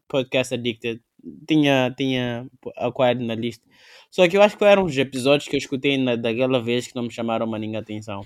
podcast 0.08 0.54
addicted. 0.54 1.02
Tinha, 1.48 1.94
tinha 1.98 2.48
acquired 2.78 3.26
na 3.26 3.34
lista. 3.34 3.66
Só 4.12 4.28
que 4.28 4.38
eu 4.38 4.42
acho 4.42 4.58
que 4.58 4.64
eram 4.64 4.86
os 4.86 4.98
episódios 4.98 5.50
que 5.50 5.56
eu 5.56 5.60
escutei 5.60 5.98
na, 5.98 6.16
daquela 6.16 6.62
vez 6.62 6.88
que 6.88 6.96
não 6.96 7.04
me 7.04 7.12
chamaram 7.12 7.46
uma 7.46 7.58
ninguém 7.58 7.80
atenção. 7.80 8.22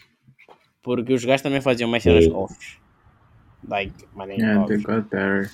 Porque 0.84 1.14
os 1.14 1.24
gajos 1.24 1.42
também 1.42 1.62
faziam 1.62 1.90
mais 1.90 2.04
cenas 2.04 2.28
off. 2.28 2.56
Like, 3.68 3.94
maninho 4.16 4.40
Yeah, 4.40 4.62
off. 4.62 4.68
they 4.74 4.78
got 4.82 5.10
better. 5.10 5.52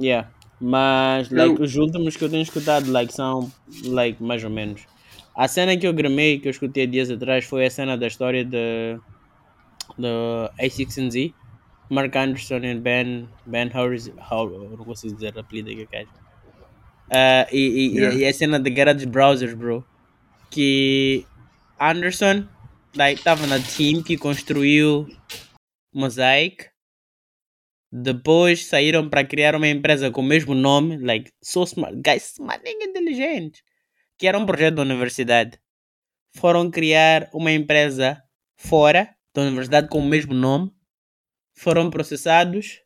Yeah. 0.00 0.28
Mas, 0.60 1.30
like, 1.30 1.56
Eu- 1.56 1.62
os 1.64 1.76
últimos 1.76 2.16
que 2.16 2.24
eu 2.24 2.28
tenho 2.28 2.42
escutado, 2.42 2.90
like, 2.90 3.12
são, 3.12 3.50
like, 3.84 4.22
mais 4.22 4.42
ou 4.44 4.50
menos. 4.50 4.82
A 5.34 5.46
cena 5.48 5.76
que 5.76 5.86
eu 5.86 5.92
gramei, 5.92 6.38
que 6.38 6.48
eu 6.48 6.50
escutei 6.50 6.86
dias 6.86 7.10
atrás, 7.10 7.44
foi 7.44 7.64
a 7.66 7.70
cena 7.70 7.96
da 7.96 8.06
história 8.06 8.44
de, 8.44 8.98
de 9.96 10.08
A6Z. 10.60 11.32
Mark 11.90 12.14
Anderson 12.16 12.56
e 12.58 12.74
Ben, 12.74 13.28
ben 13.46 13.68
Harris, 13.68 14.10
how, 14.30 14.48
não 14.50 14.84
consigo 14.84 15.14
dizer 15.14 15.34
o 15.34 15.40
apelido 15.40 15.70
que 15.70 15.88
gajo. 15.90 16.08
Uh, 17.08 17.48
e, 17.50 17.58
e, 17.58 17.96
Yeah. 17.96 18.16
e 18.18 18.26
a 18.26 18.32
cena 18.34 18.60
de 18.60 18.68
guerra 18.68 18.92
dos 18.94 19.06
browsers, 19.06 19.54
bro. 19.54 19.82
Que 20.50 21.24
Anderson 21.80 22.44
like, 22.98 23.22
tava 23.22 23.46
na 23.46 23.60
team 23.60 24.02
que 24.02 24.18
construiu 24.18 25.06
Mosaic. 25.94 26.68
Depois 27.90 28.66
saíram 28.66 29.08
para 29.08 29.24
criar 29.24 29.54
uma 29.54 29.68
empresa 29.68 30.10
com 30.10 30.20
o 30.20 30.24
mesmo 30.24 30.54
nome, 30.54 30.98
like, 30.98 31.30
so 31.40 31.62
smart, 31.62 31.96
guys, 32.02 32.32
smart 32.32 32.60
e 32.66 32.84
inteligente, 32.84 33.62
que 34.18 34.26
era 34.26 34.36
um 34.36 34.44
projeto 34.44 34.74
da 34.74 34.82
universidade. 34.82 35.58
Foram 36.34 36.70
criar 36.70 37.30
uma 37.32 37.52
empresa 37.52 38.20
fora 38.56 39.14
da 39.32 39.42
universidade 39.42 39.88
com 39.88 40.00
o 40.00 40.06
mesmo 40.06 40.34
nome. 40.34 40.70
Foram 41.54 41.88
processados. 41.88 42.82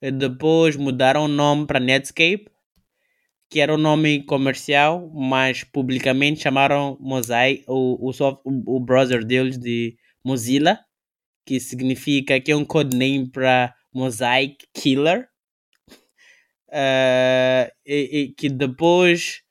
Depois 0.00 0.76
mudaram 0.76 1.24
o 1.24 1.28
nome 1.28 1.66
para 1.66 1.80
Netscape, 1.80 2.51
que 3.52 3.60
era 3.60 3.74
o 3.74 3.76
nome 3.76 4.22
comercial, 4.24 5.10
mas 5.14 5.62
publicamente 5.62 6.40
chamaram 6.40 6.96
Mosaic, 6.98 7.62
o, 7.68 8.10
o, 8.10 8.76
o, 8.76 8.80
browser 8.80 9.22
deles 9.22 9.58
de 9.58 9.94
Mozilla, 10.24 10.78
que 11.44 11.60
significa 11.60 12.40
que 12.40 12.50
é 12.50 12.56
um 12.56 12.64
codename 12.64 13.30
para 13.30 13.74
Mosaic 13.92 14.66
Killer. 14.72 15.28
Eh, 16.72 17.70
e, 17.84 18.20
e 18.20 18.28
que 18.32 18.48
depois 18.48 19.42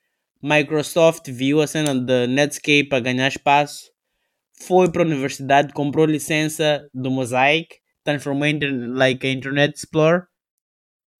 Microsoft 0.42 1.30
viu 1.30 1.62
a 1.62 1.68
cena 1.68 1.94
de 1.94 2.26
Netscape 2.26 2.88
a 2.90 2.98
ganhar 2.98 3.28
espaço, 3.28 3.92
foi 4.52 4.90
para 4.90 5.04
a 5.04 5.06
universidade, 5.06 5.72
comprou 5.72 6.06
licença 6.06 6.84
do 6.92 7.08
Mosaic, 7.08 7.76
transformou 8.02 8.46
em 8.46 8.58
like, 8.96 9.28
Internet 9.28 9.76
Explorer 9.76 10.24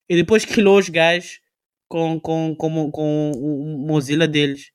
e 0.09 0.17
depois 0.17 0.43
quilou 0.43 0.79
os 0.79 0.89
gajos 0.89 1.42
com, 1.93 2.19
com, 2.19 2.55
com, 2.55 2.89
com 2.91 3.31
o 3.35 3.77
Mozilla 3.85 4.27
deles. 4.27 4.71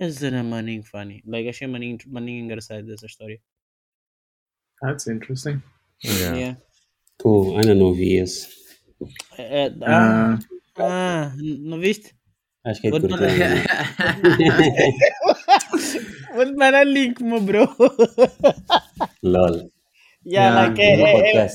Essa 0.00 0.28
era 0.28 0.42
maninho 0.42 0.82
funny. 0.82 1.22
Like, 1.26 1.50
achei 1.50 1.66
maninho, 1.68 1.98
maninho 2.06 2.42
engraçado 2.42 2.86
dessa 2.86 3.04
história. 3.04 3.38
That's 4.80 5.06
interesting. 5.06 5.60
Yeah. 6.02 6.34
Yeah. 6.36 6.60
Cool, 7.20 7.58
ainda 7.58 7.74
não 7.74 7.92
vi 7.92 8.14
esse. 8.14 8.48
É, 9.36 9.66
é, 9.66 9.74
ah, 9.82 10.38
Uh, 10.40 10.82
ah, 10.82 11.34
n- 11.36 11.58
não 11.58 11.78
viste? 11.78 12.16
Acho 12.64 12.80
que 12.80 12.86
é 12.86 12.90
Vou 12.90 13.00
te 13.00 13.08
curto. 13.08 13.22
Vou 16.34 16.46
te 16.46 16.52
mandar 16.54 16.84
link, 16.84 17.22
meu 17.22 17.42
bro. 17.42 17.68
LOL. 19.22 19.56
yeah, 20.24 20.24
Yeah, 20.24 20.68
like, 20.68 20.80
é, 20.82 20.96
No 20.96 21.06
é, 21.06 21.48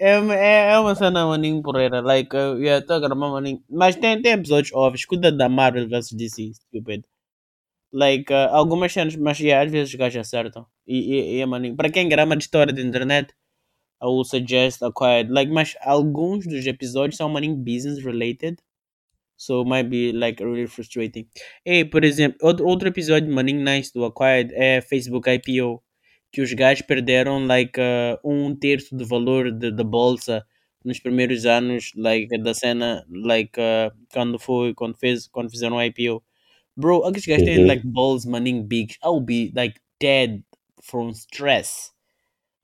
é, 0.00 0.12
é, 0.12 0.72
é, 0.72 0.78
uma 0.78 0.94
cena 0.94 1.26
maninho 1.26 1.62
porreira. 1.62 2.00
Like, 2.00 2.34
uh, 2.34 2.56
yeah, 2.58 2.84
tô 2.84 2.94
a 2.94 3.14
maninho. 3.14 3.62
Mas 3.68 3.96
tem, 3.96 4.20
tem 4.22 4.32
episódios 4.32 4.72
óbvios. 4.72 5.02
Escuta 5.02 5.30
da 5.30 5.48
Marvel 5.48 5.88
vs 5.88 6.12
DC, 6.12 6.52
stupid. 6.54 7.04
Like, 7.92 8.32
uh, 8.32 8.48
algumas 8.52 8.92
cenas, 8.92 9.16
mas 9.16 9.38
yeah, 9.40 9.64
às 9.64 9.70
vezes 9.70 9.90
os 9.90 9.98
gajos 9.98 10.20
acertam. 10.20 10.66
E, 10.86 11.36
e, 11.36 11.40
é 11.40 11.46
maninho. 11.46 11.76
Para 11.76 11.90
quem 11.90 12.08
grama 12.08 12.36
de 12.36 12.44
história 12.44 12.72
de 12.72 12.82
internet, 12.82 13.34
I 14.02 14.06
will 14.06 14.24
suggest 14.24 14.82
a 14.82 14.90
quiet. 14.92 15.30
Like, 15.30 15.52
mas 15.52 15.76
alguns 15.82 16.46
dos 16.46 16.66
episódios 16.66 17.16
são 17.16 17.28
maninho 17.28 17.56
business 17.56 18.02
related. 18.04 18.56
So 19.36 19.64
might 19.64 19.88
be 19.88 20.12
like 20.12 20.42
really 20.42 20.66
frustrating. 20.66 21.26
Hey, 21.64 21.84
por 21.84 22.04
exemplo, 22.04 22.38
outro, 22.42 22.66
outro 22.66 22.88
episódio 22.88 23.32
maninho 23.32 23.62
nice 23.64 23.92
do 23.92 24.04
Acquired 24.04 24.52
é 24.54 24.80
Facebook 24.82 25.28
IPO. 25.30 25.82
Que 26.32 26.40
os 26.40 26.52
gajos 26.52 26.86
perderam 26.86 27.44
like 27.46 27.78
uh, 27.80 28.18
um 28.24 28.54
terço 28.54 28.94
do 28.96 29.04
valor 29.06 29.50
de- 29.50 29.70
da 29.72 29.82
bolsa 29.84 30.44
nos 30.84 30.98
primeiros 31.00 31.44
anos 31.44 31.92
like, 31.96 32.38
da 32.38 32.54
cena, 32.54 33.04
like 33.10 33.58
uh, 33.60 33.92
quando 34.12 34.38
foi, 34.38 34.72
quando 34.74 34.96
fez, 34.96 35.26
quando 35.28 35.50
fizeram 35.50 35.76
o 35.76 35.82
IPO. 35.82 36.22
Bro, 36.76 37.04
aqueles 37.04 37.26
gajos 37.26 37.44
têm 37.44 37.58
Uhum. 37.58 37.66
like 37.66 37.86
balls 37.86 38.24
maninho 38.24 38.62
big. 38.62 38.94
I 39.04 39.08
will 39.08 39.20
be 39.20 39.52
like 39.54 39.78
dead 40.00 40.42
from 40.82 41.10
stress. 41.10 41.90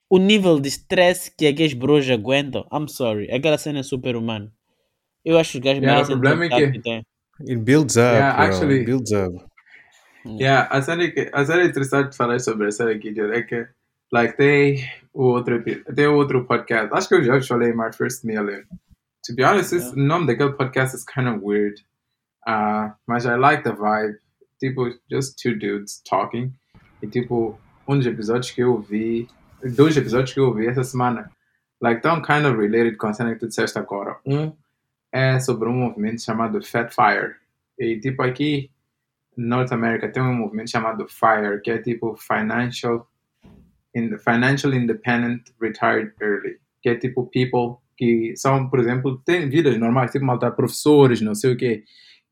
O 0.08 0.18
nível 0.18 0.60
de 0.60 0.68
stress 0.70 1.28
que 1.28 1.46
aqueles 1.48 1.74
bros 1.74 2.08
aguentam, 2.08 2.64
I'm 2.72 2.86
sorry, 2.88 3.28
aquela 3.30 3.58
cena 3.58 3.80
é 3.80 3.82
super 3.82 4.14
humana. 4.16 4.52
Eu 5.24 5.36
acho 5.36 5.52
que 5.52 5.58
os 5.58 5.64
gajos 5.64 5.82
Yeah, 5.82 5.92
o 5.92 6.06
merecem 6.06 6.14
problema 6.20 6.48
todo 6.48 6.62
é 6.62 6.68
o 6.68 6.72
que- 6.72 6.80
que. 6.80 7.02
It 7.52 7.56
builds 7.64 7.96
up, 7.96 8.00
Yeah, 8.14 8.32
bro. 8.36 8.44
actually- 8.46 8.76
It 8.78 8.84
builds 8.86 9.10
up. 9.12 9.44
Yeah, 10.38 10.68
a 10.70 10.82
cena, 10.82 11.10
que, 11.10 11.30
a 11.32 11.44
cena 11.44 11.64
interessante 11.64 12.10
de 12.10 12.16
falar 12.16 12.38
sobre 12.40 12.68
essa 12.68 12.86
Jed, 12.92 13.20
é 13.20 13.42
que 13.42 13.66
like, 14.12 14.36
tem 14.36 14.84
o 15.14 15.24
outro, 15.24 15.62
tem 15.62 16.06
outro 16.06 16.44
podcast. 16.44 16.88
Acho 16.92 17.08
que 17.08 17.14
eu 17.14 17.24
já 17.24 17.40
falei 17.42 17.72
My 17.72 17.92
First 17.92 18.24
Million. 18.24 18.62
To 19.26 19.34
be 19.34 19.42
honest, 19.44 19.74
esse- 19.74 19.92
o 19.94 19.96
nome 19.96 20.26
daquele 20.26 20.52
podcast 20.52 20.96
is 20.96 21.04
kind 21.04 21.28
of 21.28 21.40
weird. 21.44 21.80
Uh, 22.46 22.92
mas 23.06 23.24
I 23.24 23.36
like 23.36 23.62
the 23.64 23.72
vibe. 23.72 24.18
Tipo, 24.60 24.90
just 25.10 25.36
two 25.42 25.54
dudes 25.58 26.00
talking. 26.08 26.52
E 27.02 27.06
tipo, 27.06 27.58
um 27.86 27.96
dos 27.98 28.06
episódios 28.06 28.50
que 28.52 28.62
eu 28.62 28.78
vi, 28.80 29.28
dois 29.74 29.96
episódios 29.96 30.32
que 30.32 30.40
eu 30.40 30.52
vi 30.54 30.66
essa 30.66 30.82
semana, 30.84 31.30
like, 31.80 32.00
tão 32.00 32.22
kind 32.22 32.46
of 32.46 32.56
related 32.58 32.96
com 32.96 33.08
a 33.08 33.12
cena 33.12 33.34
que 33.34 33.40
tu 33.40 33.48
disseste 33.48 33.78
agora. 33.78 34.16
Um 34.24 34.52
é 35.12 35.38
sobre 35.40 35.68
um 35.68 35.72
movimento 35.72 36.22
chamado 36.22 36.62
Fat 36.64 36.90
Fire. 36.94 37.34
E 37.78 37.98
tipo, 38.00 38.22
aqui 38.22 38.70
North 39.36 39.72
America 39.72 40.08
tem 40.08 40.22
um 40.22 40.34
movimento 40.34 40.70
chamado 40.70 41.06
FIRE, 41.08 41.60
que 41.62 41.70
é 41.70 41.78
tipo 41.78 42.16
Financial, 42.16 43.06
in, 43.94 44.16
Financial 44.18 44.72
Independent 44.72 45.42
Retired 45.60 46.12
Early, 46.20 46.58
que 46.82 46.88
é 46.88 46.94
tipo 46.94 47.26
people 47.26 47.76
que 47.96 48.34
são, 48.36 48.68
por 48.68 48.78
exemplo, 48.78 49.18
têm 49.24 49.48
vidas 49.48 49.78
normais, 49.78 50.10
tipo 50.10 50.24
malta 50.24 50.50
professores, 50.50 51.20
não 51.20 51.34
sei 51.34 51.52
o 51.52 51.56
quê, 51.56 51.84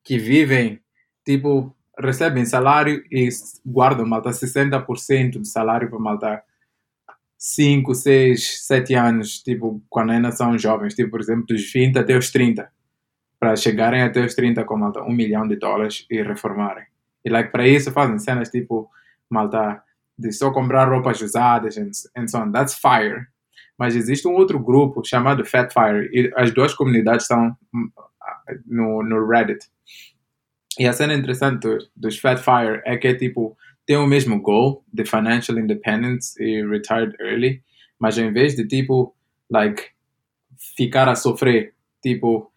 que 0.03 0.19
vivem, 0.19 0.81
tipo, 1.25 1.75
recebem 1.99 2.45
salário 2.45 3.03
e 3.11 3.29
guardam 3.65 4.07
malta 4.07 4.31
60% 4.31 5.39
do 5.39 5.47
salário 5.47 5.89
para 5.89 5.99
malta 5.99 6.43
5, 7.39 7.95
6, 7.95 8.67
7 8.67 8.95
anos, 8.95 9.43
tipo, 9.43 9.83
quando 9.89 10.13
ainda 10.13 10.31
são 10.33 10.59
jovens, 10.59 10.95
tipo, 10.95 11.11
por 11.11 11.21
exemplo, 11.21 11.47
dos 11.47 11.73
20 11.73 11.99
até 11.99 12.17
os 12.17 12.31
30, 12.31 12.71
para 13.39 13.57
chegarem 13.57 14.03
até 14.03 14.25
os 14.25 14.35
30 14.35 14.65
com 14.65 14.77
malta 14.77 15.03
1 15.03 15.13
milhão 15.13 15.49
de 15.49 15.57
dólares 15.57 16.07
e 16.11 16.23
reformarem. 16.23 16.85
E 17.25 17.31
like, 17.31 17.51
para 17.51 17.67
isso 17.67 17.91
fazem 17.93 18.19
cenas 18.19 18.51
tipo, 18.51 18.89
malta, 19.31 19.83
de 20.19 20.33
só 20.33 20.51
comprar 20.53 20.89
roupas 20.89 21.21
usadas 21.21 21.77
and, 21.79 22.27
so 22.29 22.39
on. 22.39 22.53
That's 22.53 22.75
FIRE. 22.79 23.27
Mas 23.79 23.97
existe 23.97 24.29
um 24.29 24.35
outro 24.35 24.59
grupo 24.59 25.03
chamado 25.05 25.45
Fat 25.45 25.73
Fire 25.73 26.09
e 26.13 26.33
as 26.37 26.53
duas 26.53 26.75
comunidades 26.75 27.25
estão 27.25 27.57
hum, 27.75 27.91
no, 28.67 29.03
no 29.03 29.27
Reddit. 29.27 29.67
E 30.79 30.87
a 30.87 30.93
cena 30.93 31.15
interessante 31.15 31.61
do- 31.61 31.79
dos 31.97 32.19
Fat 32.19 32.39
Fire 32.39 32.83
é 32.85 32.97
que 32.97 33.09
é 33.09 33.15
tipo, 33.15 33.57
tem 33.87 33.97
o 33.97 34.07
mesmo 34.07 34.41
goal 34.41 34.85
de 34.93 35.05
financial 35.05 35.59
independence 35.59 36.41
e 36.43 36.65
retired 36.67 37.15
early, 37.21 37.63
mas 37.99 38.19
ao 38.19 38.25
invés 38.25 38.55
de 38.55 38.67
tipo, 38.67 39.15
like, 39.51 39.83
ficar 40.77 41.09
a 41.09 41.15
sofrer, 41.15 41.75
tipo, 42.03 42.51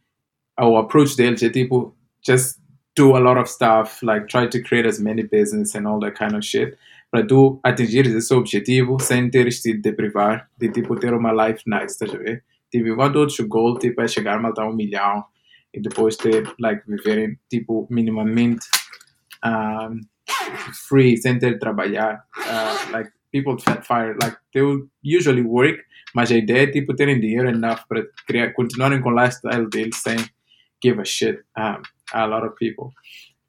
o 0.60 0.77
approach 0.77 1.15
deles 1.15 1.41
é 1.44 1.49
tipo, 1.49 1.95
just 2.26 2.57
do 2.97 3.15
a 3.15 3.19
lot 3.19 3.37
of 3.37 3.47
stuff, 3.47 4.01
like 4.01 4.27
try 4.27 4.47
to 4.47 4.61
create 4.61 4.87
as 4.87 4.99
many 4.99 5.23
business 5.23 5.75
and 5.75 5.87
all 5.87 5.99
that 5.99 6.17
kind 6.17 6.35
of 6.35 6.43
shit, 6.43 6.77
para 7.11 7.25
tu 7.25 7.59
atingires 7.63 8.13
esse 8.13 8.33
objetivo 8.33 8.99
sem 8.99 9.29
teres 9.29 9.61
de 9.61 9.79
te 9.79 9.93
privar 9.93 10.49
de 10.57 10.69
tipo 10.69 10.95
ter 10.95 11.13
uma 11.13 11.31
life 11.31 11.63
nice, 11.67 11.93
estás 11.93 12.13
a 12.13 12.17
ver? 12.17 12.43
Tipo, 12.71 12.89
enquanto 12.89 13.17
outros 13.17 13.39
o 13.39 13.47
goal 13.47 13.77
tipo, 13.77 14.01
é 14.01 14.07
chegar 14.07 14.43
a 14.43 14.67
um 14.67 14.73
milhão 14.73 15.23
e 15.73 15.79
depois 15.79 16.17
ter, 16.17 16.51
like, 16.59 16.81
viverem 16.87 17.37
tipo 17.49 17.87
minimamente 17.89 18.65
um, 19.45 20.01
free 20.89 21.15
sem 21.17 21.39
ter 21.39 21.53
de 21.53 21.59
trabalhar. 21.59 22.25
Uh, 22.35 22.91
like, 22.91 23.11
people 23.31 23.57
fat 23.57 23.85
fire, 23.85 24.17
like, 24.21 24.37
they 24.53 24.63
usually 25.03 25.43
work, 25.43 25.79
mas 26.13 26.31
a 26.31 26.35
ideia 26.35 26.63
é 26.63 26.67
tipo 26.67 26.95
terem 26.95 27.19
dinheiro 27.19 27.47
enough 27.47 27.81
para 27.87 28.03
criar, 28.25 28.51
continuarem 28.53 28.99
com 29.01 29.09
o 29.09 29.15
lifestyle 29.15 29.69
deles 29.69 29.97
sem 29.97 30.17
give 30.83 30.99
a 30.99 31.05
shit 31.05 31.39
um, 31.57 31.81
a 32.13 32.25
lot 32.25 32.45
of 32.45 32.55
people. 32.55 32.89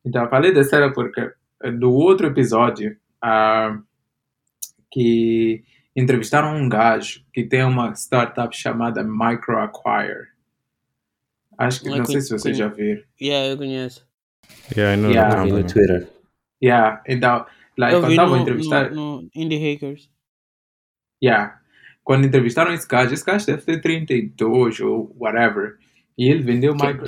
Então, 0.04 0.24
eu 0.24 0.30
falei 0.30 0.52
dessa 0.52 0.76
era 0.76 0.92
porque 0.92 1.20
eh, 1.62 1.70
do 1.72 1.92
outro 1.92 2.26
episódio 2.26 2.96
ah, 3.22 3.78
que 4.90 5.64
entrevistaram 5.94 6.56
um 6.56 6.68
gajo 6.68 7.24
que 7.32 7.44
tem 7.44 7.64
uma 7.64 7.92
startup 7.94 8.56
chamada 8.56 9.02
MicroAcquire. 9.02 10.28
Acho 11.58 11.82
que 11.82 11.88
Ah, 11.88 11.96
não 11.98 12.04
sei 12.04 12.14
conhe- 12.14 12.20
se 12.22 12.30
vocês 12.30 12.56
já 12.56 12.68
viram. 12.68 13.02
Yeah, 13.20 13.48
eu 13.48 13.56
conheço. 13.58 14.06
Yeah, 14.76 14.94
I 14.96 15.00
know 15.00 15.10
Yeah. 15.10 15.42
Vi 15.44 15.52
no. 15.52 15.66
Twitter. 15.66 16.08
Yeah, 16.62 17.02
então, 17.06 17.46
like, 17.76 17.94
eu 17.94 18.00
quando 18.00 18.10
estavam 18.12 18.34
a 18.34 18.36
no, 18.36 18.42
entrevistar, 18.42 18.90
no, 18.92 19.22
no 19.22 19.30
Indie 19.34 19.58
Hackers. 19.58 20.10
yeah, 21.22 21.60
quando 22.04 22.26
entrevistaram 22.26 22.72
esse 22.72 22.86
gajo, 22.88 23.12
esse 23.12 23.24
gajo 23.24 23.46
deve 23.46 23.62
ter 23.62 23.80
32 23.80 24.80
ou 24.80 25.14
whatever, 25.18 25.76
e 26.16 26.28
ele 26.30 26.42
vendeu 26.42 26.74
micro. 26.74 27.06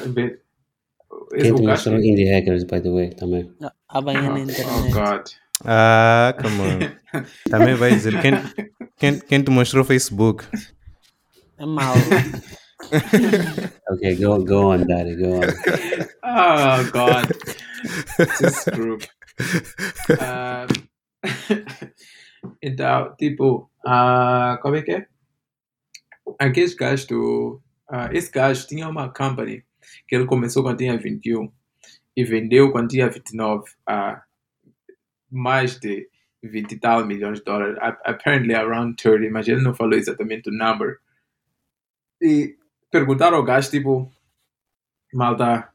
Quem 1.31 1.52
o 1.52 1.57
te 1.57 1.62
gajo. 1.62 1.69
mostrou 1.69 1.98
Indie 1.98 2.28
Hackers, 2.31 2.65
by 2.65 2.81
the 2.81 2.90
way, 2.90 3.11
também. 3.11 3.52
Ah, 3.62 3.73
A 3.89 4.01
banha 4.01 4.23
na 4.23 4.35
Oh, 4.35 4.39
internet. 4.39 4.66
oh 4.69 4.90
God. 4.93 5.23
Ah, 5.65 6.35
come 6.40 6.61
on. 6.61 7.20
Também 7.51 7.74
vai 7.74 7.90
dizer. 7.93 8.20
Quem, 8.20 8.32
quem, 8.97 9.19
quem 9.20 9.43
te 9.43 9.51
mostrou 9.51 9.82
o 9.82 9.86
Facebook? 9.86 10.44
É 11.59 11.66
mau. 11.66 11.94
Okay, 13.93 14.15
go 14.16 14.43
go 14.43 14.73
on, 14.73 14.86
Daddy. 14.86 15.15
Go 15.16 15.35
on. 15.36 15.43
oh 16.24 16.90
God, 16.90 17.27
this 18.39 18.65
group. 18.73 19.02
Ah, 20.19 20.66
então, 22.62 23.15
tipo, 23.19 23.70
ah, 23.86 24.59
como 24.62 24.77
é 24.77 24.82
que 24.82 24.93
é? 24.93 25.07
Aqueles 26.39 26.74
gajos 26.74 27.07
do. 27.07 27.61
ah, 27.90 28.09
esse 28.12 28.31
gajo 28.31 28.66
tinha 28.66 28.89
uma 28.89 29.12
company 29.12 29.62
que 30.06 30.14
ele 30.14 30.26
começou 30.26 30.62
quando 30.62 30.78
tinha 30.78 30.98
21 30.98 31.50
e 32.16 32.24
vendeu 32.24 32.70
quando 32.72 32.88
tinha 32.88 33.08
29 33.08 33.64
a 33.86 34.22
mais 35.30 35.78
de 35.78 36.08
20 36.42 36.72
e 36.72 36.76
tal 36.78 37.06
milhões 37.06 37.38
de 37.38 37.44
dólares. 37.44 37.76
Apparently 38.04 38.54
around 38.54 38.96
30, 38.96 39.30
mas 39.30 39.46
ele 39.48 39.62
não 39.62 39.74
falou 39.74 39.94
exatamente 39.94 40.48
o 40.48 40.52
number. 40.52 40.98
E 42.20 42.56
perguntaram 42.90 43.36
ao 43.36 43.44
gajo, 43.44 43.70
tipo, 43.70 44.10
malta, 45.12 45.68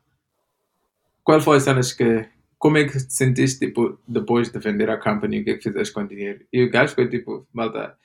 qual 1.24 1.42
foi 1.42 1.58
as 1.58 1.64
cenas 1.64 1.94
que. 1.94 2.28
Como 2.58 2.78
é 2.78 2.86
que 2.86 2.94
te 2.94 3.14
sentiste 3.14 3.68
tipo, 3.68 4.00
depois 4.08 4.50
de 4.50 4.58
vender 4.60 4.90
a 4.90 4.98
company? 4.98 5.42
O 5.42 5.44
que 5.44 5.52
é 5.52 5.58
que 5.58 5.64
fizeste 5.64 5.94
com 5.94 6.02
o 6.02 6.08
dinheiro? 6.08 6.46
E 6.52 6.64
o 6.64 6.72
gajo 6.72 6.96
foi 6.96 7.08
tipo, 7.08 7.46
malta, 7.54 7.96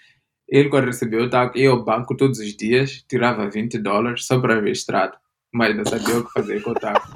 ele 0.48 0.68
quando 0.68 0.86
recebeu 0.86 1.30
taco, 1.30 1.56
ia 1.56 1.70
ao 1.70 1.84
banco 1.84 2.16
todos 2.16 2.40
os 2.40 2.56
dias, 2.56 3.04
tirava 3.08 3.48
20 3.48 3.78
dólares 3.78 4.26
só 4.26 4.40
para 4.40 4.60
ver 4.60 4.72
extrato, 4.72 5.18
mas 5.52 5.76
não 5.76 5.84
sabia 5.84 6.18
o 6.18 6.24
que 6.24 6.32
fazer 6.32 6.62
com 6.62 6.70
o 6.70 6.74
taco. 6.74 7.08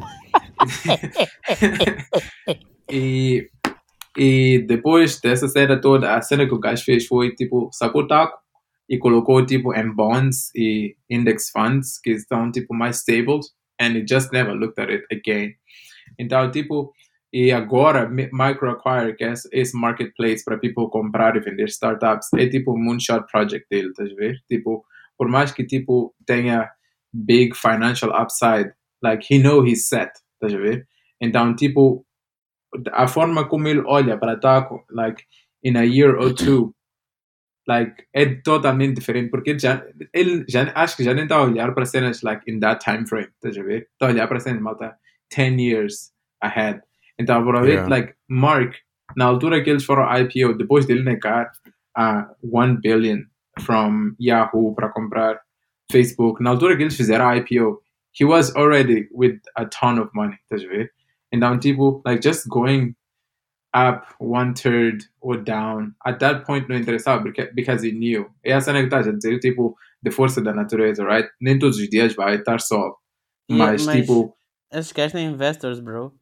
e, 2.90 3.48
e 4.16 4.64
depois 4.66 5.20
dessa 5.20 5.48
cena 5.48 5.80
toda, 5.80 6.14
a 6.14 6.22
cena 6.22 6.46
que 6.46 6.54
o 6.54 6.58
gajo 6.58 6.84
fez 6.84 7.06
foi 7.06 7.34
tipo, 7.34 7.68
sacou 7.72 8.02
o 8.02 8.06
taco 8.06 8.38
e 8.88 8.98
colocou 8.98 9.44
tipo 9.44 9.74
em 9.74 9.90
bonds 9.90 10.50
e 10.54 10.96
index 11.10 11.50
funds 11.50 11.98
que 12.02 12.10
estão 12.10 12.50
tipo 12.52 12.74
mais 12.74 12.98
stable 12.98 13.40
and 13.80 13.96
he 13.96 14.04
just 14.08 14.30
never 14.32 14.54
looked 14.54 14.80
at 14.80 14.90
it 14.90 15.04
again. 15.12 15.54
Então, 16.18 16.50
tipo, 16.50 16.92
e 17.32 17.50
agora 17.50 18.08
Mi- 18.08 18.30
Microacquire, 18.32 19.16
que 19.16 19.24
é 19.24 19.32
esse- 19.52 19.76
marketplace 19.76 20.44
para 20.44 20.58
people 20.58 20.88
comprar 20.90 21.34
e 21.36 21.40
vender 21.40 21.64
startups, 21.68 22.28
é 22.36 22.46
tipo 22.48 22.76
moonshot 22.78 23.24
project 23.32 23.66
dele, 23.70 23.88
estás 23.88 24.10
a 24.12 24.14
ver? 24.14 24.36
Tipo, 24.48 24.84
por 25.18 25.28
mais 25.28 25.50
que 25.50 25.64
tipo 25.64 26.14
tenha 26.26 26.70
big 27.14 27.54
financial 27.54 28.10
upside, 28.12 28.72
like 29.02 29.22
he 29.28 29.38
know 29.38 29.62
he's 29.64 29.88
set, 29.88 30.10
estás 30.34 30.54
a 30.54 30.58
ver? 30.58 30.86
Então, 31.20 31.54
tipo, 31.54 32.04
a 32.92 33.06
forma 33.06 33.46
como 33.48 33.68
ele 33.68 33.82
olha 33.86 34.18
para 34.18 34.36
taco, 34.38 34.84
like 34.90 35.24
in 35.62 35.76
a 35.76 35.84
year 35.84 36.16
or 36.16 36.34
two, 36.34 36.74
like 37.66 38.06
é 38.12 38.26
totalmente 38.42 38.96
diferente 38.96 39.30
porque 39.30 39.50
ele 39.50 39.58
já 39.58 39.82
ele 40.12 40.44
já 40.48 40.70
acho 40.74 40.96
que 40.96 41.04
já 41.04 41.14
nem 41.14 41.24
está 41.24 41.36
a 41.36 41.44
olhar 41.44 41.72
para 41.74 41.86
cenas 41.86 42.22
like 42.22 42.42
in 42.50 42.60
that 42.60 42.84
time 42.84 43.06
frame 43.06 43.30
estás 43.36 43.56
a 43.56 43.62
ver 43.62 43.88
está 43.92 44.06
a 44.06 44.10
olhar 44.10 44.28
para 44.28 44.40
cenas 44.40 44.60
malta 44.60 44.94
10 45.34 45.58
years 45.58 46.12
ahead 46.42 46.82
então 47.18 47.42
por 47.42 47.54
Yeah. 47.66 47.88
like 47.88 48.14
Mark 48.28 48.76
na 49.16 49.24
altura 49.26 49.62
que 49.62 49.70
eles 49.70 49.84
foram 49.84 50.04
IPO 50.04 50.58
depois 50.58 50.86
dele 50.86 51.02
negar 51.02 51.50
a 51.96 52.28
1 52.42 52.80
billion 52.82 53.22
from 53.60 54.14
Yahoo 54.20 54.74
para 54.74 54.90
comprar 54.90 55.40
Facebook 55.90 56.42
na 56.42 56.50
altura 56.50 56.76
que 56.76 56.82
eles 56.82 56.96
fizeram 56.96 57.28
a 57.28 57.36
IPO 57.36 57.80
he 58.18 58.24
was 58.24 58.54
already 58.56 59.08
with 59.12 59.38
a 59.56 59.66
ton 59.66 59.98
of 60.00 60.10
money 60.14 60.36
estás 60.42 60.64
a 60.64 60.68
ver 60.68 60.90
então 61.32 61.58
tipo 61.58 62.02
like 62.04 62.22
just 62.22 62.46
going 62.48 62.94
up 63.74 64.06
one 64.18 64.54
third 64.54 65.04
or 65.20 65.36
down. 65.36 65.94
At 66.06 66.20
that 66.20 66.46
point 66.46 66.68
não 66.68 66.76
interessava 66.76 67.22
porque, 67.22 67.50
because 67.54 67.84
he 67.84 67.92
knew. 67.92 68.26
É 68.44 68.54
a 68.54 68.60
que 68.60 68.94
a 68.94 69.12
dizer, 69.12 69.40
tipo, 69.40 69.76
de 70.00 70.10
força 70.10 70.40
da 70.40 70.54
natureza, 70.54 71.04
right? 71.04 71.28
Nem 71.40 71.58
todos 71.58 71.78
os 71.78 71.88
dias 71.88 72.14
vai 72.14 72.36
estar 72.36 72.60
sol. 72.60 72.96
Yeah, 73.50 73.72
Mas, 73.72 73.84
mas- 73.84 74.00
tipo, 74.00 74.36
Esses 74.72 74.92
gajos 74.92 75.12
têm 75.12 75.26
investors, 75.26 75.80
bro. 75.80 76.12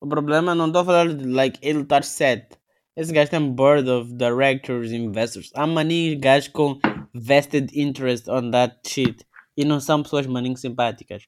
O 0.00 0.06
problema 0.06 0.54
não 0.54 0.66
estou 0.66 0.82
a 0.82 0.84
falar 0.84 1.08
de 1.14 1.24
like 1.24 1.58
ele 1.62 1.80
estar 1.80 2.04
set. 2.04 2.56
Esse 2.96 3.12
gajo 3.12 3.30
tem 3.30 3.52
board 3.52 3.88
of 3.88 4.12
directors, 4.12 4.92
investors. 4.92 5.50
Há 5.54 5.66
maninhos 5.66 6.20
gajos 6.20 6.48
com 6.48 6.78
vested 7.14 7.70
interest 7.74 8.28
on 8.28 8.50
that 8.50 8.78
shit. 8.86 9.24
E 9.56 9.64
não 9.64 9.80
são 9.80 10.02
pessoas 10.02 10.26
maninhos 10.26 10.60
simpáticas. 10.60 11.24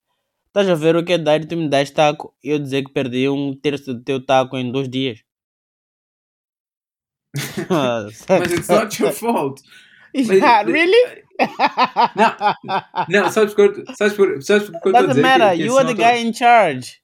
Estás 0.49 0.69
a 0.69 0.75
ver 0.75 0.97
o 0.97 1.05
que 1.05 1.13
é 1.15 1.19
dar 1.19 1.41
e 1.41 1.47
tu 1.47 1.57
me 1.57 1.69
das 1.69 1.91
taco 1.91 2.35
e 2.43 2.51
eu 2.51 2.59
dizer 2.59 2.85
que 2.85 2.93
perdi 2.93 3.29
um 3.29 3.55
terço 3.55 3.95
do 3.95 4.03
teu 4.03 4.25
taco 4.25 4.57
em 4.57 4.71
dois 4.73 4.89
dias? 4.89 5.21
mas 7.69 8.53
it's 8.53 8.69
not 8.69 9.01
your 9.03 9.13
fault. 9.13 9.63
Yeah, 10.13 10.63
really? 10.63 11.23
Não, 13.09 13.31
sabes 13.31 13.55
por 13.55 13.73
sabes 13.95 14.15
por 14.17 14.43
sabes 14.43 14.69
por 14.69 14.81
que 14.81 14.91
Doesn't 14.91 15.21
matter. 15.23 15.51
que, 15.53 15.57
que 15.59 15.63
You 15.67 15.79
are 15.79 15.87
the 15.87 15.95
not 15.95 16.03
a- 16.03 16.13
guy 16.17 16.27
in 16.27 16.33
charge. 16.33 17.01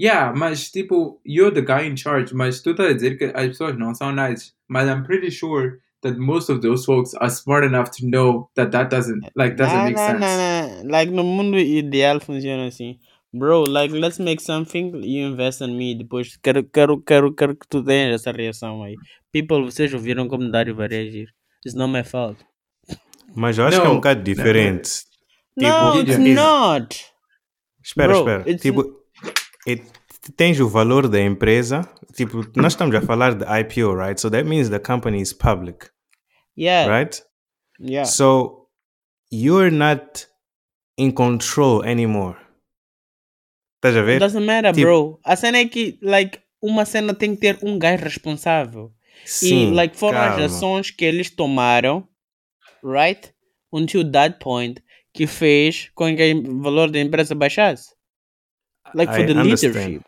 Yeah, 0.00 0.32
mas 0.36 0.68
tipo, 0.72 1.20
you're 1.24 1.54
the 1.54 1.62
guy 1.62 1.86
in 1.86 1.96
charge, 1.96 2.34
mas 2.34 2.60
tu 2.62 2.70
estás 2.72 2.90
a 2.90 2.94
dizer 2.94 3.16
que 3.16 3.26
as 3.26 3.46
pessoas 3.46 3.78
não 3.78 3.94
são 3.94 4.10
nice. 4.12 4.52
Mas 4.68 4.88
I'm 4.88 5.04
pretty 5.04 5.30
sure 5.30 5.78
that 6.06 6.18
most 6.18 6.48
of 6.50 6.60
those 6.62 6.84
folks 6.84 7.14
are 7.14 7.28
smart 7.30 7.64
enough 7.64 7.90
to 7.98 8.06
know 8.06 8.48
that 8.54 8.70
that 8.72 8.88
doesn't, 8.90 9.20
like, 9.34 9.56
doesn't 9.56 9.76
Nah, 9.76 9.84
make 9.84 9.96
nah, 9.96 10.06
sense. 10.08 10.20
nah, 10.20 10.36
nah. 10.36 10.90
Like 10.98 11.10
no 11.12 11.22
mundo 11.24 11.58
ideal 11.58 12.20
funciona 12.20 12.66
assim. 12.66 12.98
Bro, 13.34 13.64
like 13.68 13.92
let's 13.92 14.18
make 14.18 14.40
something, 14.40 15.02
you 15.04 15.26
invest 15.26 15.60
in 15.60 15.76
me. 15.76 15.94
Depois 15.94 16.36
quero, 16.42 16.64
quero, 16.64 17.02
quero, 17.02 17.34
quero 17.34 17.54
que 17.56 17.66
tu 17.68 17.82
tenhas 17.82 18.14
essa 18.22 18.32
reação 18.32 18.82
aí. 18.82 18.94
People, 19.32 19.64
vocês 19.64 19.92
ouviram 19.92 20.26
como 20.28 20.50
Dário 20.50 20.74
vai 20.74 20.88
reagir. 20.88 21.26
It's 21.66 21.74
not 21.76 21.92
my 21.92 22.02
fault. 22.04 22.38
Mas 23.34 23.58
eu 23.58 23.66
acho 23.66 23.78
que 23.80 23.84
é 23.86 23.88
um 23.88 23.92
Não, 23.92 23.96
bocado 23.96 24.22
diferente. 24.22 24.90
no, 25.56 25.62
Tipo, 25.64 26.10
it's 26.10 26.18
not. 26.34 27.04
Espera, 27.84 28.08
Bro, 28.12 28.18
espera. 28.20 28.40
it's- 28.50 28.62
Tipo, 28.62 28.84
it- 29.68 29.84
tens 30.36 30.58
o 30.60 30.68
valor 30.68 31.06
da 31.08 31.20
empresa. 31.20 31.86
Tipo, 32.14 32.42
nós 32.56 32.72
estamos 32.72 32.94
a 32.94 33.02
falar 33.02 33.34
de 33.34 33.44
IPO, 33.44 33.94
right? 33.94 34.18
So 34.20 34.30
that 34.30 34.44
means 34.44 34.70
the 34.70 34.78
company 34.78 35.20
is 35.20 35.32
public, 35.34 35.88
Yeah, 36.56 36.88
right? 36.88 37.22
yeah. 37.78 38.04
So 38.04 38.68
you're 39.30 39.70
not 39.70 40.26
in 40.98 41.12
control 41.12 41.82
anymore. 41.84 42.36
Estás 43.76 43.96
a 43.96 44.00
It 44.00 44.06
ver? 44.06 44.18
doesn't 44.20 44.44
matter, 44.46 44.72
Tipo- 44.72 44.86
bro. 44.86 45.20
A 45.24 45.36
cena 45.36 45.58
é 45.58 45.68
que, 45.68 45.98
like, 46.02 46.40
uma 46.62 46.84
cena 46.84 47.14
tem 47.14 47.34
que 47.34 47.40
ter 47.40 47.58
um 47.62 47.78
gajo 47.78 48.04
responsável. 48.04 48.92
Sim, 49.24 49.70
e, 49.70 49.74
like, 49.74 49.96
foram 49.96 50.18
as 50.18 50.28
calma. 50.30 50.44
ações 50.46 50.90
que 50.90 51.04
eles 51.04 51.30
tomaram, 51.30 52.08
right? 52.82 53.32
Until 53.72 54.10
that 54.12 54.38
point, 54.38 54.82
que 55.12 55.26
fez 55.26 55.90
com 55.94 56.14
que 56.16 56.34
o 56.34 56.62
valor 56.62 56.90
da 56.90 56.98
empresa 57.00 57.34
baixasse. 57.34 57.94
Like, 58.94 59.12
for 59.12 59.22
I 59.22 59.26
the 59.26 59.32
understand. 59.38 59.74
leadership. 59.74 60.04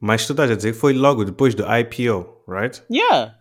Mas 0.00 0.26
tu 0.26 0.32
estás 0.32 0.50
a 0.50 0.56
dizer 0.56 0.72
que 0.72 0.78
foi 0.78 0.92
logo 0.92 1.24
depois 1.24 1.54
do 1.54 1.64
IPO, 1.64 2.44
right? 2.48 2.82
Yeah. 2.90 3.36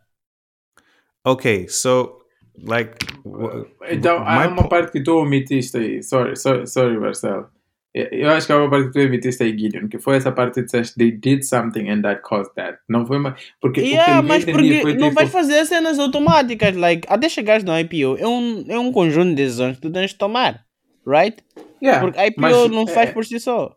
Okay, 1.26 1.68
so 1.68 2.20
like 2.64 2.94
w- 3.24 3.66
Então, 3.90 4.24
há 4.26 4.48
uma 4.48 4.68
parte 4.68 4.92
que 4.92 5.02
tu 5.04 5.18
omitiste 5.18 5.78
aí. 5.78 6.04
Sorry, 6.04 6.36
sorry, 6.36 6.68
sorry 6.68 6.98
Marcelo. 7.00 7.48
Eu 7.94 8.32
acho 8.32 8.48
que 8.48 8.54
há 8.54 8.58
uma 8.58 8.70
parte 8.72 8.88
que 8.88 8.94
tu 8.94 9.06
omitiste 9.06 9.44
aí, 9.44 9.56
Gideon, 9.58 9.88
que 9.88 10.00
foi 10.00 10.16
essa 10.18 10.32
parte 10.32 10.56
que 10.56 10.64
disseste, 10.64 10.96
they 10.96 11.12
did 11.12 11.44
something 11.44 11.90
and 11.90 12.02
that 12.02 12.22
caused 12.24 12.52
that. 12.56 12.80
Não 12.90 13.06
foi 13.06 13.18
uma... 13.18 13.36
Porque 13.62 13.82
Yeah, 13.82 14.20
o 14.20 14.24
que 14.24 14.28
mas 14.30 14.46
porque 14.46 14.82
foi 14.82 14.94
não 14.96 15.10
tipo... 15.10 15.14
vais 15.14 15.30
fazer 15.32 15.64
cenas 15.66 16.00
automáticas, 16.00 16.76
like, 16.76 17.08
até 17.08 17.30
chegares 17.30 17.64
no 17.64 17.78
IPO, 17.78 18.18
é 18.18 18.28
um, 18.28 18.66
é 18.68 18.80
um 18.80 18.92
conjunto 18.92 19.30
de 19.30 19.36
decisões 19.36 19.76
que 19.76 19.84
tu 19.84 19.92
tens 19.92 20.10
de 20.10 20.18
tomar, 20.18 20.66
right? 21.06 21.38
Yeah, 21.84 22.02
Porque 22.02 22.20
IPO 22.20 22.42
mas, 22.42 22.72
não 22.72 22.88
faz 22.88 23.10
é, 23.12 23.14
por 23.14 23.24
si 23.26 23.40
só. 23.40 23.76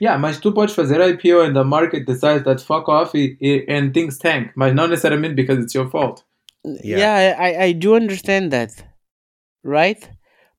Yeah, 0.00 0.18
mas 0.18 0.40
tu 0.40 0.52
podes 0.54 0.74
fazer 0.74 0.98
IPO 1.06 1.42
and 1.42 1.52
the 1.52 1.62
market 1.64 2.06
decides 2.06 2.42
that 2.44 2.64
fuck 2.64 2.88
off 2.90 3.14
e, 3.14 3.36
e, 3.38 3.66
and 3.68 3.90
things 3.90 4.16
tank, 4.16 4.50
mas 4.56 4.74
não 4.74 4.88
necessariamente 4.88 5.34
because 5.34 5.60
it's 5.60 5.74
your 5.74 5.90
fault. 5.90 6.22
Yeah, 6.82 7.36
I, 7.38 7.68
I 7.68 7.72
do 7.72 7.94
understand 7.94 8.50
that, 8.50 8.74
right? 9.62 10.08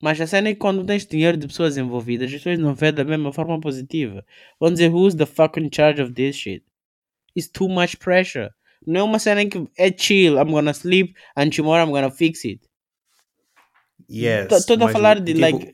Mas 0.01 0.21
a 0.21 0.27
cena 0.27 0.49
é 0.49 0.53
que 0.53 0.59
quando 0.59 0.85
tens 0.85 1.05
dinheiro 1.05 1.37
de 1.37 1.47
pessoas 1.47 1.75
envolvidas, 1.75 2.27
as 2.27 2.33
pessoas 2.33 2.59
não 2.59 2.75
veem 2.75 2.93
da 2.93 3.03
mesma 3.03 3.33
forma 3.33 3.59
positiva. 3.59 4.23
Vão 4.59 4.71
dizer, 4.71 4.89
who's 4.91 5.15
the 5.15 5.25
fucking 5.25 5.69
charge 5.73 6.01
of 6.01 6.13
this 6.13 6.35
shit? 6.35 6.63
It's 7.35 7.49
too 7.49 7.67
much 7.67 7.97
pressure. 7.97 8.51
Não 8.85 9.01
é 9.01 9.03
uma 9.03 9.19
cena 9.19 9.41
em 9.41 9.49
que 9.49 9.67
é 9.77 9.91
chill, 9.91 10.37
I'm 10.37 10.51
gonna 10.51 10.71
sleep 10.71 11.13
and 11.35 11.49
tomorrow 11.49 11.85
I'm 11.85 11.91
gonna 11.91 12.11
fix 12.11 12.45
it. 12.45 12.61
yes. 14.07 14.51
Estou 14.51 14.81
a 14.85 14.89
falar 14.89 15.19
de 15.19 15.33
tipo, 15.33 15.41
like 15.41 15.73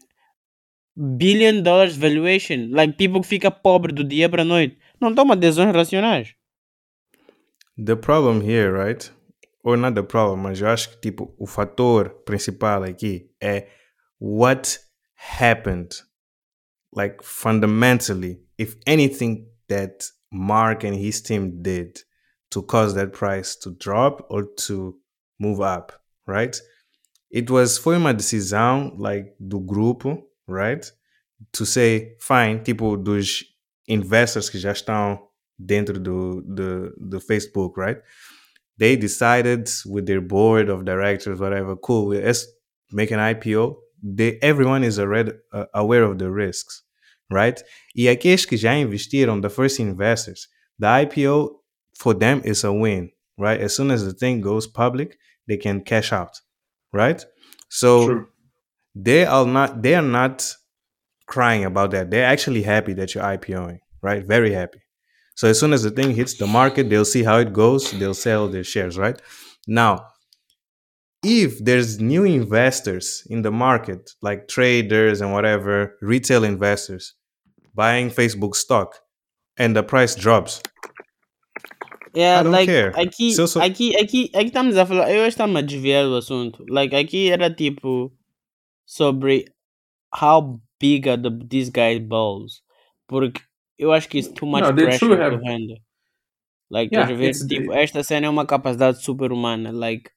billion 0.96 1.62
dollars 1.62 1.96
valuation, 1.96 2.70
like 2.72 2.94
people 2.94 3.22
que 3.22 3.28
fica 3.28 3.52
pobre 3.52 3.94
do 3.94 4.04
dia 4.04 4.30
para 4.30 4.44
noite. 4.44 4.78
Não 5.00 5.14
toma 5.14 5.36
decisões 5.36 5.74
racionais. 5.74 6.34
The 7.78 7.96
problem 7.96 8.42
here, 8.42 8.72
right? 8.72 9.12
Or 9.64 9.78
not 9.78 9.96
the 9.96 10.04
problem, 10.04 10.42
mas 10.42 10.60
eu 10.60 10.68
acho 10.68 10.90
que 10.90 10.98
tipo 10.98 11.34
o 11.38 11.48
fator 11.48 12.10
principal 12.26 12.84
aqui 12.84 13.32
é 13.42 13.68
what 14.20 14.80
happened. 15.40 15.96
Like 16.94 17.24
fundamentally, 17.24 18.44
if 18.58 18.76
anything 18.86 19.48
that 19.70 20.06
Mark 20.32 20.84
and 20.84 20.96
his 20.96 21.22
team 21.22 21.62
did 21.62 22.00
to 22.52 22.62
cause 22.62 22.94
that 22.96 23.18
price 23.18 23.56
to 23.62 23.72
drop 23.72 24.26
or 24.30 24.44
to 24.68 24.96
move 25.40 25.62
up, 25.62 25.94
right? 26.28 26.62
it 27.34 27.50
was 27.52 27.78
foi 27.80 27.98
uma 27.98 28.14
decisão 28.14 28.96
like 28.98 29.34
do 29.40 29.60
grupo, 29.60 30.24
right? 30.48 30.86
To 31.54 31.66
say 31.66 32.16
fine, 32.22 32.60
tipo 32.60 32.96
dos 32.96 33.44
investors 33.88 34.50
que 34.50 34.60
já 34.60 34.72
estão 34.72 35.20
dentro 35.58 36.00
do, 36.00 36.42
do, 36.42 36.96
do 36.96 37.20
Facebook, 37.20 37.80
right? 37.80 38.02
They 38.78 38.96
decided 38.96 39.70
with 39.86 40.08
their 40.08 40.22
board 40.22 40.70
of 40.70 40.86
directors, 40.86 41.40
whatever, 41.40 41.76
cool, 41.76 42.08
let's 42.08 42.48
make 42.92 43.12
an 43.12 43.20
IPO. 43.20 43.76
They, 44.02 44.40
everyone 44.42 44.84
is 44.84 45.00
already 45.00 45.34
uh, 45.54 45.66
aware 45.74 46.04
of 46.04 46.18
the 46.18 46.32
risks, 46.32 46.84
right? 47.30 47.62
E 47.96 48.08
aqueles 48.08 48.46
que 48.46 48.58
já 48.58 48.74
investiram, 48.74 49.42
the 49.42 49.50
first 49.50 49.80
investors, 49.80 50.48
the 50.80 50.88
IPO 50.88 51.50
for 51.98 52.14
them 52.14 52.42
is 52.44 52.64
a 52.64 52.74
win, 52.74 53.12
right? 53.38 53.60
As 53.62 53.76
soon 53.76 53.92
as 53.92 54.04
the 54.04 54.14
thing 54.14 54.42
goes 54.42 54.68
public, 54.68 55.18
they 55.48 55.58
can 55.58 55.82
cash 55.82 56.12
out, 56.12 56.42
right? 56.92 57.24
So 57.70 58.06
True. 58.08 58.28
they 58.96 59.26
are 59.26 59.46
not 59.46 59.82
they 59.82 59.96
are 59.96 60.02
not 60.02 60.56
crying 61.28 61.66
about 61.66 61.92
that. 61.92 62.10
They're 62.12 62.26
actually 62.26 62.64
happy 62.64 62.94
that 62.94 63.14
you're 63.16 63.24
IPOing, 63.24 63.80
right? 64.02 64.26
Very 64.26 64.54
happy. 64.54 64.80
So 65.36 65.48
as 65.50 65.60
soon 65.60 65.74
as 65.74 65.84
the 65.84 65.92
thing 65.92 66.12
hits 66.16 66.36
the 66.36 66.48
market, 66.48 66.90
they'll 66.90 67.06
see 67.06 67.24
how 67.24 67.38
it 67.40 67.54
goes, 67.54 67.92
they'll 67.92 68.14
sell 68.14 68.48
their 68.48 68.64
shares, 68.64 68.98
right? 68.98 69.20
Now, 69.68 70.08
if 71.24 71.64
there's 71.64 72.00
new 72.00 72.24
investors 72.26 73.26
in 73.30 73.42
the 73.42 73.52
market, 73.52 74.12
like 74.22 74.48
traders 74.48 75.22
and 75.22 75.32
whatever, 75.34 75.98
retail 76.02 76.44
investors 76.44 77.16
buying 77.74 78.10
Facebook 78.10 78.56
stock 78.56 79.00
and 79.58 79.76
the 79.76 79.84
price 79.84 80.16
drops, 80.16 80.62
Yeah, 82.16 82.42
I 82.42 82.44
don't 82.44 82.52
like, 82.52 82.68
care. 82.68 82.92
Aqui, 82.96 83.34
eu 83.36 83.48
sou- 83.48 83.60
aqui, 83.60 83.96
aqui, 83.98 84.30
aqui 84.36 84.50
estamos 84.50 84.78
a 84.78 84.86
falar. 84.86 85.10
Eu 85.12 85.26
estamos 85.26 85.58
a 85.58 85.62
desviar 85.62 86.04
do 86.06 86.16
assunto. 86.18 86.64
Like, 86.70 86.96
aqui 86.96 87.32
era 87.32 87.50
tipo 87.50 88.14
sobre 88.86 89.46
how 90.22 90.62
big 90.80 91.08
are 91.10 91.18
the, 91.20 91.32
these 91.50 91.72
guys' 91.72 92.00
balls. 92.00 92.62
Porque 93.08 93.42
eu 93.84 93.92
acho 93.92 94.08
que 94.10 94.18
it's 94.20 94.32
too 94.34 94.46
much 94.48 94.62
No, 94.68 94.74
pressure 94.74 95.16
to 95.16 95.22
have- 95.22 95.44
handle. 95.46 95.78
Like, 96.72 96.94
Yeah, 96.96 97.14
ver? 97.14 97.30
it's 97.30 97.46
the- 97.48 97.48
Tipo, 97.60 97.74
esta 97.74 98.04
cena 98.04 98.26
é 98.28 98.30
uma 98.30 98.46
capacidade 98.46 99.04
super-humana. 99.04 99.72
Like, 99.72 100.10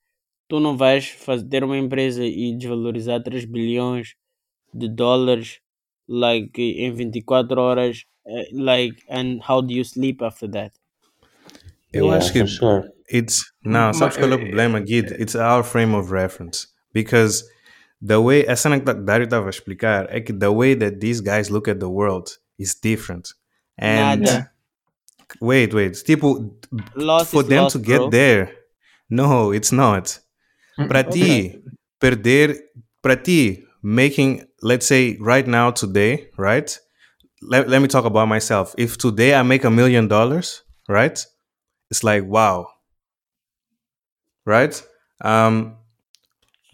tu 0.48 0.59
não 0.60 0.76
vais 0.76 1.06
fazer, 1.09 1.47
ter 1.48 1.62
uma 1.64 1.76
empresa 1.76 2.24
e 2.24 2.56
desvalorizar 2.56 3.22
3 3.22 3.44
bilhões 3.44 4.14
de 4.72 4.88
dólares 4.88 5.59
like 6.09 6.60
em 6.62 6.93
24 6.93 7.60
horas. 7.60 8.05
eh, 8.26 8.48
Like, 8.52 9.02
and 9.09 9.38
how 9.48 9.60
do 9.62 9.72
you 9.72 9.84
sleep 9.84 10.22
after 10.24 10.48
that? 10.51 10.72
eu 11.93 12.06
yeah, 12.06 12.18
acho 12.18 12.32
que 12.32 12.47
sure. 12.47 12.90
It's 13.12 13.44
now, 13.64 13.86
Ma- 13.88 13.93
sabes 13.93 14.16
qual 14.16 14.32
é 14.32 14.34
o 14.34 14.38
eh, 14.40 14.44
problema, 14.47 14.80
Guide? 14.80 15.14
It's 15.20 15.34
our 15.36 15.62
frame 15.62 15.94
of 15.94 16.10
reference. 16.12 16.66
Because 16.93 17.44
the 18.05 18.16
way, 18.16 18.44
a 18.48 18.56
cena 18.56 18.80
que 18.80 18.93
Dário 18.94 19.24
estava 19.24 19.47
a 19.47 19.51
explicar 19.51 20.06
é 20.10 20.20
que 20.20 20.32
the 20.32 20.48
way 20.48 20.74
that 20.74 20.98
these 20.98 21.20
guys 21.22 21.48
look 21.51 21.68
at 21.70 21.78
the 21.78 21.86
world 21.86 22.30
is 22.59 22.74
different. 22.80 23.28
And 23.78 24.20
Nada. 24.23 24.51
wait, 25.40 25.74
wait, 25.74 25.93
tipo, 25.93 26.55
Loss 26.94 27.31
for 27.31 27.43
them 27.43 27.65
loss, 27.65 27.73
to 27.73 27.78
get 27.78 27.98
bro. 27.98 28.11
there, 28.11 28.53
no, 29.11 29.53
it's 29.53 29.73
not. 29.73 30.19
Para 30.77 31.05
ti, 31.05 31.59
perder, 32.01 32.59
para 33.03 33.16
ti, 33.16 33.65
making, 33.82 34.47
let's 34.62 34.86
say 34.86 35.16
right 35.20 35.47
now, 35.47 35.70
today, 35.70 36.28
right? 36.36 36.78
Let, 37.43 37.69
let 37.69 37.81
me 37.81 37.89
talk 37.89 38.05
about 38.05 38.28
myself. 38.28 38.74
If 38.78 38.97
today 38.98 39.35
I 39.35 39.43
make 39.43 39.65
a 39.65 39.70
million 39.70 40.09
dollars, 40.09 40.62
right? 40.89 41.19
It's 41.90 42.03
like, 42.03 42.24
wow. 42.24 42.69
Right? 44.44 44.82
Um, 45.23 45.77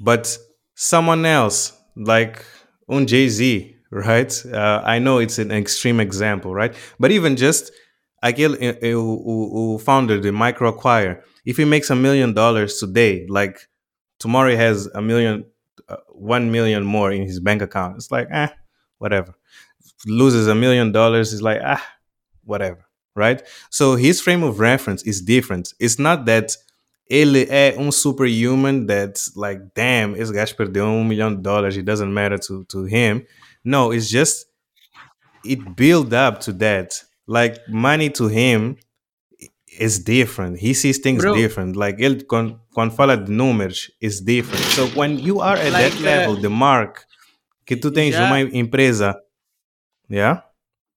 but 0.00 0.36
someone 0.74 1.24
else, 1.26 1.72
like 1.96 2.44
un 2.88 3.06
Jay 3.06 3.28
Z, 3.28 3.71
right? 3.92 4.46
Uh, 4.46 4.82
I 4.84 4.98
know 4.98 5.18
it's 5.18 5.38
an 5.38 5.52
extreme 5.52 6.00
example, 6.00 6.54
right? 6.54 6.74
But 6.98 7.12
even 7.12 7.36
just 7.36 7.70
aquele 8.24 8.56
eh, 8.60 8.74
eh, 8.82 8.94
o, 8.94 9.00
o, 9.02 9.74
o 9.74 9.78
founder 9.78 10.18
if 11.44 11.56
he 11.56 11.64
makes 11.64 11.90
a 11.90 11.96
million 11.96 12.32
dollars 12.32 12.78
today, 12.78 13.26
like 13.28 13.68
tomorrow 14.18 14.50
he 14.50 14.56
has 14.56 14.86
a 14.94 15.02
million, 15.02 15.44
uh, 15.88 15.96
one 16.08 16.50
million 16.50 16.84
more 16.84 17.12
in 17.12 17.22
his 17.22 17.40
bank 17.40 17.60
account. 17.60 17.96
It's 17.96 18.10
like, 18.10 18.28
eh, 18.30 18.48
whatever. 18.98 19.34
Loses 20.06 20.48
a 20.48 20.54
million 20.54 20.92
dollars, 20.92 21.32
it's 21.32 21.42
like, 21.42 21.60
ah, 21.64 21.84
whatever, 22.44 22.86
right? 23.14 23.42
So 23.70 23.96
his 23.96 24.20
frame 24.20 24.42
of 24.42 24.58
reference 24.60 25.02
is 25.02 25.20
different. 25.20 25.74
It's 25.78 25.98
not 25.98 26.26
that 26.26 26.56
ele 27.10 27.44
é 27.46 27.76
um 27.76 27.90
superhuman 27.90 28.86
that's 28.86 29.36
like, 29.36 29.60
damn, 29.74 30.14
esse 30.14 30.30
gajo 30.32 30.56
perdeu 30.56 30.86
um 30.86 31.04
milhão 31.04 31.34
de 31.34 31.42
dólares, 31.42 31.76
it 31.76 31.84
doesn't 31.84 32.12
matter 32.12 32.38
to, 32.38 32.64
to 32.64 32.84
him. 32.84 33.26
No, 33.64 33.92
it's 33.92 34.08
just, 34.10 34.46
it 35.44 35.76
build 35.76 36.12
up 36.12 36.40
to 36.42 36.52
that. 36.54 37.02
Like, 37.26 37.58
money 37.68 38.10
to 38.10 38.28
him 38.28 38.76
is 39.78 39.98
different. 40.00 40.58
He 40.58 40.74
sees 40.74 40.98
things 40.98 41.22
Bro. 41.22 41.34
different. 41.34 41.76
Like, 41.76 42.00
ele, 42.00 42.22
quando, 42.24 42.60
quando 42.74 42.92
fala 42.94 43.16
de 43.16 43.30
números, 43.32 43.90
is 44.00 44.20
different. 44.20 44.64
So, 44.64 44.86
when 44.98 45.18
you 45.18 45.40
are 45.40 45.56
at 45.56 45.72
Like, 45.72 45.92
that 45.94 46.00
level, 46.00 46.36
uh, 46.36 46.40
the 46.40 46.50
mark, 46.50 47.06
que 47.66 47.76
tu 47.76 47.90
tens 47.90 48.14
já- 48.14 48.26
uma 48.26 48.40
empresa, 48.40 49.14
yeah? 50.10 50.44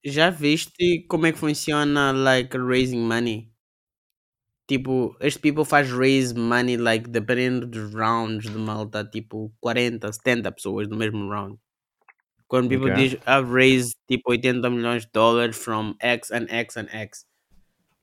Já 0.04 0.30
viste 0.30 1.06
como 1.08 1.26
é 1.26 1.32
que 1.32 1.40
funciona 1.40 2.12
like 2.12 2.56
raising 2.58 3.00
money? 3.08 3.50
Tipo, 4.68 5.16
este 5.22 5.40
people 5.40 5.64
faz 5.66 5.92
raise 5.92 6.34
money 6.34 6.76
like 6.78 7.08
dependendo 7.10 7.68
dos 7.68 7.94
rounds 7.94 8.46
de 8.50 8.58
malta, 8.58 9.04
tipo 9.04 9.52
40, 9.62 10.12
70 10.12 10.52
pessoas 10.52 10.88
no 10.88 10.96
mesmo 10.96 11.30
round. 11.30 11.58
Quando 12.48 12.70
people 12.70 12.90
Okay. 12.92 13.18
I've 13.28 13.50
raised 13.52 13.98
tipo 14.08 14.34
80 14.34 14.70
milhões 14.70 15.06
de 15.06 15.12
dólares 15.12 15.56
from 15.56 15.96
X 16.02 16.32
and 16.32 16.48
X 16.50 16.78
and 16.78 16.90
X. 16.94 17.26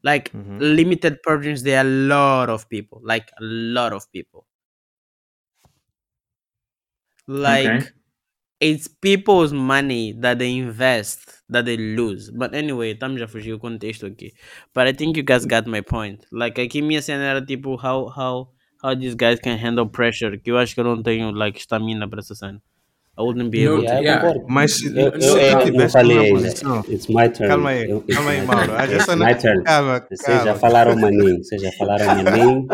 Like 0.05 0.32
Mhm. 0.35 0.59
limited 0.60 1.20
purchase, 1.23 1.62
there 1.62 1.78
are 1.78 1.86
a 1.86 1.90
lot 2.09 2.51
of 2.51 2.69
people. 2.69 3.01
Like 3.05 3.31
a 3.40 3.44
lot 3.44 3.93
of 3.94 4.10
people. 4.12 4.47
Like 7.28 7.66
Okay. 7.66 7.89
it's 8.60 8.89
people's 8.89 9.52
money 9.52 10.12
that 10.20 10.39
they 10.39 10.56
invest 10.56 11.43
that 11.48 11.64
they 11.66 11.77
lose. 11.77 12.31
But 12.31 12.55
anyway, 12.55 12.94
estamos 12.94 13.23
a 13.23 13.28
fugir 13.28 13.55
o 13.55 13.59
contexto 13.60 14.06
aqui. 14.06 14.32
But 14.74 14.89
I 14.89 14.93
think 14.93 15.16
you 15.16 15.23
guys 15.23 15.47
got 15.47 15.66
my 15.66 15.81
point. 15.82 16.27
Like 16.32 16.59
aqui 16.60 16.82
minha 16.82 17.02
cena 17.02 17.24
era 17.24 17.44
tipo 17.44 17.77
how 17.78 18.09
how 18.09 18.51
how 18.82 18.94
these 18.94 19.14
guys 19.14 19.39
can 19.40 19.59
handle 19.59 19.86
pressure. 19.89 20.36
Que 20.39 20.51
eu 20.51 20.59
acho 20.59 20.74
que 20.74 20.81
eu 20.81 20.85
não 20.85 21.02
tenho 21.02 21.31
like 21.32 21.60
stamina 21.60 22.09
para 22.09 22.20
essa 22.20 22.35
cena. 22.35 22.60
I 23.19 23.21
wouldn't 23.23 23.51
be 23.51 23.65
able 23.67 23.83
Yeah, 23.85 23.97
to. 23.97 24.03
eu 24.03 24.03
Yeah. 24.05 24.45
Mas 24.49 24.81
Eu, 24.83 24.89
se 25.21 25.29
eu, 25.29 25.39
eu 25.39 25.53
não 25.57 25.65
tivesse 25.65 25.93
falei 25.93 26.31
posição... 26.31 26.81
It's 26.89 27.09
my 27.09 27.29
turn. 27.29 27.49
Calma 27.49 27.69
aí, 27.71 27.91
Eu- 27.91 28.01
calma 28.09 28.31
aí, 28.31 28.43
Mauro. 28.43 28.73
It's 28.95 29.15
my 29.17 29.35
turn. 29.35 29.63
Calma, 29.65 30.07
Vocês 30.09 30.21
já 30.39 30.45
calma. 30.45 30.59
falaram 30.59 30.97
maninho, 30.97 31.45
vocês 31.45 31.61
já 31.61 31.71
falaram 31.73 32.07
maninho. 32.25 32.67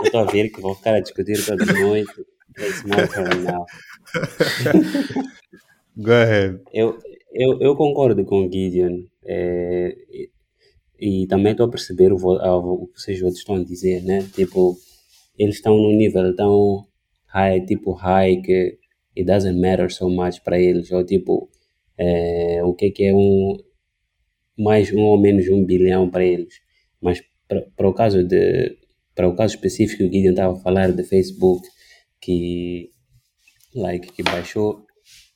Eu 0.00 0.04
estou 0.06 0.20
a 0.20 0.24
ver 0.24 0.48
que 0.48 0.60
vou 0.62 0.74
ficar 0.74 0.94
a 0.94 1.00
discutir 1.00 1.44
toda 1.44 1.64
noite. 1.66 2.10
It's 2.58 2.82
my 2.84 3.06
turn 3.06 3.42
now. 3.44 3.66
Go 5.96 6.10
ahead. 6.12 6.58
Eu, 6.72 6.98
eu, 7.34 7.58
eu 7.60 7.76
concordo 7.76 8.24
com 8.24 8.46
o 8.46 8.50
Gideon. 8.52 9.02
é, 9.26 9.94
e, 10.10 10.30
e 11.22 11.26
também 11.26 11.52
estou 11.52 11.66
a 11.66 11.70
perceber 11.70 12.12
o, 12.12 12.30
a- 12.40 12.56
o 12.56 12.86
que 12.88 13.00
vocês 13.00 13.20
outros 13.20 13.40
estão 13.40 13.56
a 13.56 13.64
dizer, 13.64 14.02
né? 14.04 14.26
Tipo, 14.34 14.74
eles 15.38 15.56
estão 15.56 15.76
num 15.76 15.96
nível 15.96 16.34
tão 16.34 16.84
high, 17.26 17.60
tipo 17.66 17.92
high, 17.92 18.40
que 18.40 18.78
it 19.16 19.26
doesn't 19.26 19.60
matter 19.60 19.90
so 19.90 20.08
much 20.08 20.42
para 20.42 20.58
eles. 20.58 20.90
Ou 20.90 21.04
tipo, 21.04 21.50
é, 21.98 22.62
o 22.64 22.74
que 22.74 22.86
é 22.86 22.90
que 22.90 23.04
é 23.04 23.14
um 23.14 23.56
mais 24.58 24.92
um 24.92 25.00
ou 25.00 25.18
menos 25.18 25.48
um 25.48 25.64
bilhão 25.64 26.10
para 26.10 26.24
eles. 26.24 26.54
Mas 27.00 27.22
para 27.76 27.88
o 27.88 27.94
caso 27.94 28.22
de 28.24 28.76
para 29.14 29.28
o 29.28 29.36
caso 29.36 29.54
específico 29.54 29.98
que 29.98 30.08
o 30.08 30.12
Gideon 30.12 30.30
estava 30.30 30.54
a 30.54 30.60
falar 30.60 30.92
de 30.92 31.04
Facebook, 31.04 31.66
que 32.20 32.90
like 33.74 34.12
que 34.12 34.22
baixou 34.22 34.86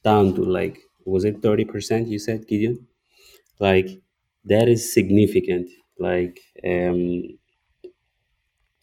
tanto, 0.02 0.44
like 0.44 0.80
was 1.04 1.24
it 1.24 1.38
30% 1.40 2.08
you 2.08 2.18
said, 2.18 2.44
Gideon? 2.48 2.78
Like 3.60 4.00
that 4.48 4.70
is 4.70 4.92
significant. 4.92 5.68
Like 5.98 6.40
um, 6.64 7.38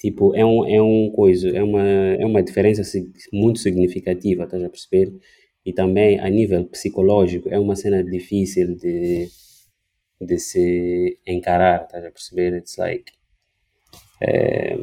tipo 0.04 0.36
é 0.36 0.46
um 0.46 0.66
é 0.68 0.82
um 0.82 1.12
coisa, 1.12 1.48
é 1.50 1.64
uma 1.64 1.82
é 2.24 2.26
uma 2.26 2.44
diferença 2.44 2.82
muito 3.32 3.60
significativa, 3.60 4.44
estás 4.44 4.64
a 4.64 4.70
perceber? 4.70 5.14
E 5.66 5.72
também 5.72 6.20
a 6.20 6.30
nível 6.30 6.66
psicológico 6.66 7.48
é 7.50 7.58
uma 7.58 7.76
cena 7.76 8.04
difícil 8.04 8.76
de 8.76 9.30
de 10.22 10.38
se 10.40 11.20
encarar, 11.26 11.84
estás 11.86 12.06
a 12.06 12.12
perceber? 12.12 12.58
It's 12.58 12.76
like 12.78 13.14
eh, 14.22 14.78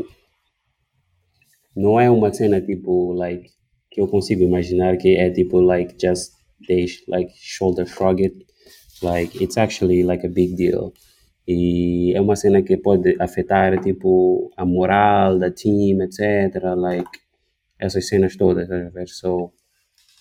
não 1.76 2.00
é 2.00 2.10
uma 2.10 2.32
cena 2.32 2.60
tipo 2.60 3.12
like 3.12 3.50
que 3.90 4.00
eu 4.00 4.08
consigo 4.08 4.42
imaginar 4.42 4.96
que 4.96 5.16
é 5.16 5.30
tipo 5.30 5.60
like 5.60 5.94
just 6.00 6.32
they 6.66 6.86
like 7.08 7.30
shoulder 7.36 7.86
shrug 7.86 8.22
it 8.22 8.36
like 9.02 9.42
it's 9.42 9.58
actually 9.58 10.02
like 10.02 10.26
a 10.26 10.30
big 10.30 10.54
deal 10.56 10.92
e 11.46 12.12
é 12.14 12.20
uma 12.20 12.36
cena 12.36 12.62
que 12.62 12.76
pode 12.76 13.16
afetar 13.18 13.80
tipo 13.80 14.50
a 14.56 14.64
moral 14.64 15.38
da 15.38 15.50
team 15.50 16.02
etc 16.02 16.62
like 16.76 17.10
essas 17.78 18.08
cenas 18.08 18.36
todas? 18.36 18.68
So 19.10 19.52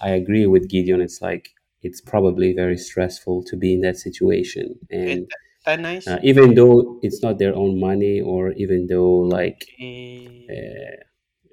I 0.02 0.14
agree 0.14 0.48
with 0.48 0.68
Gideon. 0.70 1.02
It's 1.02 1.22
like 1.22 1.52
it's 1.84 2.02
probably 2.02 2.54
very 2.54 2.78
stressful 2.78 3.44
to 3.46 3.58
be 3.58 3.74
in 3.74 3.82
that 3.82 3.98
situation, 3.98 4.76
and 4.92 5.28
Tá 5.66 5.76
nice. 5.78 6.08
uh, 6.08 6.20
even 6.24 6.56
though 6.56 7.00
it's 7.04 7.22
not 7.22 7.38
their 7.38 7.54
own 7.56 7.80
money, 7.80 8.22
or 8.22 8.54
even 8.58 8.88
though 8.88 9.20
like 9.28 9.66
E... 9.78 10.48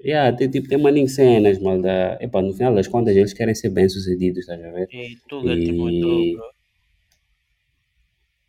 yeah, 0.04 0.30
tem, 0.32 0.48
tipo, 0.50 0.68
tem 0.68 0.78
maninho 0.78 1.08
cenas, 1.08 1.58
malda. 1.60 2.16
Epá, 2.20 2.40
no 2.42 2.52
final 2.54 2.74
das 2.74 2.86
contas 2.88 3.16
eles 3.16 3.32
querem 3.32 3.54
ser 3.54 3.70
bem 3.70 3.88
sucedidos, 3.88 4.40
estás 4.40 4.62
a 4.62 4.70
ver? 4.70 4.88
E 4.92 5.16
Tuga 5.28 5.56
te 5.56 5.70
E- 5.70 5.72
mudou, 5.72 6.32
bro. 6.32 6.50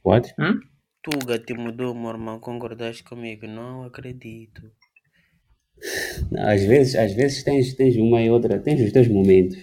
What? 0.04 0.34
Tuga 1.10 1.40
te 1.40 1.54
mudou, 1.54 1.96
meu 1.96 2.10
irmão. 2.10 2.38
Concordaste 2.38 3.02
comigo? 3.02 3.48
Não 3.48 3.86
acredito. 3.86 4.70
Às 6.38 6.66
vezes, 6.66 6.96
às 6.96 7.14
vezes 7.14 7.44
tens, 7.46 7.74
tens 7.76 7.96
uma 7.96 8.22
e 8.22 8.30
outra, 8.30 8.60
tens 8.60 8.82
os 8.82 8.92
teus 8.92 9.08
momentos. 9.08 9.58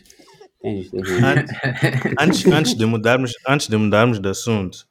Tens 0.63 0.87
os 0.87 0.91
teus 0.91 1.11
momentos. 1.11 1.55
Antes, 2.19 2.47
antes, 2.47 2.75
de 2.75 2.87
mudarmos, 2.87 3.33
antes 3.47 3.69
de 3.69 3.77
mudarmos 3.77 4.19
de 4.19 4.27
assunto, 4.27 4.89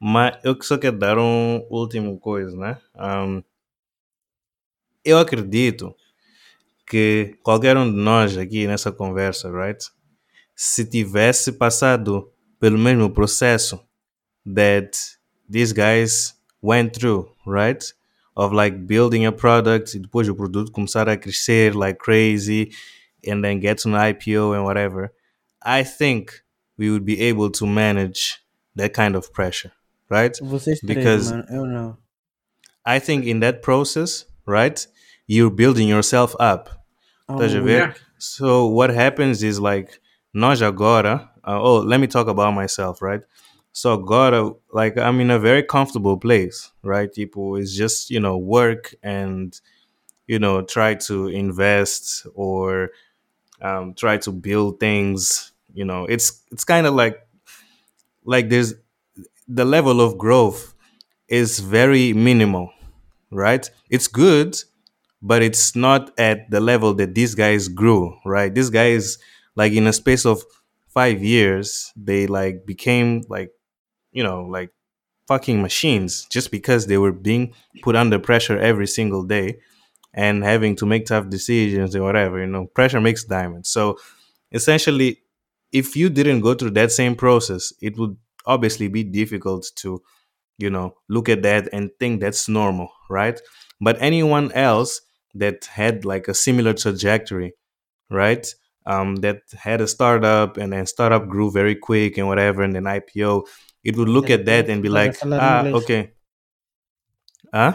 mas 0.00 0.36
eu 0.42 0.58
que 0.58 0.66
só 0.66 0.76
quero 0.76 0.98
dar 0.98 1.16
um 1.16 1.64
último 1.70 2.18
coisa, 2.18 2.56
né? 2.56 2.80
Um, 2.96 3.40
eu 5.04 5.16
acredito 5.20 5.94
que 6.88 7.38
qualquer 7.44 7.76
um 7.76 7.88
de 7.88 7.96
nós 7.96 8.36
aqui 8.36 8.66
nessa 8.66 8.90
conversa, 8.90 9.48
right? 9.52 9.84
Se 10.56 10.84
tivesse 10.84 11.52
passado 11.52 12.32
pelo 12.58 12.76
mesmo 12.76 13.08
processo 13.08 13.80
that 14.44 15.17
these 15.48 15.72
guys 15.72 16.34
went 16.62 16.94
through, 16.94 17.28
right? 17.46 17.82
Of 18.36 18.52
like 18.52 18.86
building 18.86 19.26
a 19.26 19.32
product 19.32 19.94
e 19.94 19.98
depois 19.98 20.28
o 20.28 20.34
produto 20.34 20.70
começar 20.70 21.08
a 21.08 21.16
crescer 21.16 21.72
like 21.74 21.98
crazy 21.98 22.72
and 23.26 23.42
then 23.42 23.58
get 23.60 23.84
an 23.84 23.92
IPO 23.92 24.54
and 24.54 24.64
whatever. 24.64 25.12
I 25.62 25.82
think 25.82 26.42
we 26.76 26.90
would 26.90 27.04
be 27.04 27.20
able 27.20 27.50
to 27.50 27.66
manage 27.66 28.38
that 28.76 28.92
kind 28.94 29.16
of 29.16 29.32
pressure, 29.32 29.72
right? 30.08 30.32
Vocês 30.40 30.80
três, 30.80 30.86
Because- 30.86 31.32
mano. 31.32 31.44
Eu 31.50 31.66
não. 31.66 31.96
I 32.86 33.00
think 33.00 33.26
in 33.26 33.40
that 33.40 33.60
process, 33.60 34.24
right, 34.46 34.86
you're 35.26 35.50
building 35.50 35.88
yourself 35.88 36.34
up. 36.40 36.70
Oh, 37.28 37.42
yeah. 37.44 37.92
So 38.18 38.66
what 38.66 38.88
happens 38.90 39.42
is 39.42 39.60
like 39.60 40.00
nós 40.34 40.62
agora. 40.62 41.28
Uh, 41.44 41.60
oh, 41.60 41.78
let 41.80 42.00
me 42.00 42.06
talk 42.06 42.28
about 42.28 42.54
myself, 42.54 43.02
right? 43.02 43.20
So 43.78 43.94
agora, 43.94 44.50
like 44.72 44.98
I'm 44.98 45.20
in 45.20 45.30
a 45.30 45.38
very 45.38 45.62
comfortable 45.62 46.16
place, 46.18 46.72
right? 46.82 47.12
People 47.14 47.54
is 47.54 47.76
just 47.76 48.10
you 48.10 48.18
know 48.18 48.36
work 48.36 48.92
and 49.04 49.48
you 50.26 50.38
know 50.38 50.62
try 50.62 50.94
to 51.08 51.28
invest 51.28 52.26
or 52.34 52.90
um, 53.62 53.94
try 53.94 54.18
to 54.18 54.32
build 54.32 54.80
things. 54.80 55.52
You 55.74 55.84
know, 55.84 56.06
it's 56.06 56.42
it's 56.52 56.64
kind 56.64 56.86
of 56.86 56.94
like 56.94 57.16
like 58.24 58.48
there's 58.48 58.74
the 59.48 59.64
level 59.64 60.00
of 60.00 60.18
growth 60.18 60.74
is 61.28 61.60
very 61.60 62.12
minimal, 62.12 62.72
right? 63.30 63.70
It's 63.90 64.08
good, 64.08 64.58
but 65.22 65.42
it's 65.42 65.76
not 65.76 66.12
at 66.18 66.50
the 66.50 66.60
level 66.60 66.94
that 66.94 67.14
these 67.14 67.34
guys 67.34 67.68
grew, 67.68 68.16
right? 68.24 68.54
These 68.54 68.70
guys, 68.70 69.18
like 69.56 69.72
in 69.72 69.86
a 69.86 69.92
space 69.92 70.26
of 70.26 70.42
five 70.88 71.22
years, 71.22 71.92
they 71.96 72.26
like 72.26 72.66
became 72.66 73.22
like, 73.28 73.52
you 74.18 74.24
know, 74.24 74.40
like 74.44 74.70
fucking 75.28 75.60
machines 75.62 76.26
just 76.30 76.50
because 76.50 76.86
they 76.86 76.98
were 76.98 77.12
being 77.12 77.54
put 77.82 77.96
under 77.96 78.18
pressure 78.18 78.58
every 78.58 78.86
single 78.86 79.24
day 79.24 79.58
and 80.14 80.44
having 80.44 80.74
to 80.76 80.86
make 80.86 81.06
tough 81.06 81.28
decisions 81.28 81.94
or 81.96 82.02
whatever, 82.02 82.40
you 82.40 82.46
know, 82.46 82.66
pressure 82.66 83.00
makes 83.00 83.24
diamonds. 83.24 83.70
So 83.70 83.98
essentially, 84.52 85.22
if 85.72 85.96
you 85.96 86.08
didn't 86.10 86.40
go 86.40 86.54
through 86.54 86.70
that 86.72 86.92
same 86.92 87.14
process, 87.14 87.72
it 87.82 87.98
would 87.98 88.16
obviously 88.46 88.88
be 88.88 89.04
difficult 89.04 89.66
to 89.76 90.02
you 90.58 90.70
know 90.70 90.94
look 91.08 91.28
at 91.28 91.42
that 91.42 91.68
and 91.72 91.90
think 92.00 92.20
that's 92.20 92.48
normal 92.48 92.90
right 93.10 93.40
but 93.80 93.96
anyone 94.00 94.52
else 94.52 95.00
that 95.34 95.64
had 95.66 96.04
like 96.04 96.28
a 96.28 96.34
similar 96.34 96.74
trajectory 96.74 97.52
right 98.10 98.54
um 98.86 99.16
that 99.16 99.40
had 99.58 99.80
a 99.80 99.88
startup 99.88 100.56
and 100.56 100.72
then 100.72 100.86
startup 100.86 101.28
grew 101.28 101.50
very 101.50 101.74
quick 101.74 102.18
and 102.18 102.28
whatever 102.28 102.62
and 102.62 102.74
then 102.74 102.84
ipo 102.84 103.46
it 103.88 103.96
would 103.96 104.08
look 104.16 104.30
at 104.36 104.44
that 104.50 104.68
and 104.70 104.82
be 104.82 104.88
like 104.88 105.14
ah 105.32 105.64
inglês. 105.64 105.74
okay 105.80 106.02
huh 107.52 107.74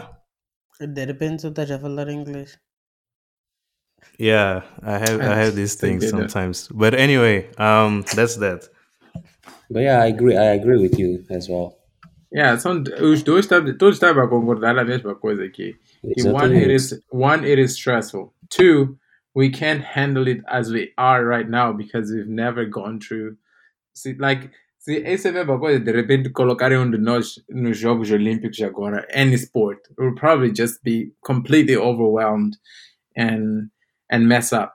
De 0.80 1.04
repente 1.06 1.40
tu 1.42 1.48
estás 1.48 1.70
a 1.70 1.78
falar 1.78 2.08
inglês. 2.10 2.58
yeah 4.18 4.62
i 4.82 4.96
have 5.04 5.18
i 5.32 5.34
have 5.42 5.54
these 5.60 5.74
things 5.82 6.00
they 6.02 6.10
do. 6.10 6.16
sometimes 6.16 6.68
but 6.82 6.92
anyway 6.94 7.36
um 7.58 8.02
that's 8.16 8.36
that 8.36 8.68
But 9.70 9.82
yeah, 9.82 9.98
I 10.02 10.06
agree. 10.08 10.36
I 10.36 10.52
agree 10.54 10.78
with 10.80 10.98
you 10.98 11.24
as 11.30 11.48
well. 11.48 11.68
Yeah, 12.30 12.56
são, 12.58 12.82
os 13.00 13.22
dois 13.22 13.44
estão 13.46 13.64
todos 13.78 13.96
estavam 13.96 14.22
a 14.24 14.28
concordar 14.28 14.74
na 14.74 14.84
mesma 14.84 15.14
coisa 15.14 15.42
aqui. 15.44 15.74
Que 16.14 16.22
one, 16.22 16.52
it 16.54 16.70
Exatamente. 16.70 16.74
is 16.74 17.00
one, 17.10 17.44
it 17.44 17.58
is 17.58 17.72
stressful. 17.74 18.32
Two, 18.50 18.98
we 19.34 19.50
can't 19.50 19.82
handle 19.82 20.28
it 20.28 20.42
as 20.48 20.70
we 20.70 20.92
are 20.96 21.24
right 21.24 21.48
now 21.48 21.72
because 21.72 22.12
we've 22.12 22.28
never 22.28 22.64
gone 22.66 22.98
through. 23.00 23.36
See, 23.94 24.14
like, 24.18 24.50
se 24.84 25.02
essa 25.02 25.28
é 25.28 25.30
a 25.30 25.34
mesma 25.34 25.58
coisa, 25.58 25.80
de 25.80 25.90
repente 25.90 26.28
colocarem 26.30 26.76
um 26.76 26.90
de 26.90 26.98
nós 26.98 27.42
nos 27.48 27.78
Jogos 27.78 28.10
Olímpicos 28.10 28.60
agora, 28.60 29.06
any 29.10 29.34
sport, 29.34 29.80
we'll 29.98 30.14
probably 30.14 30.52
just 30.54 30.82
be 30.84 31.14
completely 31.22 31.74
overwhelmed 31.74 32.54
and 33.16 33.70
and 34.12 34.26
mess 34.26 34.52
up. 34.52 34.72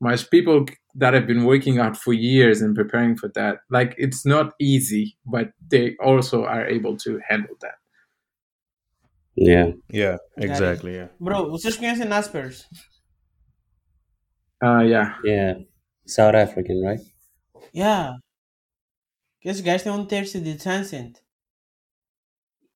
Mas 0.00 0.24
people 0.24 0.64
that 0.98 1.14
have 1.14 1.28
been 1.28 1.44
working 1.44 1.78
out 1.78 1.96
for 1.96 2.12
years 2.12 2.60
and 2.60 2.74
preparing 2.74 3.16
for 3.16 3.30
that, 3.34 3.60
like 3.70 3.94
it's 3.98 4.26
not 4.26 4.52
easy, 4.60 5.16
but 5.24 5.52
they 5.70 5.94
also 6.00 6.44
are 6.44 6.66
able 6.66 6.96
to 6.96 7.20
handle 7.28 7.54
that. 7.60 7.76
Yeah. 9.36 9.74
yeah 9.88 10.16
Got 10.36 10.44
it. 10.44 10.50
exactly 10.50 10.94
yeah 10.94 11.08
Bro, 11.18 11.50
vocês 11.50 11.76
conhecem 11.76 12.06
Naspers? 12.06 12.66
Uh, 14.62 14.80
yeah. 14.80 15.14
Yeah. 15.24 15.54
South 16.06 16.34
African, 16.34 16.82
right? 16.82 17.00
Yeah. 17.72 18.16
Que 19.42 19.48
esses 19.48 19.60
gajos 19.60 19.82
têm 19.82 19.92
um 19.92 20.04
terço 20.06 20.40
de 20.40 20.54
Tencent. 20.54 21.16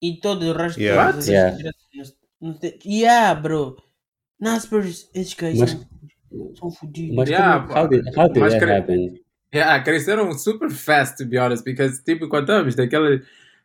E 0.02 0.18
todo 0.20 0.44
o 0.44 0.52
resto 0.52 0.80
Yeah. 0.80 1.12
empresas 1.12 2.16
não 2.40 2.54
tem- 2.54 2.78
Yeah, 2.84 3.34
bro. 3.40 3.76
Naspers, 4.38 5.08
esses 5.14 5.32
gajos 5.34 5.60
Mas- 5.60 6.58
são, 6.58 6.70
fodidos. 6.70 7.16
But 7.16 7.28
Yeah, 7.28 7.60
como- 7.66 7.78
how 7.80 7.88
did 7.88 8.04
how 8.16 8.28
did 8.28 8.40
mas 8.42 8.52
that 8.52 8.64
cre- 8.64 8.72
happen? 8.72 9.22
Yeah, 9.54 9.82
cresceram 9.82 10.36
super 10.36 10.68
fast, 10.70 11.16
to 11.16 11.24
be 11.24 11.38
honest, 11.38 11.64
because 11.64 12.02
tipo, 12.04 12.28
quando 12.28 12.42
estávamos 12.44 12.74
daquela 12.74 13.22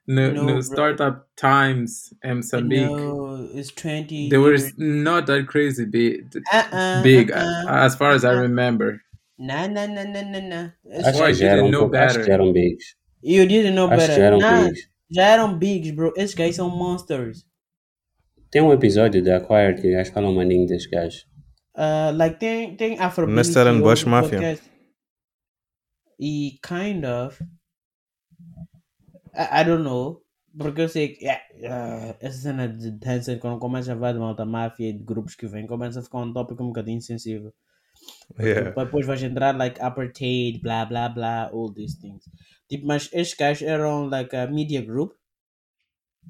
no, 0.08 0.32
No, 0.32 0.44
no 0.44 0.46
bro. 0.54 0.64
Startup 0.64 1.22
Times 1.36 2.14
em 2.24 2.36
Moçambique, 2.36 2.86
No, 2.86 3.46
it's 3.60 3.72
20 3.72 4.30
they 4.30 4.38
were 4.38 4.58
not 4.78 5.26
that 5.28 5.46
crazy 5.48 5.86
big, 5.86 6.28
Uh-uh, 6.54 7.02
big 7.04 7.32
uh-uh. 7.32 7.68
as 7.68 7.96
far 7.96 8.12
as 8.14 8.24
I 8.24 8.30
remember. 8.30 9.02
Nah, 9.42 9.68
nah, 9.68 9.88
nah, 9.88 10.06
nah, 10.06 10.22
nah, 10.24 10.42
nah. 10.42 10.74
Acho 11.04 11.24
que 11.26 11.34
já 11.34 11.48
eram, 11.54 11.72
know 11.72 11.90
um 11.90 11.96
acho 11.96 12.20
better. 12.20 12.22
que 12.22 12.28
já 12.28 12.34
eram 12.34 12.54
bigs. 12.54 12.86
You 13.24 13.48
didn't 13.48 13.74
know 13.76 13.88
Acho 13.88 13.98
better. 13.98 14.16
já 14.18 14.24
eram 14.26 14.38
Nah, 14.40 14.64
bigs. 14.66 14.82
já 15.10 15.24
eram 15.28 15.58
bigs, 15.58 15.92
bro. 15.92 16.14
Esses 16.16 16.36
gajos 16.36 16.56
são 16.58 16.70
monsters. 16.70 17.44
Tem 18.52 18.62
um 18.62 18.72
episódio 18.72 19.24
da 19.24 19.38
Acquired 19.38 19.82
que 19.82 19.96
acho 19.96 20.12
que 20.12 20.14
falam 20.14 20.34
maninho 20.36 20.68
desses 20.68 20.88
gajos. 20.90 21.26
Uh, 21.76 22.12
like 22.16 22.38
tem 22.38 22.76
tem 22.76 23.00
Afrobeat. 23.00 23.36
Nesse 23.36 23.58
era 23.58 23.72
no 23.72 23.82
Bush 23.82 24.04
Mafia. 24.04 24.60
E 26.20 26.60
kind 26.62 27.04
of. 27.06 27.42
I, 29.34 29.62
I 29.62 29.64
don't 29.64 29.84
know. 29.84 30.22
Porque 30.58 30.82
eu 30.82 30.90
sei 30.90 31.08
que 31.16 31.24
yeah, 31.26 31.42
uh, 31.64 32.16
essa 32.20 32.38
cena 32.40 32.68
de 32.68 32.92
Tencent, 33.00 33.40
quando 33.40 33.58
começa 33.58 33.94
a 33.94 33.96
falar 33.96 34.12
de 34.12 34.20
malta 34.20 34.46
máfia 34.46 34.90
e 34.90 34.94
de 34.94 35.04
grupos 35.04 35.34
que 35.34 35.48
vêm, 35.48 35.66
começa 35.66 36.00
a 36.00 36.04
ficar 36.04 36.20
um 36.20 36.34
tópico 36.34 36.62
um 36.62 36.68
bocadinho 36.68 37.02
sensível. 37.02 37.54
Yeah 38.40 38.74
Depois 38.76 39.06
vais 39.06 39.22
entrar 39.24 39.58
like 39.58 39.80
apartheid, 39.82 40.60
blá 40.62 40.86
blá 40.86 41.08
blá, 41.10 41.50
all 41.54 41.74
these 41.74 41.98
things. 42.00 42.24
Tipo, 42.68 42.86
mas 42.88 43.10
estes 43.14 43.36
gajos 43.38 43.64
eram 43.68 44.08
like 44.08 44.36
a 44.36 44.48
media 44.48 44.82
group. 44.82 45.14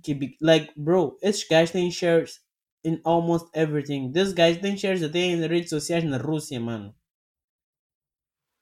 Que, 0.04 0.36
like, 0.42 0.72
bro, 0.76 1.18
esses 1.22 1.48
gajos 1.48 1.72
têm 1.72 1.90
shares 1.92 2.42
in 2.84 3.00
almost 3.04 3.48
everything. 3.56 4.12
These 4.12 4.34
guys 4.34 4.58
têm 4.60 4.78
shares 4.78 5.02
até 5.04 5.20
em 5.20 5.48
redes 5.48 5.70
sociais 5.70 6.04
na 6.04 6.18
Rússia, 6.18 6.60
mano. 6.60 6.96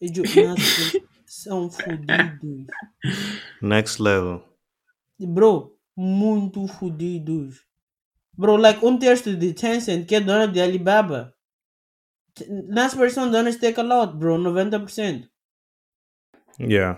E 0.02 0.10
jo- 0.12 0.30
nossa, 0.34 0.94
são 1.26 1.70
fodidos. 1.72 2.68
next 3.62 4.00
level 4.00 4.44
Bro, 5.20 5.78
muito 5.96 6.66
fodidos. 6.68 7.66
Bro, 8.38 8.58
like 8.58 8.86
um 8.86 8.98
terço 9.00 9.36
de 9.36 9.54
Tencent 9.54 10.08
que 10.08 10.16
é 10.16 10.22
dona 10.22 10.48
de 10.48 10.62
Alibaba. 10.62 11.34
T- 12.40 12.48
Nas 12.68 12.94
versões 12.94 13.32
donas 13.32 13.58
a 13.78 13.82
lot, 13.84 14.18
bro, 14.18 14.38
90%. 14.38 15.28
yeah 16.60 16.98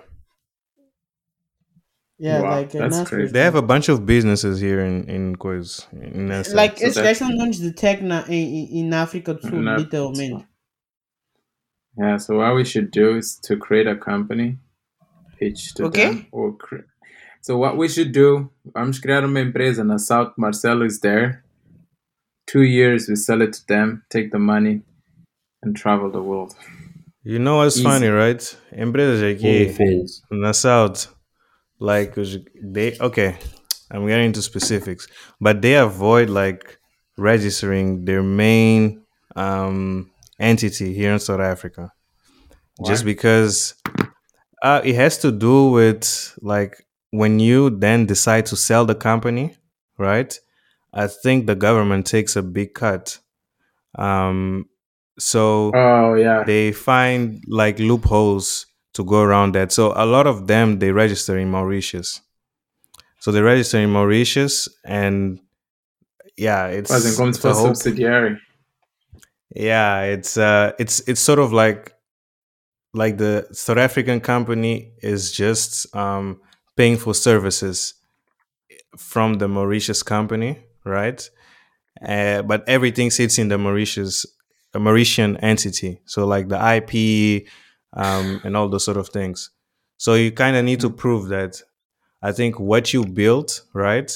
Yeah, 2.19 2.41
Wow, 2.43 2.49
like 2.61 2.76
uh, 2.76 2.88
that's 2.88 3.09
crazy. 3.09 3.31
They 3.34 3.41
have 3.41 3.55
a 3.55 3.63
bunch 3.63 3.89
of 3.89 4.05
businesses 4.05 4.59
here 4.61 4.80
in 4.85 5.09
in 5.09 5.35
Cois 5.38 5.88
in 5.91 6.30
SA. 6.43 6.53
Like, 6.55 6.77
So 6.77 6.85
esses 6.85 6.95
that- 6.95 7.05
gajos 7.05 7.18
são 7.18 7.35
donos 7.35 7.76
tech 7.76 8.01
na, 8.03 8.23
em, 8.30 8.69
em, 8.69 8.80
em 8.85 8.93
África 8.93 9.34
do 9.34 9.41
Sul, 9.41 9.59
Na- 9.63 9.77
literalmente. 9.77 10.45
Yeah, 11.97 12.18
so 12.19 12.38
what 12.38 12.53
we 12.55 12.63
should 12.63 12.91
do 12.91 13.18
is 13.18 13.39
to 13.47 13.57
create 13.57 13.88
a 13.89 13.95
company, 13.95 14.59
pitch 15.39 15.73
to 15.73 15.85
Okay. 15.88 16.09
them, 16.13 16.27
or 16.31 16.53
cre- 16.55 16.85
so 17.41 17.57
what 17.57 17.76
we 17.76 17.89
should 17.89 18.11
do. 18.11 18.51
Vamos 18.72 18.99
criar 18.99 19.26
uma 19.26 19.39
empresa 19.39 19.84
na 19.84 19.97
South. 19.97 20.34
Marcelo 20.38 20.85
is 20.85 20.99
there. 20.99 21.43
Two 22.45 22.61
years, 22.63 23.09
we 23.09 23.15
sell 23.15 23.41
it 23.41 23.53
to 23.53 23.65
them, 23.65 24.03
take 24.09 24.30
the 24.30 24.38
money, 24.39 24.84
and 25.64 25.76
travel 25.76 26.10
the 26.12 26.22
world. 26.22 26.56
You 27.24 27.40
know 27.40 27.58
what's 27.58 27.78
Easy. 27.78 27.84
funny, 27.84 28.08
right? 28.08 28.40
Empresas 28.76 29.22
aqui 29.22 29.68
OnlyFans. 29.68 30.22
na 30.32 30.52
South, 30.54 31.08
like 31.80 32.18
os- 32.18 32.40
they 32.62 32.98
okay, 33.00 33.38
I'm 33.92 34.08
getting 34.08 34.26
into 34.26 34.42
specifics, 34.42 35.08
but 35.40 35.62
they 35.62 35.76
avoid 35.76 36.30
like 36.30 36.80
registering 37.18 38.06
their 38.06 38.24
main 38.24 39.04
um, 39.36 40.10
entity 40.40 40.94
here 40.94 41.14
in 41.14 41.20
South 41.20 41.42
Africa, 41.42 41.92
just 42.84 43.06
because 43.06 43.76
uh, 44.64 44.82
it 44.84 44.96
has 44.96 45.18
to 45.20 45.32
do 45.32 45.70
with 45.70 46.36
like 46.42 46.88
when 47.12 47.40
you 47.40 47.70
then 47.70 48.08
decide 48.08 48.48
to 48.48 48.56
sell 48.56 48.86
the 48.86 48.96
company, 48.96 49.56
right? 50.00 50.40
I 50.94 51.08
think 51.08 51.46
the 51.46 51.56
government 51.56 52.08
takes 52.08 52.36
a 52.36 52.42
big 52.42 52.74
cut. 52.74 53.20
Um, 53.98 54.66
so 55.20 55.72
Oh 55.74 56.16
yeah, 56.16 56.44
they 56.44 56.72
find 56.72 57.44
like 57.48 57.80
loopholes 57.80 58.66
to 58.94 59.04
go 59.04 59.22
around 59.22 59.54
that. 59.56 59.72
So 59.72 59.94
a 59.96 60.06
lot 60.06 60.28
of 60.28 60.48
them 60.48 60.80
they 60.80 60.92
register 60.92 61.38
in 61.38 61.50
Mauritius. 61.50 62.22
So 63.20 63.32
they 63.32 63.42
register 63.42 63.78
in 63.78 63.92
Mauritius, 63.92 64.68
and 64.84 65.40
yeah, 66.38 66.68
it's, 66.68 66.90
wasn't 66.90 67.18
going 67.18 67.30
it's 67.30 67.38
for 67.38 67.54
subsidiary. 67.54 68.40
yeah, 69.56 70.02
it's 70.02 70.38
uh, 70.38 70.74
it's 70.80 71.02
it's 71.08 71.22
sort 71.22 71.40
of 71.40 71.54
like 71.54 71.94
like 72.94 73.18
the 73.18 73.48
South 73.52 73.78
African 73.78 74.20
company 74.20 74.94
is 75.02 75.32
just 75.32 75.94
um, 75.96 76.42
paying 76.76 76.98
for 76.98 77.14
services 77.14 77.94
from 78.98 79.36
the 79.36 79.48
Mauritius 79.48 80.04
company, 80.04 80.60
right? 80.84 81.30
Uh, 82.06 82.42
but 82.42 82.68
everything 82.68 83.12
sits 83.12 83.38
in 83.38 83.48
the 83.48 83.58
Mauritius 83.58 84.26
a 84.73 84.80
Mauritian 84.80 85.38
entity. 85.41 85.99
So 86.06 86.26
like 86.26 86.48
the 86.49 86.57
IP 86.77 87.48
um, 87.93 88.41
and 88.43 88.56
all 88.56 88.69
those 88.69 88.85
sort 88.85 88.98
of 88.98 89.10
things. 89.10 89.49
So 89.98 90.15
you 90.15 90.31
kind 90.31 90.56
of 90.56 90.65
need 90.65 90.80
to 90.81 90.89
prove 90.89 91.27
that. 91.30 91.61
I 92.22 92.31
think 92.31 92.60
what 92.60 92.93
you 92.93 93.06
built, 93.06 93.61
right, 93.73 94.11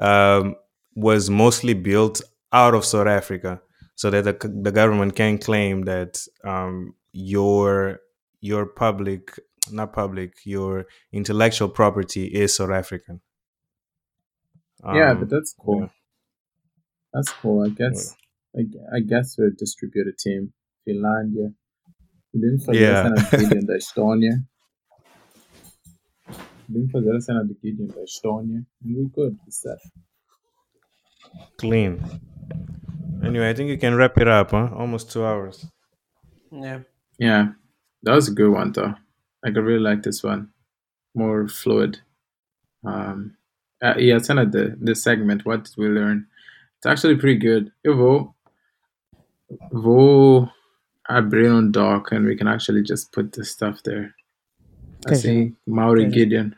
um, 0.00 0.56
was 0.94 1.30
mostly 1.30 1.74
built 1.74 2.20
out 2.52 2.74
of 2.74 2.84
South 2.84 3.06
Africa, 3.06 3.60
so 3.94 4.10
that 4.10 4.24
the, 4.24 4.48
the 4.62 4.72
government 4.72 5.14
can 5.14 5.38
claim 5.38 5.82
that 5.82 6.20
um, 6.44 6.94
your 7.12 8.00
your 8.40 8.66
public, 8.66 9.38
not 9.70 9.92
public, 9.92 10.34
your 10.44 10.86
intellectual 11.12 11.68
property 11.68 12.24
is 12.26 12.56
South 12.56 12.70
African. 12.70 13.20
yeah, 14.92 15.12
Um, 15.12 15.18
but 15.20 15.28
that's 15.30 15.54
cool. 15.58 15.82
yeah. 15.82 15.88
That's 17.12 17.32
cool. 17.32 17.64
I 17.64 17.68
guess. 17.70 18.16
I, 18.56 18.62
I 18.96 19.00
guess 19.00 19.36
we're 19.38 19.48
a 19.48 19.54
distributed 19.56 20.18
team. 20.18 20.52
Finlandia. 20.86 21.52
We 22.32 22.40
didn't 22.40 22.60
fazer 22.60 22.80
Yeah. 22.80 23.12
a 23.12 23.18
cena 23.20 23.38
de 23.38 23.44
Gideon 23.48 23.66
da 23.66 23.74
Estônia. 23.74 24.44
We 26.68 26.74
didn't 26.80 26.92
fazer 26.92 27.16
a 27.16 27.20
cena 27.20 27.44
Gideon 27.62 27.88
da 27.88 28.00
Estônia. 28.02 28.64
And 28.84 28.96
we 28.96 29.08
good. 29.14 29.38
We 29.44 29.50
set. 29.50 29.78
Clean. 31.58 32.02
Anyway, 33.22 33.48
I 33.50 33.54
think 33.54 33.68
you 33.70 33.78
can 33.78 33.94
wrap 33.94 34.18
it 34.18 34.28
up, 34.28 34.50
huh? 34.52 34.70
Almost 34.74 35.10
two 35.12 35.24
hours. 35.24 35.66
Yeah. 36.50 36.80
Yeah, 37.18 37.48
that 38.02 38.14
was 38.14 38.28
a 38.28 38.32
good 38.32 38.50
one 38.50 38.72
though. 38.72 38.94
Like 39.44 39.56
I 39.56 39.60
really 39.60 39.82
like 39.82 40.02
this 40.02 40.22
one. 40.22 40.48
More 41.14 41.46
fluid. 41.48 42.00
Um, 42.84 43.36
uh, 43.82 43.94
yeah, 43.98 44.16
it's 44.16 44.28
kind 44.28 44.40
of 44.40 44.52
the 44.52 44.76
the 44.80 44.94
segment. 44.94 45.44
What 45.44 45.64
did 45.64 45.74
we 45.76 45.88
learn? 45.88 46.26
It's 46.78 46.86
actually 46.86 47.16
pretty 47.16 47.38
good. 47.38 47.70
Eu 47.84 48.34
vou, 49.72 49.80
vou 49.82 50.48
abrir 51.08 51.50
um 51.50 51.70
doc 51.70 52.12
and 52.12 52.26
we 52.26 52.36
can 52.36 52.46
actually 52.48 52.82
just 52.82 53.10
put 53.12 53.32
the 53.32 53.44
stuff 53.44 53.82
there. 53.84 54.14
Okay. 55.06 55.14
Assim, 55.14 55.56
Mauri 55.66 56.06
Okay. 56.06 56.12
Gideon 56.20 56.52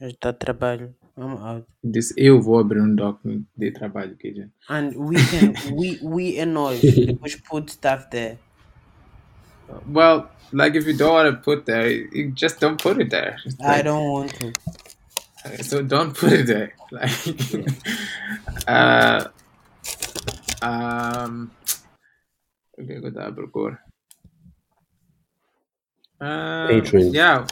Já 0.00 0.08
está 0.08 0.32
trabalho. 0.32 0.94
I'm 1.16 1.36
out. 1.36 1.66
disse 1.84 2.14
eu 2.16 2.40
vou 2.40 2.58
abrir 2.58 2.80
um 2.80 2.94
doc 2.94 3.20
de 3.56 3.70
trabalho, 3.70 4.16
Gideon. 4.20 4.48
And 4.68 4.94
we 4.96 5.16
can 5.30 5.52
we 5.76 5.98
we 6.02 6.40
and 6.40 6.56
all 6.56 6.74
depois 6.76 7.36
put 7.36 7.70
stuff 7.70 8.08
there. 8.10 8.38
Well, 9.86 10.30
like 10.52 10.74
if 10.74 10.86
you 10.86 10.94
don't 10.96 11.12
want 11.12 11.30
to 11.34 11.40
put 11.42 11.64
there, 11.66 11.88
you 11.90 12.32
just 12.32 12.60
don't 12.60 12.80
put 12.82 12.98
it 13.00 13.10
there. 13.10 13.36
It's 13.44 13.56
I 13.60 13.76
like- 13.76 13.84
don't 13.84 14.08
want 14.10 14.34
to. 14.40 14.52
so 15.62 15.82
don't 15.82 16.14
put 16.18 16.32
it 16.32 16.46
there. 16.46 16.72
Like, 16.90 17.12
uh, 18.68 19.24
um, 20.62 21.50
good 22.86 23.14
that 23.14 23.34
procura. 23.34 23.78
Um, 26.20 26.68
Patreon. 26.68 27.14
Yeah, 27.14 27.46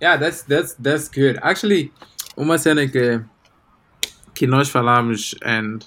yeah, 0.00 0.16
that's 0.16 0.42
that's 0.42 0.74
that's 0.74 1.08
good. 1.08 1.38
Actually, 1.42 1.92
uma 2.36 2.58
cena 2.58 2.88
que 2.88 3.20
que 4.34 4.46
nós 4.46 4.68
falamos 4.70 5.34
and 5.42 5.84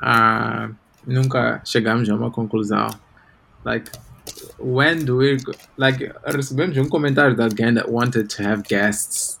uh, 0.00 0.68
nunca 1.06 1.62
chegamos 1.64 2.08
a 2.08 2.14
uma 2.14 2.30
conclusão. 2.30 2.88
Like, 3.64 3.90
when 4.58 5.04
do 5.04 5.16
we 5.16 5.36
go, 5.36 5.52
like 5.76 6.12
recebemos 6.24 6.76
um 6.76 6.88
comentário 6.88 7.36
de 7.36 7.42
alguém 7.42 7.74
that 7.74 7.90
wanted 7.90 8.28
to 8.30 8.42
have 8.42 8.64
guests. 8.64 9.38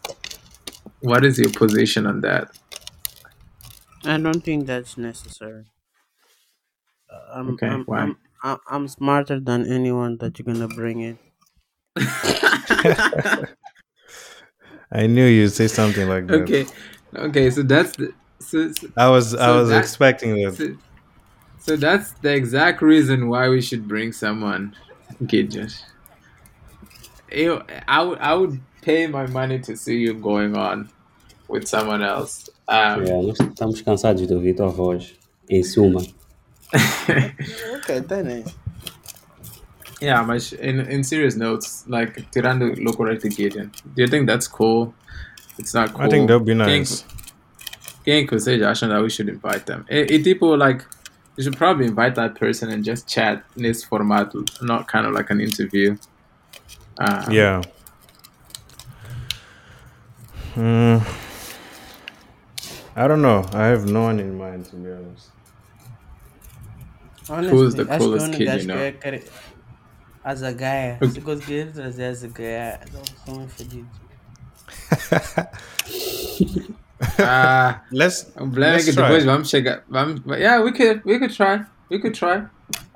What 1.00 1.24
is 1.24 1.38
your 1.38 1.50
position 1.50 2.06
on 2.06 2.20
that? 2.20 2.50
I 4.04 4.18
don't 4.18 4.40
think 4.40 4.66
that's 4.66 4.96
necessary. 4.96 5.71
I'm, 7.34 7.50
Okay, 7.50 7.66
I'm, 7.66 7.84
why? 7.84 7.98
I'm, 8.00 8.16
I'm, 8.42 8.58
I'm 8.70 8.88
smarter 8.88 9.40
than 9.40 9.66
anyone 9.70 10.18
that 10.18 10.38
you're 10.38 10.46
gonna 10.46 10.68
bring 10.68 11.00
in. 11.00 11.18
I 14.92 15.06
knew 15.06 15.24
you'd 15.26 15.50
say 15.50 15.68
something 15.68 16.08
like 16.08 16.26
that. 16.26 16.42
Okay, 16.42 16.66
okay, 17.14 17.50
so 17.50 17.62
that's 17.62 17.96
the 17.96 18.12
so, 18.40 18.70
so, 18.72 18.88
I 18.96 19.08
was 19.08 19.34
I 19.34 19.50
was 19.56 19.68
that- 19.70 19.78
expecting 19.78 20.34
that. 20.44 20.54
so, 20.56 20.76
so 21.58 21.76
that's 21.76 22.12
the 22.22 22.34
exact 22.34 22.82
reason 22.82 23.28
why 23.28 23.48
we 23.48 23.60
should 23.62 23.86
bring 23.88 24.12
someone 24.12 24.74
Gideon. 25.26 25.68
You, 27.30 27.62
I 27.88 28.02
would 28.02 28.18
I 28.18 28.34
would 28.34 28.60
pay 28.82 29.06
my 29.06 29.26
money 29.26 29.58
to 29.60 29.76
see 29.76 29.96
you 29.98 30.12
going 30.14 30.56
on 30.56 30.90
with 31.48 31.66
someone 31.68 32.02
else. 32.02 32.48
Um, 32.68 33.04
Yeah, 33.06 33.22
nós 33.22 33.38
estamos 33.40 33.80
cansados 33.82 34.26
de 34.26 34.34
ouvir 34.34 34.54
tua 34.56 34.68
voz. 34.68 35.14
Em 35.48 35.62
suma. 35.62 36.00
Okay, 37.76 37.98
then 38.00 38.44
yeah, 40.00 40.24
but 40.24 40.52
in 40.54 40.80
in 40.80 41.04
serious 41.04 41.36
notes, 41.36 41.84
like 41.86 42.30
tirando 42.32 42.74
Locorete 42.74 43.34
Gideon, 43.34 43.70
do 43.94 44.02
you 44.02 44.08
think 44.08 44.26
that's 44.26 44.48
cool? 44.48 44.94
It's 45.58 45.74
not 45.74 45.92
cool. 45.92 46.02
I 46.02 46.08
think 46.08 46.28
that'd 46.28 46.44
be 46.44 46.54
nice. 46.54 47.04
Quem 48.04 48.26
que 48.26 48.36
vocês 48.36 48.60
acham 48.62 48.88
that 48.88 49.00
we 49.00 49.10
should 49.10 49.28
invite 49.28 49.66
them? 49.66 49.84
E, 49.88 50.00
e 50.10 50.22
tipo, 50.22 50.56
like, 50.58 50.84
you 51.36 51.44
should 51.44 51.56
probably 51.56 51.86
invite 51.86 52.16
that 52.16 52.34
person 52.34 52.68
and 52.70 52.84
just 52.84 53.06
chat 53.08 53.44
in 53.56 53.62
this 53.62 53.84
format, 53.84 54.32
not 54.60 54.88
kind 54.88 55.06
of 55.06 55.12
like 55.12 55.30
an 55.30 55.40
interview. 55.40 55.96
Uh, 56.98 57.24
Yeah. 57.30 57.62
Hmm. 60.54 60.98
I 62.96 63.06
don't 63.08 63.22
know. 63.22 63.46
I 63.54 63.66
have 63.66 63.86
no 63.86 64.02
one 64.02 64.18
in 64.20 64.36
mind 64.36 64.66
to 64.66 64.76
be 64.76 64.90
honest. 64.90 65.30
Honestly, 67.28 67.56
Who's 67.56 67.74
the 67.74 67.82
acho 67.82 67.90
que 67.90 67.98
coolest 67.98 68.26
o 68.26 68.28
único 68.28 68.38
kid 68.38 68.44
you 68.44 68.46
gajo 68.52 68.60
que 68.60 68.66
know? 68.66 68.76
eu 68.78 68.84
ia 68.86 68.92
querer- 68.92 69.24
A 70.24 70.34
Zagaia. 70.36 70.96
Okay. 70.96 71.10
Se 71.10 71.20
conseguir 71.20 71.72
trazer 71.72 72.04
a 72.04 72.14
Zagaia, 72.14 72.80
não 72.92 73.02
sou 73.24 73.34
muito 73.34 73.54
fedido. 73.54 73.88
Ah, 77.18 77.82
Let's 77.90 78.30
o 78.36 78.42
problema 78.46 78.66
é 78.66 78.76
let's 78.76 78.84
que 78.84 78.92
try. 78.92 79.02
depois 79.02 79.24
vamos 79.24 79.48
chegar. 79.50 79.82
Vamos, 79.88 80.22
yeah, 80.38 80.62
we 80.62 80.72
could, 80.72 81.02
we 81.04 81.18
could 81.18 81.34
try. 81.34 81.64
We 81.90 81.98
could 81.98 82.14
try. 82.16 82.44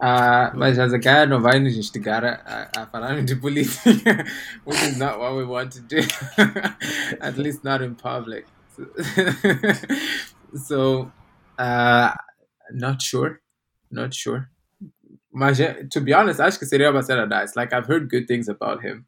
Ah, 0.01 0.53
mas 0.55 0.79
a 0.79 0.87
Zakaya 0.89 1.27
não 1.27 1.41
vai 1.41 1.59
nos 1.59 1.77
instigar 1.77 2.25
a, 2.25 2.41
a, 2.77 2.83
a 2.83 2.87
falar 2.87 3.21
de 3.23 3.35
política, 3.37 4.25
which 4.65 4.81
is 4.85 4.97
not 4.97 5.19
what 5.19 5.35
we 5.37 5.45
want 5.45 5.71
to 5.73 5.81
do. 5.81 5.97
At 7.21 7.37
least 7.37 7.65
not 7.65 7.83
in 7.83 7.95
public. 7.97 8.47
so, 10.55 11.11
uh, 11.59 12.13
not 12.73 13.03
sure. 13.03 13.41
Not 13.91 14.15
sure. 14.15 14.49
Mas, 15.33 15.59
to 15.91 16.01
be 16.01 16.13
honest, 16.15 16.41
acho 16.41 16.59
que 16.59 16.67
seria 16.67 16.91
bastante 16.93 17.29
nice. 17.29 17.55
Like, 17.57 17.73
I've 17.73 17.87
heard 17.87 18.09
good 18.09 18.27
things 18.27 18.49
about 18.49 18.83
him. 18.83 19.05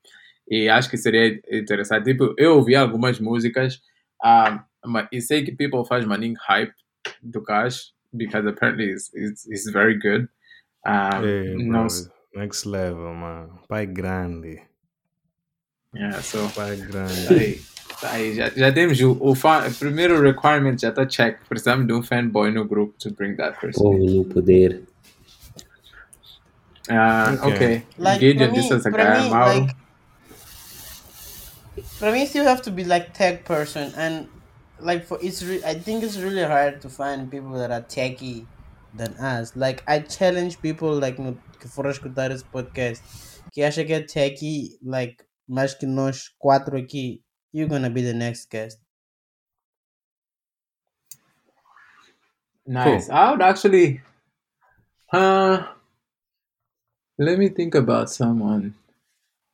E 0.50 0.68
acho 0.68 0.88
que 0.90 0.96
seria 0.96 1.40
interessante. 1.50 2.04
Tipo, 2.04 2.34
eu 2.38 2.56
ouvi 2.56 2.74
algumas 2.74 3.18
músicas. 3.18 3.80
Um, 4.24 4.60
e 5.12 5.20
sei 5.20 5.44
que 5.44 5.52
people 5.52 5.84
faz 5.84 6.04
maninho 6.04 6.36
hype 6.48 6.72
do 7.22 7.42
Cash 7.42 7.92
because 8.16 8.46
apparently 8.46 8.92
he's, 8.92 9.10
he's 9.48 9.70
very 9.70 9.98
good. 9.98 10.28
Um, 10.86 11.24
Yeah, 11.24 11.56
bro. 11.68 11.88
Next 12.34 12.66
level, 12.66 13.14
mano. 13.14 13.60
Pai 13.68 13.86
grande. 13.86 14.62
Yeah, 15.94 16.20
so 16.20 16.48
Pai 16.48 16.76
grande. 16.76 17.60
aí, 18.06 18.10
tá 18.10 18.12
aí 18.12 18.34
já, 18.34 18.48
já 18.50 18.72
temos 18.72 19.00
o, 19.00 19.16
o 19.20 19.34
fan, 19.34 19.70
primeiro 19.78 20.20
requirement 20.20 20.76
já 20.78 20.90
está 20.90 21.06
check. 21.06 21.38
Precisamos 21.48 21.86
de 21.86 21.92
um 21.92 22.02
fanboy 22.02 22.50
no 22.52 22.64
grupo 22.64 22.94
to 22.98 23.10
bring 23.12 23.34
that 23.36 23.58
person. 23.60 23.82
Povo 23.82 24.04
no 24.04 24.24
poder. 24.24 24.82
Ah, 26.90 27.34
Okay. 27.42 27.52
okay. 27.54 27.82
Like 27.98 28.20
Gideon, 28.20 28.48
for 28.48 28.54
this 28.54 28.70
me, 28.70 28.76
is 28.76 28.86
a 28.86 28.90
for 28.90 28.96
guy. 28.98 29.22
me, 29.22 29.30
Mauro. 29.30 29.60
like 29.60 29.76
for 31.98 32.12
me, 32.12 32.26
still 32.26 32.44
have 32.44 32.62
to 32.62 32.70
be 32.70 32.84
like 32.84 33.12
tech 33.12 33.44
person, 33.44 33.92
and 33.96 34.28
like 34.80 35.04
for 35.04 35.18
it's. 35.20 35.42
Re- 35.42 35.62
I 35.64 35.74
think 35.74 36.02
it's 36.02 36.16
really 36.16 36.42
hard 36.44 36.80
to 36.82 36.88
find 36.88 37.30
people 37.30 37.52
that 37.52 37.70
are 37.70 37.82
techy 37.82 38.46
than 38.94 39.12
us. 39.20 39.54
Like 39.54 39.82
I 39.86 40.00
challenge 40.00 40.60
people 40.62 40.94
like 40.98 41.18
no 41.18 41.36
que 41.60 41.68
foram 41.68 41.90
escutar 41.90 42.30
esse 42.30 42.44
podcast 42.44 43.02
que 43.52 43.62
acha 43.62 43.84
que 43.84 43.92
é 43.92 44.00
techy, 44.00 44.78
like 44.82 45.22
mais 45.46 45.74
que 45.74 45.84
nós 45.86 46.30
quatro 46.38 46.78
aqui. 46.78 47.20
You're 47.52 47.68
gonna 47.68 47.90
be 47.90 48.02
the 48.02 48.14
next 48.14 48.50
guest. 48.50 48.78
Nice. 52.66 53.08
I 53.08 53.30
would 53.30 53.42
actually. 53.42 54.02
Uh, 55.12 55.66
let 57.18 57.38
me 57.38 57.48
think 57.48 57.74
about 57.74 58.10
someone. 58.10 58.74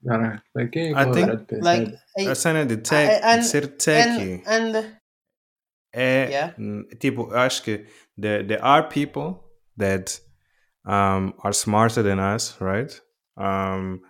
That 0.03 0.21
I, 0.21 0.39
like, 0.55 0.71
quem 0.73 0.93
é 0.93 0.97
I 0.97 1.05
que 1.07 1.13
think- 1.15 1.63
Like 1.63 1.99
I- 2.19 2.27
A 2.31 2.35
cena 2.35 2.65
de 2.67 2.75
I- 2.75 2.77
tech, 2.83 3.21
and- 3.23 3.41
de 3.41 3.47
ser 3.49 3.67
techy 3.79 4.43
and 4.47 4.77
and 4.77 5.01
é 5.95 6.29
Yeah. 6.31 6.55
hum, 6.59 6.85
tipo, 7.01 7.31
eu 7.31 7.39
acho 7.39 7.63
que 7.63 7.87
there, 8.19 8.43
there 8.47 8.63
are 8.63 8.83
people 8.89 9.41
that 9.79 10.21
um, 10.85 11.33
are 11.43 11.55
smarter 11.55 12.03
than 12.03 12.19
us, 12.19 12.61
right? 12.61 13.01
Um, 13.39 14.03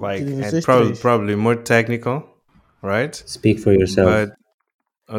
like 0.00 0.22
and 0.22 0.42
vocês 0.44 0.64
probably 0.64 0.94
probably 0.96 1.34
more 1.36 1.56
technical, 1.56 2.22
right? 2.82 3.14
Speak 3.26 3.58
for 3.60 3.72
yourself. 3.72 4.08
But 4.08 4.32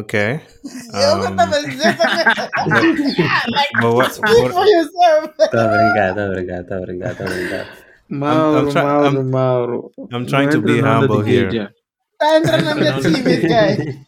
okay. 0.04 0.40
Eu 0.94 1.16
não 1.18 1.26
Um, 1.32 1.36
tava 1.36 1.56
dizendo 1.62 1.98
like, 3.50 3.70
but 3.80 3.94
what, 3.94 4.12
speak 4.14 4.42
what- 4.42 4.52
for 4.52 4.64
yourself. 4.66 5.30
Obrigado, 5.52 6.18
obrigado, 6.30 6.72
obrigado, 6.72 7.20
obrigado. 7.24 7.66
Mauro, 8.08 8.58
I'm 8.66 8.70
try- 8.72 8.82
Mauro, 8.82 9.06
I'm- 9.06 9.30
Mauro. 9.30 9.90
I'm 10.12 10.26
trying 10.26 10.46
Não 10.46 10.50
to 10.52 10.58
entra 10.58 10.74
be 10.74 10.82
na 10.82 10.98
onda 11.00 11.06
humble 11.06 11.22
de 11.24 11.30
here. 11.30 11.50
Gideon. 11.50 11.68
Tá 12.18 12.36
entrando 12.36 12.64
na 12.64 12.74
minha 12.74 13.00
time, 13.00 13.30
esse 13.32 13.46
guy. 13.48 14.04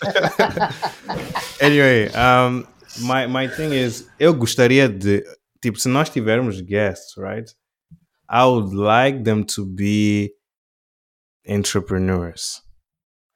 anyway, 1.61 2.09
um, 2.15 2.67
my 3.01 3.27
my 3.27 3.49
thing 3.49 3.73
is, 3.73 4.07
eu 4.19 4.35
gostaria 4.35 4.89
de 4.89 5.25
tipo 5.63 5.79
se 5.79 5.89
nós 5.89 6.11
tivermos 6.11 6.61
guests, 6.61 7.15
right? 7.17 7.51
I 8.33 8.47
would 8.47 8.73
like 8.73 9.25
them 9.25 9.45
to 9.57 9.67
be 9.67 10.33
entrepreneurs, 11.47 12.63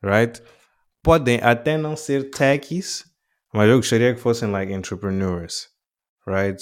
right? 0.03 0.41
Podem 1.05 1.39
até 1.43 1.77
não 1.79 1.97
ser 1.97 2.31
techies, 2.31 3.05
mas 3.53 3.69
eu 3.69 3.77
gostaria 3.77 4.15
que 4.15 4.21
fossem 4.21 4.51
like 4.51 4.73
entrepreneurs, 4.73 5.69
right? 6.27 6.61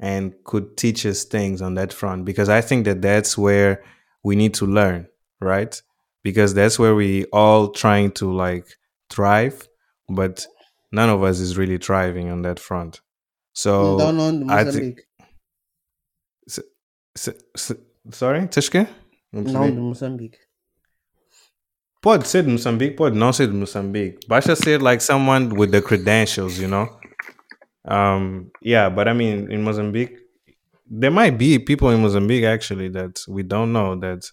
And 0.00 0.32
could 0.44 0.76
teach 0.76 1.04
us 1.06 1.24
things 1.24 1.60
on 1.60 1.74
that 1.74 1.92
front 1.92 2.24
because 2.24 2.48
I 2.48 2.60
think 2.60 2.84
that 2.86 3.00
that's 3.02 3.36
where 3.36 3.82
we 4.22 4.36
need 4.36 4.54
to 4.54 4.66
learn, 4.66 5.06
right? 5.40 5.80
Because 6.22 6.54
that's 6.54 6.78
where 6.78 6.94
we 6.94 7.26
all 7.32 7.68
trying 7.72 8.12
to 8.12 8.32
like 8.32 8.66
thrive, 9.10 9.68
but 10.08 10.46
none 10.92 11.10
of 11.10 11.22
us 11.22 11.38
is 11.40 11.56
really 11.58 11.78
thriving 11.78 12.30
on 12.30 12.42
that 12.42 12.58
front. 12.58 13.00
So 13.52 13.96
Não, 13.98 14.12
não, 14.12 14.46
de 14.46 14.52
I 14.52 14.64
think- 14.64 14.96
Moçambique. 14.96 15.02
S- 17.16 17.34
s- 17.56 17.76
sorry, 18.10 18.46
Tishke? 18.48 18.86
Não 19.32 19.42
Não, 19.42 19.52
percebi. 19.52 19.72
de 19.72 19.80
Moçambique. 19.80 20.38
Pode 22.02 22.28
ser 22.28 22.42
de 22.44 22.50
Moçambique, 22.50 22.96
pode 22.96 23.16
não 23.16 23.32
ser 23.32 23.46
de 23.46 23.54
Moçambique. 23.54 24.26
Basta 24.28 24.54
ser 24.54 24.80
like 24.82 25.02
someone 25.02 25.48
with 25.58 25.70
the 25.70 25.80
credentials, 25.80 26.58
you 26.58 26.68
know? 26.68 26.86
Um, 27.86 28.50
yeah, 28.62 28.88
but 28.94 29.08
I 29.08 29.14
mean, 29.14 29.50
in 29.50 29.62
Mozambique, 29.62 30.14
there 30.86 31.10
might 31.10 31.38
be 31.38 31.58
people 31.58 31.90
in 31.94 32.00
Mozambique 32.00 32.44
actually 32.44 32.90
that 32.90 33.20
we 33.28 33.42
don't 33.42 33.72
know 33.72 33.98
that, 34.00 34.26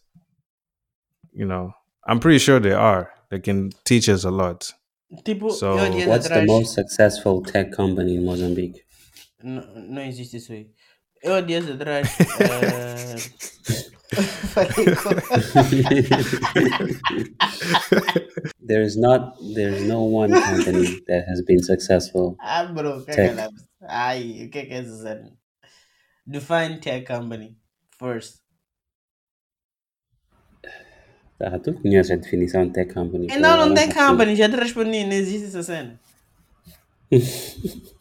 you 1.33 1.45
know, 1.45 1.71
I'm 2.05 2.19
pretty 2.19 2.39
sure 2.39 2.59
there 2.59 2.77
are. 2.77 3.09
They 3.29 3.39
can 3.39 3.69
teach 3.85 4.09
us 4.09 4.25
a 4.25 4.31
lot. 4.31 4.73
Tipo, 5.23 5.49
So- 5.51 5.77
eu 5.77 5.79
há 5.79 5.89
dias 5.89 6.07
What's 6.07 6.27
the 6.29 6.45
most 6.45 6.73
successful 6.73 7.41
tech 7.41 7.71
company 7.75 8.15
in 8.15 8.25
Mozambique? 8.25 8.81
Não, 9.41 9.63
não 9.89 10.01
existe 10.01 10.37
isso 10.37 10.51
aí. 10.51 10.69
Eu 11.23 11.41
dias 11.41 11.69
atrás. 11.69 12.07
eh, 12.39 13.15
com. 15.01 15.11
there's 18.65 18.97
not 18.97 19.37
there's 19.53 19.83
no 19.87 20.03
one 20.03 20.31
company 20.33 20.99
that 21.07 21.25
has 21.29 21.41
been 21.41 21.61
successful. 21.63 22.35
Ah, 22.39 22.65
bro, 22.65 22.97
o 22.99 23.05
que 23.05 23.11
é 23.11 23.15
Tech. 23.15 23.33
que 23.35 23.39
ela. 23.39 23.49
Ai, 23.87 24.45
o 24.45 24.49
que 24.49 24.59
é 24.59 24.65
que 24.65 24.73
é 24.73 24.77
essa 24.77 24.95
cena? 24.97 25.31
Define 26.25 26.79
tech 26.79 27.05
company 27.05 27.55
first. 27.97 28.39
Ah, 31.39 31.57
tu 31.59 31.73
conheces 31.73 32.11
a 32.11 32.15
definição 32.17 32.67
de 32.67 32.73
tech 32.73 32.93
company? 32.93 33.27
Não, 33.39 33.57
não 33.57 33.73
tem 33.73 33.87
consigo. 33.87 34.05
company, 34.07 34.35
já 34.35 34.47
te 34.49 34.55
respondi, 34.55 35.03
não 35.03 35.13
existe 35.13 35.47
essa 35.47 35.63
cena. 35.63 35.99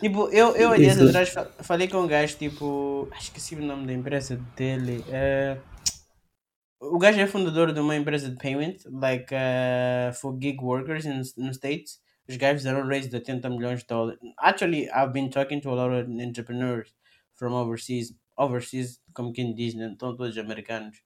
tipo, 0.00 0.28
eu, 0.30 0.54
eu 0.56 0.74
Isso. 0.74 1.04
atrás 1.04 1.30
fa- 1.30 1.50
falei 1.62 1.88
com 1.88 1.98
um 1.98 2.06
gajo, 2.06 2.36
tipo, 2.36 3.08
acho 3.12 3.32
que 3.32 3.38
esqueci 3.38 3.54
o 3.56 3.64
nome 3.64 3.86
da 3.86 3.92
empresa 3.92 4.36
dele. 4.56 5.04
eh, 5.08 5.56
o 6.80 6.98
gajo 6.98 7.20
é 7.20 7.26
fundador 7.26 7.72
de 7.72 7.80
uma 7.80 7.96
empresa 7.96 8.28
de 8.30 8.36
payment, 8.36 8.76
like 8.90 9.34
uh, 9.34 10.12
for 10.14 10.36
gig 10.40 10.58
workers 10.60 11.04
in, 11.06 11.22
no 11.36 11.52
States. 11.52 12.00
Os 12.28 12.36
gajos 12.36 12.62
fizeram 12.62 12.86
raise 12.86 13.08
de 13.08 13.16
80 13.16 13.48
milhões 13.48 13.80
de 13.80 13.86
dólares. 13.86 14.18
Actually, 14.38 14.88
I've 14.90 15.12
been 15.12 15.30
talking 15.30 15.60
to 15.60 15.70
a 15.70 15.74
lot 15.74 15.92
of 15.92 16.10
entrepreneurs 16.20 16.92
from 17.34 17.52
overseas. 17.54 18.14
Overseas, 18.36 19.00
como 19.14 19.32
quem 19.32 19.54
diz, 19.54 19.74
né? 19.74 19.90
Estão 19.92 20.14
todos 20.16 20.36
americanos. 20.36 20.98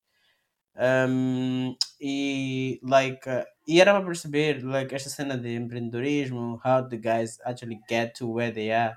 Um, 0.77 1.77
e 2.01 2.81
like 2.83 3.29
uh, 3.29 3.45
e 3.71 3.81
era 3.81 3.95
para 3.95 4.05
perceber 4.05 4.65
like 4.65 4.93
esta 4.93 5.09
cena 5.09 5.39
de 5.39 5.55
empreendedorismo 5.55 6.61
how 6.65 6.89
the 6.89 6.97
guys 6.97 7.39
actually 7.45 7.81
get 7.89 8.13
to 8.19 8.29
where 8.29 8.53
they 8.53 8.73
are. 8.73 8.97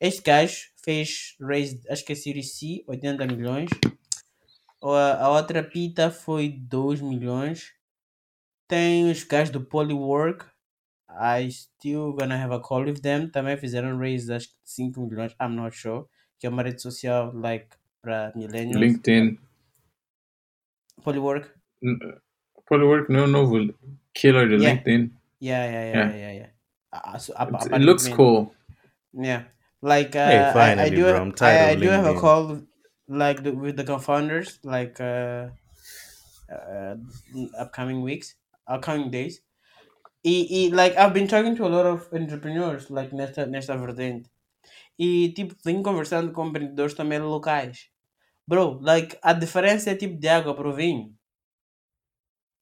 Este 0.00 0.22
gajo 0.24 0.72
fez 0.84 1.36
raise 1.40 1.80
acho 1.88 2.04
que 2.04 2.12
é 2.12 2.16
Series 2.16 2.58
C 2.58 2.82
80 2.88 3.26
milhões. 3.26 3.70
A, 4.82 5.26
a 5.26 5.30
outra 5.30 5.62
pita 5.62 6.10
foi 6.10 6.48
2 6.48 7.00
milhões. 7.00 7.72
Tem 8.66 9.08
os 9.08 9.22
gajos 9.22 9.50
do 9.50 9.64
Polywork. 9.64 10.46
I 11.08 11.48
still 11.52 12.12
gonna 12.14 12.42
have 12.42 12.52
a 12.52 12.58
call 12.58 12.82
with 12.84 13.00
them. 13.02 13.28
Também 13.28 13.56
fizeram 13.56 13.96
raise 13.96 14.32
acho 14.32 14.48
que 14.48 14.54
5 14.64 15.00
milhões 15.00 15.32
I'm 15.40 15.54
not 15.54 15.76
sure 15.76 16.06
que 16.40 16.46
é 16.48 16.50
uma 16.50 16.64
rede 16.64 16.82
social 16.82 17.32
like 17.32 17.68
para 18.02 18.32
millennials. 18.34 18.80
LinkedIn. 18.80 19.38
Polywork. 21.04 21.52
Polywork 21.80 22.21
não 22.78 23.20
é 23.20 23.22
o 23.22 23.26
novo 23.26 23.74
killer 24.14 24.48
de 24.48 24.54
Yeah. 24.56 24.72
LinkedIn. 24.82 25.10
Yeah, 25.40 25.64
yeah, 25.66 25.84
yeah, 25.84 25.96
Yeah. 25.96 26.16
yeah, 26.16 26.32
yeah. 26.34 26.50
Uh, 26.92 27.18
so, 27.18 27.32
it 27.32 27.82
looks 27.82 28.06
aparentemente- 28.06 28.16
cool. 28.16 28.54
Yeah, 29.14 29.44
like 29.82 30.16
uh, 30.16 30.26
Hey, 30.26 30.38
I, 30.38 30.50
I 30.50 30.52
finally, 30.52 30.90
do, 30.96 31.02
bro, 31.02 31.22
I'm 31.22 31.32
tired 31.32 31.68
I, 31.68 31.72
I 31.72 31.76
do 31.76 31.88
have 31.90 32.06
a 32.06 32.14
call 32.18 32.62
like 33.08 33.42
the, 33.42 33.50
with 33.52 33.76
the 33.76 33.84
co-founders, 33.84 34.58
like 34.64 35.00
uh, 35.00 35.48
uh, 36.50 36.96
in 37.34 37.50
upcoming 37.58 38.02
weeks, 38.02 38.36
upcoming 38.66 39.10
days. 39.10 39.42
E, 40.24 40.46
e, 40.68 40.70
like 40.70 40.96
I've 40.96 41.12
been 41.12 41.26
talking 41.26 41.56
to 41.56 41.66
a 41.66 41.68
lot 41.68 41.84
of 41.86 42.08
entrepreneurs, 42.12 42.88
like 42.90 43.12
nesta 43.12 43.44
nesta 43.46 43.76
vertente. 43.76 44.30
E 44.98 45.30
tipo 45.34 45.54
venho 45.64 45.82
conversando 45.82 46.32
com 46.32 46.46
empreendedores 46.46 46.94
também 46.94 47.18
locais. 47.18 47.88
Bro, 48.46 48.78
like 48.82 49.18
a 49.22 49.32
diferença 49.32 49.90
é 49.90 49.94
tipo 49.94 50.16
de 50.18 50.28
água 50.28 50.54
para 50.54 50.68
o 50.68 50.72
vinho. 50.74 51.12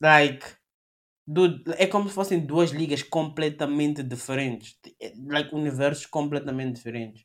Like 0.01 0.47
Dude, 1.33 1.63
é 1.79 1.87
como 1.87 2.09
se 2.09 2.15
fossem 2.15 2.41
duas 2.45 2.71
ligas 2.71 3.05
completamente 3.05 4.03
diferentes. 4.03 4.77
Like, 5.29 5.55
universos 5.55 6.05
completamente 6.07 6.75
diferentes. 6.75 7.25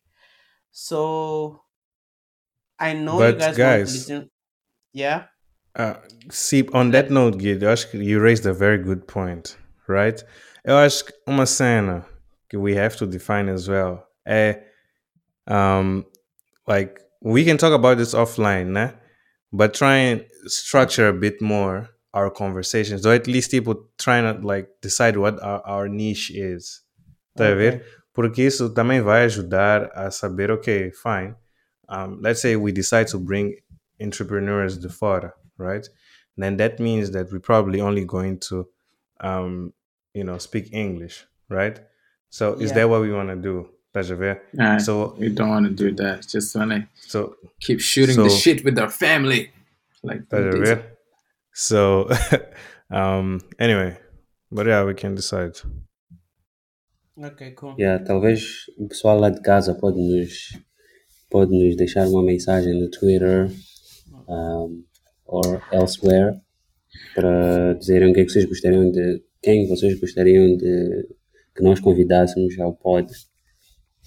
So, 0.71 1.59
I 2.79 2.93
know 2.93 3.19
you 3.19 3.31
But, 3.33 3.39
guys, 3.39 3.47
want 3.47 3.57
guys- 3.57 3.87
to 3.87 3.93
listen. 3.97 4.31
Yeah? 4.93 5.29
Uh, 5.75 5.95
see, 6.29 6.67
on 6.71 6.91
that 6.91 7.09
note, 7.11 7.37
Guido, 7.39 7.65
eu 7.65 7.71
acho 7.71 7.89
que 7.89 7.97
you 7.97 8.21
raised 8.21 8.45
a 8.45 8.53
very 8.53 8.77
good 8.77 9.07
point, 9.07 9.57
right? 9.87 10.23
Eu 10.63 10.77
acho 10.77 11.05
que 11.05 11.13
uma 11.25 11.47
cena 11.47 12.05
que 12.47 12.57
we 12.57 12.77
have 12.77 12.95
to 12.97 13.07
define 13.07 13.49
as 13.49 13.67
well 13.67 14.05
é, 14.23 14.61
um, 15.47 16.05
like, 16.67 17.01
we 17.21 17.43
can 17.43 17.57
talk 17.57 17.73
about 17.73 17.97
this 17.97 18.13
offline, 18.13 18.71
né? 18.71 18.93
But 19.51 19.73
try 19.73 20.11
and 20.11 20.25
structure 20.47 21.07
a 21.07 21.13
bit 21.13 21.41
more 21.41 21.89
our 22.15 22.31
conversations, 22.31 23.05
or 23.05 23.13
at 23.13 23.27
least 23.27 23.51
people 23.51 23.75
trying 23.99 24.23
to, 24.23 24.47
like, 24.47 24.67
decide 24.81 25.17
what 25.17 25.41
our, 25.43 25.61
our 25.65 25.87
niche 25.89 26.31
is. 26.31 26.81
Tá 27.37 27.51
a 27.51 27.55
ver? 27.55 27.81
Porque 28.13 28.39
isso 28.45 28.69
também 28.73 29.01
vai 29.01 29.25
ajudar 29.25 29.91
a 29.93 30.09
saber, 30.09 30.49
ok, 30.51 30.91
fine. 30.91 31.35
um, 31.89 32.19
let's 32.21 32.41
say 32.41 32.55
we 32.55 32.71
decide 32.71 33.07
to 33.07 33.19
bring 33.19 33.53
entrepreneurs 34.01 34.77
de 34.77 34.89
fora, 34.89 35.33
right? 35.57 35.87
Then 36.37 36.57
that 36.57 36.79
means 36.79 37.11
that 37.11 37.31
we're 37.31 37.39
probably 37.39 37.79
only 37.81 38.05
going 38.05 38.39
to, 38.49 38.67
um, 39.21 39.71
you 40.13 40.23
know, 40.23 40.37
speak 40.39 40.73
English, 40.73 41.25
right? 41.49 41.79
So 42.29 42.53
is 42.55 42.71
Yeah. 42.71 42.75
that 42.75 42.89
what 42.89 43.01
we 43.01 43.11
want 43.11 43.29
to 43.29 43.35
do? 43.35 43.69
Estás 43.93 44.09
a 44.11 44.15
ver? 44.15 44.41
Nah, 44.53 44.77
So 44.79 45.15
we 45.19 45.29
don't 45.29 45.49
want 45.49 45.67
to 45.67 45.71
do 45.73 45.91
that. 45.95 46.27
Just 46.27 46.55
want 46.55 46.71
to 46.71 46.87
so 47.07 47.35
keep 47.59 47.79
shooting 47.79 48.15
the 48.15 48.29
shit 48.29 48.63
with 48.65 48.77
our 48.79 48.89
family. 48.89 49.51
Like 50.03 50.27
So 51.55 52.09
um 52.91 53.39
anyway, 53.57 53.97
but 54.51 54.67
yeah, 54.67 54.83
we 54.83 54.93
can 54.93 55.15
decide. 55.15 55.53
Ok, 57.17 57.51
cool. 57.55 57.75
Yeah, 57.79 58.03
talvez 58.03 58.65
o 58.77 58.89
pessoal 58.89 59.17
lá 59.17 59.29
de 59.29 59.41
casa 59.41 59.73
pode 59.73 59.97
nos, 59.97 60.59
pode 61.29 61.57
nos 61.57 61.77
deixar 61.77 62.09
uma 62.09 62.21
mensagem 62.21 62.77
no 62.77 62.89
Twitter 62.89 63.49
um, 64.27 64.83
or 65.25 65.63
elsewhere 65.71 66.41
para 67.13 67.73
dizerem 67.75 68.11
o 68.11 68.13
que 68.13 68.19
é 68.19 68.25
que 68.25 68.31
vocês 68.31 68.45
gostariam 68.45 68.91
de. 68.91 69.23
Quem 69.41 69.65
vocês 69.67 69.97
gostariam 69.97 70.57
de 70.57 71.07
que 71.55 71.63
nós 71.63 71.79
convidássemos 71.79 72.59
ao 72.59 72.75
pod. 72.75 73.09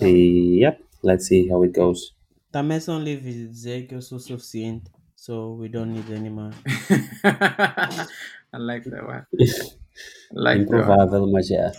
E 0.02 0.62
yep, 0.62 0.84
let's 1.02 1.26
see 1.26 1.50
how 1.50 1.62
it 1.62 1.72
goes. 1.72 2.14
Também 2.52 2.78
são 2.78 3.02
livres 3.02 3.34
de 3.34 3.48
dizer 3.48 3.86
que 3.86 3.94
eu 3.94 4.02
sou 4.02 4.18
suficiente, 4.18 4.90
so 5.18 5.50
we 5.58 5.66
don't 5.68 5.92
need 5.92 6.08
anyone. 6.10 6.54
I 7.24 8.56
like 8.56 8.84
that 8.84 9.04
one. 9.04 9.26
I 9.34 10.32
like 10.32 10.68
that 10.68 10.86
one. 10.86 11.00
Improvável, 11.00 11.26
mas 11.32 11.50
é. 11.50 11.72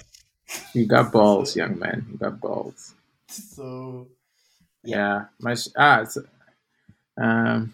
You 0.76 0.86
got 0.86 1.12
balls, 1.12 1.56
young 1.56 1.80
man. 1.80 2.06
You 2.12 2.18
got 2.18 2.40
balls. 2.42 2.94
So, 3.30 4.08
Yeah. 4.84 5.26
My 5.40 5.56
sh- 5.56 5.70
ah. 5.78 6.02
It's, 6.02 6.18
um. 7.18 7.74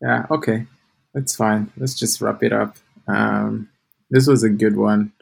Yeah. 0.00 0.26
Okay. 0.30 0.66
That's 1.12 1.36
fine. 1.36 1.70
Let's 1.76 1.94
just 1.94 2.20
wrap 2.20 2.42
it 2.42 2.52
up. 2.52 2.76
Um. 3.06 3.68
This 4.10 4.26
was 4.26 4.42
a 4.42 4.48
good 4.48 4.76
one. 4.76 5.12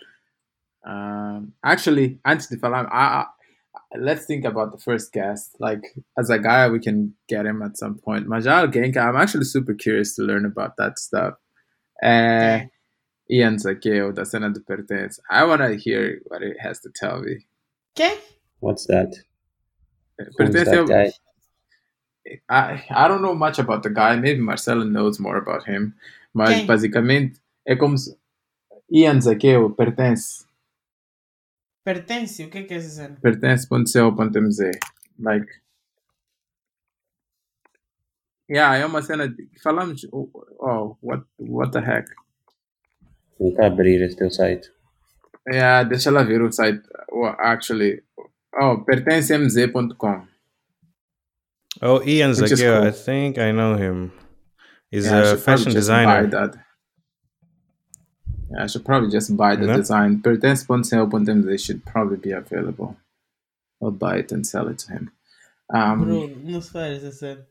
Um. 0.84 1.54
Actually, 1.64 2.18
antes 2.24 2.46
de 2.48 2.56
falar, 2.56 2.86
I, 2.92 3.22
I, 3.22 3.26
let's 3.98 4.26
think 4.26 4.44
about 4.44 4.72
the 4.72 4.78
first 4.78 5.12
guest. 5.12 5.56
Like 5.58 5.82
as 6.18 6.30
a 6.30 6.38
guy, 6.38 6.68
we 6.68 6.80
can 6.80 7.14
get 7.28 7.46
him 7.46 7.62
at 7.62 7.76
some 7.76 7.98
point. 7.98 8.26
Majal 8.26 8.72
Genka. 8.72 8.98
I'm 8.98 9.16
actually 9.16 9.44
super 9.44 9.74
curious 9.74 10.14
to 10.16 10.22
learn 10.22 10.44
about 10.44 10.76
that 10.78 10.98
stuff. 10.98 11.34
Uh, 12.02 12.60
Ian 13.30 13.56
Zakeo, 13.56 14.14
the 14.14 14.24
Senate 14.24 14.54
de 14.54 14.60
Pertence. 14.60 15.18
I 15.30 15.44
want 15.44 15.62
to 15.62 15.76
hear 15.76 16.20
what 16.26 16.42
it 16.42 16.56
has 16.60 16.80
to 16.80 16.90
tell 16.94 17.20
me. 17.20 17.46
Okay. 17.98 18.18
What's 18.60 18.86
that? 18.86 19.14
Pertence 20.36 20.68
that 20.68 20.88
guy? 20.88 21.12
I, 22.48 22.84
I 22.90 23.08
don't 23.08 23.22
know 23.22 23.34
much 23.34 23.58
about 23.58 23.82
the 23.82 23.90
guy. 23.90 24.16
Maybe 24.16 24.40
Marcelo 24.40 24.84
knows 24.84 25.18
more 25.20 25.36
about 25.36 25.64
him. 25.66 25.94
Mas 26.34 26.50
Quem? 26.50 26.66
basicamente 26.66 27.40
é 27.66 27.76
como 27.76 27.96
Ian 28.90 29.20
Zakeo 29.20 29.70
pertence. 29.70 30.45
Pertence, 31.86 32.42
o 32.42 32.50
que 32.50 32.58
é 32.58 32.62
que 32.64 32.74
é 32.74 32.78
essa 32.78 32.88
cena? 32.88 33.16
Pertence.co.mz. 33.22 34.70
Like. 35.20 35.46
Yeah, 38.50 38.76
é 38.78 38.84
uma 38.84 39.02
cena 39.02 39.28
de, 39.28 39.48
falamos. 39.62 40.04
Oh, 40.12 40.28
oh, 40.58 40.98
what, 41.00 41.24
what 41.38 41.70
the 41.70 41.78
heck? 41.78 42.08
Vou 43.38 43.50
tentar 43.50 43.66
abrir 43.68 44.02
esse 44.02 44.16
teu 44.16 44.28
site. 44.30 44.68
Yeah, 45.48 45.88
deixa 45.88 46.10
lá 46.10 46.24
ver 46.24 46.42
o 46.42 46.50
site. 46.50 46.82
Well, 47.12 47.36
actually. 47.38 48.02
Oh, 48.60 48.84
pertencemz.com. 48.84 50.26
Oh, 51.82 52.02
Ian 52.02 52.30
Which 52.30 52.50
is 52.50 52.60
Zakeo, 52.60 52.80
cool. 52.80 52.88
I 52.88 52.90
think 52.90 53.38
I 53.38 53.52
know 53.52 53.76
him. 53.76 54.10
He's 54.90 55.06
Yeah, 55.06 55.34
a 55.34 55.36
fashion 55.36 55.72
designer. 55.72 56.65
That. 58.50 58.56
Yeah, 58.56 58.64
I 58.64 58.66
should 58.68 58.84
probably 58.84 59.10
just 59.10 59.36
buy 59.36 59.56
the 59.56 59.66
Yeah. 59.66 59.76
design. 59.76 60.20
Pertence.co.mz 60.20 61.58
should 61.64 61.84
probably 61.84 62.16
be 62.18 62.32
available. 62.32 62.96
I'll 63.82 63.90
buy 63.90 64.18
it 64.18 64.32
and 64.32 64.46
sell 64.46 64.68
it 64.68 64.78
to 64.86 64.92
him. 64.92 65.10
Um, 65.74 66.04
Bro, 66.04 66.30
não 66.44 66.60
se 66.60 66.70
faz 66.72 67.02
essa 67.04 67.12
cena. 67.12 67.46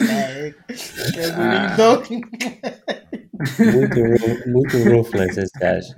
É, 0.00 0.48
é 0.48 1.30
Ah. 1.36 1.76
bonito. 1.76 2.28
muito, 3.58 4.00
ru- 4.00 4.50
muito 4.50 4.76
ruthless 4.88 5.36
esse 5.38 5.58
gajo. 5.58 5.88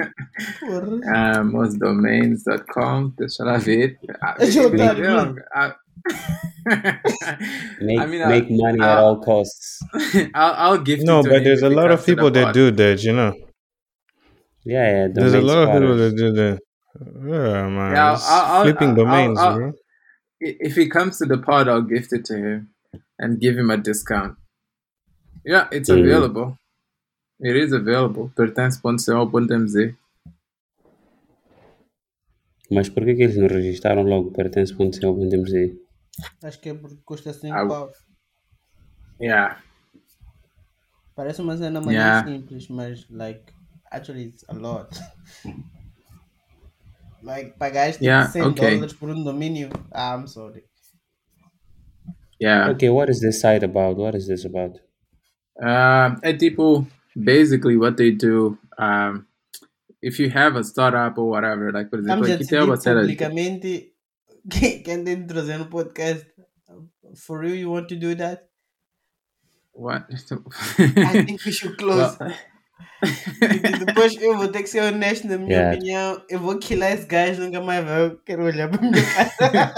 Porra. 0.60 1.40
um, 1.40 1.44
mostdomains.com. 1.52 3.08
Deixa 3.16 3.44
lá 3.44 3.58
ver. 3.58 3.98
Ah, 4.20 5.76
Deixa 6.06 6.76
eu 6.76 6.82
dar, 6.82 7.38
não, 7.80 7.86
Make, 7.86 8.00
I 8.00 8.06
mean, 8.06 8.22
uh, 8.22 8.28
make 8.28 8.52
money 8.52 8.80
at 8.80 8.98
uh, 8.98 9.02
all 9.04 9.20
costs. 9.20 9.78
I'll, 10.34 10.54
I'll 10.74 10.82
give 10.82 11.02
No, 11.04 11.20
it 11.20 11.24
to 11.24 11.30
but 11.30 11.44
there's 11.44 11.62
a 11.62 11.68
lot 11.68 11.90
of 11.90 11.98
comes 12.00 12.06
to 12.06 12.10
the 12.10 12.16
people 12.16 12.30
that 12.32 12.44
pod. 12.46 12.54
do 12.54 12.70
that, 12.72 13.02
you 13.04 13.12
know. 13.12 13.32
Yeah, 14.64 14.90
yeah. 14.90 15.08
There's 15.12 15.34
a 15.34 15.40
domain 15.40 15.46
lot 15.46 15.58
of 15.68 15.72
people 15.80 15.96
that 15.96 16.16
do 16.16 16.32
that. 16.32 16.58
Yeah, 17.00 17.68
man. 17.68 17.92
Yeah, 17.92 18.12
I'll- 18.12 18.52
I'll- 18.52 18.62
flipping 18.64 18.88
I'll- 18.90 18.94
domains, 18.96 19.38
I'll- 19.38 19.56
bro. 19.56 19.68
I- 19.68 20.56
If 20.60 20.74
he 20.76 20.88
comes 20.88 21.18
to 21.18 21.26
the 21.26 21.38
pod, 21.38 21.68
I'll 21.68 21.82
gift 21.82 22.12
it 22.12 22.24
to 22.26 22.36
him 22.36 22.68
and 23.18 23.40
give 23.40 23.56
him 23.56 23.70
a 23.70 23.76
discount. 23.76 24.36
Yeah, 25.44 25.66
it's 25.72 25.88
Mm. 25.90 26.00
available. 26.02 26.56
It 27.40 27.56
is 27.56 27.72
available. 27.72 28.30
Pertence.co.mz. 28.36 29.94
Mas 32.70 32.88
por 32.88 33.04
que, 33.04 33.14
que 33.14 33.22
eles 33.24 33.36
não 33.36 33.48
registaram 33.48 34.02
logo 34.02 34.30
pertence.co.mz? 34.30 35.81
Acho 36.42 36.60
que 36.60 36.68
é 36.70 36.74
porque 36.74 37.00
custa 37.04 37.32
5 37.32 37.54
Ah, 37.56 37.66
paus. 37.66 37.96
Yeah. 39.20 39.62
Parece 41.14 41.40
uma 41.42 41.56
cena 41.56 41.80
mais 41.80 41.96
Yeah. 41.96 42.24
simples, 42.26 42.68
mas 42.68 43.06
like 43.10 43.52
actually 43.90 44.24
it's 44.24 44.44
a 44.48 44.54
lot. 44.54 44.88
like 47.22 47.56
pagaste 47.58 48.02
Yeah, 48.04 48.26
100 48.26 48.52
okay. 48.52 48.74
dólares 48.76 48.92
por 48.94 49.10
um 49.10 49.22
domínio. 49.22 49.70
Ah, 49.92 50.14
I'm 50.16 50.26
sorry. 50.26 50.64
Yeah. 52.40 52.70
Okay, 52.70 52.90
what 52.90 53.08
is 53.08 53.20
this 53.20 53.40
site 53.40 53.62
about? 53.62 53.96
What 53.96 54.14
is 54.16 54.26
this 54.26 54.44
about? 54.44 54.80
Um, 55.62 56.18
and 56.24 56.38
people 56.40 56.86
basically 57.14 57.76
what 57.76 57.96
they 57.96 58.10
do. 58.10 58.58
Um, 58.78 59.26
if 60.00 60.18
you 60.18 60.28
have 60.30 60.56
a 60.56 60.64
startup 60.64 61.16
or 61.18 61.28
whatever, 61.30 61.70
like 61.70 61.88
Estamos 61.90 62.28
a 62.28 62.34
aqui 62.34 62.46
tem 62.46 62.58
uma 62.60 62.76
cena. 62.76 63.00
publicamente 63.02 63.91
quem, 64.50 64.82
quem 64.82 65.04
tem 65.04 65.20
de 65.22 65.26
trazer 65.26 65.64
podcast. 65.68 66.26
For 67.16 67.40
real, 67.40 67.54
you 67.56 67.70
want 67.72 67.88
to 67.88 67.96
do 67.96 68.14
that? 68.16 68.44
What? 69.74 70.06
I 70.10 71.24
think 71.24 71.44
we 71.44 71.52
should 71.52 71.76
close. 71.78 72.16
Well, 72.18 72.32
Porque 73.40 73.84
depois 73.84 74.14
eu 74.22 74.36
vou 74.36 74.48
ter 74.48 74.62
que 74.62 74.68
ser 74.68 74.82
honesto 74.82 75.26
na 75.26 75.36
minha 75.36 75.50
Yeah. 75.58 75.74
opinião. 75.76 76.22
Eu 76.28 76.38
vou 76.40 76.58
killar 76.58 76.92
esse 76.92 77.06
gajo, 77.06 77.42
nunca 77.42 77.60
mais 77.60 77.84
vai 77.84 78.16
quero 78.24 78.44
olhar 78.44 78.68
para 78.70 78.78
a 78.78 78.82
minha 78.90 79.02
cara. 79.38 79.74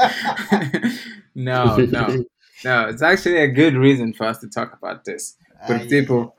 no, 1.35 1.77
no, 1.79 2.25
no. 2.65 2.91
It's 2.91 3.03
actually 3.03 3.39
a 3.41 3.47
good 3.47 3.77
reason 3.77 4.13
for 4.13 4.27
us 4.27 4.39
to 4.41 4.49
talk 4.49 4.73
about 4.75 5.05
this. 5.05 5.37
But 5.67 5.89
people, 5.89 6.35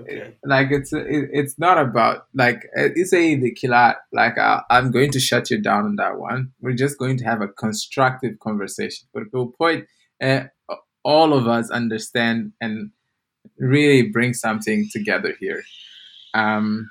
Okay. 0.00 0.34
like 0.44 0.72
it's 0.72 0.92
it, 0.92 1.30
it's 1.32 1.56
not 1.58 1.78
about 1.78 2.26
like 2.34 2.66
uh, 2.76 2.88
you 2.96 3.04
say 3.04 3.36
the 3.36 3.52
killer. 3.54 3.94
Like 4.12 4.36
I, 4.36 4.62
I'm 4.70 4.90
going 4.90 5.10
to 5.12 5.20
shut 5.20 5.50
you 5.50 5.60
down 5.62 5.84
on 5.84 5.96
that 5.96 6.18
one. 6.18 6.52
We're 6.60 6.74
just 6.74 6.98
going 6.98 7.16
to 7.18 7.24
have 7.24 7.40
a 7.42 7.48
constructive 7.48 8.38
conversation. 8.40 9.06
But 9.14 9.24
the 9.32 9.46
point, 9.56 9.86
uh, 10.20 10.44
all 11.04 11.32
of 11.32 11.46
us 11.46 11.70
understand 11.70 12.52
and 12.60 12.90
really 13.58 14.02
bring 14.10 14.34
something 14.34 14.88
together 14.92 15.34
here. 15.38 15.62
Um, 16.34 16.88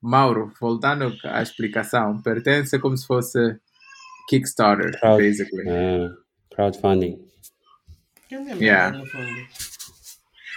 Mauro, 0.00 0.52
voltando 0.60 1.12
à 1.24 1.40
explicação, 1.42 2.22
pertence 2.22 2.78
como 2.78 2.96
se 2.96 3.06
fosse 3.06 3.58
Kickstarter, 4.30 4.92
Crowd- 5.00 5.18
basically. 5.18 5.64
Ah, 5.68 6.10
crowdfunding. 6.54 7.18
Yeah. 8.30 8.90
no 8.90 9.04
fundo? 9.06 9.46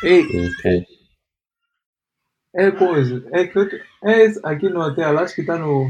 Ei, 0.04 0.22
Okay. 0.60 0.86
É 2.58 2.72
coisa, 2.72 3.24
é 3.32 3.46
que 3.48 3.58
eu- 3.58 3.70
é 4.04 4.26
aqui 4.44 4.70
no 4.70 4.82
hotel, 4.82 5.18
acho 5.20 5.36
que 5.36 5.42
está 5.42 5.58
no, 5.58 5.90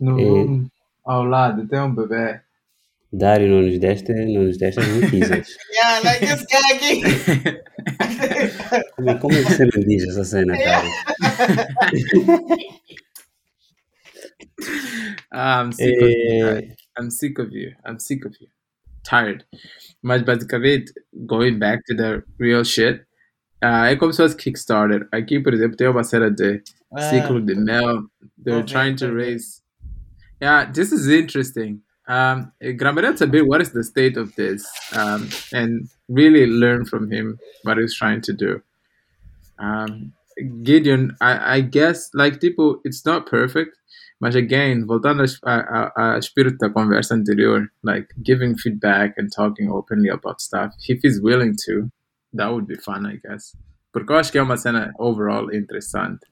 no 0.00 0.18
É. 0.18 0.22
room 0.24 0.68
ao 1.04 1.24
lado, 1.24 1.66
tem 1.66 1.80
um 1.80 1.94
bebê. 1.94 2.40
Dário, 3.10 3.48
não 3.48 3.62
nos 3.62 3.78
deste, 3.78 4.12
não 4.12 4.42
nos 4.42 4.58
deste 4.58 4.80
as 4.80 4.88
notícias. 4.88 5.48
Yeah, 5.72 6.00
like 6.04 6.26
this 6.26 6.44
guy 6.44 6.72
aqui. 6.74 7.02
Como, 8.96 9.10
é- 9.10 9.14
como 9.18 9.34
é 9.34 9.42
que 9.44 9.50
você 9.50 9.64
me 9.64 9.84
diz 9.86 10.06
essa 10.08 10.24
cena, 10.24 10.54
Dário? 10.58 10.90
Ah, 15.32 15.62
I'm 15.62 15.72
sick 15.72 15.96
of 16.02 16.10
you. 16.10 16.46
Eh, 16.46 16.74
I'm 16.98 17.10
sick 17.10 17.38
of 17.40 17.52
you. 17.52 17.72
I'm 17.86 17.98
sick 17.98 18.26
of 18.26 18.36
you. 18.40 18.48
Tired. 19.04 19.44
Mas 20.02 20.22
basicamente, 20.22 20.92
going 21.26 21.58
back 21.58 21.82
to 21.86 21.96
the 21.96 22.22
real 22.38 22.64
shit, 22.64 23.06
ah, 23.62 23.86
é 23.90 23.96
como 23.96 24.12
se 24.12 24.22
fosse 24.22 24.36
Kickstarter. 24.36 25.08
Aqui, 25.12 25.40
por 25.40 25.52
exemplo, 25.54 25.76
tem 25.76 25.88
uma 25.88 26.04
cena 26.04 26.30
de 26.30 26.62
Ah, 26.92 27.00
ciclo 27.02 27.40
de 27.40 27.54
mel. 27.54 28.04
They're 28.42 28.62
Okay, 28.62 28.72
trying 28.72 28.96
to 28.96 29.12
raise. 29.12 29.62
Yeah, 30.40 30.64
this 30.72 30.92
is 30.92 31.08
interesting. 31.08 31.82
um, 32.08 32.50
Gramerets 32.62 33.20
a 33.20 33.26
bit 33.26 33.46
what 33.46 33.60
is 33.60 33.72
the 33.72 33.82
state 33.84 34.16
of 34.16 34.34
this, 34.36 34.64
um, 34.96 35.28
and 35.52 35.90
really 36.08 36.46
learn 36.46 36.86
from 36.86 37.10
him 37.10 37.38
what 37.64 37.76
he's 37.76 37.94
trying 37.94 38.22
to 38.22 38.32
do. 38.32 38.62
Um, 39.58 40.12
Gideon, 40.62 41.16
I, 41.20 41.56
I 41.56 41.60
guess, 41.60 42.08
like 42.14 42.38
tipo, 42.40 42.76
it's 42.84 43.04
not 43.04 43.26
perfect, 43.26 43.76
but 44.20 44.34
again, 44.34 44.86
voltando 44.86 45.24
a, 45.42 45.50
a, 45.52 45.92
a 45.96 46.18
espírito 46.18 46.56
da 46.60 46.68
conversa 46.68 47.12
anterior, 47.12 47.70
like 47.82 48.08
giving 48.22 48.56
feedback 48.56 49.14
and 49.18 49.30
talking 49.30 49.70
openly 49.70 50.08
about 50.08 50.40
stuff, 50.40 50.72
if 50.88 51.00
he's 51.02 51.20
willing 51.20 51.56
to, 51.66 51.90
that 52.38 52.50
would 52.50 52.66
be 52.66 52.76
fun, 52.76 53.04
I 53.06 53.18
guess. 53.22 53.52
Porque 53.92 54.10
eu 54.12 54.16
acho 54.16 54.32
que 54.32 54.38
é 54.38 54.42
uma 54.42 54.56
cena 54.56 54.92
overall 54.98 55.52
interessante. 55.54 56.24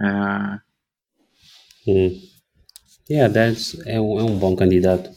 Uh, 0.00 0.58
Hmm. 1.86 2.10
Yeah, 3.08 3.32
that's 3.32 3.78
é 3.86 4.00
um, 4.00 4.18
é 4.18 4.22
um 4.24 4.36
bom 4.38 4.56
candidato. 4.56 5.08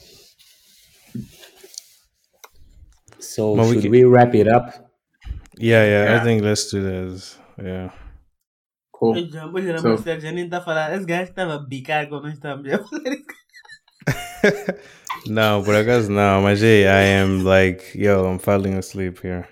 So 3.20 3.56
But 3.56 3.66
we 3.66 3.74
should 3.74 3.82
can- 3.84 3.92
we 3.92 4.04
wrap 4.06 4.34
it 4.36 4.48
up? 4.48 4.70
Yeah, 5.58 5.84
yeah, 5.84 6.04
Yeah. 6.06 6.22
I 6.22 6.24
think 6.24 6.44
let's 6.44 6.70
do 6.72 6.82
this. 6.82 7.38
Yeah. 7.58 7.92
cool. 8.92 9.16
Ei, 9.18 9.30
já, 9.30 9.46
Hoje 9.48 9.70
era 9.70 9.80
So- 9.80 9.90
mais 9.90 10.04
tarde, 10.04 10.22
já 10.24 10.32
nem 10.32 10.46
está 10.46 10.58
a 10.60 10.62
falar. 10.62 10.94
Esse 10.96 11.06
gajo 11.06 11.30
estava 11.32 11.56
a 11.56 11.60
bicar 11.60 12.08
quando 12.08 12.24
nós 12.26 12.34
estávamos 12.34 12.72
a 12.72 12.78
falar 12.78 13.14
isso. 13.14 13.26
No, 15.28 15.64
por 15.66 15.76
acaso 15.76 16.10
no, 16.10 16.42
mas 16.42 16.62
hey, 16.64 16.84
I 16.86 17.20
am 17.22 17.44
like, 17.44 17.98
yo, 17.98 18.26
I'm 18.32 18.40
falling 18.40 18.78
asleep 18.78 19.20
here. 19.24 19.48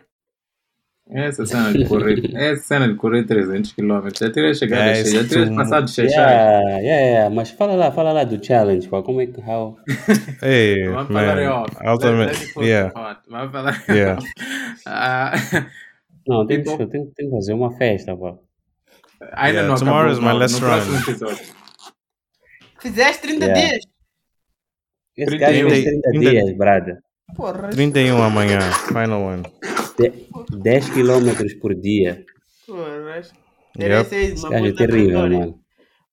Essa 1.09 1.45
cena 1.45 1.71
de 1.71 1.85
correr, 1.85 2.19
essa 2.35 2.63
cena 2.63 2.87
de 2.89 2.95
correr 2.95 3.23
300 3.25 3.71
km, 3.71 4.07
já 4.19 4.29
teria 4.29 4.53
chegado 4.53 4.95
Xexai, 4.95 5.23
já 5.23 5.27
teria 5.29 5.47
too 5.47 5.55
passado 5.55 5.85
de. 5.85 6.01
Yeah, 6.01 6.31
yeah, 6.79 6.81
yeah. 6.81 7.29
Mas 7.35 7.49
fala 7.51 7.75
lá, 7.75 7.91
fala 7.91 8.11
lá 8.11 8.23
do 8.25 8.43
challenge, 8.45 8.89
pá. 8.89 9.01
Como 9.01 9.21
é 9.21 9.27
que 9.27 9.39
how? 9.39 9.77
Hey, 10.43 10.87
Vamos 10.89 11.07
falar 11.07 11.39
off. 11.63 11.75
Ultimate, 11.85 12.59
yeah. 12.59 13.21
Vamos 13.29 13.51
falar 13.51 13.83
Yeah. 13.89 14.21
Ah, 14.85 15.33
Não, 16.27 16.45
tem 16.45 16.61
que, 16.63 16.77
tem, 16.77 16.87
tem 16.87 17.29
que 17.29 17.29
fazer 17.31 17.53
uma 17.53 17.71
festa, 17.77 18.15
pá. 18.15 18.35
ainda 19.33 19.59
Yeah, 19.59 19.67
não 19.69 19.75
tomorrow 19.75 20.11
acabou, 20.11 20.13
is 20.13 20.19
my 20.19 20.25
não, 20.27 20.37
last 20.37 20.61
no 20.61 20.67
run. 20.67 21.35
Fizeste 22.81 23.21
30 23.21 23.45
Yeah. 23.45 23.61
dias. 23.69 23.85
Esse 25.17 25.25
30 25.37 25.39
gajo 25.39 25.69
fez 25.69 25.83
30 25.85 26.09
30 26.11 26.29
dias, 26.29 26.57
brother. 26.57 26.97
Porra. 27.35 27.69
31 27.69 28.21
amanhã, 28.21 28.59
final 28.87 29.21
one. 29.21 29.43
De- 29.97 30.27
10 30.57 30.89
km 30.89 31.59
por 31.59 31.73
dia. 31.75 32.25
Porra. 32.65 33.21
Yep. 33.79 34.09
Seis, 34.09 34.33
Esse 34.33 34.43
uma 34.43 34.49
gajo 34.51 34.65
é 34.65 34.69
puta 34.71 34.87
terrível, 34.87 35.19
mano. 35.21 35.59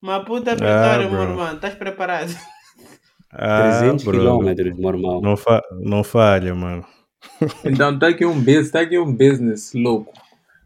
Uma 0.02 0.24
puta 0.24 0.54
vitória, 0.54 1.08
meu 1.08 1.22
irmão. 1.22 1.54
Estás 1.54 1.74
preparado? 1.74 2.34
Ah, 3.32 3.78
300 3.80 4.04
bro, 4.04 4.18
km, 4.38 4.44
meu 4.78 4.90
irmão. 4.90 5.20
não, 5.20 5.36
fa 5.36 5.62
não 5.80 6.04
falha, 6.04 6.54
mano. 6.54 6.84
Então 7.64 7.98
tá 7.98 8.08
aqui 8.08 8.24
um 8.24 8.38
business, 8.38 8.70
tá 8.70 8.80
aqui 8.80 8.98
um 8.98 9.12
business 9.12 9.72
louco. 9.74 10.12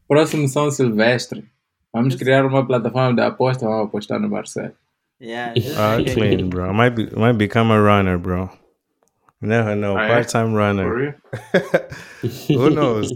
Próximo 0.07 0.49
São 0.49 0.71
Silvestre. 0.71 1.45
Vamos 1.93 2.15
criar 2.17 2.45
uma 2.45 2.67
plataforma 2.67 3.15
de 3.15 3.23
aposta, 3.23 3.65
vamos 3.67 3.87
apostar 3.87 4.21
no 4.21 4.29
Barcelona. 4.29 4.75
Yeah. 5.21 5.55
Ah, 5.79 5.97
clean, 5.97 6.49
bro. 6.49 6.71
I 6.71 6.73
might 6.75 6.95
be, 6.95 7.03
I 7.05 7.19
might 7.19 7.39
become 7.39 7.73
a 7.73 7.79
runner, 7.81 8.19
bro. 8.19 8.51
You 9.41 9.49
never 9.49 9.77
know, 9.77 9.95
part-time 9.95 10.51
For 10.51 10.57
runner. 10.59 10.95
real? 10.95 11.15
Who 12.59 12.71
knows? 12.71 13.09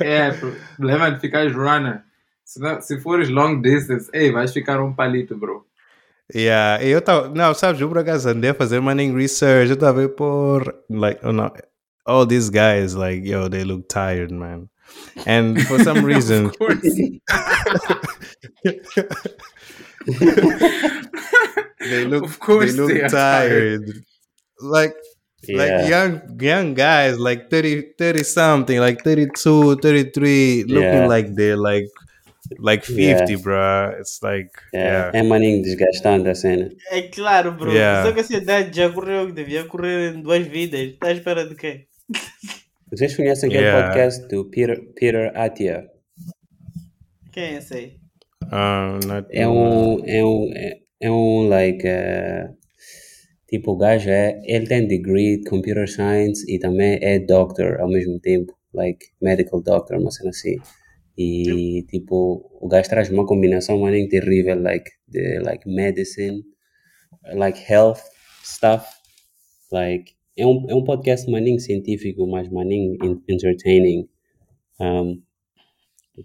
É, 0.00 0.30
problema 0.76 1.10
de 1.10 1.20
ficar 1.20 1.46
runner. 1.52 2.02
Se, 2.44 2.58
não, 2.60 2.80
se 2.80 2.98
fores 3.00 3.28
long 3.28 3.60
distance, 3.60 4.08
ei, 4.14 4.30
vais 4.32 4.52
ficar 4.52 4.80
um 4.82 4.94
palito, 4.94 5.36
bro. 5.36 5.64
yeah, 6.34 6.82
eu 6.82 7.00
tava, 7.02 7.28
não, 7.28 7.52
sabes, 7.54 7.80
eu 7.80 7.88
por 7.88 7.98
acaso 7.98 8.30
andei 8.30 8.50
a 8.50 8.54
fazer 8.54 8.80
money 8.80 9.12
research, 9.12 9.70
eu 9.70 9.76
tava 9.76 10.08
por, 10.08 10.74
like, 10.88 11.20
oh, 11.22 11.32
no, 11.32 11.52
all 12.06 12.26
these 12.26 12.48
guys, 12.50 12.94
like, 12.94 13.26
yo, 13.28 13.48
they 13.50 13.62
look 13.64 13.86
tired, 13.88 14.32
man. 14.32 14.68
And 15.26 15.60
for 15.66 15.78
some 15.84 16.02
reason, 16.06 16.46
Of 16.46 16.58
course. 16.58 16.82
they 21.80 22.04
look, 22.04 22.24
Of 22.24 22.38
course 22.38 22.72
they 22.72 22.78
look 22.78 22.92
they 22.92 23.08
tired. 23.08 23.86
tired. 23.86 24.04
Like, 24.60 24.94
like 25.48 25.70
Yeah. 25.70 25.88
young 25.88 26.20
young 26.40 26.74
guys 26.74 27.18
like 27.18 27.48
30 27.50 27.94
30 27.98 28.24
something 28.24 28.78
like 28.80 29.02
32 29.02 29.76
33 29.82 30.64
looking 30.68 30.82
Yeah. 30.82 31.06
like 31.08 31.34
they're 31.34 31.56
like 31.56 31.88
like 32.58 32.84
50 32.84 33.02
Yeah. 33.32 33.42
bruh 33.42 33.98
it's 34.00 34.20
like 34.22 34.50
É, 34.72 34.78
yeah 34.78 35.10
é 35.14 35.22
maninho 35.22 35.62
desgastante 35.62 36.28
a 36.28 36.34
cena. 36.34 36.68
É 36.90 37.02
claro, 37.08 37.52
bro. 37.52 37.72
Yeah. 37.72 38.04
Só 38.06 38.12
que 38.12 38.20
a 38.20 38.24
cidade 38.24 38.76
já 38.76 38.90
correu 38.90 39.24
o 39.24 39.26
que 39.28 39.32
devia 39.32 39.64
correr 39.64 40.14
em 40.14 40.22
duas 40.22 40.46
vidas. 40.46 40.80
Está 40.80 41.08
à 41.08 41.12
espera 41.12 41.44
de 41.48 41.54
quê? 41.54 41.86
Vocês 42.90 43.16
conhecem 43.16 43.48
aquele 43.48 43.64
Yeah. 43.64 43.88
podcast 43.88 44.28
do 44.28 44.44
Peter, 44.50 44.78
Peter 44.94 45.32
Attia? 45.34 45.88
Quem 47.32 47.44
é 47.44 47.52
esse 47.58 47.74
aí? 47.74 47.96
um 48.52 48.98
not 49.08 49.26
É 49.30 49.48
um, 49.48 50.02
é 50.04 50.22
um, 50.24 50.50
é, 50.54 50.78
é 51.00 51.10
um 51.10 51.48
like, 51.48 51.86
eh, 51.86 52.50
tipo, 53.52 53.72
o 53.72 53.78
gajo 53.78 54.10
é, 54.10 54.40
ele 54.46 54.66
tem 54.66 54.88
degree 54.88 55.38
de 55.38 55.50
computer 55.50 55.88
science 55.88 56.44
e 56.52 56.58
também 56.58 56.98
é 57.02 57.20
doctor 57.20 57.80
ao 57.80 57.88
mesmo 57.90 58.18
tempo, 58.20 58.52
like 58.74 59.06
medical 59.22 59.62
doctor, 59.62 59.98
uma 59.98 60.10
cena 60.12 60.30
assim. 60.30 60.56
E 61.18 61.84
tipo, 61.90 62.50
o 62.60 62.68
gajo 62.68 62.88
traz 62.90 63.10
uma 63.10 63.26
combinação 63.26 63.78
maninho 63.80 64.08
terrível, 64.08 64.60
like, 64.62 64.90
de 65.08 65.40
like 65.40 65.68
medicine, 65.70 66.42
like 67.34 67.58
health 67.72 68.00
stuff, 68.44 68.86
like, 69.72 70.12
é 70.36 70.46
um, 70.46 70.66
é 70.70 70.74
um 70.74 70.84
podcast 70.84 71.30
maninho 71.30 71.60
científico, 71.60 72.26
mas 72.26 72.48
maninho 72.50 72.96
en- 73.04 73.22
entertaining. 73.28 74.08
Um, 74.80 75.22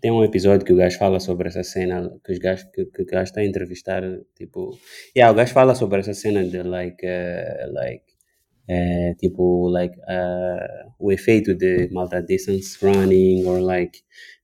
tem 0.02 0.12
um 0.12 0.24
episódio 0.24 0.66
que 0.66 0.74
o 0.74 0.76
gajo 0.76 0.98
fala 0.98 1.20
sobre 1.20 1.48
essa 1.48 1.64
cena, 1.64 2.10
que, 2.26 2.34
os 2.34 2.40
gajos, 2.40 2.66
que, 2.74 2.86
que 2.86 3.04
o 3.04 3.06
gajo 3.06 3.24
está 3.24 3.40
a 3.42 3.46
entrevistar, 3.46 4.04
tipo... 4.36 4.78
Yeah, 5.16 5.32
o 5.32 5.36
gajo 5.36 5.54
fala 5.54 5.76
sobre 5.76 6.00
essa 6.02 6.14
cena 6.14 6.44
de, 6.44 6.62
like, 6.62 7.06
eh, 7.06 7.68
like 7.72 8.04
eh, 8.68 9.16
tipo, 9.18 9.70
like, 9.70 9.96
eh, 10.10 10.86
o 11.00 11.12
efeito 11.12 11.56
de 11.56 11.88
malta 11.92 12.22
distance 12.22 12.78
running, 12.86 13.46
or 13.46 13.62
like, 13.62 14.02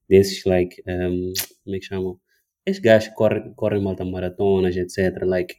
desses, 0.09 0.45
like, 0.45 0.81
um, 0.87 1.33
como 1.65 1.75
é 1.75 1.79
que 1.79 1.85
chamam? 1.85 2.19
Esses 2.65 2.81
gajos 2.81 3.09
que 3.09 3.15
correm, 3.15 3.53
correm 3.55 3.83
malta 3.83 4.05
maratonas, 4.05 4.77
etc., 4.77 5.25
like, 5.25 5.55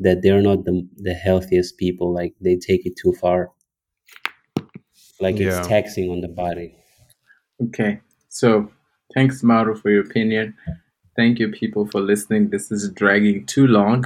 that 0.00 0.20
they're 0.20 0.42
not 0.42 0.62
the, 0.62 0.86
the 1.02 1.12
healthiest 1.12 1.76
people, 1.76 2.12
like, 2.12 2.36
they 2.40 2.56
take 2.56 2.88
it 2.88 2.94
too 2.94 3.12
far. 3.12 3.50
Like, 5.20 5.40
Yeah. 5.42 5.58
it's 5.58 5.66
taxing 5.66 6.10
on 6.10 6.20
the 6.20 6.28
body. 6.28 6.76
Okay, 7.60 8.00
so 8.28 8.70
thanks, 9.16 9.42
Maru, 9.42 9.74
for 9.74 9.90
your 9.90 10.02
opinion. 10.02 10.54
Thank 11.16 11.38
you, 11.40 11.48
people, 11.50 11.86
for 11.86 12.00
listening. 12.00 12.50
This 12.50 12.70
is 12.70 12.90
dragging 12.92 13.46
too 13.46 13.66
long. 13.66 14.04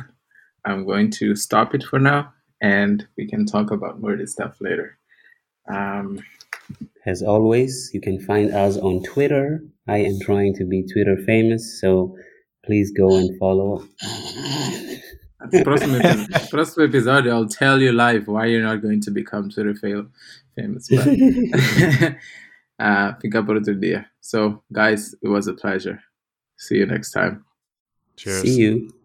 I'm 0.64 0.86
going 0.86 1.10
to 1.18 1.34
stop 1.34 1.74
it 1.74 1.82
for 1.82 1.98
now, 1.98 2.32
and 2.62 3.06
we 3.18 3.26
can 3.28 3.44
talk 3.44 3.72
about 3.72 4.00
more 4.00 4.12
of 4.12 4.20
this 4.20 4.32
stuff 4.32 4.54
later. 4.60 4.96
Um, 5.68 6.20
As 7.04 7.22
always, 7.22 7.90
you 7.92 8.00
can 8.00 8.20
find 8.20 8.54
us 8.54 8.76
on 8.76 9.02
Twitter. 9.02 9.60
I 9.88 9.98
am 9.98 10.20
trying 10.20 10.54
to 10.54 10.64
be 10.64 10.86
Twitter 10.86 11.16
famous, 11.26 11.80
so 11.80 12.16
please 12.64 12.92
go 12.92 13.16
and 13.16 13.36
follow. 13.38 13.84
próximo, 15.64 15.96
epi- 15.96 16.48
próximo 16.50 16.86
episódio, 16.86 17.32
I'll 17.32 17.48
tell 17.48 17.80
you 17.80 17.90
live 17.92 18.28
why 18.28 18.46
you're 18.46 18.62
not 18.62 18.82
going 18.82 19.00
to 19.00 19.10
become 19.10 19.50
Twitter 19.50 19.74
fail, 19.74 20.06
famous. 20.54 20.88
But, 20.88 21.08
fica 23.20 23.42
por 23.42 23.56
outro 23.56 23.74
dia. 23.74 24.06
So, 24.20 24.62
guys, 24.72 25.14
it 25.22 25.28
was 25.28 25.48
a 25.48 25.54
pleasure. 25.54 26.00
See 26.56 26.78
you 26.78 26.86
next 26.86 27.12
time. 27.12 27.44
cheers 28.16 28.42
See 28.42 28.60
you. 28.60 28.99